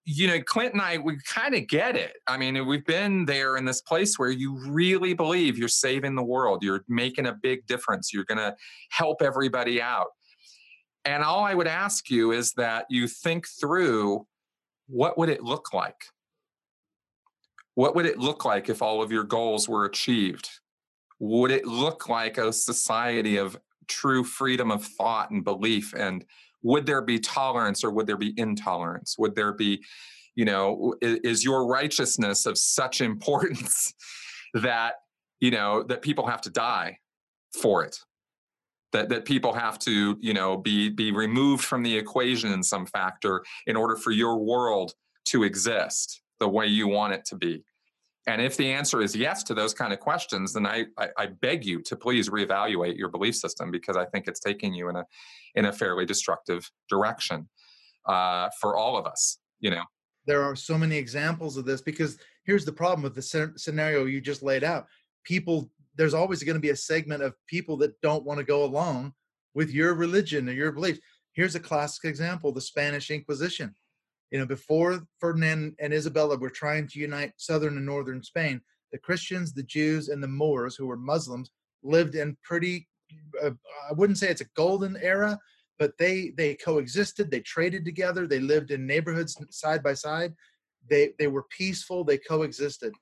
you 0.05 0.25
know, 0.25 0.41
Clint 0.41 0.73
and 0.73 0.81
I, 0.81 0.97
we 0.97 1.17
kind 1.27 1.53
of 1.53 1.67
get 1.67 1.95
it. 1.95 2.13
I 2.25 2.37
mean, 2.37 2.65
we've 2.65 2.85
been 2.85 3.25
there 3.25 3.55
in 3.55 3.65
this 3.65 3.81
place 3.81 4.17
where 4.17 4.31
you 4.31 4.57
really 4.67 5.13
believe 5.13 5.59
you're 5.59 5.67
saving 5.67 6.15
the 6.15 6.23
world, 6.23 6.63
you're 6.63 6.83
making 6.87 7.27
a 7.27 7.33
big 7.33 7.67
difference, 7.67 8.11
you're 8.11 8.25
going 8.25 8.39
to 8.39 8.55
help 8.89 9.21
everybody 9.21 9.79
out. 9.79 10.07
And 11.05 11.23
all 11.23 11.43
I 11.43 11.53
would 11.53 11.67
ask 11.67 12.09
you 12.09 12.31
is 12.31 12.53
that 12.53 12.85
you 12.89 13.07
think 13.07 13.47
through 13.47 14.27
what 14.87 15.17
would 15.17 15.29
it 15.29 15.43
look 15.43 15.73
like? 15.73 16.05
What 17.75 17.95
would 17.95 18.05
it 18.05 18.19
look 18.19 18.45
like 18.45 18.69
if 18.69 18.81
all 18.81 19.01
of 19.01 19.11
your 19.11 19.23
goals 19.23 19.67
were 19.67 19.85
achieved? 19.85 20.49
Would 21.19 21.51
it 21.51 21.65
look 21.65 22.09
like 22.09 22.37
a 22.37 22.51
society 22.51 23.37
of 23.37 23.57
true 23.87 24.23
freedom 24.23 24.71
of 24.71 24.83
thought 24.83 25.31
and 25.31 25.43
belief? 25.43 25.93
And 25.93 26.25
would 26.63 26.85
there 26.85 27.01
be 27.01 27.19
tolerance 27.19 27.83
or 27.83 27.91
would 27.91 28.07
there 28.07 28.17
be 28.17 28.33
intolerance? 28.37 29.15
Would 29.17 29.35
there 29.35 29.53
be, 29.53 29.83
you 30.35 30.45
know, 30.45 30.95
is, 31.01 31.43
your 31.43 31.65
righteousness 31.65 32.45
of 32.45 32.57
such 32.57 33.01
importance 33.11 33.93
that, 34.53 34.95
you 35.39 35.51
know, 35.51 35.83
that 35.83 36.01
people 36.01 36.27
have 36.27 36.41
to 36.41 36.49
die 36.49 36.97
for 37.59 37.83
it? 37.83 37.99
That 38.93 39.09
that 39.09 39.25
people 39.25 39.53
have 39.53 39.79
to 39.79 40.17
you 40.19 40.33
know 40.33 40.57
be 40.57 40.89
be 40.89 41.11
removed 41.11 41.63
from 41.63 41.83
the 41.83 41.95
equation 41.95 42.51
in 42.51 42.63
some 42.63 42.85
factor 42.85 43.43
in 43.67 43.75
order 43.75 43.95
for 43.95 44.11
your 44.11 44.37
world 44.37 44.93
to 45.25 45.43
exist 45.43 46.21
the 46.39 46.47
way 46.47 46.65
you 46.65 46.87
want 46.87 47.13
it 47.13 47.25
to 47.25 47.35
be. 47.35 47.63
And 48.27 48.41
if 48.41 48.55
the 48.55 48.71
answer 48.71 49.01
is 49.01 49.15
yes 49.15 49.43
to 49.43 49.53
those 49.53 49.73
kind 49.73 49.91
of 49.93 49.99
questions 49.99 50.53
then 50.53 50.65
I, 50.65 50.85
I 50.97 51.09
i, 51.17 51.25
beg 51.25 51.65
you 51.65 51.81
to 51.83 51.95
please 51.95 52.29
reevaluate 52.29 52.97
your 52.97 53.09
belief 53.09 53.35
system 53.35 53.71
because 53.71 53.97
i 53.97 54.05
think 54.05 54.27
it's 54.27 54.39
taking 54.39 54.75
you 54.75 54.89
in 54.89 54.95
a 54.95 55.05
in 55.55 55.65
a 55.65 55.73
fairly 55.73 56.05
destructive 56.05 56.69
direction 56.87 57.49
uh, 58.05 58.49
for 58.59 58.77
all 58.77 58.95
of 58.97 59.05
us 59.07 59.39
you 59.61 59.69
know? 59.69 59.83
There 60.27 60.43
are 60.43 60.55
so 60.55 60.77
many 60.77 60.97
examples 60.97 61.55
of 61.55 61.65
this 61.65 61.81
because 61.81 62.17
here's 62.43 62.65
the 62.65 62.73
problem 62.73 63.03
with 63.03 63.15
the 63.15 63.53
scenario 63.55 64.05
you 64.05 64.19
just 64.19 64.43
laid 64.43 64.63
out. 64.63 64.87
People 65.23 65.71
there's 65.95 66.13
always 66.13 66.43
going 66.43 66.55
to 66.55 66.61
be 66.61 66.69
a 66.69 66.75
segment 66.75 67.23
of 67.23 67.35
people 67.47 67.77
that 67.77 67.99
don't 68.01 68.25
want 68.25 68.39
to 68.39 68.45
go 68.45 68.63
along 68.63 69.13
with 69.53 69.71
your 69.71 69.93
religion 69.93 70.47
or 70.47 70.53
your 70.53 70.71
beliefs. 70.71 70.99
Here's 71.33 71.55
a 71.55 71.59
classic 71.59 72.05
example 72.05 72.51
the 72.51 72.61
Spanish 72.61 73.11
Inquisition. 73.11 73.75
You 74.31 74.39
know, 74.39 74.45
before 74.45 75.01
Ferdinand 75.19 75.75
and 75.79 75.93
Isabella 75.93 76.37
were 76.37 76.49
trying 76.49 76.87
to 76.87 76.99
unite 76.99 77.33
southern 77.37 77.75
and 77.75 77.85
northern 77.85 78.23
Spain, 78.23 78.61
the 78.91 78.97
Christians, 78.97 79.53
the 79.53 79.63
Jews, 79.63 80.09
and 80.09 80.23
the 80.23 80.27
Moors, 80.27 80.75
who 80.75 80.87
were 80.87 80.97
Muslims, 80.97 81.51
lived 81.83 82.15
in 82.15 82.37
pretty, 82.43 82.87
uh, 83.43 83.51
I 83.89 83.93
wouldn't 83.93 84.17
say 84.17 84.29
it's 84.29 84.41
a 84.41 84.49
golden 84.55 84.97
era, 84.97 85.37
but 85.79 85.97
they 85.97 86.31
they 86.37 86.55
coexisted, 86.55 87.31
they 87.31 87.39
traded 87.41 87.83
together, 87.83 88.27
they 88.27 88.39
lived 88.39 88.71
in 88.71 88.85
neighborhoods 88.85 89.35
side 89.49 89.83
by 89.83 89.93
side. 89.93 90.33
They 90.89 91.13
they 91.19 91.27
were 91.27 91.45
peaceful, 91.57 92.03
they 92.03 92.17
coexisted. 92.17 92.93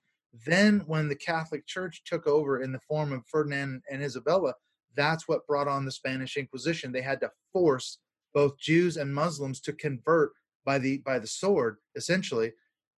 Then, 0.46 0.84
when 0.86 1.08
the 1.08 1.16
Catholic 1.16 1.66
Church 1.66 2.04
took 2.06 2.28
over 2.28 2.62
in 2.62 2.72
the 2.72 2.80
form 2.88 3.12
of 3.12 3.26
Ferdinand 3.26 3.82
and 3.90 4.04
Isabella, 4.04 4.54
that's 4.96 5.28
what 5.28 5.48
brought 5.48 5.68
on 5.68 5.86
the 5.86 5.92
Spanish 5.92 6.38
Inquisition. 6.38 6.92
They 6.92 7.02
had 7.02 7.20
to 7.22 7.32
force 7.52 8.00
both 8.34 8.60
Jews 8.60 8.98
and 8.98 9.14
Muslims 9.14 9.60
to 9.62 9.74
convert 9.74 10.32
by 10.66 10.78
the 10.78 11.00
by 11.00 11.18
the 11.18 11.28
sword, 11.28 11.78
essentially, 11.96 12.52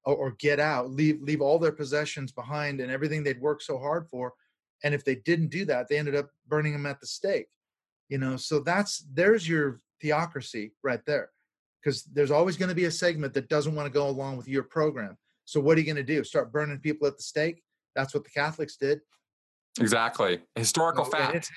or, 0.04 0.16
or 0.16 0.32
get 0.40 0.60
out, 0.60 0.90
leave 0.90 1.22
leave 1.22 1.42
all 1.42 1.60
their 1.60 1.72
possessions 1.72 2.32
behind 2.32 2.82
and 2.82 2.92
everything 2.92 3.24
they'd 3.24 3.42
worked 3.42 3.64
so 3.64 3.78
hard 3.78 4.08
for. 4.10 4.34
And 4.84 4.94
if 4.94 5.06
they 5.06 5.16
didn't 5.16 5.52
do 5.52 5.64
that, 5.66 5.88
they 5.88 5.98
ended 5.98 6.16
up 6.16 6.30
burning 6.48 6.74
them 6.74 6.86
at 6.86 7.00
the 7.00 7.08
stake. 7.08 7.48
You 8.10 8.18
know, 8.18 8.36
so 8.36 8.60
that's 8.60 9.06
there's 9.14 9.48
your 9.48 9.80
theocracy 10.02 10.74
right 10.84 11.06
there, 11.06 11.30
because 11.82 12.04
there's 12.04 12.32
always 12.32 12.58
going 12.58 12.70
to 12.70 12.76
be 12.76 12.86
a 12.86 12.92
segment 12.92 13.34
that 13.36 13.48
doesn't 13.48 13.76
want 13.76 13.86
to 13.86 13.94
go 13.94 14.10
along 14.10 14.36
with 14.36 14.50
your 14.50 14.64
program. 14.64 15.18
So 15.52 15.60
what 15.60 15.78
are 15.78 15.82
you 15.82 15.86
going 15.86 15.98
to 15.98 16.04
do? 16.04 16.24
Start 16.24 16.50
burning 16.54 16.78
people 16.80 17.06
at 17.08 17.18
the 17.18 17.24
stake? 17.24 17.62
That's 17.94 18.14
what 18.14 18.24
the 18.24 18.30
Catholics 18.30 18.78
did. 18.78 19.02
Exactly. 19.82 20.40
Historical 20.56 21.04
No, 21.04 21.10
fact. 21.10 21.36
It's, 21.36 21.50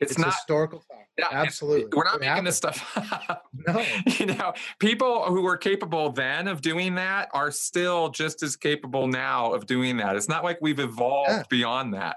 It's, 0.00 0.10
it's 0.12 0.18
not 0.18 0.32
historical 0.34 0.80
fact. 0.90 1.10
yeah, 1.16 1.28
Absolutely. 1.30 1.96
we're 1.96 2.02
not 2.02 2.16
It 2.16 2.20
making 2.22 2.42
this 2.42 2.56
stuff 2.56 2.96
up. 3.30 3.44
No. 3.68 3.84
you 4.18 4.26
know, 4.26 4.52
people 4.80 5.26
who 5.26 5.42
were 5.42 5.56
capable 5.56 6.10
then 6.10 6.48
of 6.48 6.60
doing 6.60 6.96
that 6.96 7.28
are 7.34 7.52
still 7.52 8.08
just 8.08 8.42
as 8.42 8.56
capable 8.56 9.06
now 9.06 9.52
of 9.52 9.66
doing 9.66 9.96
that. 9.98 10.16
It's 10.16 10.28
not 10.28 10.42
like 10.42 10.58
we've 10.60 10.80
evolved 10.80 11.30
Yeah. 11.30 11.42
beyond 11.48 11.94
that. 11.94 12.16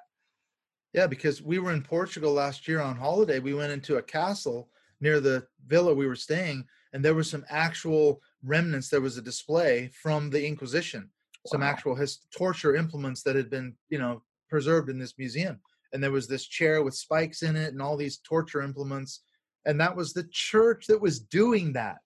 Yeah, 0.93 1.05
because 1.05 1.43
we 1.43 1.59
were 1.59 1.73
in 1.73 1.83
Portugal 1.83 2.33
last 2.33 2.67
year 2.67 2.81
on 2.81 2.95
holiday. 2.95 3.37
We 3.37 3.53
went 3.53 3.71
into 3.71 3.97
a 3.97 4.01
castle 4.01 4.71
near 4.99 5.19
the 5.19 5.45
villa 5.67 5.93
we 5.93 6.07
were 6.07 6.15
staying, 6.15 6.65
and 6.93 7.05
there 7.05 7.13
were 7.13 7.23
some 7.23 7.45
actual 7.49 8.19
remnants. 8.43 8.89
There 8.89 8.99
was 9.01 9.17
a 9.17 9.21
display 9.21 9.89
from 10.01 10.31
the 10.31 10.43
Inquisition, 10.47 11.11
some 11.47 11.63
actual 11.63 11.95
his 11.95 12.19
torture 12.35 12.75
implements 12.75 13.23
that 13.23 13.35
had 13.35 13.49
been, 13.49 13.75
you 13.89 13.97
know, 13.97 14.21
preserved 14.49 14.89
in 14.89 14.99
this 14.99 15.13
museum. 15.17 15.59
And 15.93 16.03
there 16.03 16.11
was 16.11 16.27
this 16.27 16.45
chair 16.45 16.83
with 16.83 16.93
spikes 16.95 17.41
in 17.43 17.55
it 17.55 17.71
and 17.73 17.81
all 17.81 17.97
these 17.97 18.17
torture 18.17 18.61
implements. 18.61 19.21
And 19.65 19.79
that 19.79 19.95
was 19.95 20.13
the 20.13 20.27
church 20.31 20.85
that 20.87 21.01
was 21.01 21.19
doing 21.19 21.73
that. 21.73 21.97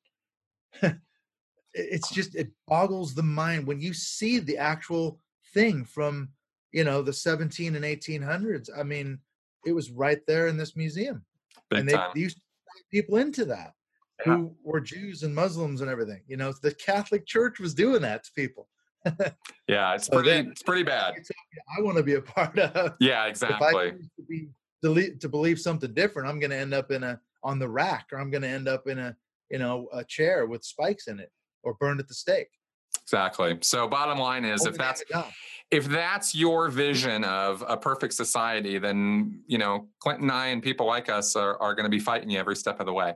It's 1.76 2.12
just 2.12 2.36
it 2.36 2.52
boggles 2.68 3.16
the 3.16 3.24
mind 3.24 3.66
when 3.66 3.82
you 3.82 3.96
see 3.96 4.38
the 4.38 4.58
actual 4.60 5.20
thing 5.56 5.86
from 5.86 6.30
you 6.72 6.84
know 6.84 7.02
the 7.02 7.14
17 7.14 7.76
and 7.76 7.86
1800s 7.86 8.70
i 8.78 8.84
mean 8.84 9.20
it 9.66 9.72
was 9.74 9.92
right 9.92 10.20
there 10.28 10.48
in 10.48 10.58
this 10.58 10.76
museum 10.76 11.24
Big 11.70 11.80
and 11.80 11.90
they, 11.90 11.98
they 12.14 12.20
used 12.20 12.38
to 12.38 12.84
people 12.92 13.18
into 13.18 13.46
that 13.46 13.74
Yeah. 14.26 14.36
who 14.36 14.56
were 14.64 14.82
jews 14.82 15.24
and 15.24 15.34
muslims 15.34 15.82
and 15.82 15.90
everything 15.90 16.22
you 16.28 16.38
know 16.38 16.54
the 16.62 16.74
catholic 16.74 17.26
church 17.26 17.60
was 17.60 17.74
doing 17.74 18.02
that 18.02 18.24
to 18.26 18.32
people 18.36 18.68
yeah, 19.68 19.94
it's 19.96 20.08
So 20.08 20.14
pretty 20.14 20.30
then- 20.30 20.48
it's 20.52 20.64
pretty 20.64 20.84
bad. 20.84 21.14
i 21.78 21.82
want 21.82 21.98
to 21.98 22.04
be 22.04 22.16
a 22.16 22.22
part 22.22 22.58
of 22.60 22.94
Yeah, 23.00 23.26
exactly. 23.26 23.56
if 23.68 23.76
i 23.76 23.82
exactly. 23.84 24.00
choose 24.00 24.10
to 24.82 24.94
be 24.94 25.12
to 25.20 25.30
believe 25.30 25.60
something 25.60 25.94
different 25.94 26.28
i'm 26.30 26.40
going 26.40 26.50
to 26.52 26.58
end 26.58 26.74
up 26.74 26.92
in 26.92 27.04
a 27.04 27.20
on 27.44 27.60
the 27.60 27.68
rack 27.68 28.08
or 28.12 28.20
i'm 28.20 28.30
going 28.32 28.42
to 28.42 28.48
end 28.48 28.68
up 28.68 28.88
in 28.88 29.00
a 29.00 29.16
you 29.50 29.60
know 29.60 29.88
a 29.94 30.04
chair 30.04 30.46
with 30.46 30.64
spikes 30.64 31.08
in 31.08 31.20
it 31.20 31.32
or 31.64 31.74
burned 31.76 32.00
at 32.00 32.08
the 32.08 32.14
stake 32.14 32.50
Exactly. 33.02 33.58
So 33.62 33.86
bottom 33.88 34.18
line 34.18 34.46
is 34.46 34.66
if 34.66 34.78
that's 34.78 35.04
if 35.72 35.86
that's 35.86 36.34
your 36.34 36.70
vision 36.70 37.26
of 37.26 37.62
a 37.68 37.76
perfect 37.76 38.14
society, 38.14 38.78
then 38.78 39.42
you 39.46 39.58
know, 39.58 39.88
Clinton 40.00 40.30
and 40.30 40.32
I 40.32 40.48
and 40.48 40.64
people 40.64 40.86
like 40.86 41.10
us 41.10 41.36
are, 41.36 41.62
are 41.62 41.76
going 41.76 41.84
to 41.84 41.90
be 41.90 42.00
fighting 42.00 42.30
you 42.30 42.40
every 42.40 42.56
step 42.56 42.80
of 42.80 42.86
the 42.86 42.94
way 42.94 43.14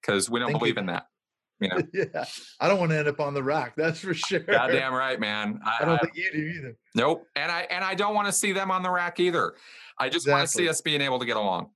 because 0.00 0.30
we 0.30 0.38
don't 0.40 0.48
Thank 0.48 0.54
you. 0.56 0.58
believe 0.60 0.78
in 0.78 0.86
that. 0.86 1.06
You 1.60 1.68
know, 1.68 1.78
yeah, 1.94 2.24
I 2.60 2.68
don't 2.68 2.78
want 2.78 2.90
to 2.92 2.98
end 2.98 3.08
up 3.08 3.20
on 3.20 3.32
the 3.34 3.42
rack. 3.42 3.74
That's 3.76 4.00
for 4.00 4.14
sure. 4.14 4.40
goddamn 4.40 4.92
right, 4.92 5.18
man. 5.18 5.60
I, 5.64 5.78
I 5.80 5.84
don't 5.84 5.94
I- 5.94 5.98
think 5.98 6.16
you 6.16 6.30
do 6.32 6.38
either. 6.38 6.76
Nope. 6.94 7.26
And 7.34 7.50
I 7.50 7.62
and 7.70 7.82
I 7.84 7.94
don't 7.94 8.14
want 8.14 8.26
to 8.26 8.32
see 8.32 8.52
them 8.52 8.70
on 8.70 8.82
the 8.82 8.90
rack 8.90 9.20
either. 9.20 9.54
I 9.98 10.08
just 10.08 10.28
want 10.28 10.42
to 10.42 10.48
see 10.48 10.68
us 10.68 10.80
being 10.80 11.00
able 11.00 11.18
to 11.18 11.24
get 11.26 11.36
along. 11.36 11.70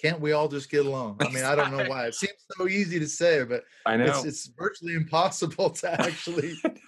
Can't 0.00 0.18
we 0.20 0.32
all 0.32 0.48
just 0.48 0.70
get 0.70 0.86
along? 0.86 1.18
I 1.20 1.28
mean, 1.28 1.44
I 1.44 1.54
don't 1.54 1.76
know 1.76 1.84
why. 1.88 2.06
It 2.06 2.14
seems 2.14 2.32
so 2.56 2.66
easy 2.66 2.98
to 2.98 3.06
say, 3.06 3.44
but 3.44 3.64
I 3.84 3.98
know. 3.98 4.06
it's 4.06 4.24
it's 4.24 4.46
virtually 4.58 4.94
impossible 4.94 5.68
to 5.70 6.00
actually. 6.00 6.54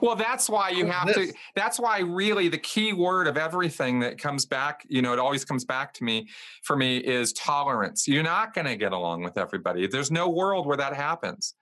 well, 0.00 0.16
that's 0.16 0.48
why 0.48 0.70
you 0.70 0.86
have 0.86 1.12
to 1.14 1.32
that's 1.54 1.78
why 1.78 2.00
really 2.00 2.48
the 2.48 2.58
key 2.58 2.92
word 2.92 3.26
of 3.26 3.36
everything 3.36 4.00
that 4.00 4.18
comes 4.18 4.46
back, 4.46 4.84
you 4.88 5.02
know, 5.02 5.12
it 5.12 5.18
always 5.18 5.44
comes 5.44 5.64
back 5.64 5.92
to 5.94 6.04
me 6.04 6.28
for 6.62 6.76
me 6.76 6.98
is 6.98 7.32
tolerance. 7.32 8.06
You're 8.08 8.22
not 8.22 8.54
going 8.54 8.66
to 8.66 8.76
get 8.76 8.92
along 8.92 9.22
with 9.22 9.38
everybody. 9.38 9.86
There's 9.86 10.10
no 10.10 10.28
world 10.28 10.66
where 10.66 10.76
that 10.76 10.94
happens. 10.94 11.54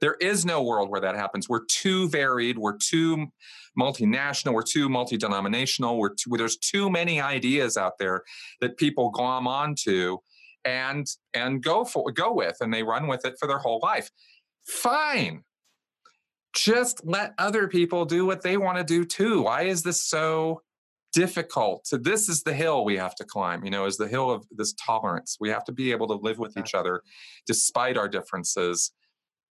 There 0.00 0.16
is 0.20 0.44
no 0.44 0.62
world 0.62 0.90
where 0.90 1.00
that 1.00 1.16
happens. 1.16 1.48
We're 1.48 1.64
too 1.64 2.08
varied. 2.08 2.56
We're 2.56 2.76
too 2.76 3.26
multinational. 3.78 4.54
We're 4.54 4.62
too 4.62 4.88
multi-denominational. 4.88 5.98
We're 5.98 6.14
too, 6.14 6.30
there's 6.36 6.56
too 6.56 6.88
many 6.90 7.20
ideas 7.20 7.76
out 7.76 7.98
there 7.98 8.22
that 8.60 8.76
people 8.76 9.10
glom 9.10 9.46
onto 9.46 10.18
and 10.64 11.06
and 11.34 11.62
go 11.62 11.84
for 11.84 12.10
go 12.12 12.32
with, 12.32 12.56
and 12.60 12.72
they 12.72 12.82
run 12.82 13.06
with 13.06 13.24
it 13.24 13.34
for 13.38 13.46
their 13.46 13.58
whole 13.58 13.80
life. 13.82 14.10
Fine. 14.66 15.44
Just 16.58 17.04
let 17.04 17.34
other 17.38 17.68
people 17.68 18.04
do 18.04 18.26
what 18.26 18.42
they 18.42 18.56
want 18.56 18.78
to 18.78 18.84
do 18.84 19.04
too. 19.04 19.42
Why 19.42 19.62
is 19.62 19.82
this 19.82 20.02
so 20.02 20.62
difficult? 21.12 21.86
So 21.86 21.96
this 21.96 22.28
is 22.28 22.42
the 22.42 22.52
hill 22.52 22.84
we 22.84 22.96
have 22.96 23.14
to 23.16 23.24
climb. 23.24 23.64
You 23.64 23.70
know, 23.70 23.84
is 23.84 23.96
the 23.96 24.08
hill 24.08 24.30
of 24.30 24.44
this 24.50 24.74
tolerance. 24.74 25.36
We 25.40 25.50
have 25.50 25.64
to 25.64 25.72
be 25.72 25.92
able 25.92 26.08
to 26.08 26.14
live 26.14 26.38
with 26.38 26.56
each 26.56 26.74
other 26.74 27.02
despite 27.46 27.96
our 27.96 28.08
differences 28.08 28.92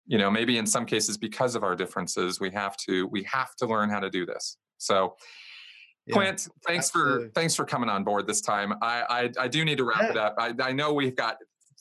you 0.07 0.19
know 0.19 0.29
maybe 0.31 0.59
in 0.59 0.67
some 0.67 0.85
cases 0.85 1.17
because 1.17 1.55
of 1.55 1.63
our 1.63 1.77
differences 1.77 2.41
we 2.41 2.51
have 2.51 2.77
to 2.77 3.07
we 3.07 3.23
have 3.23 3.55
to 3.55 3.67
learn 3.67 3.89
how 3.89 4.01
to 4.01 4.11
do 4.11 4.27
this 4.27 4.57
so 4.79 5.15
Yeah, 6.07 6.15
Clint, 6.15 6.49
thanks 6.67 6.89
absolutely. 6.89 7.27
for 7.27 7.33
thanks 7.35 7.55
for 7.55 7.65
coming 7.65 7.89
on 7.89 8.03
board 8.03 8.27
this 8.27 8.41
time. 8.41 8.73
I 8.83 9.31
I, 9.39 9.45
I 9.45 9.49
do 9.49 9.65
need 9.65 9.79
to 9.79 9.85
wrap 9.85 10.11
it 10.11 10.17
up. 10.17 10.35
I, 10.39 10.53
I 10.61 10.73
know 10.73 10.93
we've 10.93 11.15
got 11.15 11.37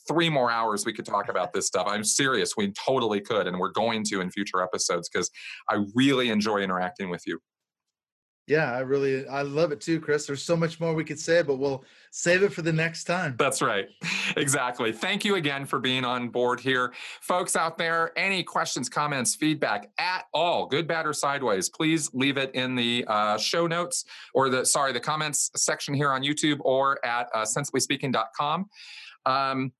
three 0.08 0.28
more 0.28 0.50
hours 0.50 0.84
we 0.84 0.92
could 0.92 1.06
talk 1.06 1.28
about 1.28 1.52
this 1.52 1.66
stuff. 1.66 1.86
I'm 1.88 2.04
serious. 2.04 2.56
We 2.56 2.72
totally 2.72 3.20
could, 3.20 3.46
and 3.46 3.58
we're 3.58 3.72
going 3.72 4.04
to 4.04 4.20
in 4.20 4.30
future 4.30 4.62
episodes 4.62 5.08
because 5.08 5.30
I 5.68 5.84
really 5.94 6.30
enjoy 6.30 6.58
interacting 6.58 7.10
with 7.10 7.26
you. 7.26 7.40
Yeah, 8.48 8.72
I 8.72 8.80
really 8.80 9.26
I 9.28 9.42
love 9.42 9.70
it 9.70 9.80
too, 9.80 10.00
Chris. 10.00 10.26
There's 10.26 10.42
so 10.42 10.56
much 10.56 10.80
more 10.80 10.94
we 10.94 11.04
could 11.04 11.18
say, 11.18 11.42
but 11.42 11.56
we'll 11.56 11.84
save 12.10 12.42
it 12.42 12.52
for 12.52 12.62
the 12.62 12.72
next 12.72 13.04
time. 13.04 13.36
That's 13.38 13.62
right. 13.62 13.88
Exactly. 14.34 14.92
Thank 14.92 15.26
you 15.26 15.34
again 15.34 15.66
for 15.66 15.78
being 15.78 16.06
on 16.06 16.30
board 16.30 16.58
here. 16.58 16.94
Folks 17.20 17.54
out 17.54 17.76
there, 17.76 18.12
any 18.16 18.42
questions, 18.42 18.88
comments, 18.88 19.34
feedback 19.34 19.90
at 19.98 20.24
all, 20.32 20.64
good, 20.64 20.86
bad, 20.86 21.06
or 21.06 21.12
sideways, 21.12 21.68
please 21.68 22.08
leave 22.14 22.38
it 22.38 22.50
in 22.54 22.74
the 22.74 23.04
uh, 23.08 23.36
show 23.36 23.66
notes 23.66 24.06
or 24.32 24.48
the, 24.48 24.64
sorry, 24.64 24.92
the 24.92 25.00
comments 25.00 25.50
section 25.54 25.92
here 25.92 26.10
on 26.10 26.22
YouTube 26.22 26.60
or 26.60 27.04
at 27.04 27.28
uh, 27.34 27.44
sensiblyspeaking.com. 27.44 28.70
Um, 29.26 29.72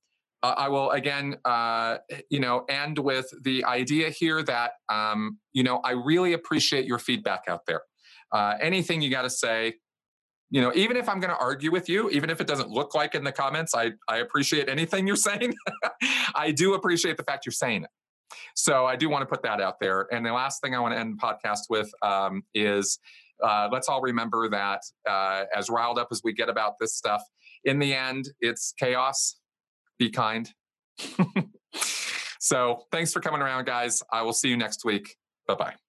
uh, 0.43 0.55
I 0.57 0.69
will 0.69 0.91
again, 0.91 1.37
uh, 1.45 1.99
you 2.31 2.41
know, 2.41 2.65
end 2.69 2.99
with 2.99 3.27
the 3.43 3.65
idea 3.65 4.11
here 4.11 4.43
that, 4.43 4.73
um, 4.89 5.39
you 5.53 5.63
know, 5.63 5.81
I 5.85 5.93
really 5.93 6.33
appreciate 6.33 6.85
your 6.85 6.99
feedback 6.99 7.45
out 7.49 7.67
there. 7.67 7.83
Uh, 8.33 8.55
anything 8.61 9.03
you 9.03 9.11
got 9.11 9.23
to 9.23 9.31
say, 9.31 9.75
you 10.51 10.61
know, 10.61 10.73
even 10.75 10.97
if 10.97 11.09
I'm 11.09 11.21
going 11.21 11.31
to 11.31 11.39
argue 11.39 11.71
with 11.71 11.89
you, 11.89 12.11
even 12.11 12.29
if 12.29 12.41
it 12.41 12.47
doesn't 12.47 12.71
look 12.71 12.95
like 12.95 13.15
in 13.15 13.25
the 13.25 13.33
comments, 13.33 13.75
I, 13.75 13.93
I 14.09 14.19
appreciate 14.19 14.69
anything 14.69 15.07
you're 15.07 15.17
saying. 15.31 15.55
I 16.35 16.51
do 16.51 16.75
appreciate 16.75 17.17
the 17.17 17.23
fact 17.23 17.47
you're 17.47 17.53
saying 17.53 17.85
it. 17.85 17.91
So 18.55 18.87
I 18.87 18.97
do 18.97 19.09
want 19.09 19.23
to 19.23 19.27
put 19.27 19.43
that 19.43 19.61
out 19.61 19.81
there. 19.81 20.09
And 20.13 20.25
the 20.25 20.33
last 20.33 20.61
thing 20.63 20.75
I 20.75 20.81
want 20.81 20.95
to 20.95 20.99
end 20.99 21.19
the 21.19 21.23
podcast 21.23 21.71
with 21.71 21.91
um, 22.03 22.43
is 22.55 22.99
uh, 23.43 23.69
let's 23.73 23.89
all 23.89 24.01
remember 24.01 24.49
that 24.51 24.81
uh, 25.09 25.45
as 25.55 25.69
riled 25.69 25.99
up 25.99 26.09
as 26.11 26.23
we 26.25 26.33
get 26.33 26.49
about 26.49 26.75
this 26.81 26.95
stuff, 26.95 27.23
in 27.65 27.79
the 27.79 27.95
end, 27.95 28.27
it's 28.41 28.73
chaos. 28.79 29.37
Be 30.03 30.11
kind. 30.11 30.51
so 32.41 32.87
thanks 32.91 33.13
for 33.13 33.21
coming 33.21 33.41
around, 33.41 33.67
guys. 33.67 34.03
I 34.11 34.23
will 34.23 34.33
see 34.33 34.49
you 34.49 34.57
next 34.57 34.85
week. 34.85 35.15
Bye 35.47 35.55
bye. 35.55 35.82